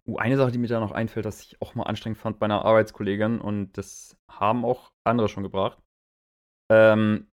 Uh, 0.07 0.19
eine 0.19 0.37
Sache, 0.37 0.53
die 0.53 0.59
mir 0.59 0.69
da 0.69 0.79
noch 0.79 0.93
einfällt, 0.93 1.27
dass 1.27 1.43
ich 1.43 1.61
auch 1.61 1.75
mal 1.75 1.85
anstrengend 1.87 2.19
fand 2.19 2.39
bei 2.39 2.45
einer 2.45 2.65
Arbeitskollegin 2.65 3.41
und 3.41 3.77
das 3.77 4.17
haben 4.31 4.65
auch 4.65 4.93
andere 5.03 5.29
schon 5.29 5.43
gebracht. 5.43 5.83
Ähm, 6.71 7.32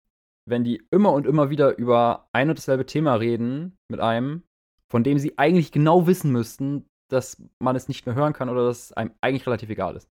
wenn 0.48 0.64
die 0.64 0.86
immer 0.90 1.12
und 1.12 1.26
immer 1.26 1.50
wieder 1.50 1.76
über 1.76 2.28
ein 2.32 2.48
und 2.48 2.58
dasselbe 2.58 2.86
Thema 2.86 3.14
reden 3.14 3.76
mit 3.88 4.00
einem, 4.00 4.44
von 4.90 5.02
dem 5.02 5.18
sie 5.18 5.36
eigentlich 5.38 5.72
genau 5.72 6.06
wissen 6.06 6.30
müssten, 6.30 6.86
dass 7.10 7.42
man 7.58 7.76
es 7.76 7.88
nicht 7.88 8.06
mehr 8.06 8.14
hören 8.14 8.32
kann 8.32 8.48
oder 8.48 8.64
dass 8.66 8.86
es 8.86 8.92
einem 8.92 9.12
eigentlich 9.20 9.46
relativ 9.46 9.68
egal 9.68 9.96
ist. 9.96 10.08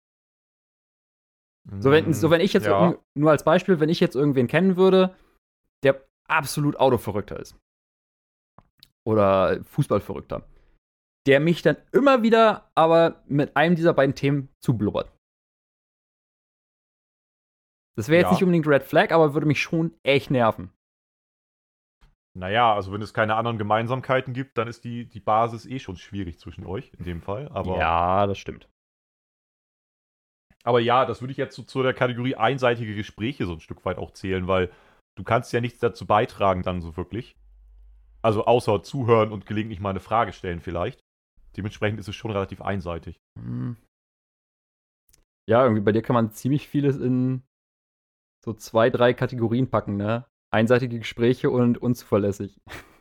So 1.81 1.91
wenn, 1.91 2.13
so 2.13 2.31
wenn 2.31 2.41
ich 2.41 2.53
jetzt 2.53 2.65
ja. 2.65 2.95
nur 3.15 3.31
als 3.31 3.43
Beispiel, 3.43 3.79
wenn 3.79 3.89
ich 3.89 3.99
jetzt 3.99 4.15
irgendwen 4.15 4.47
kennen 4.47 4.75
würde, 4.75 5.15
der 5.83 6.03
absolut 6.27 6.77
Autoverrückter 6.77 7.39
ist. 7.39 7.55
Oder 9.05 9.63
Fußballverrückter. 9.63 10.47
Der 11.27 11.39
mich 11.39 11.61
dann 11.61 11.77
immer 11.91 12.23
wieder 12.23 12.71
aber 12.75 13.23
mit 13.27 13.55
einem 13.55 13.75
dieser 13.75 13.93
beiden 13.93 14.15
Themen 14.15 14.49
zublubbert. 14.63 15.11
Das 17.99 18.07
wäre 18.07 18.21
jetzt 18.21 18.27
ja. 18.27 18.31
nicht 18.31 18.43
unbedingt 18.43 18.65
Red 18.65 18.83
Flag, 18.83 19.11
aber 19.11 19.33
würde 19.33 19.45
mich 19.45 19.61
schon 19.61 19.93
echt 20.03 20.31
nerven. 20.31 20.71
Naja, 22.33 22.73
also 22.73 22.93
wenn 22.93 23.01
es 23.01 23.13
keine 23.13 23.35
anderen 23.35 23.57
Gemeinsamkeiten 23.57 24.33
gibt, 24.33 24.57
dann 24.57 24.69
ist 24.69 24.85
die, 24.85 25.09
die 25.09 25.19
Basis 25.19 25.65
eh 25.65 25.79
schon 25.79 25.97
schwierig 25.97 26.39
zwischen 26.39 26.65
euch, 26.65 26.93
in 26.97 27.03
dem 27.03 27.21
Fall. 27.21 27.49
Aber 27.49 27.77
ja, 27.77 28.25
das 28.25 28.37
stimmt. 28.37 28.69
Aber 30.63 30.79
ja, 30.79 31.05
das 31.05 31.19
würde 31.21 31.33
ich 31.33 31.37
jetzt 31.37 31.57
so 31.57 31.63
zu 31.63 31.83
der 31.83 31.93
Kategorie 31.93 32.35
einseitige 32.35 32.95
Gespräche 32.95 33.45
so 33.45 33.51
ein 33.51 33.59
Stück 33.59 33.83
weit 33.83 33.97
auch 33.97 34.11
zählen, 34.11 34.47
weil 34.47 34.71
du 35.17 35.25
kannst 35.25 35.51
ja 35.51 35.59
nichts 35.59 35.79
dazu 35.79 36.07
beitragen 36.07 36.63
dann 36.63 36.79
so 36.79 36.95
wirklich. 36.95 37.35
Also 38.21 38.45
außer 38.45 38.81
zuhören 38.81 39.33
und 39.33 39.45
gelegentlich 39.45 39.81
mal 39.81 39.89
eine 39.89 39.99
Frage 39.99 40.31
stellen 40.31 40.61
vielleicht. 40.61 41.01
Dementsprechend 41.57 41.99
ist 41.99 42.07
es 42.07 42.15
schon 42.15 42.31
relativ 42.31 42.61
einseitig. 42.61 43.19
Hm. 43.37 43.75
Ja, 45.49 45.63
irgendwie 45.63 45.83
bei 45.83 45.91
dir 45.91 46.01
kann 46.01 46.13
man 46.13 46.31
ziemlich 46.31 46.69
vieles 46.69 46.95
in 46.95 47.43
so 48.43 48.53
zwei, 48.53 48.89
drei 48.89 49.13
Kategorien 49.13 49.69
packen, 49.69 49.97
ne? 49.97 50.25
Einseitige 50.51 50.99
Gespräche 50.99 51.49
und 51.49 51.77
unzuverlässig. 51.77 52.59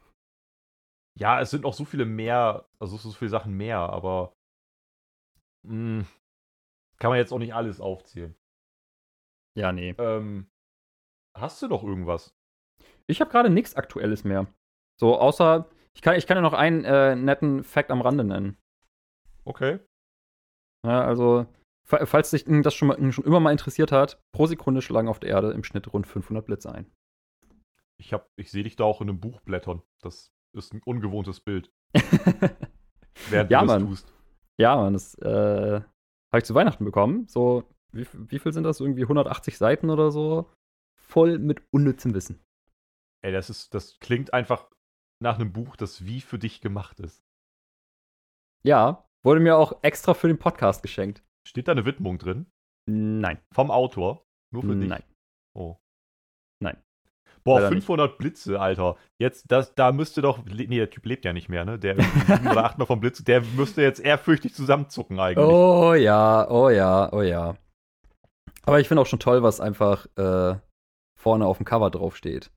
Ja, 1.20 1.40
es 1.40 1.50
sind 1.50 1.64
noch 1.64 1.74
so 1.74 1.84
viele 1.84 2.04
mehr, 2.04 2.68
also 2.78 2.96
so 2.96 3.10
viele 3.10 3.28
Sachen 3.28 3.56
mehr, 3.56 3.78
aber 3.78 4.36
mh, 5.64 6.02
hm, 6.02 6.06
kann 7.00 7.10
man 7.10 7.18
jetzt 7.18 7.32
auch 7.32 7.40
nicht 7.40 7.54
alles 7.54 7.80
aufzählen. 7.80 8.36
Ja, 9.56 9.72
nee. 9.72 9.96
Ähm, 9.98 10.48
hast 11.34 11.60
du 11.60 11.66
doch 11.66 11.82
irgendwas? 11.82 12.36
Ich 13.08 13.20
habe 13.20 13.32
gerade 13.32 13.50
nichts 13.50 13.74
Aktuelles 13.74 14.22
mehr. 14.22 14.46
So, 15.00 15.18
außer, 15.18 15.68
ich 15.94 16.02
kann, 16.02 16.16
ich 16.16 16.28
kann 16.28 16.36
ja 16.36 16.40
noch 16.40 16.52
einen 16.52 16.84
äh, 16.84 17.16
netten 17.16 17.64
Fact 17.64 17.90
am 17.90 18.00
Rande 18.00 18.22
nennen. 18.22 18.56
Okay. 19.44 19.80
Ja, 20.86 21.04
also, 21.04 21.46
falls 21.88 22.30
dich 22.30 22.44
das 22.46 22.74
schon, 22.74 22.88
mal, 22.88 23.12
schon 23.12 23.24
immer 23.24 23.40
mal 23.40 23.52
interessiert 23.52 23.92
hat, 23.92 24.22
pro 24.32 24.46
Sekunde 24.46 24.82
schlagen 24.82 25.08
auf 25.08 25.20
der 25.20 25.30
Erde 25.30 25.52
im 25.52 25.64
Schnitt 25.64 25.92
rund 25.92 26.06
500 26.06 26.44
Blitze 26.44 26.72
ein. 26.72 26.86
Ich, 27.98 28.14
ich 28.36 28.50
sehe 28.50 28.62
dich 28.62 28.76
da 28.76 28.84
auch 28.84 29.00
in 29.00 29.08
einem 29.08 29.20
Buch 29.20 29.40
blättern. 29.40 29.82
Das 30.02 30.32
ist 30.52 30.72
ein 30.72 30.82
ungewohntes 30.84 31.40
Bild. 31.40 31.72
Während 33.30 33.50
ja, 33.50 33.60
du 33.62 33.66
das 33.66 33.82
tust. 33.82 34.12
Ja, 34.58 34.76
Mann, 34.76 34.92
das 34.92 35.14
äh, 35.18 35.80
habe 35.80 36.38
ich 36.38 36.44
zu 36.44 36.54
Weihnachten 36.54 36.84
bekommen. 36.84 37.26
So, 37.26 37.64
wie, 37.92 38.06
wie 38.12 38.38
viel 38.38 38.52
sind 38.52 38.64
das? 38.64 38.80
Irgendwie 38.80 39.02
180 39.02 39.56
Seiten 39.56 39.90
oder 39.90 40.10
so? 40.10 40.50
Voll 40.96 41.38
mit 41.38 41.62
unnützem 41.70 42.14
Wissen. 42.14 42.40
Ey, 43.22 43.32
das 43.32 43.50
ist, 43.50 43.74
das 43.74 43.98
klingt 43.98 44.32
einfach 44.34 44.70
nach 45.20 45.36
einem 45.36 45.52
Buch, 45.52 45.76
das 45.76 46.04
wie 46.04 46.20
für 46.20 46.38
dich 46.38 46.60
gemacht 46.60 47.00
ist. 47.00 47.24
Ja, 48.62 49.08
wurde 49.24 49.40
mir 49.40 49.56
auch 49.56 49.82
extra 49.82 50.14
für 50.14 50.28
den 50.28 50.38
Podcast 50.38 50.82
geschenkt. 50.82 51.22
Steht 51.48 51.66
da 51.66 51.72
eine 51.72 51.86
Widmung 51.86 52.18
drin? 52.18 52.44
Nein. 52.86 53.38
Vom 53.54 53.70
Autor? 53.70 54.26
Nur 54.52 54.62
für 54.64 54.76
dich? 54.76 54.90
Nein. 54.90 55.02
Oh. 55.56 55.76
Nein. 56.62 56.76
Boah, 57.42 57.60
Leider 57.60 57.72
500 57.72 58.10
nicht. 58.10 58.18
Blitze, 58.18 58.60
Alter. 58.60 58.96
Jetzt, 59.18 59.50
das, 59.50 59.74
da 59.74 59.92
müsste 59.92 60.20
doch, 60.20 60.44
nee, 60.44 60.66
der 60.66 60.90
Typ 60.90 61.06
lebt 61.06 61.24
ja 61.24 61.32
nicht 61.32 61.48
mehr, 61.48 61.64
ne? 61.64 61.78
Der 61.78 61.96
oder 62.50 62.64
achtmal 62.64 62.86
vom 62.86 63.00
Blitz, 63.00 63.24
der 63.24 63.40
müsste 63.40 63.80
jetzt 63.80 64.00
ehrfürchtig 64.00 64.52
zusammenzucken 64.52 65.18
eigentlich. 65.18 65.46
Oh 65.46 65.94
ja, 65.94 66.50
oh 66.50 66.68
ja, 66.68 67.10
oh 67.14 67.22
ja. 67.22 67.56
Aber 68.64 68.80
ich 68.80 68.88
finde 68.88 69.00
auch 69.00 69.06
schon 69.06 69.20
toll, 69.20 69.42
was 69.42 69.58
einfach 69.58 70.04
äh, 70.16 70.58
vorne 71.18 71.46
auf 71.46 71.56
dem 71.56 71.64
Cover 71.64 71.90
draufsteht. 71.90 72.50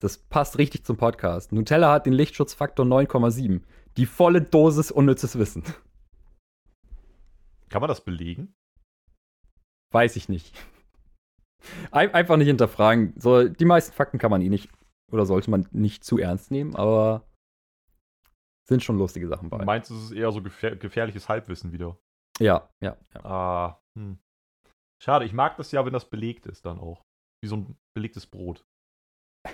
Das 0.00 0.16
passt 0.16 0.58
richtig 0.58 0.84
zum 0.84 0.96
Podcast. 0.96 1.50
Nutella 1.50 1.92
hat 1.92 2.06
den 2.06 2.12
Lichtschutzfaktor 2.12 2.86
9,7. 2.86 3.62
Die 3.96 4.06
volle 4.06 4.42
Dosis 4.42 4.92
unnützes 4.92 5.36
Wissen. 5.36 5.64
Kann 7.70 7.80
man 7.80 7.88
das 7.88 8.04
belegen? 8.04 8.54
Weiß 9.92 10.16
ich 10.16 10.28
nicht. 10.28 10.54
Einfach 11.90 12.36
nicht 12.36 12.48
hinterfragen. 12.48 13.14
So, 13.16 13.48
die 13.48 13.64
meisten 13.64 13.92
Fakten 13.92 14.18
kann 14.18 14.30
man 14.30 14.42
eh 14.42 14.48
nicht 14.48 14.70
oder 15.10 15.26
sollte 15.26 15.50
man 15.50 15.66
nicht 15.72 16.04
zu 16.04 16.18
ernst 16.18 16.50
nehmen, 16.50 16.76
aber 16.76 17.26
sind 18.68 18.82
schon 18.82 18.98
lustige 18.98 19.26
Sachen 19.28 19.50
bei. 19.50 19.58
Du 19.58 19.64
meinst, 19.64 19.90
es 19.90 20.04
ist 20.04 20.12
eher 20.12 20.30
so 20.30 20.42
gefähr 20.42 20.76
gefährliches 20.76 21.28
Halbwissen 21.28 21.72
wieder? 21.72 21.98
Ja, 22.38 22.70
ja. 22.80 22.96
ja. 23.14 23.24
Ah, 23.24 23.82
hm. 23.98 24.18
Schade, 25.02 25.24
ich 25.24 25.32
mag 25.32 25.56
das 25.56 25.72
ja, 25.72 25.84
wenn 25.84 25.92
das 25.92 26.08
belegt 26.08 26.46
ist 26.46 26.64
dann 26.66 26.78
auch. 26.78 27.04
Wie 27.42 27.48
so 27.48 27.56
ein 27.56 27.76
belegtes 27.94 28.26
Brot. 28.26 28.64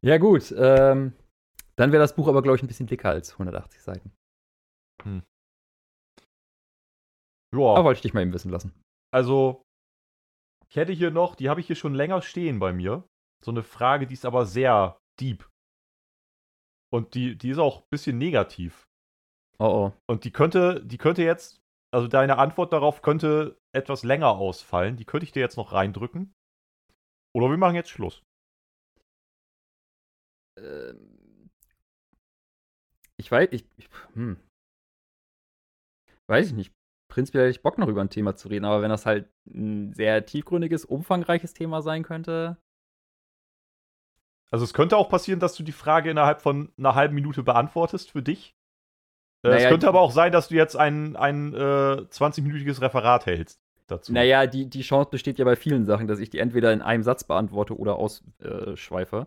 ja, 0.00 0.16
gut. 0.18 0.52
Ähm, 0.56 1.12
dann 1.76 1.92
wäre 1.92 2.02
das 2.02 2.14
Buch 2.14 2.28
aber, 2.28 2.42
glaube 2.42 2.56
ich, 2.56 2.62
ein 2.62 2.68
bisschen 2.68 2.86
dicker 2.86 3.10
als 3.10 3.32
180 3.32 3.82
Seiten. 3.82 4.12
Hm. 5.02 5.22
Ja. 7.52 7.74
Aber 7.74 7.84
wollte 7.84 7.98
ich 7.98 8.02
dich 8.02 8.14
mal 8.14 8.22
eben 8.22 8.32
wissen 8.32 8.50
lassen. 8.50 8.72
Also, 9.12 9.62
ich 10.68 10.76
hätte 10.76 10.92
hier 10.92 11.10
noch, 11.10 11.34
die 11.34 11.48
habe 11.48 11.60
ich 11.60 11.66
hier 11.66 11.76
schon 11.76 11.94
länger 11.94 12.22
stehen 12.22 12.58
bei 12.58 12.72
mir. 12.72 13.08
So 13.44 13.50
eine 13.50 13.62
Frage, 13.62 14.06
die 14.06 14.14
ist 14.14 14.24
aber 14.24 14.46
sehr 14.46 15.00
deep. 15.18 15.48
Und 16.92 17.14
die, 17.14 17.36
die 17.36 17.50
ist 17.50 17.58
auch 17.58 17.82
ein 17.82 17.88
bisschen 17.90 18.18
negativ. 18.18 18.86
Oh 19.58 19.64
oh. 19.64 19.92
Und 20.08 20.24
die 20.24 20.30
könnte, 20.30 20.84
die 20.84 20.98
könnte 20.98 21.22
jetzt, 21.22 21.60
also 21.92 22.06
deine 22.06 22.38
Antwort 22.38 22.72
darauf 22.72 23.02
könnte 23.02 23.58
etwas 23.74 24.04
länger 24.04 24.30
ausfallen. 24.30 24.96
Die 24.96 25.04
könnte 25.04 25.24
ich 25.24 25.32
dir 25.32 25.40
jetzt 25.40 25.56
noch 25.56 25.72
reindrücken. 25.72 26.32
Oder 27.34 27.50
wir 27.50 27.58
machen 27.58 27.76
jetzt 27.76 27.90
Schluss. 27.90 28.22
Ähm, 30.58 31.50
ich 33.16 33.30
weiß, 33.30 33.48
ich, 33.52 33.64
ich 33.76 33.88
hm. 34.14 34.40
Weiß 36.26 36.48
ich 36.48 36.52
nicht 36.54 36.72
prinzipiell 37.10 37.44
hätte 37.44 37.50
ich 37.50 37.62
Bock 37.62 37.76
noch 37.76 37.88
über 37.88 38.00
ein 38.00 38.08
Thema 38.08 38.34
zu 38.34 38.48
reden, 38.48 38.64
aber 38.64 38.80
wenn 38.80 38.90
das 38.90 39.04
halt 39.04 39.28
ein 39.46 39.92
sehr 39.92 40.24
tiefgründiges, 40.24 40.84
umfangreiches 40.84 41.52
Thema 41.52 41.82
sein 41.82 42.02
könnte. 42.02 42.56
Also 44.50 44.64
es 44.64 44.72
könnte 44.72 44.96
auch 44.96 45.08
passieren, 45.08 45.40
dass 45.40 45.54
du 45.54 45.62
die 45.62 45.72
Frage 45.72 46.10
innerhalb 46.10 46.40
von 46.40 46.72
einer 46.78 46.94
halben 46.94 47.14
Minute 47.14 47.42
beantwortest 47.42 48.10
für 48.10 48.22
dich. 48.22 48.56
Äh, 49.42 49.48
naja, 49.48 49.58
es 49.58 49.68
könnte 49.68 49.88
aber 49.88 50.00
auch 50.00 50.12
sein, 50.12 50.32
dass 50.32 50.48
du 50.48 50.54
jetzt 50.54 50.76
ein, 50.76 51.16
ein 51.16 51.54
äh, 51.54 51.56
20-minütiges 51.56 52.80
Referat 52.80 53.26
hältst 53.26 53.60
dazu. 53.86 54.12
Naja, 54.12 54.46
die, 54.46 54.68
die 54.68 54.82
Chance 54.82 55.10
besteht 55.10 55.38
ja 55.38 55.44
bei 55.44 55.56
vielen 55.56 55.84
Sachen, 55.84 56.08
dass 56.08 56.18
ich 56.18 56.30
die 56.30 56.38
entweder 56.38 56.72
in 56.72 56.82
einem 56.82 57.02
Satz 57.02 57.24
beantworte 57.24 57.78
oder 57.78 57.96
ausschweife. 57.96 59.26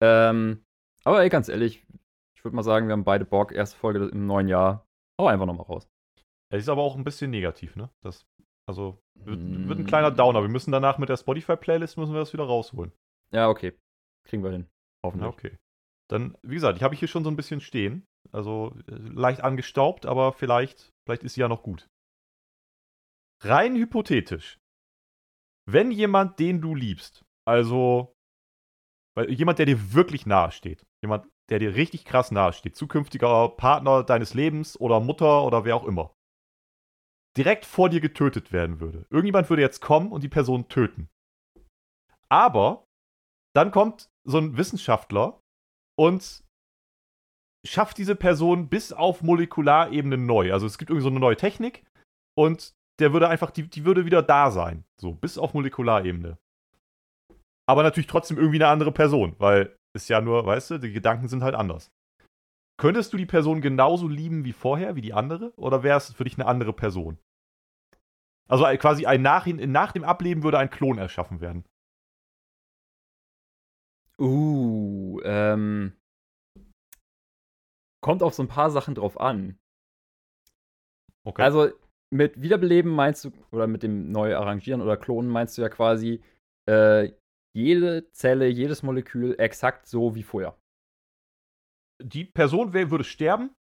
Ähm, 0.00 0.64
aber 1.04 1.22
ey, 1.22 1.28
ganz 1.28 1.48
ehrlich, 1.48 1.84
ich 2.34 2.44
würde 2.44 2.56
mal 2.56 2.62
sagen, 2.62 2.88
wir 2.88 2.92
haben 2.92 3.04
beide 3.04 3.24
Bock. 3.24 3.52
Erste 3.52 3.76
Folge 3.76 4.06
im 4.06 4.26
neuen 4.26 4.48
Jahr. 4.48 4.86
Hau 5.18 5.26
einfach 5.26 5.46
nochmal 5.46 5.66
raus. 5.66 5.88
Es 6.52 6.60
ist 6.64 6.68
aber 6.68 6.82
auch 6.82 6.96
ein 6.96 7.04
bisschen 7.04 7.30
negativ, 7.30 7.76
ne? 7.76 7.90
Das, 8.02 8.26
also, 8.68 9.02
wird, 9.14 9.40
wird 9.40 9.78
ein 9.78 9.84
Mm. 9.84 9.86
kleiner 9.86 10.10
Downer. 10.10 10.42
Wir 10.42 10.48
müssen 10.50 10.70
danach 10.70 10.98
mit 10.98 11.08
der 11.08 11.16
Spotify-Playlist 11.16 11.96
müssen 11.96 12.12
wir 12.12 12.20
das 12.20 12.32
wieder 12.32 12.44
rausholen. 12.44 12.92
Ja, 13.32 13.48
okay. 13.48 13.72
Kriegen 14.24 14.44
wir 14.44 14.50
hin. 14.50 14.62
Ja, 15.02 15.08
Hoffentlich. 15.08 15.28
okay. 15.32 15.58
Dann, 16.10 16.36
wie 16.42 16.54
gesagt, 16.54 16.76
ich 16.76 16.82
habe 16.82 16.94
hier 16.94 17.08
schon 17.08 17.24
so 17.24 17.30
ein 17.30 17.36
bisschen 17.36 17.60
stehen. 17.60 18.04
Also 18.32 18.76
äh, 18.86 18.94
leicht 18.94 19.40
angestaubt, 19.42 20.04
aber 20.06 20.32
vielleicht, 20.32 20.92
vielleicht 21.06 21.22
ist 21.24 21.34
sie 21.34 21.40
ja 21.40 21.48
noch 21.48 21.62
gut. 21.62 21.88
Rein 23.42 23.74
hypothetisch. 23.76 24.58
Wenn 25.66 25.90
jemand, 25.90 26.38
den 26.38 26.60
du 26.60 26.74
liebst, 26.74 27.24
also 27.46 28.14
weil 29.16 29.30
jemand, 29.30 29.58
der 29.58 29.66
dir 29.66 29.92
wirklich 29.94 30.26
nahe 30.26 30.50
steht, 30.52 30.84
jemand, 31.02 31.26
der 31.50 31.58
dir 31.58 31.74
richtig 31.74 32.04
krass 32.04 32.30
nahe 32.30 32.52
steht, 32.52 32.76
zukünftiger 32.76 33.48
Partner 33.50 34.02
deines 34.04 34.34
Lebens 34.34 34.78
oder 34.80 35.00
Mutter 35.00 35.44
oder 35.44 35.64
wer 35.64 35.76
auch 35.76 35.84
immer, 35.84 36.14
direkt 37.36 37.64
vor 37.64 37.88
dir 37.88 38.00
getötet 38.00 38.52
werden 38.52 38.80
würde. 38.80 39.06
Irgendjemand 39.10 39.48
würde 39.48 39.62
jetzt 39.62 39.80
kommen 39.80 40.12
und 40.12 40.22
die 40.22 40.28
Person 40.28 40.68
töten. 40.68 41.08
Aber 42.28 42.84
dann 43.54 43.70
kommt 43.70 44.10
so 44.24 44.38
ein 44.38 44.56
Wissenschaftler 44.56 45.40
und 45.98 46.42
schafft 47.66 47.98
diese 47.98 48.16
Person 48.16 48.68
bis 48.68 48.92
auf 48.92 49.22
Molekularebene 49.22 50.16
neu. 50.16 50.52
Also 50.52 50.66
es 50.66 50.78
gibt 50.78 50.90
irgendwie 50.90 51.04
so 51.04 51.10
eine 51.10 51.20
neue 51.20 51.36
Technik 51.36 51.84
und 52.36 52.74
der 52.98 53.12
würde 53.12 53.28
einfach, 53.28 53.50
die, 53.50 53.68
die 53.68 53.84
würde 53.84 54.04
wieder 54.04 54.22
da 54.22 54.50
sein. 54.50 54.84
So, 55.00 55.12
bis 55.12 55.38
auf 55.38 55.54
Molekularebene. 55.54 56.38
Aber 57.68 57.82
natürlich 57.82 58.06
trotzdem 58.06 58.38
irgendwie 58.38 58.58
eine 58.58 58.68
andere 58.68 58.92
Person, 58.92 59.34
weil 59.38 59.76
ist 59.94 60.08
ja 60.08 60.20
nur, 60.20 60.44
weißt 60.46 60.70
du, 60.72 60.78
die 60.78 60.92
Gedanken 60.92 61.28
sind 61.28 61.42
halt 61.42 61.54
anders. 61.54 61.90
Könntest 62.78 63.12
du 63.12 63.16
die 63.16 63.26
Person 63.26 63.60
genauso 63.60 64.08
lieben 64.08 64.44
wie 64.44 64.52
vorher, 64.52 64.96
wie 64.96 65.02
die 65.02 65.12
andere? 65.12 65.52
Oder 65.56 65.82
wäre 65.82 65.98
es 65.98 66.12
für 66.12 66.24
dich 66.24 66.34
eine 66.34 66.46
andere 66.46 66.72
Person? 66.72 67.18
Also 68.48 68.66
äh, 68.66 68.76
quasi 68.76 69.06
ein 69.06 69.22
nach, 69.22 69.46
nach 69.46 69.92
dem 69.92 70.04
Ableben 70.04 70.42
würde 70.42 70.58
ein 70.58 70.70
Klon 70.70 70.98
erschaffen 70.98 71.40
werden. 71.40 71.64
Uh, 74.18 75.20
ähm. 75.24 75.96
Kommt 78.02 78.22
auf 78.22 78.34
so 78.34 78.42
ein 78.42 78.48
paar 78.48 78.70
Sachen 78.70 78.94
drauf 78.94 79.18
an. 79.18 79.58
Okay. 81.24 81.42
Also, 81.42 81.70
mit 82.12 82.42
Wiederbeleben 82.42 82.90
meinst 82.90 83.24
du, 83.24 83.32
oder 83.52 83.66
mit 83.66 83.82
dem 83.82 84.10
neu 84.10 84.36
arrangieren 84.36 84.82
oder 84.82 84.96
klonen 84.96 85.30
meinst 85.30 85.56
du 85.56 85.62
ja 85.62 85.68
quasi 85.68 86.22
äh, 86.68 87.12
jede 87.54 88.10
Zelle, 88.12 88.48
jedes 88.48 88.82
Molekül 88.82 89.38
exakt 89.38 89.86
so 89.86 90.14
wie 90.14 90.22
vorher. 90.22 90.58
Die 92.02 92.24
Person 92.24 92.72
würde 92.72 93.04
sterben 93.04 93.54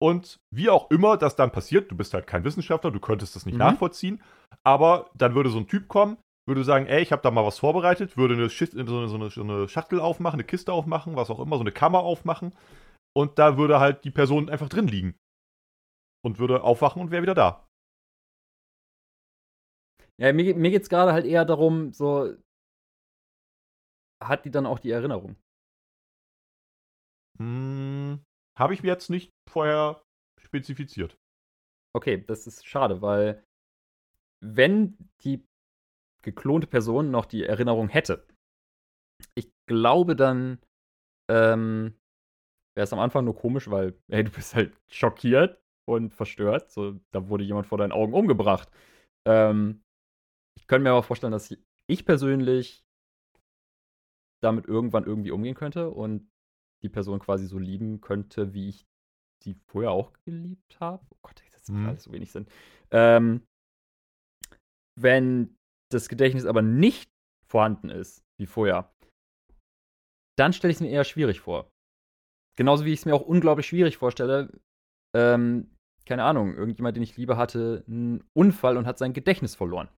und 0.00 0.38
wie 0.54 0.70
auch 0.70 0.90
immer 0.90 1.16
das 1.16 1.36
dann 1.36 1.50
passiert, 1.50 1.90
du 1.90 1.96
bist 1.96 2.14
halt 2.14 2.26
kein 2.26 2.44
Wissenschaftler, 2.44 2.90
du 2.90 3.00
könntest 3.00 3.36
das 3.36 3.46
nicht 3.46 3.54
Mhm. 3.54 3.60
nachvollziehen, 3.60 4.22
aber 4.64 5.10
dann 5.14 5.34
würde 5.34 5.50
so 5.50 5.58
ein 5.58 5.66
Typ 5.68 5.88
kommen, 5.88 6.18
würde 6.46 6.64
sagen, 6.64 6.86
ey, 6.86 7.02
ich 7.02 7.12
habe 7.12 7.22
da 7.22 7.30
mal 7.30 7.44
was 7.44 7.58
vorbereitet, 7.58 8.16
würde 8.16 8.34
eine, 8.34 8.48
Schicht, 8.50 8.72
so, 8.72 8.78
eine, 8.78 9.08
so, 9.08 9.16
eine, 9.16 9.30
so 9.30 9.42
eine 9.42 9.68
Schachtel 9.68 10.00
aufmachen, 10.00 10.36
eine 10.40 10.46
Kiste 10.46 10.72
aufmachen, 10.72 11.16
was 11.16 11.30
auch 11.30 11.40
immer, 11.40 11.56
so 11.56 11.62
eine 11.62 11.72
Kammer 11.72 12.00
aufmachen 12.00 12.54
und 13.16 13.38
da 13.38 13.58
würde 13.58 13.80
halt 13.80 14.04
die 14.04 14.10
Person 14.10 14.48
einfach 14.48 14.68
drin 14.68 14.88
liegen 14.88 15.14
und 16.24 16.38
würde 16.38 16.62
aufwachen 16.62 17.02
und 17.02 17.10
wäre 17.10 17.22
wieder 17.22 17.34
da. 17.34 17.66
Ja, 20.20 20.32
mir, 20.32 20.54
mir 20.54 20.70
geht 20.70 20.82
es 20.82 20.88
gerade 20.88 21.12
halt 21.12 21.26
eher 21.26 21.44
darum, 21.44 21.92
so. 21.92 22.34
Hat 24.22 24.44
die 24.44 24.50
dann 24.50 24.66
auch 24.66 24.80
die 24.80 24.90
Erinnerung? 24.90 25.36
Hm, 27.38 28.20
habe 28.58 28.74
ich 28.74 28.82
mir 28.82 28.88
jetzt 28.88 29.10
nicht 29.10 29.32
vorher 29.48 30.02
spezifiziert. 30.40 31.16
Okay, 31.94 32.24
das 32.26 32.46
ist 32.46 32.66
schade, 32.66 33.00
weil 33.02 33.44
wenn 34.44 34.96
die 35.22 35.44
geklonte 36.22 36.66
Person 36.66 37.10
noch 37.10 37.26
die 37.26 37.44
Erinnerung 37.44 37.88
hätte, 37.88 38.26
ich 39.34 39.50
glaube 39.66 40.16
dann 40.16 40.58
ähm, 41.30 41.94
wäre 42.76 42.84
es 42.84 42.92
am 42.92 42.98
Anfang 42.98 43.24
nur 43.24 43.36
komisch, 43.36 43.70
weil 43.70 43.98
hey, 44.08 44.24
du 44.24 44.30
bist 44.30 44.54
halt 44.54 44.76
schockiert 44.88 45.60
und 45.88 46.14
verstört. 46.14 46.70
So, 46.70 47.00
da 47.12 47.28
wurde 47.28 47.44
jemand 47.44 47.66
vor 47.66 47.78
deinen 47.78 47.92
Augen 47.92 48.14
umgebracht. 48.14 48.70
Ähm, 49.26 49.82
ich 50.56 50.66
könnte 50.66 50.84
mir 50.84 50.90
aber 50.90 51.02
vorstellen, 51.02 51.32
dass 51.32 51.56
ich 51.88 52.04
persönlich 52.04 52.84
damit 54.42 54.66
irgendwann 54.66 55.04
irgendwie 55.04 55.30
umgehen 55.32 55.54
könnte 55.54 55.90
und 55.90 56.30
die 56.82 56.88
Person 56.88 57.18
quasi 57.20 57.46
so 57.46 57.58
lieben 57.58 58.00
könnte, 58.00 58.54
wie 58.54 58.68
ich 58.68 58.86
sie 59.42 59.54
vorher 59.66 59.90
auch 59.90 60.12
geliebt 60.24 60.80
habe. 60.80 61.04
Oh 61.10 61.18
Gott, 61.22 61.42
das 61.52 61.68
macht 61.68 61.80
Mhm. 61.82 61.88
alles 61.88 62.02
so 62.04 62.12
wenig 62.12 62.32
Sinn. 62.32 62.46
Ähm, 62.90 63.46
wenn 65.00 65.56
das 65.90 66.08
Gedächtnis 66.08 66.44
aber 66.44 66.62
nicht 66.62 67.10
vorhanden 67.46 67.90
ist, 67.90 68.24
wie 68.38 68.46
vorher, 68.46 68.92
dann 70.38 70.52
stelle 70.52 70.70
ich 70.70 70.76
es 70.76 70.80
mir 70.80 70.90
eher 70.90 71.04
schwierig 71.04 71.40
vor. 71.40 71.70
Genauso 72.56 72.84
wie 72.84 72.92
ich 72.92 73.00
es 73.00 73.06
mir 73.06 73.14
auch 73.14 73.22
unglaublich 73.22 73.66
schwierig 73.66 73.96
vorstelle, 73.96 74.60
ähm, 75.16 75.74
keine 76.06 76.24
Ahnung, 76.24 76.54
irgendjemand, 76.54 76.96
den 76.96 77.02
ich 77.02 77.16
liebe, 77.16 77.36
hatte 77.36 77.84
einen 77.86 78.24
Unfall 78.34 78.76
und 78.76 78.86
hat 78.86 78.98
sein 78.98 79.12
Gedächtnis 79.12 79.54
verloren. 79.54 79.88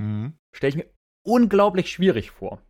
Mhm. 0.00 0.36
Stelle 0.54 0.70
ich 0.70 0.76
mir 0.76 0.90
unglaublich 1.26 1.90
schwierig 1.90 2.30
vor, 2.30 2.62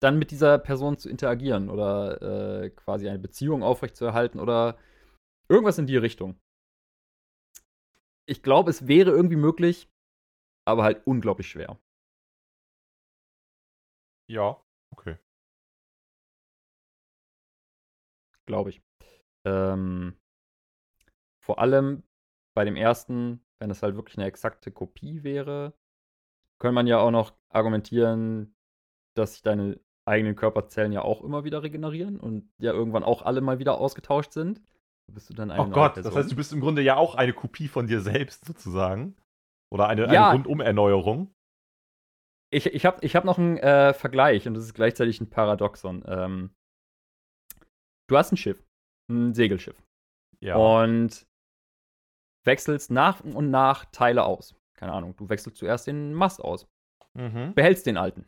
dann 0.00 0.18
mit 0.18 0.30
dieser 0.30 0.58
Person 0.58 0.98
zu 0.98 1.08
interagieren 1.08 1.70
oder 1.70 2.62
äh, 2.62 2.70
quasi 2.70 3.08
eine 3.08 3.18
Beziehung 3.18 3.62
aufrechtzuerhalten 3.62 4.40
oder 4.40 4.78
irgendwas 5.48 5.78
in 5.78 5.86
die 5.86 5.96
Richtung. 5.96 6.38
Ich 8.26 8.42
glaube, 8.42 8.70
es 8.70 8.86
wäre 8.86 9.10
irgendwie 9.10 9.36
möglich, 9.36 9.90
aber 10.66 10.84
halt 10.84 11.06
unglaublich 11.06 11.48
schwer. 11.48 11.78
Ja, 14.28 14.62
okay. 14.92 15.16
glaube 18.48 18.70
ich. 18.70 18.82
Ähm, 19.46 20.18
vor 21.40 21.60
allem 21.60 22.02
bei 22.56 22.64
dem 22.64 22.74
ersten, 22.74 23.44
wenn 23.60 23.70
es 23.70 23.82
halt 23.82 23.94
wirklich 23.94 24.18
eine 24.18 24.26
exakte 24.26 24.72
Kopie 24.72 25.22
wäre, 25.22 25.74
könnte 26.58 26.74
man 26.74 26.88
ja 26.88 26.98
auch 26.98 27.12
noch 27.12 27.32
argumentieren, 27.50 28.56
dass 29.14 29.34
sich 29.34 29.42
deine 29.42 29.78
eigenen 30.08 30.34
Körperzellen 30.36 30.92
ja 30.92 31.02
auch 31.02 31.22
immer 31.22 31.44
wieder 31.44 31.62
regenerieren 31.62 32.18
und 32.18 32.50
ja 32.58 32.72
irgendwann 32.72 33.04
auch 33.04 33.22
alle 33.22 33.40
mal 33.40 33.58
wieder 33.58 33.78
ausgetauscht 33.78 34.32
sind. 34.32 34.60
Bist 35.12 35.30
du 35.30 35.34
dann 35.34 35.50
eine 35.50 35.62
Oh 35.62 35.70
Gott, 35.70 35.96
das 35.96 36.02
Person. 36.04 36.18
heißt, 36.18 36.32
du 36.32 36.36
bist 36.36 36.52
im 36.52 36.60
Grunde 36.60 36.82
ja 36.82 36.96
auch 36.96 37.14
eine 37.14 37.32
Kopie 37.32 37.68
von 37.68 37.86
dir 37.86 38.00
selbst 38.00 38.44
sozusagen. 38.44 39.16
Oder 39.72 39.88
eine, 39.88 40.12
Ja. 40.12 40.28
eine 40.30 40.38
Rundum-Erneuerung. 40.38 41.32
Ich, 42.50 42.66
ich 42.66 42.84
habe 42.86 42.98
ich 43.04 43.14
hab 43.16 43.24
noch 43.24 43.38
einen 43.38 43.58
äh, 43.58 43.92
Vergleich 43.94 44.46
und 44.46 44.54
das 44.54 44.64
ist 44.64 44.74
gleichzeitig 44.74 45.20
ein 45.20 45.30
Paradoxon. 45.30 46.04
Ähm, 46.06 46.50
du 48.08 48.16
hast 48.16 48.32
ein 48.32 48.36
Schiff, 48.38 48.62
ein 49.10 49.34
Segelschiff. 49.34 49.82
Ja. 50.40 50.56
Und 50.56 51.26
wechselst 52.46 52.90
nach 52.90 53.20
und 53.20 53.50
nach 53.50 53.84
Teile 53.86 54.24
aus. 54.24 54.54
Keine 54.74 54.92
Ahnung, 54.92 55.16
du 55.16 55.28
wechselst 55.28 55.58
zuerst 55.58 55.86
den 55.86 56.14
Mast 56.14 56.40
aus, 56.40 56.66
mhm. 57.14 57.52
behältst 57.54 57.84
den 57.86 57.96
alten. 57.96 58.26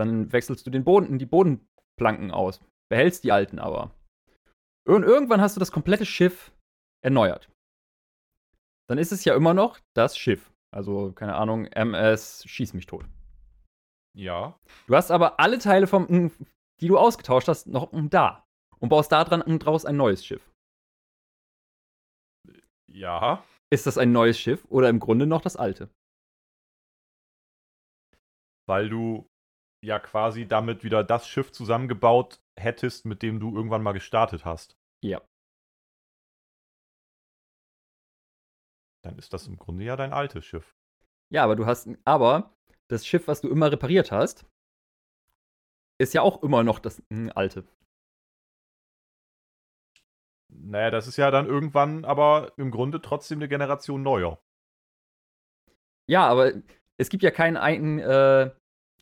Dann 0.00 0.32
wechselst 0.32 0.66
du 0.66 0.70
den 0.70 0.82
Boden, 0.82 1.18
die 1.18 1.26
Bodenplanken 1.26 2.30
aus, 2.30 2.58
behältst 2.90 3.22
die 3.22 3.32
alten 3.32 3.58
aber. 3.58 3.94
Und 4.88 5.02
irgendwann 5.02 5.42
hast 5.42 5.56
du 5.56 5.60
das 5.60 5.72
komplette 5.72 6.06
Schiff 6.06 6.52
erneuert. 7.04 7.50
Dann 8.88 8.96
ist 8.96 9.12
es 9.12 9.26
ja 9.26 9.34
immer 9.34 9.52
noch 9.52 9.78
das 9.94 10.16
Schiff. 10.16 10.50
Also, 10.74 11.12
keine 11.12 11.34
Ahnung, 11.34 11.66
MS 11.66 12.44
Schieß 12.48 12.72
mich 12.72 12.86
tot. 12.86 13.04
Ja. 14.16 14.58
Du 14.86 14.96
hast 14.96 15.10
aber 15.10 15.38
alle 15.38 15.58
Teile, 15.58 15.86
vom, 15.86 16.32
die 16.80 16.88
du 16.88 16.96
ausgetauscht 16.96 17.48
hast, 17.48 17.66
noch 17.66 17.90
da. 18.08 18.46
Und 18.78 18.88
baust 18.88 19.12
da 19.12 19.22
dran 19.24 19.58
draus 19.58 19.84
ein 19.84 19.98
neues 19.98 20.24
Schiff. 20.24 20.50
Ja. 22.90 23.44
Ist 23.70 23.86
das 23.86 23.98
ein 23.98 24.12
neues 24.12 24.40
Schiff 24.40 24.64
oder 24.70 24.88
im 24.88 24.98
Grunde 24.98 25.26
noch 25.26 25.42
das 25.42 25.56
alte? 25.56 25.90
Weil 28.66 28.88
du 28.88 29.26
ja 29.82 29.98
quasi 29.98 30.46
damit 30.46 30.84
wieder 30.84 31.04
das 31.04 31.28
Schiff 31.28 31.52
zusammengebaut 31.52 32.40
hättest, 32.58 33.06
mit 33.06 33.22
dem 33.22 33.40
du 33.40 33.54
irgendwann 33.54 33.82
mal 33.82 33.92
gestartet 33.92 34.44
hast. 34.44 34.76
Ja. 35.02 35.22
Dann 39.02 39.18
ist 39.18 39.32
das 39.32 39.46
im 39.46 39.56
Grunde 39.56 39.84
ja 39.84 39.96
dein 39.96 40.12
altes 40.12 40.44
Schiff. 40.44 40.76
Ja, 41.32 41.44
aber 41.44 41.56
du 41.56 41.66
hast, 41.66 41.88
aber 42.04 42.54
das 42.88 43.06
Schiff, 43.06 43.28
was 43.28 43.40
du 43.40 43.48
immer 43.48 43.72
repariert 43.72 44.12
hast, 44.12 44.44
ist 45.98 46.12
ja 46.12 46.22
auch 46.22 46.42
immer 46.42 46.62
noch 46.62 46.78
das 46.78 47.02
mm, 47.08 47.28
alte. 47.34 47.64
Naja, 50.52 50.90
das 50.90 51.06
ist 51.06 51.16
ja 51.16 51.30
dann 51.30 51.46
irgendwann 51.46 52.04
aber 52.04 52.52
im 52.56 52.70
Grunde 52.70 53.00
trotzdem 53.00 53.38
eine 53.38 53.48
Generation 53.48 54.02
neuer. 54.02 54.42
Ja, 56.08 56.26
aber 56.26 56.52
es 56.98 57.08
gibt 57.08 57.22
ja 57.22 57.30
keinen 57.30 57.56
einen 57.56 58.00
äh, 58.00 58.50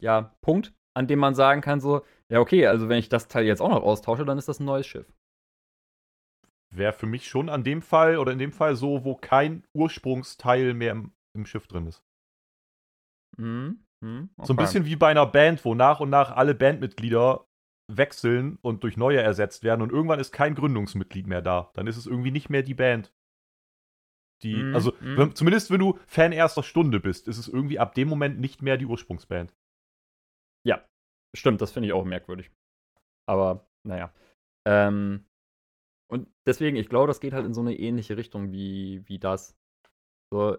ja, 0.01 0.37
Punkt, 0.41 0.75
an 0.95 1.07
dem 1.07 1.19
man 1.19 1.35
sagen 1.35 1.61
kann, 1.61 1.81
so, 1.81 2.05
Ja, 2.31 2.41
okay, 2.41 2.67
also 2.67 2.89
wenn 2.89 2.99
ich 2.99 3.09
das 3.09 3.29
Teil 3.29 3.45
jetzt 3.45 3.61
auch 3.61 3.71
noch 3.71 3.83
austausche, 3.83 4.25
dann 4.25 4.39
ist 4.39 4.49
das 4.49 4.61
ein 4.61 4.67
neues 4.67 4.87
Schiff. 4.87 5.13
Wäre 6.71 6.93
für 6.93 7.07
mich 7.07 7.27
schon 7.29 7.49
an 7.49 7.65
dem 7.65 7.81
Fall 7.81 8.19
oder 8.19 8.33
in 8.33 8.39
dem 8.39 8.53
Fall 8.53 8.77
so, 8.77 9.05
wo 9.05 9.15
kein 9.15 9.65
Ursprungsteil 9.75 10.75
mehr 10.75 10.93
im, 10.93 11.13
im 11.35 11.47
Schiff 11.47 11.67
drin 11.67 11.87
ist. 11.87 12.03
Mhm. 13.39 13.85
Mhm. 14.01 14.31
So 14.37 14.53
ein 14.53 14.57
okay. 14.59 14.65
bisschen 14.65 14.85
wie 14.85 14.97
bei 14.97 15.11
einer 15.11 15.27
Band, 15.27 15.65
wo 15.65 15.75
nach 15.75 16.01
und 16.01 16.11
nach 16.11 16.37
alle 16.37 16.55
Bandmitglieder 16.55 17.47
wechseln 17.91 18.59
und 18.61 18.85
durch 18.85 18.99
neue 18.99 19.23
ersetzt 19.23 19.65
werden 19.65 19.81
und 19.81 19.91
irgendwann 19.91 20.21
ist 20.21 20.33
kein 20.33 20.55
Gründungsmitglied 20.55 21.27
mehr 21.27 21.41
da. 21.41 21.71
Dann 21.73 21.87
ist 21.87 21.97
es 21.97 22.07
irgendwie 22.07 22.31
nicht 22.31 22.51
mehr 22.51 22.63
die 22.63 22.75
Band. 22.75 23.15
Die, 24.43 24.55
Mhm, 24.55 24.75
also 24.75 24.93
mhm. 25.01 25.17
wenn, 25.17 25.35
zumindest 25.35 25.71
wenn 25.71 25.81
du 25.81 25.99
Fan 26.07 26.33
erster 26.33 26.63
Stunde 26.63 27.01
bist, 27.01 27.27
ist 27.29 27.39
es 27.39 27.49
irgendwie 27.49 27.79
ab 27.79 27.95
dem 27.95 28.09
Moment 28.09 28.39
nicht 28.39 28.63
mehr 28.63 28.77
die 28.77 28.87
Ursprungsband. 28.87 29.55
Stimmt, 31.37 31.61
das 31.61 31.73
finde 31.73 31.89
ich 31.89 31.93
auch 31.93 32.05
merkwürdig. 32.05 32.51
Aber, 33.29 33.69
naja. 33.87 34.13
Ähm, 34.67 35.27
und 36.11 36.29
deswegen, 36.47 36.77
ich 36.77 36.89
glaube, 36.89 37.09
das 37.09 37.21
geht 37.21 37.35
halt 37.35 37.47
in 37.47 37.55
so 37.55 37.61
eine 37.61 37.79
ähnliche 37.79 38.17
Richtung 38.17 38.53
wie, 38.53 39.07
wie 39.07 39.19
das. 39.19 39.57
So, 40.33 40.59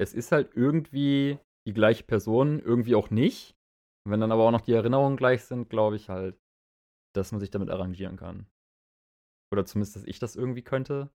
es 0.00 0.14
ist 0.14 0.32
halt 0.32 0.56
irgendwie 0.56 1.38
die 1.66 1.74
gleiche 1.74 2.04
Person, 2.04 2.60
irgendwie 2.60 2.94
auch 2.94 3.10
nicht. 3.10 3.56
Und 4.04 4.12
wenn 4.12 4.20
dann 4.20 4.32
aber 4.32 4.44
auch 4.44 4.50
noch 4.50 4.62
die 4.62 4.72
Erinnerungen 4.72 5.16
gleich 5.16 5.44
sind, 5.44 5.68
glaube 5.68 5.96
ich 5.96 6.08
halt, 6.08 6.40
dass 7.14 7.32
man 7.32 7.40
sich 7.40 7.50
damit 7.50 7.70
arrangieren 7.70 8.16
kann. 8.16 8.46
Oder 9.52 9.66
zumindest, 9.66 9.96
dass 9.96 10.04
ich 10.04 10.18
das 10.18 10.36
irgendwie 10.36 10.62
könnte. 10.62 11.10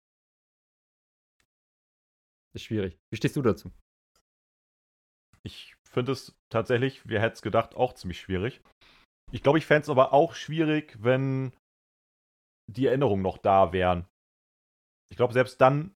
Ist 2.54 2.64
schwierig. 2.64 2.98
Wie 3.10 3.16
stehst 3.16 3.36
du 3.36 3.42
dazu? 3.42 3.72
Ich 5.42 5.75
finde 5.96 6.12
es 6.12 6.36
tatsächlich, 6.52 7.08
wer 7.08 7.22
hätte 7.22 7.36
es 7.36 7.42
gedacht, 7.42 7.74
auch 7.74 7.94
ziemlich 7.94 8.20
schwierig. 8.20 8.60
Ich 9.32 9.42
glaube, 9.42 9.56
ich 9.56 9.64
fände 9.64 9.84
es 9.84 9.88
aber 9.88 10.12
auch 10.12 10.34
schwierig, 10.34 10.94
wenn 11.00 11.54
die 12.70 12.84
Erinnerungen 12.84 13.22
noch 13.22 13.38
da 13.38 13.72
wären. 13.72 14.06
Ich 15.10 15.16
glaube, 15.16 15.32
selbst 15.32 15.58
dann, 15.58 15.94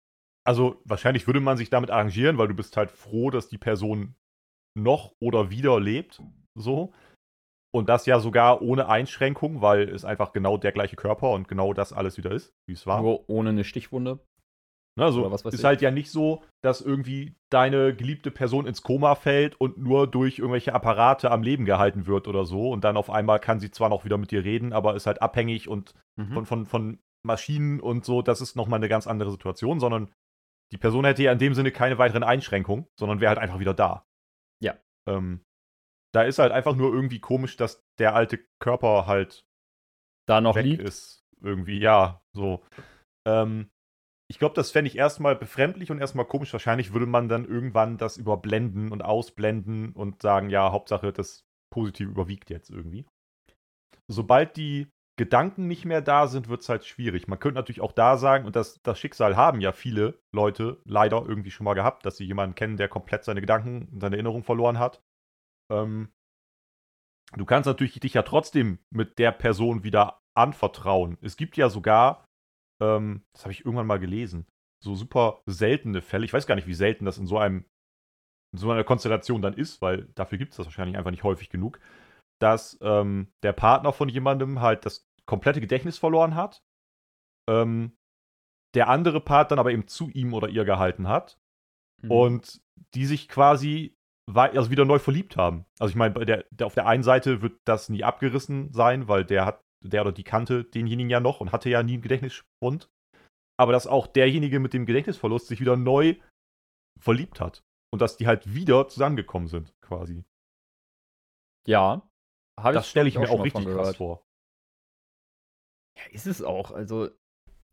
also 0.47 0.81
wahrscheinlich 0.85 1.27
würde 1.27 1.41
man 1.41 1.57
sich 1.57 1.69
damit 1.69 1.91
arrangieren, 1.91 2.39
weil 2.39 2.47
du 2.47 2.55
bist 2.55 2.77
halt 2.77 2.93
froh, 2.93 3.31
dass 3.31 3.49
die 3.49 3.59
Person 3.59 4.15
noch 4.77 5.17
oder 5.21 5.51
wieder 5.51 5.81
lebt. 5.81 6.23
So. 6.57 6.93
Und 7.75 7.89
das 7.89 8.07
ja 8.07 8.21
sogar 8.21 8.63
ohne 8.63 8.89
Einschränkung, 8.89 9.63
weil 9.63 9.89
es 9.89 10.05
einfach 10.05 10.33
genau 10.33 10.59
der 10.59 10.71
gleiche 10.71 10.95
Körper 10.95 11.33
und 11.33 11.49
genau 11.49 11.73
das 11.73 11.93
alles 11.93 12.19
wieder 12.19 12.31
ist, 12.31 12.53
wie 12.69 12.75
es 12.75 12.87
war. 12.87 13.03
Nur 13.03 13.29
ohne 13.29 13.51
eine 13.51 13.65
Stichwunde. 13.65 14.21
Ne, 14.99 15.05
also 15.05 15.31
was 15.31 15.43
ist 15.45 15.61
ich. 15.61 15.65
halt 15.65 15.81
ja 15.81 15.91
nicht 15.91 16.11
so, 16.11 16.43
dass 16.63 16.81
irgendwie 16.81 17.35
deine 17.51 17.95
geliebte 17.95 18.31
Person 18.31 18.67
ins 18.67 18.83
Koma 18.83 19.15
fällt 19.15 19.55
und 19.61 19.79
nur 19.79 20.07
durch 20.07 20.39
irgendwelche 20.39 20.75
Apparate 20.75 21.31
am 21.31 21.43
Leben 21.43 21.65
gehalten 21.65 22.07
wird 22.07 22.27
oder 22.29 22.45
so. 22.45 22.71
Und 22.71 22.85
dann 22.85 22.97
auf 22.97 23.09
einmal 23.09 23.39
kann 23.39 23.61
sie 23.61 23.71
zwar 23.71 23.89
noch 23.89 24.05
wieder 24.05 24.19
mit 24.19 24.31
dir 24.33 24.45
reden, 24.45 24.73
aber 24.73 24.95
ist 24.97 25.07
halt 25.07 25.23
abhängig 25.23 25.69
und 25.69 25.95
Mhm. 26.17 26.33
von, 26.33 26.47
von, 26.47 26.67
von 26.67 26.99
Maschinen 27.25 27.79
und 27.81 28.05
so. 28.05 28.23
Das 28.23 28.41
ist 28.41 28.57
nochmal 28.57 28.79
eine 28.79 28.89
ganz 28.89 29.07
andere 29.07 29.31
Situation, 29.31 29.79
sondern 29.79 30.13
die 30.73 30.79
Person 30.79 31.05
hätte 31.05 31.23
ja 31.23 31.31
in 31.33 31.39
dem 31.39 31.55
Sinne 31.55 31.71
keine 31.71 31.97
weiteren 31.99 32.25
Einschränkungen, 32.25 32.87
sondern 32.99 33.21
wäre 33.21 33.29
halt 33.31 33.39
einfach 33.39 33.61
wieder 33.61 33.73
da. 33.73 34.05
Ja. 34.61 34.77
Ähm, 35.09 35.45
da 36.13 36.23
ist 36.23 36.41
halt 36.41 36.51
einfach 36.51 36.75
nur 36.75 36.93
irgendwie 36.93 37.21
komisch, 37.21 37.57
dass 37.57 37.81
der 38.01 38.17
alte 38.17 38.41
Körper 38.61 39.07
halt 39.07 39.45
da 40.27 40.41
noch 40.41 40.57
weg 40.57 40.65
liegt. 40.65 40.83
ist. 40.83 41.23
Irgendwie, 41.41 41.79
ja, 41.79 42.21
so. 42.35 42.65
Ähm, 43.25 43.71
ich 44.31 44.39
glaube, 44.39 44.55
das 44.55 44.71
fände 44.71 44.89
ich 44.89 44.97
erstmal 44.97 45.37
befremdlich 45.37 45.91
und 45.91 45.99
erstmal 45.99 46.27
komisch. 46.27 46.53
Wahrscheinlich 46.53 46.93
würde 46.93 47.07
man 47.07 47.29
dann 47.29 47.47
irgendwann 47.47 47.97
das 47.97 48.19
überblenden 48.19 48.93
und 48.93 49.03
ausblenden 49.03 49.93
und 49.93 50.21
sagen, 50.21 50.51
ja, 50.51 50.71
Hauptsache 50.71 51.13
das 51.13 51.47
Positive 51.73 52.11
überwiegt 52.11 52.51
jetzt 52.51 52.71
irgendwie. 52.71 53.07
Sobald 54.07 54.57
die 54.57 54.89
Gedanken 55.19 55.67
nicht 55.67 55.85
mehr 55.85 56.01
da 56.01 56.29
sind, 56.29 56.49
wird 56.49 56.61
es 56.61 56.69
halt 56.69 56.85
schwierig. 56.85 57.27
Man 57.27 57.41
könnte 57.41 57.57
natürlich 57.57 57.81
auch 57.81 57.93
da 57.93 58.17
sagen, 58.17 58.47
und 58.47 58.55
das, 58.55 58.81
das 58.83 58.99
Schicksal 58.99 59.37
haben 59.37 59.61
ja 59.61 59.73
viele 59.73 60.21
Leute 60.33 60.81
leider 60.85 61.27
irgendwie 61.27 61.51
schon 61.51 61.65
mal 61.65 61.75
gehabt, 61.75 62.07
dass 62.07 62.19
sie 62.19 62.25
jemanden 62.25 62.55
kennen, 62.55 62.77
der 62.77 62.89
komplett 62.89 63.25
seine 63.25 63.41
Gedanken 63.41 63.89
und 63.93 64.01
seine 64.01 64.17
Erinnerung 64.17 64.45
verloren 64.45 64.79
hat. 64.79 65.03
Ähm, 65.73 66.13
du 67.33 67.45
kannst 67.45 67.67
natürlich 67.67 67.99
dich 67.99 68.15
ja 68.15 68.23
trotzdem 68.23 68.79
mit 68.91 69.19
der 69.19 69.33
Person 69.33 69.83
wieder 69.83 70.21
anvertrauen. 70.37 71.19
Es 71.21 71.37
gibt 71.37 71.57
ja 71.57 71.69
sogar, 71.69 72.25
ähm, 72.81 73.25
das 73.33 73.45
habe 73.45 73.53
ich 73.53 73.65
irgendwann 73.65 73.87
mal 73.87 73.99
gelesen, 73.99 74.47
so 74.83 74.95
super 74.95 75.43
seltene 75.47 76.03
Fälle. 76.03 76.25
Ich 76.25 76.33
weiß 76.33 76.47
gar 76.47 76.55
nicht, 76.55 76.69
wie 76.69 76.75
selten 76.75 77.05
das 77.05 77.19
in 77.19 77.27
so 77.27 77.39
einem 77.39 77.65
in 78.55 78.59
so 78.59 78.71
einer 78.71 78.85
Konstellation 78.85 79.43
dann 79.43 79.53
ist, 79.55 79.83
weil 79.83 80.07
dafür 80.15 80.39
gibt 80.39 80.53
es 80.53 80.57
das 80.57 80.67
wahrscheinlich 80.67 80.97
einfach 80.97 81.11
nicht 81.11 81.25
häufig 81.25 81.51
genug, 81.51 81.81
dass 82.41 82.79
ähm, 82.81 83.29
der 83.43 83.53
Partner 83.53 83.93
von 83.93 84.09
jemandem 84.09 84.61
halt 84.61 84.87
das 84.87 85.07
komplette 85.27 85.61
Gedächtnis 85.61 85.99
verloren 85.99 86.35
hat, 86.35 86.63
ähm, 87.49 87.93
der 88.75 88.89
andere 88.89 89.21
Part 89.21 89.51
dann 89.51 89.59
aber 89.59 89.73
eben 89.73 89.87
zu 89.87 90.09
ihm 90.11 90.33
oder 90.33 90.49
ihr 90.49 90.65
gehalten 90.65 91.09
hat 91.09 91.39
Mhm. 92.03 92.11
und 92.11 92.63
die 92.95 93.07
sich 93.07 93.29
quasi 93.29 93.97
also 94.33 94.71
wieder 94.71 94.85
neu 94.85 94.99
verliebt 94.99 95.37
haben. 95.37 95.65
Also 95.79 95.91
ich 95.91 95.97
meine, 95.97 96.25
der, 96.27 96.45
der, 96.51 96.67
auf 96.67 96.75
der 96.75 96.87
einen 96.87 97.03
Seite 97.03 97.41
wird 97.41 97.61
das 97.65 97.89
nie 97.89 98.05
abgerissen 98.05 98.73
sein, 98.73 99.09
weil 99.09 99.25
der 99.25 99.47
hat, 99.47 99.65
der 99.85 100.03
oder 100.03 100.13
die 100.13 100.25
kannte 100.25 100.65
denjenigen 100.65 101.11
ja 101.11 101.21
noch 101.21 101.41
und 101.41 101.53
hatte 101.53 101.71
ja 101.71 101.83
nie 101.83 101.95
einen 101.95 102.03
Gedächtnisschwund. 102.03 102.91
Aber 103.59 103.73
dass 103.73 103.87
auch 103.87 104.07
derjenige 104.07 104.61
mit 104.61 104.73
dem 104.73 104.87
Gedächtnisverlust 104.87 105.49
sich 105.49 105.61
wieder 105.61 105.77
neu 105.77 106.17
verliebt 107.01 107.41
hat. 107.41 107.65
Und 107.91 108.03
dass 108.03 108.17
die 108.17 108.27
halt 108.27 108.55
wieder 108.55 108.89
zusammengekommen 108.89 109.49
sind, 109.49 109.75
quasi. 109.81 110.25
Ja. 111.67 112.03
Das 112.57 112.89
stelle 112.89 113.09
ich 113.09 113.15
glaub 113.15 113.27
mir 113.27 113.33
auch 113.33 113.45
richtig 113.45 113.65
krass 113.67 113.97
vor. 113.97 114.27
Ja, 115.97 116.05
ist 116.11 116.27
es 116.27 116.43
auch. 116.43 116.71
Also, 116.71 117.09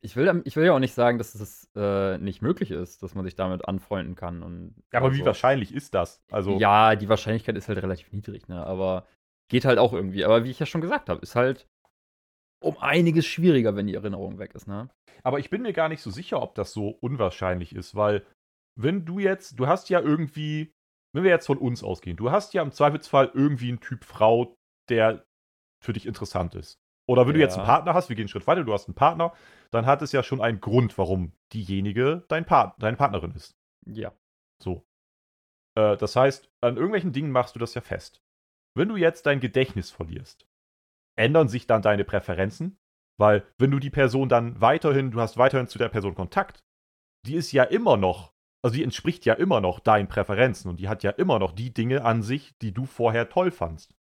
ich 0.02 0.16
will, 0.16 0.42
ich 0.46 0.56
will 0.56 0.66
ja 0.66 0.74
auch 0.74 0.80
nicht 0.80 0.94
sagen, 0.94 1.18
dass 1.18 1.36
es 1.36 1.70
äh, 1.76 2.18
nicht 2.20 2.42
möglich 2.42 2.72
ist, 2.72 3.04
dass 3.04 3.16
man 3.16 3.26
sich 3.26 3.36
damit 3.36 3.68
anfreunden 3.68 4.16
kann. 4.16 4.44
Und 4.44 4.76
Aber 4.92 5.08
oder 5.08 5.16
wie 5.16 5.26
wahrscheinlich 5.26 5.74
ist 5.74 5.94
das? 5.94 6.24
Also, 6.32 6.58
Ja, 6.60 6.96
die 6.96 7.10
Wahrscheinlichkeit 7.10 7.58
ist 7.58 7.68
halt 7.68 7.82
relativ 7.82 8.12
niedrig, 8.12 8.48
ne? 8.48 8.66
Aber 8.66 9.06
geht 9.50 9.66
halt 9.66 9.80
auch 9.80 9.94
irgendwie. 9.94 10.24
Aber 10.24 10.44
wie 10.44 10.52
ich 10.52 10.60
ja 10.60 10.66
schon 10.66 10.82
gesagt 10.82 11.10
habe, 11.10 11.22
ist 11.22 11.36
halt 11.36 11.68
um 12.62 12.78
einiges 12.80 13.26
schwieriger, 13.26 13.76
wenn 13.76 13.88
die 13.88 13.96
Erinnerung 13.96 14.40
weg 14.40 14.54
ist, 14.56 14.68
ne? 14.68 14.90
Aber 15.24 15.40
ich 15.40 15.50
bin 15.50 15.62
mir 15.62 15.74
gar 15.74 15.90
nicht 15.90 16.02
so 16.02 16.10
sicher, 16.12 16.42
ob 16.42 16.56
das 16.56 16.72
so 16.72 16.90
unwahrscheinlich 16.90 17.76
ist, 17.76 17.96
weil 17.96 18.26
wenn 18.80 19.06
du 19.06 19.20
jetzt, 19.20 19.60
du 19.60 19.68
hast 19.68 19.90
ja 19.90 20.00
irgendwie, 20.00 20.74
wenn 21.14 21.24
wir 21.24 21.32
jetzt 21.32 21.48
von 21.48 21.58
uns 21.58 21.84
ausgehen, 21.84 22.18
du 22.18 22.32
hast 22.32 22.54
ja 22.54 22.62
im 22.62 22.72
Zweifelsfall 22.72 23.32
irgendwie 23.34 23.70
einen 23.70 23.80
Typ 23.80 24.04
Frau, 24.04 24.56
der 24.90 25.26
für 25.84 25.94
dich 25.94 26.06
interessant 26.06 26.56
ist. 26.56 26.80
Oder 27.08 27.28
wenn 27.28 27.36
du 27.36 27.40
jetzt 27.40 27.54
einen 27.54 27.68
Ja. 27.68 27.74
Partner 27.74 27.94
hast, 27.94 28.10
wir 28.10 28.16
gehen 28.16 28.24
einen 28.24 28.30
Schritt 28.30 28.48
weiter, 28.48 28.64
du 28.64 28.74
hast 28.74 28.88
einen 28.88 28.96
Partner, 28.96 29.34
dann 29.72 29.86
hat 29.86 30.02
es 30.02 30.12
ja 30.12 30.24
schon 30.24 30.42
einen 30.42 30.60
Grund, 30.60 30.98
warum 30.98 31.34
diejenige 31.54 32.26
dein 32.28 32.46
Part 32.46 32.82
deine 32.82 32.98
Partnerin 32.98 33.32
ist. 33.32 33.56
Ja. 33.86 34.12
So. 34.62 34.86
Äh, 35.78 35.98
das 35.98 36.16
heißt, 36.16 36.50
an 36.62 36.76
irgendwelchen 36.76 37.14
Dingen 37.14 37.32
machst 37.32 37.56
du 37.56 37.60
das 37.60 37.76
ja 37.76 37.82
fest. 37.82 38.22
Wenn 38.76 38.90
du 38.90 38.98
jetzt 38.98 39.26
dein 39.26 39.40
Gedächtnis 39.40 39.92
verlierst, 39.92 40.48
ändern 41.16 41.48
sich 41.48 41.68
dann 41.68 41.82
deine 41.82 42.06
Präferenzen? 42.06 42.78
Weil, 43.18 43.46
wenn 43.58 43.72
du 43.72 43.80
die 43.80 43.90
Person 43.90 44.30
dann 44.30 44.60
weiterhin, 44.60 45.12
du 45.12 45.22
hast 45.22 45.38
weiterhin 45.38 45.68
zu 45.68 45.78
der 45.78 45.90
Person 45.90 46.16
Kontakt, 46.16 46.64
die 47.26 47.36
ist 47.36 47.52
ja 47.52 47.64
immer 47.64 47.98
noch, 47.98 48.34
also 48.64 48.76
die 48.76 48.84
entspricht 48.84 49.26
ja 49.26 49.34
immer 49.34 49.62
noch 49.62 49.80
deinen 49.80 50.08
Präferenzen 50.08 50.70
und 50.70 50.80
die 50.80 50.90
hat 50.90 51.04
ja 51.04 51.12
immer 51.12 51.40
noch 51.40 51.54
die 51.54 51.74
Dinge 51.74 52.04
an 52.04 52.22
sich, 52.22 52.58
die 52.62 52.74
du 52.74 52.86
vorher 52.86 53.30
toll 53.30 53.52
fandst. 53.52 53.96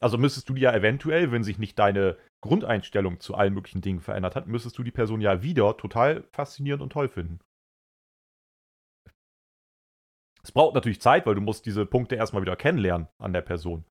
Also 0.00 0.18
müsstest 0.18 0.48
du 0.48 0.54
dir 0.54 0.62
ja 0.62 0.74
eventuell, 0.74 1.30
wenn 1.30 1.44
sich 1.44 1.58
nicht 1.58 1.78
deine 1.78 2.16
Grundeinstellung 2.40 3.20
zu 3.20 3.34
allen 3.34 3.54
möglichen 3.54 3.82
Dingen 3.82 4.00
verändert 4.00 4.34
hat, 4.34 4.48
müsstest 4.48 4.76
du 4.78 4.82
die 4.82 4.90
Person 4.90 5.20
ja 5.20 5.42
wieder 5.42 5.76
total 5.76 6.24
faszinierend 6.32 6.82
und 6.82 6.92
toll 6.92 7.08
finden. 7.08 7.38
Es 10.42 10.50
braucht 10.50 10.74
natürlich 10.74 11.00
Zeit, 11.00 11.24
weil 11.24 11.36
du 11.36 11.40
musst 11.40 11.66
diese 11.66 11.86
Punkte 11.86 12.16
erstmal 12.16 12.42
wieder 12.42 12.56
kennenlernen 12.56 13.08
an 13.18 13.32
der 13.32 13.42
Person. 13.42 13.84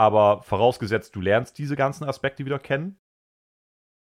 Aber 0.00 0.42
vorausgesetzt, 0.42 1.14
du 1.14 1.20
lernst 1.20 1.58
diese 1.58 1.76
ganzen 1.76 2.04
Aspekte 2.04 2.46
wieder 2.46 2.58
kennen, 2.58 2.98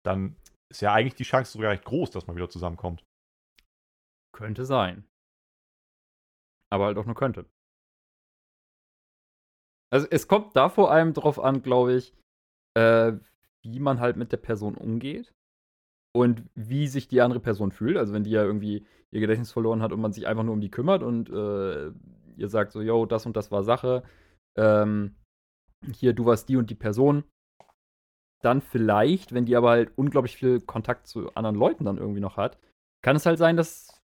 dann 0.05 0.37
ist 0.71 0.83
ja 0.83 0.93
eigentlich 0.93 1.15
die 1.15 1.25
Chance 1.25 1.53
sogar 1.53 1.71
recht 1.71 1.87
groß, 1.87 2.11
dass 2.11 2.27
man 2.27 2.37
wieder 2.37 2.51
zusammenkommt. 2.51 3.03
Könnte 4.35 4.67
sein. 4.67 5.09
Aber 6.71 6.85
halt 6.85 6.99
auch 6.99 7.07
nur 7.07 7.15
könnte. 7.15 7.47
Also 9.91 10.07
es 10.11 10.29
kommt 10.29 10.55
da 10.55 10.69
vor 10.69 10.91
allem 10.91 11.15
drauf 11.15 11.39
an, 11.39 11.63
glaube 11.63 11.95
ich, 11.95 12.13
äh, 12.77 13.15
wie 13.65 13.81
man 13.81 13.99
halt 13.99 14.19
mit 14.19 14.33
der 14.33 14.37
Person 14.37 14.75
umgeht 14.75 15.33
und 16.15 16.45
wie 16.55 16.89
sich 16.89 17.09
die 17.09 17.23
andere 17.23 17.41
Person 17.41 17.73
fühlt. 17.73 17.97
Also 17.97 18.13
wenn 18.13 18.25
die 18.25 18.33
ja 18.33 18.45
irgendwie 18.45 18.87
ihr 19.13 19.21
Gedächtnis 19.21 19.51
verloren 19.51 19.81
hat 19.81 19.93
und 19.93 20.01
man 20.03 20.13
sich 20.13 20.27
einfach 20.27 20.45
nur 20.45 20.53
um 20.53 20.61
die 20.61 20.71
kümmert 20.71 21.03
und 21.03 21.31
äh, 21.31 21.87
ihr 22.37 22.49
sagt 22.51 22.73
so, 22.73 22.83
yo, 22.83 23.07
das 23.07 23.25
und 23.25 23.35
das 23.35 23.51
war 23.51 23.65
Sache, 23.65 24.03
ähm, 24.59 25.17
hier, 25.93 26.13
du 26.13 26.27
warst 26.27 26.49
die 26.49 26.57
und 26.57 26.71
die 26.71 26.75
Person, 26.75 27.25
dann 28.43 28.61
vielleicht, 28.61 29.33
wenn 29.33 29.47
die 29.47 29.57
aber 29.57 29.71
halt 29.71 29.93
unglaublich 29.97 30.37
viel 30.37 30.61
Kontakt 30.61 31.07
zu 31.07 31.35
anderen 31.35 31.57
Leuten 31.57 31.85
dann 31.85 31.99
irgendwie 31.99 32.21
noch 32.21 32.37
hat, 32.37 32.59
kann 33.03 33.17
es 33.17 33.27
halt 33.27 33.39
sein, 33.39 33.57
dass 33.57 34.03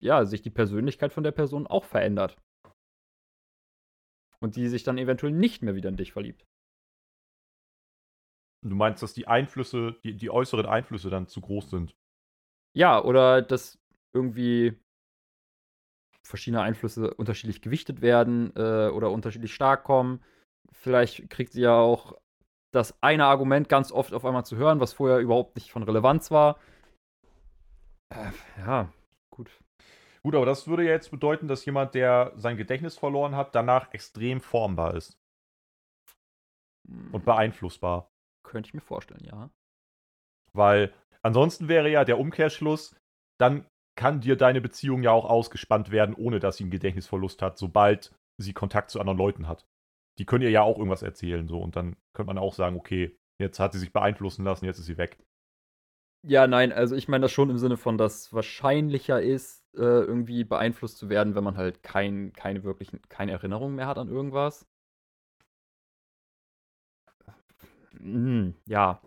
ja, 0.00 0.24
sich 0.24 0.42
die 0.42 0.50
Persönlichkeit 0.50 1.12
von 1.12 1.24
der 1.24 1.32
Person 1.32 1.66
auch 1.66 1.84
verändert. 1.84 2.36
Und 4.40 4.54
die 4.54 4.68
sich 4.68 4.84
dann 4.84 4.98
eventuell 4.98 5.32
nicht 5.32 5.62
mehr 5.62 5.74
wieder 5.74 5.88
in 5.88 5.96
dich 5.96 6.12
verliebt. 6.12 6.46
Du 8.62 8.74
meinst, 8.74 9.02
dass 9.02 9.14
die 9.14 9.26
Einflüsse, 9.26 9.96
die, 10.04 10.16
die 10.16 10.30
äußeren 10.30 10.66
Einflüsse 10.66 11.10
dann 11.10 11.26
zu 11.26 11.40
groß 11.40 11.70
sind? 11.70 11.96
Ja, 12.74 13.02
oder 13.02 13.42
dass 13.42 13.78
irgendwie 14.12 14.78
verschiedene 16.22 16.62
Einflüsse 16.62 17.14
unterschiedlich 17.14 17.62
gewichtet 17.62 18.00
werden 18.00 18.54
äh, 18.54 18.90
oder 18.90 19.10
unterschiedlich 19.10 19.54
stark 19.54 19.84
kommen. 19.84 20.22
Vielleicht 20.72 21.28
kriegt 21.30 21.52
sie 21.52 21.62
ja 21.62 21.76
auch 21.76 22.16
das 22.72 23.02
eine 23.02 23.24
Argument 23.24 23.68
ganz 23.68 23.92
oft 23.92 24.12
auf 24.12 24.24
einmal 24.24 24.44
zu 24.44 24.56
hören, 24.56 24.80
was 24.80 24.92
vorher 24.92 25.18
überhaupt 25.18 25.56
nicht 25.56 25.70
von 25.70 25.82
Relevanz 25.82 26.30
war. 26.30 26.58
Äh, 28.10 28.30
ja, 28.58 28.92
gut. 29.30 29.50
Gut, 30.22 30.34
aber 30.34 30.46
das 30.46 30.66
würde 30.66 30.84
ja 30.84 30.90
jetzt 30.90 31.10
bedeuten, 31.10 31.48
dass 31.48 31.64
jemand, 31.64 31.94
der 31.94 32.32
sein 32.36 32.56
Gedächtnis 32.56 32.98
verloren 32.98 33.36
hat, 33.36 33.54
danach 33.54 33.92
extrem 33.92 34.40
formbar 34.40 34.94
ist. 34.94 35.18
Und 37.12 37.24
beeinflussbar. 37.24 38.10
Könnte 38.44 38.68
ich 38.68 38.74
mir 38.74 38.80
vorstellen, 38.80 39.24
ja. 39.24 39.50
Weil 40.52 40.92
ansonsten 41.22 41.68
wäre 41.68 41.90
ja 41.90 42.04
der 42.04 42.18
Umkehrschluss, 42.18 42.96
dann 43.38 43.66
kann 43.96 44.20
dir 44.20 44.36
deine 44.36 44.60
Beziehung 44.60 45.02
ja 45.02 45.10
auch 45.10 45.24
ausgespannt 45.24 45.90
werden, 45.90 46.14
ohne 46.14 46.40
dass 46.40 46.56
sie 46.56 46.64
einen 46.64 46.70
Gedächtnisverlust 46.70 47.42
hat, 47.42 47.58
sobald 47.58 48.14
sie 48.40 48.52
Kontakt 48.52 48.90
zu 48.90 49.00
anderen 49.00 49.18
Leuten 49.18 49.48
hat. 49.48 49.66
Die 50.18 50.26
können 50.26 50.42
ihr 50.42 50.50
ja 50.50 50.62
auch 50.62 50.78
irgendwas 50.78 51.02
erzählen, 51.02 51.46
so 51.48 51.60
und 51.60 51.76
dann 51.76 51.96
könnte 52.12 52.28
man 52.28 52.38
auch 52.38 52.54
sagen, 52.54 52.76
okay, 52.76 53.16
jetzt 53.38 53.60
hat 53.60 53.72
sie 53.72 53.78
sich 53.78 53.92
beeinflussen 53.92 54.44
lassen, 54.44 54.64
jetzt 54.64 54.78
ist 54.78 54.86
sie 54.86 54.98
weg. 54.98 55.18
Ja, 56.26 56.46
nein, 56.48 56.72
also 56.72 56.96
ich 56.96 57.06
meine 57.08 57.22
das 57.22 57.32
schon 57.32 57.48
im 57.50 57.58
Sinne 57.58 57.76
von, 57.76 57.96
dass 57.96 58.32
wahrscheinlicher 58.32 59.22
ist, 59.22 59.64
äh, 59.76 59.80
irgendwie 59.80 60.42
beeinflusst 60.44 60.98
zu 60.98 61.08
werden, 61.08 61.36
wenn 61.36 61.44
man 61.44 61.56
halt 61.56 61.82
kein, 61.84 62.32
keine 62.32 62.64
wirklichen, 62.64 63.00
keine 63.08 63.32
Erinnerung 63.32 63.76
mehr 63.76 63.86
hat 63.86 63.98
an 63.98 64.08
irgendwas. 64.08 64.66
Hm, 68.00 68.54
ja. 68.66 69.00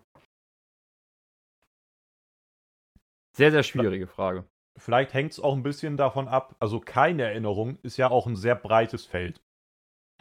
Sehr, 3.36 3.52
sehr 3.52 3.64
schwierige 3.64 4.08
Frage. 4.08 4.46
Vielleicht 4.78 5.14
hängt 5.14 5.32
es 5.34 5.40
auch 5.40 5.54
ein 5.54 5.64
bisschen 5.64 5.98
davon 5.98 6.28
ab, 6.28 6.56
also 6.60 6.80
keine 6.80 7.24
Erinnerung 7.24 7.78
ist 7.84 7.98
ja 7.98 8.10
auch 8.10 8.26
ein 8.26 8.36
sehr 8.36 8.56
breites 8.56 9.06
Feld. 9.06 9.42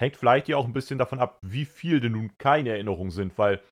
Hängt 0.01 0.17
vielleicht 0.17 0.49
ja 0.49 0.57
auch 0.57 0.65
ein 0.65 0.73
bisschen 0.73 0.99
davon 0.99 1.19
ab, 1.19 1.39
wie 1.43 1.67
viel 1.67 2.01
denn 2.01 2.13
nun 2.13 2.37
keine 2.39 2.71
Erinnerungen 2.71 3.11
sind, 3.11 3.37
weil 3.37 3.63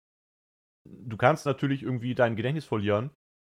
du 0.86 1.16
kannst 1.16 1.46
natürlich 1.46 1.82
irgendwie 1.82 2.14
dein 2.14 2.36
Gedächtnis 2.36 2.66
verlieren 2.66 3.10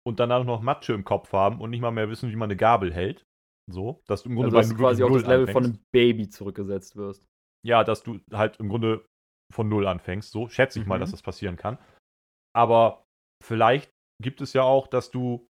und 0.07 0.19
danach 0.19 0.45
noch 0.45 0.61
Matsche 0.61 0.93
im 0.93 1.05
Kopf 1.05 1.33
haben 1.33 1.61
und 1.61 1.71
nicht 1.71 1.81
mal 1.81 1.93
mehr 1.93 2.11
wissen, 2.11 2.31
wie 2.31 2.37
man 2.37 2.49
eine 2.49 2.57
Gabel 2.57 2.93
hält. 2.93 3.25
So, 3.71 4.03
dass 4.07 4.23
du 4.23 4.29
im 4.29 4.35
Grunde 4.35 4.57
also, 4.57 4.59
dass 4.59 4.69
du 4.69 4.77
quasi 4.77 5.03
auf 5.03 5.13
das 5.13 5.23
Level 5.23 5.49
anfängst. 5.49 5.53
von 5.53 5.65
einem 5.65 5.85
Baby 5.93 6.29
zurückgesetzt 6.29 6.97
wirst. 6.97 7.27
Ja, 7.65 7.85
dass 7.85 8.03
du 8.03 8.21
halt 8.33 8.59
im 8.59 8.69
Grunde 8.69 9.07
von 9.53 9.69
Null 9.69 9.87
anfängst. 9.87 10.31
So 10.31 10.49
schätze 10.49 10.79
ich 10.79 10.85
mhm. 10.85 10.91
mal, 10.91 10.99
dass 10.99 11.13
das 11.13 11.23
passieren 11.23 11.57
kann. 11.57 11.79
Aber 12.55 13.05
vielleicht 13.43 13.91
gibt 14.21 14.41
es 14.41 14.53
ja 14.53 14.63
auch, 14.63 14.87
dass 14.87 15.11
du 15.11 15.47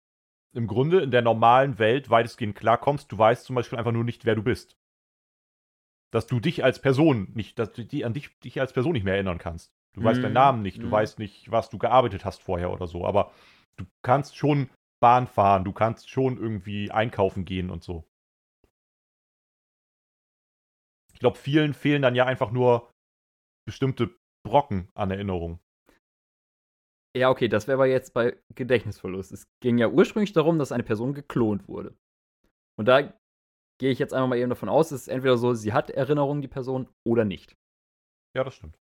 im 0.56 0.68
Grunde 0.68 1.02
in 1.02 1.12
der 1.12 1.22
normalen 1.22 1.78
Welt 1.78 2.10
weitestgehend 2.10 2.56
klarkommst. 2.56 3.12
Du 3.12 3.18
weißt 3.18 3.46
zum 3.46 3.56
Beispiel 3.56 3.78
einfach 3.78 3.91
nur 3.91 4.04
nicht, 4.04 4.26
wer 4.26 4.36
du 4.36 4.41
bist. 4.41 4.79
Dass 6.11 6.27
du 6.27 6.40
dich 6.40 6.64
als 6.64 6.81
Person 6.81 7.31
nicht, 7.34 7.60
dass 7.60 7.72
du 7.72 7.86
die, 7.86 8.06
an 8.06 8.14
dich, 8.14 8.38
dich 8.40 8.60
als 8.60 8.73
Person 8.73 8.94
nicht 8.94 9.03
mehr 9.03 9.14
erinnern 9.14 9.38
kannst. 9.38 9.72
Du 9.94 10.02
mhm. 10.02 10.06
weißt 10.06 10.23
deinen 10.23 10.31
mhm. 10.31 10.36
Namen 10.36 10.61
nicht, 10.61 10.81
du 10.81 10.88
mhm. 10.88 10.91
weißt 10.91 11.19
nicht, 11.19 11.52
was 11.52 11.69
du 11.69 11.77
gearbeitet 11.77 12.26
hast 12.26 12.41
vorher 12.41 12.72
oder 12.72 12.88
so. 12.88 13.06
Aber 13.06 13.31
du 13.77 13.86
kannst 14.02 14.36
schon 14.36 14.69
Bahn 15.02 15.27
fahren, 15.27 15.64
du 15.64 15.72
kannst 15.72 16.10
schon 16.10 16.38
irgendwie 16.38 16.91
einkaufen 16.91 17.45
gehen 17.45 17.69
und 17.69 17.84
so. 17.84 18.06
Ich 21.14 21.19
glaube, 21.19 21.38
vielen 21.38 21.73
fehlen 21.73 22.02
dann 22.02 22.15
ja 22.15 22.26
einfach 22.26 22.52
nur 22.52 22.90
bestimmte 23.68 24.15
Brocken 24.45 24.90
an 24.95 25.11
Erinnerung. 25.11 25.60
Ja, 27.15 27.30
okay, 27.30 27.48
das 27.48 27.68
wäre 27.68 27.76
aber 27.76 27.88
jetzt 27.88 28.14
bei 28.14 28.38
Gedächtnisverlust. 28.56 29.31
Es 29.31 29.48
ging 29.61 29.77
ja 29.77 29.90
ursprünglich 29.90 30.31
darum, 30.31 30.60
dass 30.60 30.72
eine 30.72 30.84
Person 30.84 31.14
geklont 31.14 31.68
wurde. 31.68 31.98
Und 32.77 32.86
da 32.88 33.14
gehe 33.80 33.92
ich 33.92 33.98
jetzt 33.98 34.14
einfach 34.14 34.28
mal 34.28 34.38
eben 34.38 34.50
davon 34.50 34.70
aus, 34.70 34.92
es 34.92 35.02
ist 35.02 35.08
entweder 35.08 35.38
so, 35.38 35.54
sie 35.56 35.74
hat 35.74 35.90
Erinnerungen, 35.90 36.42
die 36.42 36.48
Person, 36.48 36.88
oder 37.04 37.26
nicht. 37.26 37.58
Ja, 38.36 38.44
das 38.44 38.54
stimmt. 38.54 38.78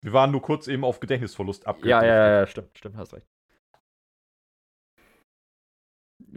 Wir 0.00 0.12
waren 0.12 0.30
nur 0.30 0.42
kurz 0.42 0.66
eben 0.68 0.84
auf 0.84 1.00
Gedächtnisverlust 1.00 1.66
abgedriftet. 1.66 2.02
Ja, 2.02 2.16
ja, 2.16 2.40
ja, 2.40 2.46
stimmt, 2.46 2.76
stimmt, 2.76 2.96
hast 2.96 3.14
recht. 3.14 3.26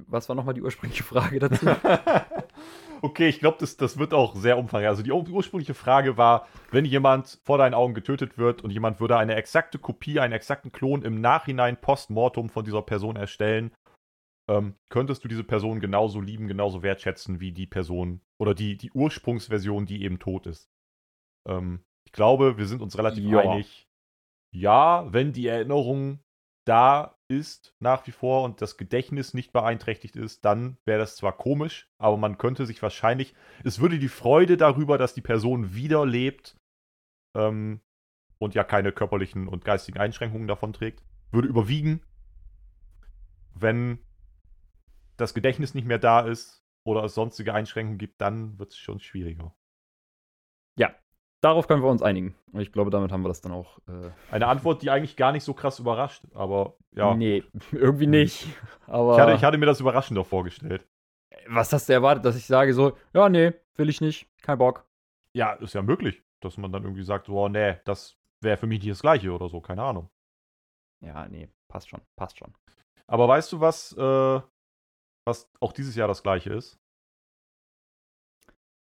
Was 0.07 0.29
war 0.29 0.35
nochmal 0.35 0.53
die 0.53 0.61
ursprüngliche 0.61 1.03
Frage 1.03 1.39
dazu? 1.39 1.65
okay, 3.01 3.27
ich 3.27 3.39
glaube, 3.39 3.57
das, 3.59 3.77
das 3.77 3.97
wird 3.97 4.13
auch 4.13 4.35
sehr 4.35 4.57
umfangreich. 4.57 4.89
Also 4.89 5.03
die 5.03 5.11
ursprüngliche 5.11 5.73
Frage 5.73 6.17
war, 6.17 6.47
wenn 6.71 6.85
jemand 6.85 7.39
vor 7.43 7.57
deinen 7.57 7.73
Augen 7.73 7.93
getötet 7.93 8.37
wird 8.37 8.63
und 8.63 8.71
jemand 8.71 8.99
würde 8.99 9.17
eine 9.17 9.35
exakte 9.35 9.79
Kopie, 9.79 10.19
einen 10.19 10.33
exakten 10.33 10.71
Klon 10.71 11.03
im 11.03 11.19
Nachhinein 11.19 11.77
postmortem 11.77 12.49
von 12.49 12.63
dieser 12.63 12.81
Person 12.81 13.15
erstellen, 13.15 13.71
ähm, 14.51 14.75
könntest 14.89 15.23
du 15.23 15.29
diese 15.29 15.45
Person 15.45 15.79
genauso 15.79 16.19
lieben, 16.19 16.47
genauso 16.47 16.83
wertschätzen 16.83 17.39
wie 17.39 17.53
die 17.53 17.67
Person 17.67 18.21
oder 18.37 18.53
die, 18.53 18.77
die 18.77 18.91
Ursprungsversion, 18.91 19.85
die 19.85 20.03
eben 20.03 20.19
tot 20.19 20.45
ist. 20.45 20.69
Ähm, 21.47 21.85
ich 22.05 22.11
glaube, 22.11 22.57
wir 22.57 22.65
sind 22.67 22.81
uns 22.81 22.97
relativ 22.97 23.23
ja. 23.23 23.39
einig. 23.39 23.87
Ja, 24.53 25.11
wenn 25.13 25.31
die 25.31 25.47
Erinnerung 25.47 26.19
da 26.65 27.17
ist 27.29 27.73
nach 27.79 28.05
wie 28.07 28.11
vor 28.11 28.43
und 28.43 28.61
das 28.61 28.75
Gedächtnis 28.75 29.33
nicht 29.33 29.53
beeinträchtigt 29.53 30.17
ist, 30.17 30.43
dann 30.43 30.77
wäre 30.83 30.99
das 30.99 31.15
zwar 31.15 31.37
komisch, 31.37 31.89
aber 31.97 32.17
man 32.17 32.37
könnte 32.37 32.65
sich 32.65 32.81
wahrscheinlich, 32.81 33.33
es 33.63 33.79
würde 33.79 33.99
die 33.99 34.09
Freude 34.09 34.57
darüber, 34.57 34.97
dass 34.97 35.13
die 35.13 35.21
Person 35.21 35.73
wieder 35.73 36.05
lebt 36.05 36.57
ähm, 37.37 37.79
und 38.37 38.53
ja 38.53 38.65
keine 38.65 38.91
körperlichen 38.91 39.47
und 39.47 39.63
geistigen 39.63 39.99
Einschränkungen 39.99 40.47
davon 40.47 40.73
trägt, 40.73 41.01
würde 41.31 41.47
überwiegen, 41.47 42.01
wenn 43.53 43.99
das 45.21 45.33
Gedächtnis 45.33 45.73
nicht 45.73 45.87
mehr 45.87 45.99
da 45.99 46.21
ist 46.21 46.63
oder 46.83 47.03
es 47.03 47.13
sonstige 47.13 47.53
Einschränkungen 47.53 47.97
gibt, 47.97 48.19
dann 48.19 48.59
wird 48.59 48.71
es 48.71 48.77
schon 48.77 48.99
schwieriger. 48.99 49.55
Ja, 50.77 50.95
Darauf 51.41 51.67
können 51.67 51.81
wir 51.81 51.89
uns 51.89 52.03
einigen. 52.03 52.35
Und 52.53 52.61
ich 52.61 52.71
glaube, 52.71 52.91
damit 52.91 53.11
haben 53.11 53.23
wir 53.23 53.27
das 53.27 53.41
dann 53.41 53.51
auch. 53.51 53.79
Äh 53.87 54.11
Eine 54.29 54.47
Antwort, 54.47 54.83
die 54.83 54.91
eigentlich 54.91 55.17
gar 55.17 55.31
nicht 55.31 55.43
so 55.43 55.55
krass 55.55 55.79
überrascht, 55.79 56.23
aber 56.35 56.77
ja. 56.91 57.15
Nee, 57.15 57.43
irgendwie 57.71 58.05
nicht. 58.05 58.47
Aber 58.85 59.15
ich 59.15 59.19
hatte, 59.19 59.33
ich 59.33 59.43
hatte 59.43 59.57
mir 59.57 59.65
das 59.65 59.79
überraschender 59.79 60.23
vorgestellt. 60.23 60.87
Was 61.47 61.73
hast 61.73 61.89
du 61.89 61.93
erwartet, 61.93 62.25
dass 62.25 62.35
ich 62.35 62.45
sage 62.45 62.75
so, 62.75 62.95
ja, 63.13 63.27
nee, 63.27 63.53
will 63.75 63.89
ich 63.89 64.01
nicht, 64.01 64.29
kein 64.43 64.59
Bock. 64.59 64.87
Ja, 65.33 65.53
ist 65.53 65.73
ja 65.73 65.81
möglich, 65.81 66.21
dass 66.41 66.57
man 66.57 66.71
dann 66.71 66.83
irgendwie 66.83 67.03
sagt, 67.03 67.25
so, 67.25 67.35
oh, 67.39 67.49
nee, 67.49 67.77
das 67.85 68.19
wäre 68.41 68.57
für 68.57 68.67
mich 68.67 68.79
nicht 68.79 68.91
das 68.91 69.01
Gleiche 69.01 69.31
oder 69.31 69.49
so, 69.49 69.61
keine 69.61 69.81
Ahnung. 69.81 70.11
Ja, 71.03 71.27
nee, 71.27 71.49
passt 71.67 71.89
schon, 71.89 72.01
passt 72.15 72.37
schon. 72.37 72.53
Aber 73.07 73.27
weißt 73.27 73.51
du, 73.53 73.59
was, 73.59 73.93
äh, 73.97 74.41
was 75.25 75.49
auch 75.59 75.73
dieses 75.73 75.95
Jahr 75.95 76.07
das 76.07 76.23
Gleiche 76.23 76.53
ist? 76.53 76.79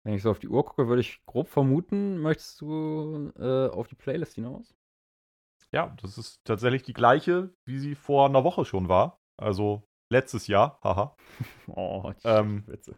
Wenn 0.05 0.15
ich 0.15 0.23
so 0.23 0.31
auf 0.31 0.41
die 0.41 0.49
Uhr 0.49 0.65
gucke, 0.65 0.89
würde 0.89 1.01
ich 1.01 1.25
grob 1.27 1.49
vermuten, 1.49 2.19
möchtest 2.19 2.61
du 2.61 3.33
äh, 3.39 3.69
auf 3.69 3.87
die 3.87 3.95
Playlist 3.95 4.35
hinaus? 4.35 4.75
Ja, 5.71 5.95
das 6.03 6.19
ist 6.19 6.45
tatsächlich 6.45 6.83
die 6.83 6.93
gleiche, 6.93 7.51
wie 7.65 7.79
sie 7.79 7.95
vor 7.95 8.27
einer 8.29 8.45
Woche 8.45 8.65
schon 8.65 8.89
war. 8.89 9.21
Also 9.37 9.83
letztes 10.11 10.47
Jahr, 10.49 10.79
haha. 10.83 11.17
oh, 11.69 12.13
ähm, 12.25 12.65
Witze. 12.67 12.97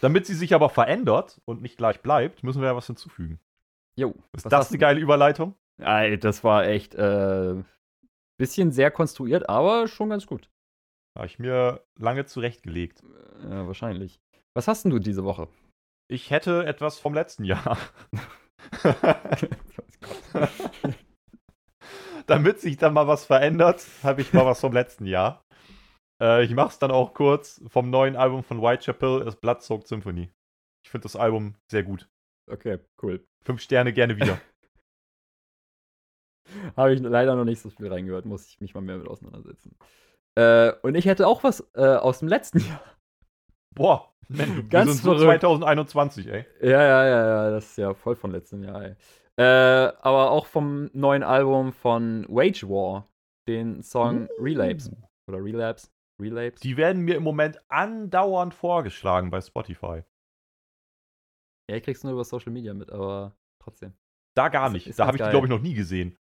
Damit 0.00 0.26
sie 0.26 0.34
sich 0.34 0.54
aber 0.54 0.68
verändert 0.68 1.40
und 1.44 1.60
nicht 1.60 1.76
gleich 1.76 2.00
bleibt, 2.02 2.44
müssen 2.44 2.60
wir 2.60 2.68
ja 2.68 2.76
was 2.76 2.86
hinzufügen. 2.86 3.40
Jo. 3.96 4.14
Ist 4.32 4.50
das 4.50 4.68
eine 4.68 4.78
geile 4.78 5.00
Überleitung? 5.00 5.56
Ja, 5.78 6.16
das 6.16 6.44
war 6.44 6.66
echt 6.66 6.94
äh, 6.94 7.54
bisschen 8.36 8.70
sehr 8.70 8.92
konstruiert, 8.92 9.48
aber 9.48 9.88
schon 9.88 10.10
ganz 10.10 10.26
gut. 10.26 10.48
Habe 11.16 11.26
ich 11.26 11.38
mir 11.38 11.84
lange 11.98 12.26
zurechtgelegt. 12.26 13.02
Ja, 13.42 13.66
wahrscheinlich. 13.66 14.20
Was 14.54 14.68
hast 14.68 14.84
denn 14.84 14.90
du 14.90 14.98
diese 14.98 15.24
Woche? 15.24 15.48
Ich 16.10 16.30
hätte 16.30 16.64
etwas 16.66 16.98
vom 16.98 17.14
letzten 17.14 17.44
Jahr. 17.44 17.78
Damit 22.26 22.60
sich 22.60 22.76
dann 22.76 22.94
mal 22.94 23.06
was 23.06 23.24
verändert, 23.24 23.86
habe 24.02 24.20
ich 24.20 24.32
mal 24.32 24.44
was 24.46 24.60
vom 24.60 24.72
letzten 24.72 25.06
Jahr. 25.06 25.44
Äh, 26.20 26.44
ich 26.44 26.54
mache 26.54 26.68
es 26.68 26.78
dann 26.78 26.90
auch 26.90 27.14
kurz 27.14 27.62
vom 27.68 27.90
neuen 27.90 28.16
Album 28.16 28.42
von 28.42 28.60
Whitechapel, 28.60 29.24
das 29.24 29.36
Bloodsoaked 29.36 29.86
Symphony. 29.86 30.30
Ich 30.84 30.90
finde 30.90 31.04
das 31.04 31.16
Album 31.16 31.54
sehr 31.70 31.82
gut. 31.82 32.08
Okay, 32.50 32.78
cool. 33.02 33.24
Fünf 33.44 33.60
Sterne 33.60 33.92
gerne 33.92 34.16
wieder. 34.16 34.40
habe 36.76 36.94
ich 36.94 37.00
leider 37.00 37.34
noch 37.34 37.44
nicht 37.44 37.60
so 37.60 37.70
viel 37.70 37.88
reingehört, 37.88 38.24
muss 38.24 38.48
ich 38.48 38.60
mich 38.60 38.74
mal 38.74 38.80
mehr 38.80 38.98
mit 38.98 39.08
auseinandersetzen. 39.08 39.76
Äh, 40.38 40.72
und 40.82 40.94
ich 40.94 41.06
hätte 41.06 41.26
auch 41.26 41.42
was 41.42 41.68
äh, 41.74 41.82
aus 41.84 42.20
dem 42.20 42.28
letzten 42.28 42.60
Jahr. 42.60 42.80
Boah, 43.74 44.14
man, 44.28 44.68
ganz 44.68 44.92
sind 44.92 45.02
so 45.02 45.18
2021, 45.18 46.28
ey. 46.28 46.46
Ja, 46.60 46.82
ja, 46.82 47.06
ja, 47.06 47.26
ja, 47.26 47.50
das 47.50 47.70
ist 47.70 47.78
ja 47.78 47.92
voll 47.92 48.14
von 48.14 48.30
letztem 48.30 48.62
Jahr, 48.62 48.84
ey. 48.84 48.94
Äh, 49.36 49.92
aber 50.00 50.30
auch 50.30 50.46
vom 50.46 50.90
neuen 50.92 51.24
Album 51.24 51.72
von 51.72 52.24
Wage 52.28 52.68
War, 52.68 53.08
den 53.48 53.82
Song 53.82 54.28
uh. 54.28 54.42
Relapse. 54.42 54.96
Oder 55.28 55.42
Relapse. 55.42 55.88
Relapse. 56.20 56.62
Die 56.62 56.76
werden 56.76 57.02
mir 57.02 57.16
im 57.16 57.24
Moment 57.24 57.60
andauernd 57.68 58.54
vorgeschlagen 58.54 59.30
bei 59.30 59.40
Spotify. 59.40 60.04
Ja, 61.68 61.76
ich 61.76 61.82
krieg's 61.82 62.04
nur 62.04 62.12
über 62.12 62.24
Social 62.24 62.52
Media 62.52 62.74
mit, 62.74 62.90
aber 62.90 63.36
trotzdem. 63.60 63.92
Da 64.36 64.48
gar 64.50 64.70
nicht. 64.70 64.96
Da 64.96 65.06
habe 65.06 65.16
ich 65.16 65.22
die, 65.22 65.30
glaube 65.30 65.46
ich, 65.46 65.50
noch 65.50 65.60
nie 65.60 65.74
gesehen. 65.74 66.16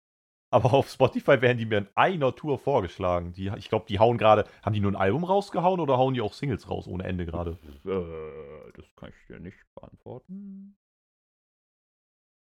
Aber 0.53 0.73
auf 0.75 0.89
Spotify 0.89 1.41
werden 1.43 1.59
die 1.59 1.67
mir 1.67 1.79
in 1.79 1.89
einer 1.97 2.35
Tour 2.35 2.59
vorgeschlagen. 2.59 3.33
Die, 3.33 3.53
ich 3.57 3.69
glaube, 3.69 3.87
die 3.89 3.99
hauen 3.99 4.17
gerade. 4.17 4.49
Haben 4.63 4.73
die 4.75 4.81
nur 4.81 4.93
ein 4.93 4.97
Album 4.97 5.25
rausgehauen 5.25 5.81
oder 5.81 5.99
hauen 5.99 6.15
die 6.15 6.21
auch 6.21 6.33
Singles 6.33 6.71
raus 6.71 6.87
ohne 6.87 7.05
Ende 7.05 7.27
gerade? 7.27 7.59
Äh, 7.85 8.73
das 8.73 8.87
kann 8.95 9.11
ich 9.11 9.27
dir 9.27 9.41
nicht 9.41 9.59
beantworten. 9.75 10.77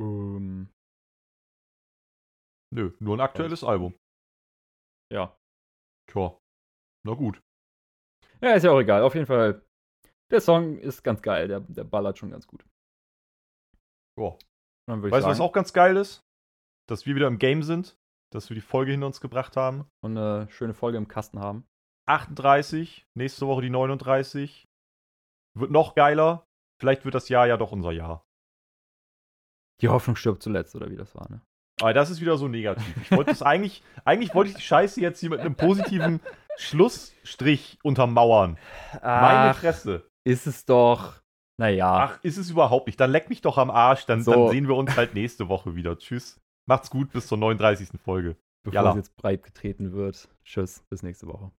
Ähm, 0.01 0.69
Nö, 2.73 2.91
nur 2.99 3.15
ein 3.15 3.21
aktuelles 3.21 3.63
Album. 3.63 3.93
ja. 5.11 5.38
Tja. 6.07 6.38
Na 7.05 7.13
gut. 7.13 7.39
Ja, 8.41 8.55
ist 8.55 8.63
ja 8.63 8.71
auch 8.71 8.80
egal. 8.80 9.03
Auf 9.03 9.13
jeden 9.15 9.27
Fall, 9.27 9.65
der 10.31 10.41
Song 10.41 10.77
ist 10.77 11.03
ganz 11.03 11.21
geil. 11.21 11.47
Der, 11.47 11.61
der 11.61 11.84
ballert 11.85 12.17
schon 12.17 12.31
ganz 12.31 12.45
gut. 12.47 12.65
Ja. 14.19 14.38
Weißt 14.88 15.25
du, 15.25 15.30
was 15.30 15.39
auch 15.39 15.53
ganz 15.53 15.71
geil 15.71 15.95
ist? 15.95 16.22
Dass 16.88 17.05
wir 17.05 17.15
wieder 17.15 17.27
im 17.27 17.39
Game 17.39 17.64
sind. 17.64 17.97
Dass 18.31 18.49
wir 18.49 18.55
die 18.55 18.61
Folge 18.61 18.91
hinter 18.91 19.07
uns 19.07 19.22
gebracht 19.22 19.55
haben. 19.57 19.85
und 20.01 20.18
eine 20.18 20.47
schöne 20.49 20.73
Folge 20.73 20.97
im 20.97 21.07
Kasten 21.07 21.39
haben. 21.39 21.65
38, 22.07 23.07
nächste 23.14 23.47
Woche 23.47 23.61
die 23.61 23.69
39. 23.69 24.68
Wird 25.55 25.72
noch 25.72 25.95
geiler. 25.95 26.45
Vielleicht 26.80 27.05
wird 27.05 27.15
das 27.15 27.30
Jahr 27.30 27.47
ja 27.47 27.57
doch 27.57 27.72
unser 27.72 27.91
Jahr. 27.91 28.26
Die 29.81 29.88
Hoffnung 29.89 30.15
stirbt 30.15 30.41
zuletzt, 30.43 30.76
oder 30.76 30.89
wie 30.89 30.95
das 30.95 31.15
war, 31.15 31.30
ne? 31.30 31.41
Aber 31.81 31.93
das 31.93 32.10
ist 32.10 32.22
wieder 32.22 32.38
so 32.38 32.47
negativ. 32.47 32.95
Ich 33.01 33.11
wollte 33.11 33.31
das 33.31 33.41
eigentlich, 33.43 33.84
eigentlich 34.05 34.34
wollte 34.35 34.49
ich 34.51 34.55
die 34.57 34.61
Scheiße 34.61 34.99
jetzt 35.01 35.19
hier 35.19 35.30
mit 35.30 35.39
einem 35.39 35.55
positiven 35.55 36.19
Schlussstrich 36.57 37.80
untermauern. 37.84 38.57
Meine 39.01 39.53
Fresse. 39.53 40.10
ist 40.26 40.47
es 40.47 40.65
doch. 40.65 41.22
Naja, 41.60 42.10
Ach, 42.15 42.23
ist 42.23 42.38
es 42.38 42.49
überhaupt 42.49 42.88
nicht. 42.88 42.99
Dann 42.99 43.11
leck 43.11 43.30
mich 43.30 43.41
doch 43.41 43.57
am 43.57 43.69
Arsch. 43.69 44.05
Dann, 44.05 44.23
So. 44.23 44.31
dann 44.31 44.49
sehen 44.49 44.68
wir 44.68 44.76
uns 44.76 44.95
halt 44.97 45.14
nächste 45.14 45.47
Woche 45.49 45.76
wieder. 45.76 45.97
Tschüss. 45.97 46.41
Macht's 46.65 46.90
gut 46.90 47.11
bis 47.11 47.27
zur 47.27 47.38
39. 47.38 47.90
Folge. 48.02 48.38
bevor 48.64 48.73
Jalla. 48.76 48.90
es 48.91 48.95
jetzt 48.98 49.15
breit 49.15 49.44
getreten 49.44 49.91
wird. 49.91 50.30
Tschüss, 50.44 50.84
bis 50.90 51.03
nächste 51.03 51.27
Woche. 51.27 51.52